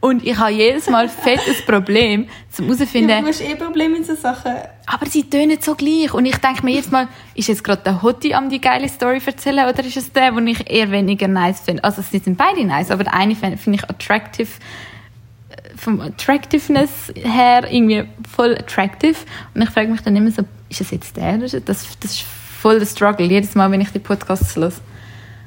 Und 0.00 0.24
ich 0.24 0.36
habe 0.36 0.52
jedes 0.52 0.88
Mal 0.90 1.08
fettes 1.08 1.64
Problem, 1.64 2.28
zum 2.52 2.66
Ja, 2.66 2.74
herauszufinden, 2.74 3.22
du 3.22 3.28
hast 3.28 3.40
eh 3.40 3.56
Probleme 3.56 3.98
mit 3.98 4.06
so 4.06 4.14
Sachen. 4.14 4.52
aber 4.86 5.06
sie 5.06 5.24
tönen 5.28 5.58
so 5.60 5.74
gleich. 5.74 6.12
Und 6.14 6.26
ich 6.26 6.36
denke 6.36 6.64
mir 6.64 6.74
jetzt 6.76 6.92
mal, 6.92 7.08
ist 7.34 7.48
jetzt 7.48 7.64
gerade 7.64 7.82
der 7.82 8.02
Hottie 8.02 8.34
am 8.34 8.48
die 8.48 8.60
geile 8.60 8.88
Story 8.88 9.20
erzählen 9.24 9.66
oder 9.68 9.84
ist 9.84 9.96
es 9.96 10.12
der, 10.12 10.30
den 10.32 10.46
ich 10.46 10.70
eher 10.70 10.90
weniger 10.92 11.26
nice 11.26 11.60
finde? 11.60 11.82
Also 11.82 12.02
sie 12.02 12.18
sind 12.18 12.36
beide 12.36 12.64
nice, 12.64 12.90
aber 12.92 13.04
der 13.04 13.14
eine 13.14 13.34
finde 13.34 13.56
find 13.56 13.76
ich 13.76 13.88
attractive, 13.90 14.48
vom 15.76 16.00
Attractiveness 16.00 17.12
her 17.14 17.70
irgendwie 17.70 18.04
voll 18.28 18.56
attractive. 18.56 19.16
Und 19.54 19.62
ich 19.62 19.70
frage 19.70 19.88
mich 19.88 20.00
dann 20.02 20.16
immer 20.16 20.30
so, 20.30 20.42
ist 20.68 20.80
es 20.80 20.90
jetzt 20.90 21.16
der? 21.16 21.38
Das, 21.38 21.56
das 21.64 21.84
ist 22.02 22.22
voll 22.22 22.78
der 22.78 22.86
Struggle, 22.86 23.26
jedes 23.26 23.54
Mal, 23.54 23.70
wenn 23.70 23.80
ich 23.80 23.90
die 23.90 23.98
Podcasts 23.98 24.56
höre. 24.56 24.72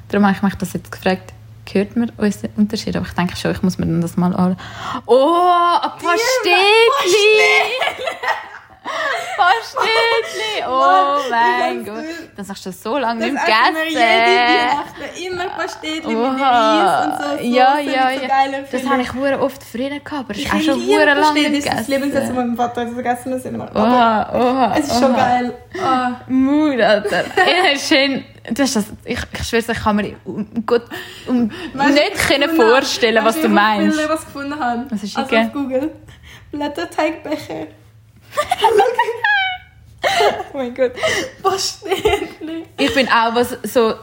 Darum 0.08 0.26
habe 0.26 0.36
ich 0.36 0.42
mich 0.42 0.54
das 0.54 0.72
jetzt 0.72 0.90
gefragt. 0.90 1.32
Hört 1.72 1.94
man 1.96 2.10
unseren 2.16 2.50
Unterschied? 2.56 2.96
Aber 2.96 3.06
ich 3.06 3.12
denke 3.12 3.36
schon, 3.36 3.52
ich 3.52 3.62
muss 3.62 3.78
mir 3.78 3.86
dann 3.86 4.00
das 4.00 4.16
mal 4.16 4.34
an. 4.34 4.56
Oh, 5.06 5.78
ein 5.82 5.90
paar 6.02 6.16
Städtchen! 6.40 6.56
Pastetli! 9.36 10.62
Oh 10.68 11.16
mein 11.30 11.80
ich 11.80 11.86
Gott. 11.86 12.04
Das 12.36 12.48
hast 12.50 12.66
du 12.66 12.72
so 12.72 12.98
lange 12.98 13.20
Das 13.20 13.30
nicht 13.30 13.42
essen 13.42 13.74
wir 13.74 13.84
jede 13.88 14.00
gegessen. 14.00 14.68
Weihnachten. 14.68 15.24
Immer 15.26 15.48
Pastetli 15.56 16.14
mit. 16.14 16.40
Reis 16.40 17.06
und 17.06 17.38
so. 17.38 17.44
Ja, 17.46 17.78
ja, 17.78 18.10
ja. 18.10 18.60
Das 18.70 18.86
habe 18.86 19.02
ich 19.02 19.14
hure 19.14 19.40
oft 19.40 19.62
früher 19.62 19.88
gehabt, 19.88 20.12
aber 20.12 20.28
das 20.34 20.38
ist 20.38 20.44
Ich 20.46 20.52
auch 20.52 20.60
schon 20.60 20.86
hure 20.86 21.14
lange 21.14 21.48
nicht 21.48 21.66
Das 21.66 21.72
ist 21.74 21.80
das 21.80 21.88
Lieblingsessen 21.88 22.28
gegessen. 22.28 22.34
meinem 22.36 22.56
Vater. 22.56 22.84
Das 22.84 22.92
vergessen 22.94 23.30
wir 23.30 23.36
es 23.38 23.44
immer. 23.46 23.70
Oha, 23.74 24.30
oha. 24.34 24.74
es 24.78 24.86
ist 24.86 25.00
schon 25.00 25.16
geil. 25.16 25.54
Ah. 25.82 26.10
Mut, 26.28 26.80
Alter. 26.80 27.24
Schön. 27.78 28.24
Das 28.52 28.68
ist 28.68 28.76
das, 28.76 28.84
ich, 29.04 29.18
ich 29.32 29.48
schwöre, 29.48 29.72
ich 29.72 29.82
kann 29.82 29.96
mir 29.96 30.16
um, 30.24 30.46
Gott, 30.66 30.84
um 31.26 31.50
Weißt 31.74 31.90
nicht 31.94 32.10
ich 32.14 32.20
können 32.28 32.48
habe? 32.50 32.56
vorstellen, 32.56 33.24
was 33.24 33.40
du 33.40 33.48
meinst. 33.48 33.96
viele 33.96 34.08
was 34.10 34.24
gefunden 34.24 34.58
haben? 34.58 34.86
Was 34.90 35.00
du 35.02 35.18
also 35.20 35.36
auf 35.36 35.52
Google. 35.52 35.92
Blätterteigbecher. 36.50 37.66
Oh 40.52 40.58
mein 40.58 40.74
Gott. 40.74 40.92
Pastetli. 41.42 42.64
Ich 42.78 42.94
bin 42.94 43.08
auch, 43.08 43.34
was 43.34 43.56
so 43.64 43.94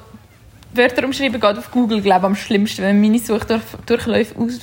Wörter 0.74 1.04
umschreiben 1.06 1.40
geht 1.40 1.58
auf 1.58 1.72
Google, 1.72 2.02
glaube 2.02 2.22
ich, 2.22 2.26
am 2.26 2.36
schlimmsten. 2.36 2.82
Wenn 2.84 3.00
man 3.02 3.12
meine 3.12 3.24
Suchdurchläufe 3.24 4.36
aus, 4.40 4.60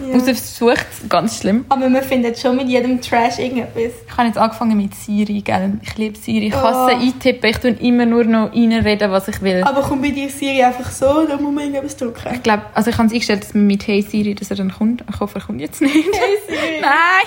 Ja. 0.00 0.18
raussucht, 0.18 0.86
ganz 1.08 1.38
schlimm. 1.40 1.64
Aber 1.68 1.88
man 1.88 2.02
findet 2.02 2.38
schon 2.38 2.56
mit 2.56 2.68
jedem 2.68 3.00
Trash 3.00 3.38
irgendetwas. 3.38 3.92
Ich 4.06 4.16
habe 4.16 4.28
jetzt 4.28 4.38
angefangen 4.38 4.76
mit 4.76 4.94
Siri, 4.94 5.40
gell? 5.42 5.78
Ich 5.82 5.96
liebe 5.96 6.16
Siri. 6.18 6.46
Ich 6.48 6.54
hasse 6.54 6.94
Oh. 6.96 7.00
eintippen. 7.00 7.50
Ich 7.50 7.58
tue 7.58 7.70
immer 7.72 8.06
nur 8.06 8.24
noch 8.24 8.52
reinreden, 8.52 9.10
was 9.10 9.28
ich 9.28 9.40
will. 9.42 9.62
Aber 9.64 9.82
kommt 9.82 10.02
bei 10.02 10.10
dir 10.10 10.28
Siri 10.30 10.62
einfach 10.62 10.90
so, 10.90 11.26
da 11.26 11.36
muss 11.36 11.52
man 11.52 11.58
irgendetwas 11.64 11.96
drücken. 11.96 12.34
Ich 12.34 12.42
glaube, 12.42 12.62
also 12.74 12.90
ich 12.90 12.96
habe 12.96 13.06
es 13.08 13.12
eingestellt, 13.12 13.42
dass 13.42 13.54
man 13.54 13.66
mit 13.66 13.86
Hey 13.86 14.02
Siri, 14.02 14.34
dass 14.34 14.50
er 14.50 14.56
dann 14.56 14.72
kommt. 14.72 15.04
Ich 15.12 15.20
hoffe, 15.20 15.38
er 15.40 15.44
kommt 15.44 15.60
jetzt 15.60 15.80
nicht. 15.82 15.94
Hey 15.94 16.38
Siri. 16.48 16.76
Nein! 16.80 17.26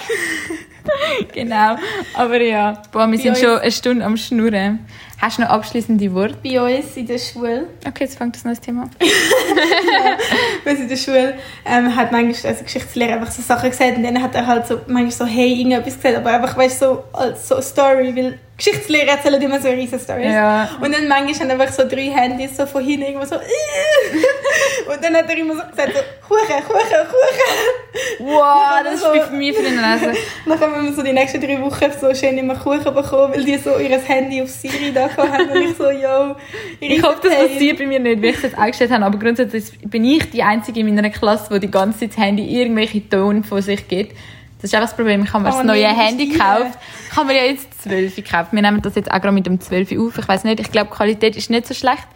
Genau. 1.34 1.76
Aber 2.14 2.42
ja, 2.42 2.82
boah, 2.92 3.10
wir 3.10 3.18
sind 3.18 3.30
uns- 3.32 3.40
schon 3.42 3.60
eine 3.60 3.72
Stunde 3.72 4.06
am 4.06 4.18
Schnurren. 4.18 4.80
Hast 5.22 5.38
du 5.38 5.44
noch 5.44 5.50
abschließende 5.50 6.12
Worte? 6.16 6.36
Bei 6.44 6.60
uns 6.80 6.98
in 6.98 7.06
der 7.06 7.20
Schule, 7.20 7.68
Okay, 7.88 8.06
jetzt 8.06 8.18
fängt 8.18 8.36
das 8.36 8.44
neues 8.44 8.60
Thema 8.60 8.84
an. 8.84 8.90
bei 10.66 10.72
uns 10.72 10.80
in 10.80 10.90
der 10.90 10.96
Schule 10.96 11.36
ähm, 11.64 11.96
hat 11.96 12.12
manchmal 12.12 12.52
also 12.54 12.64
Geschichtslehrer 12.64 13.14
einfach 13.14 13.32
so 13.32 13.42
Sachen 13.44 13.70
gesagt 13.70 13.98
und 13.98 14.04
dann 14.04 14.22
hat 14.22 14.34
er 14.34 14.48
halt 14.48 14.66
so 14.66 14.82
manchmal 14.88 15.12
so 15.12 15.26
hey 15.26 15.54
irgendetwas 15.54 15.96
gesagt, 15.96 16.16
aber 16.18 16.32
einfach 16.32 16.58
weißt 16.58 16.82
du 16.82 16.86
so 16.86 17.04
als 17.14 17.48
so 17.48 17.62
Story, 17.62 18.16
weil 18.16 18.40
Geschichtslehrer 18.58 19.12
erzählen 19.12 19.42
immer 19.42 19.60
so 19.60 19.70
riesen 19.70 20.00
Stories. 20.00 20.26
Ja. 20.34 20.70
Und 20.82 20.94
dann 20.94 21.08
manchmal 21.08 21.50
haben 21.50 21.62
einfach 21.62 21.74
so 21.74 21.88
drei 21.88 22.12
Handys 22.12 22.58
so 22.58 22.66
von 22.66 22.84
hinten 22.84 23.06
irgendwo 23.08 23.26
so 23.26 23.36
und 24.92 25.04
dann 25.04 25.16
hat 25.16 25.30
er 25.30 25.38
immer 25.38 25.56
so 25.56 25.62
gesagt 25.70 25.94
so 25.96 26.02
Kuchen, 26.28 26.64
Kuchen, 26.68 27.08
Kuchen. 27.10 28.28
Wow, 28.28 28.84
das 28.84 28.96
ist 28.96 29.02
so- 29.02 29.12
bei 29.12 29.30
mir 29.32 29.54
für 29.54 29.64
den 29.64 29.74
Lesen. 29.82 30.16
Dann 30.46 30.60
haben 30.60 30.86
wir 30.86 30.94
so 30.94 31.02
die 31.02 31.12
nächsten 31.12 31.42
drei 31.42 31.60
Wochen 31.62 31.86
so 32.00 32.14
schön 32.14 32.38
immer 32.38 32.56
Kuchen 32.56 32.84
bekommen, 32.84 33.34
weil 33.34 33.44
die 33.44 33.58
so 33.58 33.78
ihr 33.78 33.98
Handy 34.00 34.42
auf 34.42 34.50
Siri 34.50 34.92
da 34.94 35.10
gehabt 35.16 35.34
haben 35.34 35.50
und 35.50 35.62
ich 35.62 35.76
so, 35.76 35.90
yo, 35.90 36.36
Ich 36.80 37.04
hoffe, 37.04 37.20
das 37.24 37.48
passiert 37.48 37.78
bei 37.78 37.86
mir 37.86 38.00
nicht, 38.00 38.22
wie 38.22 38.28
ich 38.28 38.36
es 38.38 38.42
jetzt 38.44 38.58
eingestellt 38.58 38.92
habe. 38.92 39.06
Aber 39.06 39.18
grundsätzlich 39.18 39.66
bin 39.86 40.04
ich 40.06 40.30
die 40.30 40.44
Einzige 40.44 40.80
in 40.80 40.94
meiner 40.94 41.10
Klasse, 41.10 41.54
die 41.54 41.68
die 41.68 41.72
ganze 41.72 42.00
Zeit 42.00 42.12
das 42.12 42.18
Handy 42.18 42.60
irgendwelche 42.60 43.08
Töne 43.08 43.44
von 43.44 43.62
sich 43.62 43.88
gibt. 43.88 44.16
Das 44.62 44.72
ist 44.72 44.76
auch 44.76 44.82
das 44.82 44.96
Problem. 44.96 45.24
Ich 45.24 45.34
habe 45.34 45.44
mir 45.44 45.50
Kann 45.50 45.68
das 45.68 45.76
neue 45.76 45.88
nicht 45.88 46.00
Handy 46.00 46.28
gekauft. 46.28 46.78
Ich 47.10 47.18
habe 47.18 47.28
mir 47.28 47.36
ja 47.38 47.52
jetzt 47.52 47.82
12 47.82 48.16
gekauft. 48.16 48.54
Wir 48.54 48.62
nehmen 48.62 48.82
das 48.82 48.96
jetzt 48.96 49.10
auch 49.10 49.20
gerade 49.20 49.32
mit 49.32 49.46
dem 49.48 49.60
12 49.60 49.92
auf. 49.98 50.18
Ich 50.20 50.28
weiß 50.28 50.44
nicht, 50.44 50.60
ich 50.60 50.72
glaube, 50.72 50.90
die 50.92 50.96
Qualität 50.96 51.36
ist 51.36 51.50
nicht 51.50 51.66
so 51.66 51.74
schlecht. 51.74 52.08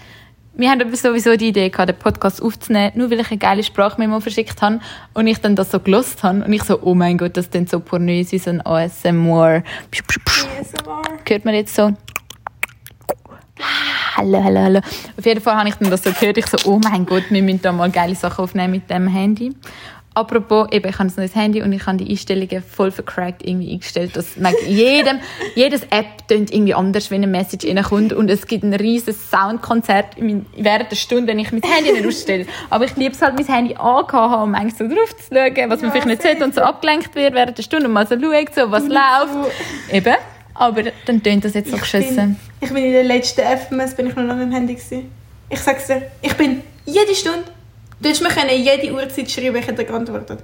Wir 0.58 0.70
haben 0.70 0.80
aber 0.80 0.96
sowieso 0.96 1.36
die 1.36 1.50
Idee 1.50 1.68
gehabt, 1.68 1.90
den 1.90 1.98
Podcast 1.98 2.42
aufzunehmen, 2.42 2.94
nur 2.96 3.12
weil 3.12 3.20
ich 3.20 3.30
eine 3.30 3.40
geile 3.40 3.62
Sprachmemo 3.62 4.22
verschickt 4.22 4.62
habe 4.62 4.80
und 5.14 5.28
ich 5.28 5.40
dann 5.40 5.58
das 5.58 5.72
so 5.72 5.82
gelost 5.82 6.24
habe 6.24 6.46
und 6.46 6.54
ich 6.54 6.64
so, 6.64 6.80
oh 6.82 6.96
mein 6.96 7.18
Gott, 7.18 7.36
das 7.36 7.50
klingt 7.50 7.70
so 7.70 7.82
pornös 7.82 8.32
wie 8.32 8.38
so 8.38 8.52
ein 8.52 8.66
ASMR. 8.66 9.64
ASMR. 10.62 11.02
Hört 11.28 11.44
man 11.44 11.56
jetzt 11.56 11.76
so? 11.76 11.92
Hallo, 14.16 14.44
hallo, 14.44 14.60
hallo. 14.60 14.80
Auf 15.18 15.26
jeden 15.26 15.42
Fall 15.42 15.56
habe 15.56 15.70
ich 15.70 15.76
dann 15.76 15.90
das 15.90 16.04
so 16.04 16.12
gehört. 16.12 16.38
Ich 16.38 16.48
so, 16.48 16.58
oh 16.70 16.80
mein 16.84 17.06
Gott, 17.06 17.24
wir 17.30 17.42
müssen 17.42 17.62
da 17.62 17.72
mal 17.72 17.90
geile 17.90 18.16
Sachen 18.16 18.44
aufnehmen 18.44 18.72
mit 18.72 18.90
dem 18.90 19.08
Handy. 19.08 19.54
Apropos, 20.14 20.70
eben, 20.72 20.88
ich 20.88 20.98
habe 20.98 21.10
ein 21.10 21.14
neues 21.18 21.36
Handy 21.36 21.62
und 21.62 21.74
ich 21.74 21.86
habe 21.86 21.98
die 21.98 22.10
Einstellungen 22.10 22.64
voll 22.64 22.90
vercrackt 22.90 23.46
irgendwie 23.46 23.74
eingestellt, 23.74 24.16
dass 24.16 24.38
jedem, 24.66 25.20
jedes 25.56 25.84
App 25.90 26.26
tönt 26.30 26.54
irgendwie 26.54 26.74
anders, 26.74 27.12
wenn 27.12 27.22
eine 27.22 27.28
Message 27.28 27.68
reinkommt 27.68 28.14
und 28.14 28.30
es 28.30 28.48
gibt 28.48 28.64
ein 28.64 28.74
riesiges 28.74 29.30
Soundkonzert 29.30 30.16
während 30.56 30.90
der 30.90 30.96
Stunde, 30.96 31.28
wenn 31.28 31.40
ich 31.40 31.52
mein 31.52 31.64
Handy 31.64 31.92
nicht 31.92 32.08
ausstelle. 32.08 32.46
Aber 32.70 32.86
ich 32.86 32.96
liebe 32.96 33.14
es 33.14 33.22
halt, 33.22 33.36
mein 33.36 33.46
Handy 33.46 33.76
angehauen 33.76 34.44
und 34.44 34.52
manchmal 34.52 34.90
so 34.90 34.96
drauf 34.96 35.18
zu 35.18 35.36
schauen, 35.36 35.70
was 35.70 35.82
man 35.82 35.90
Ja, 35.90 35.92
vielleicht 35.92 36.08
nicht 36.08 36.22
sieht 36.22 36.42
und 36.42 36.56
so 36.56 36.62
abgelenkt 36.62 37.14
wird 37.14 37.34
während 37.34 37.58
der 37.58 37.64
Stunde 37.64 37.88
und 37.88 37.92
mal 37.92 38.08
so 38.08 38.16
schaut, 38.16 38.56
so, 38.56 38.72
was 38.72 38.88
läuft. 38.88 39.52
Eben. 39.92 40.16
Aber 40.54 40.84
dann 41.06 41.22
tönt 41.22 41.44
das 41.44 41.54
jetzt 41.54 41.70
so 41.70 41.78
geschissen. 41.78 42.16
bin, 42.16 42.40
ich 42.66 42.74
bin 42.74 42.84
in 42.84 42.94
der 42.94 43.04
letzten 43.04 43.42
FMS 43.42 43.94
bin 43.94 44.08
ich 44.08 44.16
noch 44.16 44.24
an 44.24 44.28
meinem 44.28 44.52
Handy 44.52 44.74
gewesen. 44.74 45.12
Ich 45.50 45.60
sag's 45.60 45.86
dir, 45.86 46.12
ich 46.22 46.34
bin 46.34 46.64
jede 46.86 47.14
Stunde, 47.14 47.44
du 48.00 48.10
hättest 48.10 48.24
mir 48.24 48.30
können 48.30 48.50
jede 48.50 48.92
Uhrzeit 48.92 49.30
schreiben, 49.30 49.56
ich 49.58 49.68
hätte 49.68 49.86
geantwortet. 49.86 50.40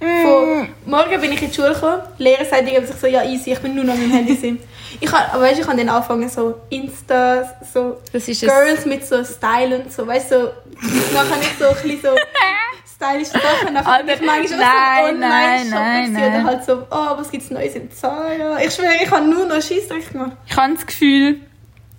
Von 0.00 0.68
morgen 0.84 1.20
bin 1.20 1.32
ich 1.32 1.42
in 1.42 1.48
die 1.48 1.54
Schule 1.54 1.74
gekommen, 1.74 2.02
die 2.18 2.24
Lehrer 2.24 2.44
sagt 2.44 2.68
irgendwie 2.68 2.92
so, 2.92 3.06
ja 3.06 3.22
easy, 3.22 3.52
ich 3.52 3.60
bin 3.60 3.76
nur 3.76 3.84
noch 3.84 3.94
an 3.94 4.00
meinem 4.00 4.10
Handy 4.10 4.34
gewesen. 4.34 4.58
Ich 5.00 5.10
hab, 5.12 5.32
aber 5.32 5.44
weißt, 5.44 5.60
ich 5.60 5.66
habe 5.66 5.76
dann 5.76 5.88
angefangen 5.88 6.28
so 6.28 6.56
Insta, 6.70 7.56
so. 7.72 8.00
Girls 8.48 8.84
mit 8.84 9.06
so 9.06 9.24
Style 9.24 9.78
und 9.78 9.92
so, 9.92 10.04
weißt 10.04 10.32
du, 10.32 10.36
so, 10.36 11.14
nachher 11.14 11.36
nicht 11.38 11.56
so 11.56 11.66
ein 11.66 11.74
bisschen 11.74 12.00
so 12.02 12.08
stylische 13.02 13.32
Sachen, 13.32 13.74
nachher 13.74 13.92
Alter, 13.92 14.04
bin 14.04 14.14
ich 14.14 14.26
manchmal 14.26 14.58
nein, 14.58 15.14
so 15.14 15.20
nein, 15.20 15.54
online 15.54 15.70
nein, 15.70 16.04
shopping 16.04 16.12
nein. 16.12 16.32
oder 16.32 16.44
halt 16.44 16.64
so, 16.64 16.72
oh, 16.90 17.18
was 17.18 17.30
gibt's 17.30 17.50
Neues 17.50 17.74
in 17.74 17.90
Zara? 17.90 18.62
Ich 18.62 18.72
schwöre, 18.74 18.92
ich 19.02 19.10
habe 19.10 19.26
nur 19.26 19.46
noch 19.46 19.62
Scheissdreck 19.62 20.12
gemacht. 20.12 20.32
Ich 20.46 20.56
habe 20.56 20.74
das 20.74 20.86
Gefühl, 20.86 21.40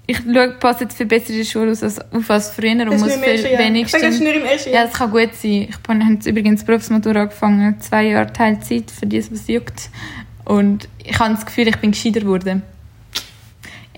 ich 0.06 0.18
schaue, 0.18 0.51
passe 0.60 0.84
jetzt 0.84 0.97
viel 0.97 1.06
besser 1.06 1.30
in 1.30 1.38
der 1.38 1.45
Schule 1.45 1.72
aus 1.72 1.84
als, 1.84 1.99
auf 1.99 2.30
als 2.30 2.49
früher 2.49 2.72
und 2.72 2.91
Das 2.91 3.01
muss 3.01 3.16
im 3.16 3.24
ersten 3.24 3.47
viel 3.47 3.51
Jahr. 3.54 3.76
Ich 3.76 3.88
sage, 3.89 4.04
das 4.06 4.20
wenigstens... 4.20 4.36
im 4.36 4.45
ersten 4.45 4.70
Ja, 4.70 4.76
Jahr. 4.76 4.86
das 4.88 4.93
kann 4.93 5.12
gut 5.12 5.34
sein. 5.34 5.68
Ich 5.70 5.76
habe 5.88 6.14
jetzt 6.14 6.26
übrigens 6.28 6.64
Berufsmatur 6.64 7.16
angefangen, 7.16 7.80
zwei 7.80 8.08
Jahre 8.08 8.32
Teilzeit, 8.34 8.91
für 8.91 9.06
die 9.06 9.18
es 9.18 9.32
was 9.32 9.47
juckt. 9.47 9.89
Und 10.45 10.89
ich 11.04 11.18
habe 11.20 11.34
das 11.34 11.45
Gefühl, 11.45 11.70
ich 11.70 11.78
bin 11.78 11.91
gescheiter 11.91 12.20
geworden. 12.20 12.64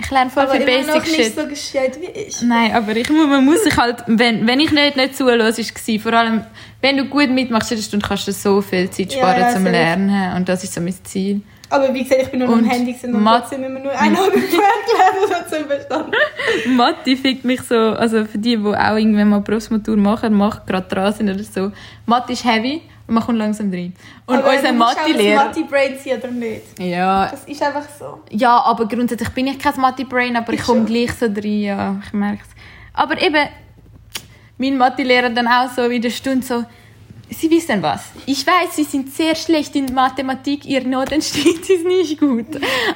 Ich 0.06 0.12
lerne 0.12 0.30
voll 0.30 0.44
aber 0.44 0.54
viel 0.54 0.62
immer 0.62 0.96
noch 0.96 1.04
Basic 1.04 1.18
nicht 1.18 1.36
so 1.36 1.48
gescheit 1.48 2.00
wie 2.00 2.20
ich. 2.20 2.42
Nein, 2.44 2.74
aber 2.74 2.96
ich, 2.96 3.10
man 3.10 3.44
muss 3.44 3.64
sich 3.64 3.76
halt, 3.76 4.04
wenn, 4.06 4.46
wenn 4.46 4.60
ich 4.60 4.72
nicht, 4.72 4.96
nicht 4.96 5.16
ist 5.58 5.60
es 5.88 6.02
vor 6.02 6.14
allem, 6.14 6.44
wenn 6.82 6.98
du 6.98 7.06
gut 7.06 7.32
mitmachst 7.32 7.72
in 7.72 7.78
der 7.78 7.84
Stunde, 7.84 8.08
kannst 8.08 8.28
du 8.28 8.32
so 8.32 8.62
viel 8.62 8.88
Zeit 8.92 9.12
Ja, 9.12 9.18
sparen 9.18 9.42
ja, 9.42 9.50
zum 9.50 9.64
safe. 9.64 9.72
Lernen. 9.72 10.38
Und 10.38 10.48
das 10.48 10.64
ist 10.64 10.76
so 10.76 10.82
mein 10.82 10.94
Ziel. 11.04 11.42
Aber 11.70 11.94
wie 11.94 12.04
gesagt, 12.04 12.22
ich 12.24 12.30
bin 12.30 12.40
nur 12.40 12.48
noch 12.50 12.56
Und 12.58 12.64
am 12.66 12.70
Handy 12.70 12.94
gewesen 12.94 13.16
und 13.16 13.24
Mat- 13.24 13.42
trotzdem 13.42 13.64
immer 13.64 13.80
nur 13.80 13.92
eineinhalb 13.92 14.34
Pferd 14.34 14.42
gelernt 14.52 15.44
und 15.50 15.50
zum 15.58 15.68
Verstand. 15.68 16.16
Mathe 16.76 17.18
fickt 17.18 17.44
mich 17.44 17.62
so, 17.62 17.76
also 17.76 18.24
für 18.26 18.38
die, 18.38 18.56
die 18.58 18.66
auch 18.66 18.96
irgendwann 18.98 19.30
mal 19.30 19.42
Berufsmatur 19.42 19.98
machen, 19.98 20.34
machen 20.36 20.62
gerade 20.68 20.88
dran 20.88 21.14
sind 21.14 21.30
oder 21.30 21.44
so. 21.44 21.72
Mathe 22.06 22.34
ist 22.34 22.46
heavy 22.46 22.82
und 23.08 23.16
man 23.16 23.24
kommt 23.24 23.40
langsam 23.40 23.72
rein. 23.72 23.94
Und 24.28 24.38
Aber 24.38 24.52
unser 24.56 24.74
Mathe-Lehrer... 24.74 25.46
Mathe-Brain 25.46 25.96
sein 26.04 26.20
oder 26.20 26.32
nicht? 26.32 26.80
Ja, 26.80 27.28
Das 27.30 27.44
ist 27.46 27.62
einfach 27.64 27.86
so. 28.00 28.20
ja, 28.30 28.58
aber 28.62 28.88
grundsätzlich 28.88 29.30
bin 29.30 29.48
ich 29.48 29.58
kein 29.60 29.80
Mathe-Brain, 29.80 30.36
aber 30.38 30.54
ich 30.54 30.60
Ich 30.60 30.66
komme 30.66 30.86
gleich 30.86 31.14
so 31.14 31.26
rein, 31.26 31.62
ja, 31.62 31.96
ich 32.06 32.14
merke 32.14 32.42
es. 32.44 32.50
Aber 32.94 33.20
eben, 33.22 33.48
mein 34.58 34.78
Mathe-Lehrer 34.78 35.30
dann 35.32 35.48
auch 35.48 35.70
so 35.76 35.82
in 35.84 36.02
der 36.02 36.10
Stunde 36.12 36.46
so, 36.46 36.64
Sie 37.30 37.50
wissen 37.50 37.82
was. 37.82 38.02
Ich 38.26 38.46
weiß, 38.46 38.76
Sie 38.76 38.84
sind 38.84 39.14
sehr 39.14 39.36
schlecht 39.36 39.76
in 39.76 39.94
Mathematik, 39.94 40.66
Ihr 40.66 40.84
Notenschnitt 40.86 41.70
ist 41.70 41.86
nicht 41.86 42.20
gut. 42.20 42.46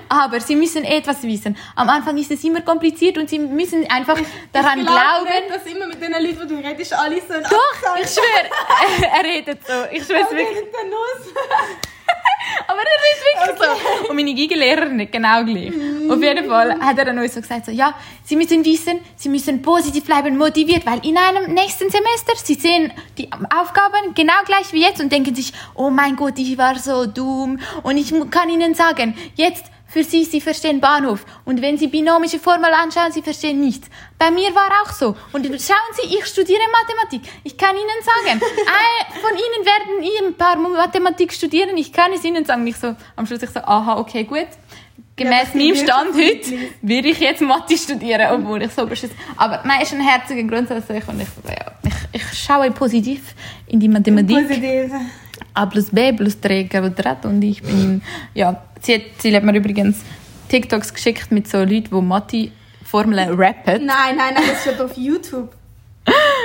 Aber 0.08 0.40
Sie 0.40 0.56
müssen 0.56 0.84
etwas 0.84 1.24
wissen. 1.24 1.58
Am 1.76 1.90
Anfang 1.90 2.18
ist 2.18 2.32
es 2.32 2.44
immer 2.44 2.62
kompliziert 2.62 3.18
und 3.18 3.30
Sie 3.30 3.40
müssen 3.40 3.90
einfach 3.90 4.18
daran 4.54 4.80
ich 4.80 4.86
glaube 4.86 5.00
glauben. 5.26 5.26
nicht, 5.26 5.56
dass 5.56 5.66
immer 5.74 5.88
mit 5.88 6.02
den 6.02 6.12
Leuten, 6.12 6.48
die 6.48 6.56
du 6.56 6.68
redest, 6.68 6.94
alle 6.94 7.16
so 7.28 7.34
ein 7.34 7.44
Doch, 7.44 7.96
ich 8.02 8.10
schwöre, 8.10 9.10
er 9.14 9.24
redet 9.24 9.60
so. 9.66 9.74
Ich 9.92 10.04
schwöre 10.04 10.22
es 10.22 10.32
wirklich. 10.32 10.58
Aber 12.68 12.80
er 12.80 12.96
ist 13.14 13.58
wirklich 13.58 13.68
so. 14.02 14.10
Und 14.10 14.16
meine 14.16 14.34
Gigelehrerin 14.34 14.96
nicht 14.96 15.12
genau 15.12 15.44
gleich. 15.44 15.72
Auf 16.10 16.22
jeden 16.22 16.48
Fall 16.48 16.80
hat 16.80 16.98
er 16.98 17.06
dann 17.06 17.20
uns 17.20 17.34
so 17.34 17.42
gesagt, 17.42 17.66
so, 17.66 17.72
ja, 17.72 17.94
Sie 18.24 18.36
müssen 18.36 18.64
wissen, 18.66 19.00
Sie 19.16 19.30
müssen 19.30 19.62
positiv 19.62 20.06
bleiben, 20.06 20.38
motiviert, 20.38 20.86
weil 20.86 21.06
in 21.06 21.18
einem 21.18 21.54
nächsten 21.54 21.90
Semester, 21.90 22.34
Sie 22.36 22.56
sehen 22.56 22.92
die 23.18 23.30
Aufgaben 23.32 24.14
genau 24.16 24.42
gleich 24.46 24.72
wie 24.74 24.82
jetzt 24.82 25.02
und 25.02 25.12
denken 25.12 25.36
sich, 25.36 25.54
oh 25.76 25.90
mein 25.90 26.16
Gott, 26.16 26.38
ich 26.38 26.58
war 26.58 26.78
so 26.78 27.06
dumm. 27.06 27.60
Und 27.84 27.98
ich 27.98 28.14
kann 28.32 28.50
Ihnen 28.50 28.74
sagen, 28.74 29.16
jetzt 29.36 29.66
für 29.90 30.04
Sie, 30.04 30.24
Sie 30.24 30.40
verstehen 30.42 30.80
Bahnhof. 30.80 31.26
Und 31.46 31.62
wenn 31.62 31.78
Sie 31.78 31.88
binomische 31.88 32.40
Formel 32.40 32.72
anschauen, 32.72 33.12
Sie 33.12 33.22
verstehen 33.22 33.60
nichts. 33.60 33.90
Bei 34.18 34.30
mir 34.32 34.54
war 34.56 34.70
auch 34.84 34.92
so. 34.92 35.16
Und 35.34 35.46
schauen 35.46 35.92
Sie, 35.94 36.16
ich 36.16 36.26
studiere 36.26 36.60
Mathematik. 36.72 37.22
Ich 37.44 37.58
kann 37.58 37.76
Ihnen 37.76 38.02
sagen, 38.04 38.40
ein- 38.68 39.22
von 39.22 39.32
Ihnen 39.32 39.66
werden 39.66 40.04
ihr 40.04 40.28
ein 40.28 40.34
paar 40.36 40.56
Mathematik 40.58 41.34
studieren. 41.34 41.76
Ich 41.78 41.92
kann 41.92 42.12
es 42.14 42.24
Ihnen 42.24 42.46
sagen. 42.46 42.66
Ich 42.68 42.78
so, 42.78 42.96
am 43.16 43.26
Schluss 43.26 43.42
ich 43.44 43.50
so, 43.50 43.60
aha, 43.62 43.98
okay, 43.98 44.24
gut. 44.24 44.48
Gemäß 45.16 45.48
das 45.48 45.56
meinem 45.56 45.76
Stand 45.76 46.14
heute 46.16 46.70
würde 46.82 47.08
ich 47.10 47.20
jetzt 47.20 47.42
Mathe 47.42 47.78
studieren, 47.78 48.28
obwohl 48.32 48.62
ich 48.62 48.72
so 48.72 48.86
beschissen. 48.86 49.18
Aber 49.36 49.62
nein, 49.66 49.82
ist 49.82 49.92
ein 49.94 50.00
herziger 50.00 50.44
grundsätzlich 50.44 51.06
und 51.10 51.20
ich, 51.22 51.28
ja, 51.46 51.72
ich, 52.14 52.22
ich 52.22 52.40
schaue 52.40 52.72
positiv 52.72 53.36
in 53.68 53.82
die 53.82 53.90
Mathematik. 53.90 54.48
Positiv. 54.48 54.92
A 55.60 55.66
plus 55.66 55.90
B 55.90 56.14
plus 56.14 56.40
3 56.40 56.64
Quadrat 56.66 57.26
und 57.26 57.42
ich 57.42 57.62
bin 57.62 57.84
im, 57.84 58.02
ja, 58.34 58.62
sie 58.82 58.96
hat, 58.96 59.02
sie 59.18 59.36
hat 59.36 59.44
mir 59.44 59.56
übrigens 59.56 59.98
TikToks 60.48 60.94
geschickt 60.94 61.32
mit 61.32 61.50
so 61.50 61.58
Leuten, 61.58 61.90
die 61.92 62.02
Mathe-Formeln 62.02 63.34
rappen. 63.34 63.86
Nein, 63.86 64.16
nein, 64.16 64.34
nein, 64.36 64.44
das 64.48 64.66
ist 64.66 64.78
schon 64.78 64.86
auf 64.86 64.96
YouTube. 64.96 65.59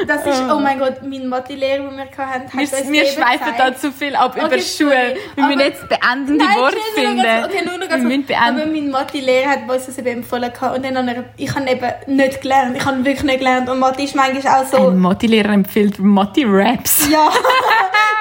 Das 0.06 0.26
ist, 0.26 0.42
oh 0.50 0.58
mein 0.58 0.78
Gott, 0.78 1.02
mein 1.02 1.28
Mathelehrer, 1.28 1.82
den 1.84 1.96
wir 1.96 2.04
hatten, 2.04 2.44
hat 2.46 2.52
Wir, 2.54 2.60
uns 2.60 2.92
wir 2.92 3.06
schweifen 3.06 3.54
da 3.56 3.74
zu 3.76 3.92
viel 3.92 4.14
ab 4.16 4.36
über 4.36 4.46
Okay, 4.46 4.60
Schule. 4.62 4.90
sorry. 4.90 5.16
Wir 5.36 5.44
müssen 5.44 5.60
jetzt 5.60 5.88
beendende 5.88 6.44
Nein, 6.44 6.56
Worte 6.58 6.76
finden. 6.94 7.22
ganz- 7.22 7.46
Okay, 7.46 7.64
nur 7.64 7.74
noch 7.74 7.80
wir 7.82 7.88
ganz 7.88 8.02
müssen 8.02 8.26
kurz. 8.26 8.38
Aber 8.38 8.52
beenden. 8.58 8.72
mein 8.72 8.90
Mathelehrer 8.90 9.50
hat 9.50 9.68
uns 9.68 9.86
das 9.86 9.98
eben 9.98 10.08
empfohlen 10.08 10.52
und 10.74 10.84
dann 10.84 10.96
habe 10.98 11.10
er, 11.10 11.24
ich 11.36 11.54
habe 11.54 11.70
eben 11.70 12.16
nicht 12.16 12.40
gelernt. 12.42 12.76
Ich 12.76 12.84
habe 12.84 13.04
wirklich 13.04 13.22
nicht 13.24 13.38
gelernt 13.38 13.68
und 13.68 13.78
Mathe 13.78 14.02
ist 14.02 14.14
manchmal 14.14 14.62
auch 14.62 14.66
so... 14.66 14.88
Ein 14.88 14.98
Mathe-Lehrer 14.98 15.52
empfiehlt 15.52 15.98
Mathe-Raps. 15.98 17.08
Ja, 17.10 17.30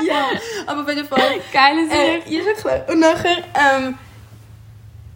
ja, 0.06 0.26
aber 0.68 0.82
auf 0.82 0.90
jeden 0.90 1.08
Fall. 1.08 1.20
Geiles 1.52 1.90
Äh, 1.92 2.20
ja, 2.28 2.42
schon 2.44 2.56
klar. 2.56 2.82
Und 2.90 3.00
nachher 3.00 3.38
ähm, 3.56 3.98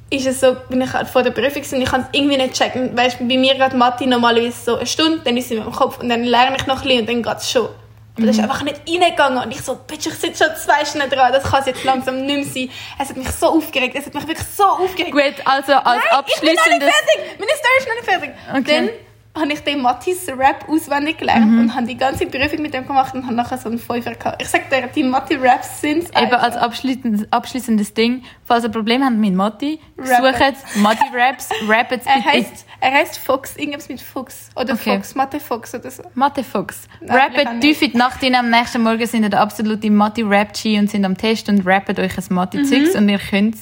ist 0.10 0.26
es 0.26 0.40
so, 0.40 0.56
bin 0.70 0.82
ich 0.82 0.94
halt 0.94 1.08
vor 1.08 1.24
der 1.24 1.32
Prüfung 1.32 1.64
und 1.72 1.82
ich 1.82 1.90
kann 1.90 2.02
es 2.02 2.08
irgendwie 2.12 2.38
nicht 2.38 2.54
checken. 2.54 2.96
Weißt, 2.96 3.20
bei 3.20 3.38
mir 3.38 3.56
geht 3.56 3.74
Mathe 3.74 4.08
normalerweise 4.08 4.58
so 4.66 4.76
eine 4.78 4.86
Stunde, 4.86 5.20
dann 5.24 5.36
ist 5.36 5.50
sie 5.50 5.58
meinem 5.58 5.72
Kopf 5.72 6.00
und 6.00 6.10
dann 6.10 6.24
lerne 6.24 6.56
ich 6.58 6.66
noch 6.66 6.78
ein 6.78 6.84
bisschen 6.84 7.00
und 7.02 7.10
dann 7.10 7.24
geht 7.24 7.38
es 7.38 7.52
schon. 7.52 7.70
Aber 8.16 8.26
das 8.26 8.38
ist 8.38 8.42
einfach 8.42 8.64
nicht 8.64 8.82
reingegangen 8.88 9.44
und 9.44 9.52
ich 9.52 9.62
so, 9.62 9.76
bitch, 9.76 10.08
ich 10.08 10.14
sitze 10.16 10.46
schon 10.46 10.56
zwei 10.56 10.84
Stunden 10.86 11.10
dran, 11.10 11.32
das 11.32 11.44
kann 11.44 11.60
es 11.60 11.68
jetzt 11.68 11.84
langsam 11.84 12.26
nicht 12.26 12.36
mehr 12.36 12.46
sein. 12.46 12.70
Es 13.00 13.10
hat 13.10 13.18
mich 13.18 13.30
so 13.30 13.48
aufgeregt, 13.48 13.96
es 13.96 14.08
hat 14.08 14.14
mich 14.14 14.28
wirklich 14.28 14.48
so 14.48 14.64
aufgeregt. 14.64 15.12
Gut, 15.12 15.46
also 15.46 15.74
als 15.74 16.02
Nein, 16.12 16.24
ich 16.26 16.42
bin 16.42 16.56
noch 16.56 16.66
nicht 16.66 16.82
fertig. 16.82 17.40
Meine 17.40 17.52
Story 17.52 17.78
ist 17.78 17.88
noch 17.88 17.96
nicht 17.96 18.10
fertig. 18.10 18.30
Okay. 18.50 18.88
Dann 18.88 19.07
habe 19.40 19.52
ich 19.54 19.60
den 19.62 19.82
Mathis 19.82 20.28
Rap 20.30 20.66
auswendig 20.68 21.18
gelernt 21.18 21.60
und 21.60 21.76
habe 21.76 21.86
die 21.88 21.98
ganze 21.98 22.26
Prüfung 22.26 22.62
mit 22.62 22.74
dem 22.74 22.86
gemacht 22.88 23.14
und 23.14 23.24
habe 23.26 23.36
nachher 23.36 23.58
so 23.58 23.70
einen 23.70 23.80
Fünfer 23.80 24.14
gehabt. 24.16 24.42
Ich 24.42 24.50
sag 24.50 24.70
dir, 24.70 24.88
die 24.96 25.04
Mathe-Raps 25.04 25.82
sind 25.82 26.10
Eben 26.20 26.34
als 26.34 26.56
abschließendes, 26.58 27.32
abschließendes 27.32 27.94
Ding, 27.94 28.24
falls 28.46 28.64
ihr 28.64 28.70
Probleme 28.70 29.06
habt 29.06 29.16
mit 29.18 29.34
Mathe, 29.34 29.80
Rappen. 29.98 30.56
sucht 30.56 30.78
Mathe-Raps, 30.78 31.50
rappet 31.68 32.02
Er 32.06 32.24
heißt, 32.26 32.66
er 32.82 32.92
heißt 32.92 33.18
Fox, 33.20 33.56
irgendwas 33.58 33.90
mit 33.90 34.02
Fuchs. 34.02 34.50
Oder 34.56 34.74
Okay. 34.74 34.96
Fox, 34.96 35.16
Mathe 35.16 35.40
Fox 35.40 35.74
oder 35.76 35.90
so. 35.92 36.04
Nein, 36.16 36.32
ich 36.38 37.10
Rappet 37.10 37.62
tief 37.62 37.82
in 37.82 37.92
die 37.92 37.98
Nacht 37.98 38.20
hinein, 38.20 38.46
am 38.46 38.50
nächsten 38.52 38.82
Morgen 38.84 39.06
sind 39.06 39.24
ihr 39.24 39.30
der 39.30 39.42
absolute 39.42 39.90
Mathe-Rap-G 39.90 40.80
und 40.80 40.90
sind 40.90 41.06
am 41.06 41.18
Test 41.18 41.50
und 41.50 41.66
rappet 41.66 42.00
euch 42.00 42.18
ein 42.18 42.24
Mathe-Zeugs 42.30 42.96
und 42.96 43.08
ihr 43.10 43.20
könnt 43.20 43.56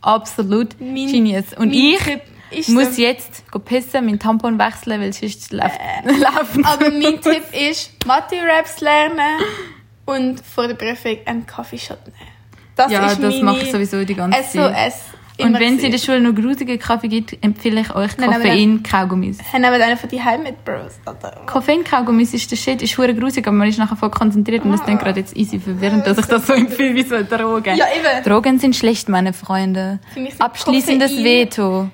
absolut 0.00 0.78
Mhm. 0.80 0.92
Mein- 0.94 1.06
Genius. 1.10 1.54
Und 1.56 1.72
ich 1.72 1.98
Tipp 1.98 2.20
ist 2.50 2.68
muss 2.68 2.96
jetzt 2.96 3.44
pissen, 3.64 4.04
meinen 4.04 4.18
Tampon 4.18 4.58
wechseln, 4.58 5.00
weil 5.00 5.12
sonst 5.12 5.52
läuft, 5.52 5.78
laufen. 6.04 6.64
Aber 6.64 6.90
mein 6.90 7.20
Tipp 7.20 7.44
ist, 7.52 7.90
Mathe-Raps 8.06 8.80
lernen 8.80 9.40
und 10.04 10.40
vor 10.44 10.68
der 10.68 10.74
Prüfung 10.74 11.18
einen 11.24 11.46
Kaffeeshot 11.46 12.06
nehmen. 12.06 12.34
Das 12.76 12.90
ja, 12.90 13.06
ist 13.06 13.22
das 13.22 13.40
mache 13.40 13.62
ich 13.62 13.70
sowieso 13.70 14.04
die 14.04 14.14
ganze 14.14 14.42
Zeit. 14.42 14.92
SOS. 14.92 15.14
Und 15.38 15.58
wenn 15.58 15.76
es 15.76 15.82
in 15.82 15.90
der. 15.90 15.98
Schule 15.98 16.20
noch 16.20 16.34
grusigen 16.34 16.78
Kaffee 16.78 17.08
gibt, 17.08 17.42
empfehle 17.42 17.80
ich 17.80 17.94
euch 17.94 18.16
Koffein-Kaugummis. 18.16 19.38
Haben 19.52 19.62
wir 19.62 19.72
einen 19.72 19.96
von 19.96 20.08
die 20.08 20.20
mit 20.42 20.64
Bros. 20.64 20.92
Oder? 21.06 21.40
Koffein-Kaugummis 21.46 22.34
ist 22.34 22.50
der 22.50 22.56
Shit, 22.56 22.82
ist 22.82 22.96
hure 22.96 23.14
grusig, 23.14 23.46
aber 23.46 23.56
man 23.56 23.68
ist 23.68 23.78
nachher 23.78 23.96
voll 23.96 24.10
konzentriert 24.10 24.64
und 24.64 24.72
das 24.72 24.84
klingt 24.84 25.00
gerade 25.00 25.20
jetzt 25.20 25.36
easy 25.36 25.58
verwirrend, 25.58 26.06
dass 26.06 26.18
ich 26.18 26.26
das 26.26 26.46
so 26.46 26.52
empfehle 26.52 26.94
wie 26.94 27.02
so 27.02 27.16
eine 27.16 27.24
Droge. 27.24 27.70
Ja, 27.74 27.86
eben. 27.86 28.24
Drogen 28.24 28.58
sind 28.58 28.76
schlecht, 28.76 29.08
meine 29.08 29.32
Freunde. 29.32 29.98
Abschließendes 30.38 31.16
Veto. 31.16 31.90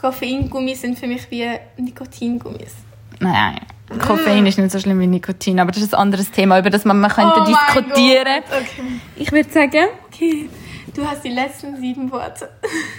Koffeingummis 0.00 0.80
sind 0.80 0.98
für 0.98 1.06
mich 1.06 1.30
wie 1.30 1.46
Nikotingummis. 1.76 2.74
Nein, 3.20 3.60
Koffein 3.98 4.46
ist 4.46 4.58
nicht 4.58 4.70
so 4.70 4.78
schlimm 4.78 5.00
wie 5.00 5.06
Nikotin, 5.06 5.60
aber 5.60 5.70
das 5.72 5.82
ist 5.82 5.94
ein 5.94 6.00
anderes 6.00 6.30
Thema, 6.30 6.58
über 6.58 6.70
das 6.70 6.84
man, 6.84 6.98
man 7.00 7.10
könnte 7.10 7.40
Oh 7.40 7.44
diskutieren. 7.44 8.42
Okay. 8.48 9.00
Ich 9.16 9.30
würde 9.32 9.50
sagen, 9.50 9.86
okay. 10.08 10.48
Du 10.94 11.06
hast 11.06 11.24
die 11.24 11.30
letzten 11.30 11.76
sieben 11.80 12.10
Worte. 12.10 12.50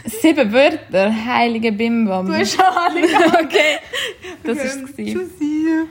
sieben 0.06 0.52
Wörter, 0.52 1.14
heilige 1.26 1.72
Bimbam. 1.72 2.26
Du 2.26 2.34
hast 2.34 2.56
schon 2.56 2.66
alle 2.66 3.02
okay, 3.44 3.78
das 4.44 4.58
ist 4.58 4.84
es. 4.84 4.96
Tschüssi. 4.96 5.88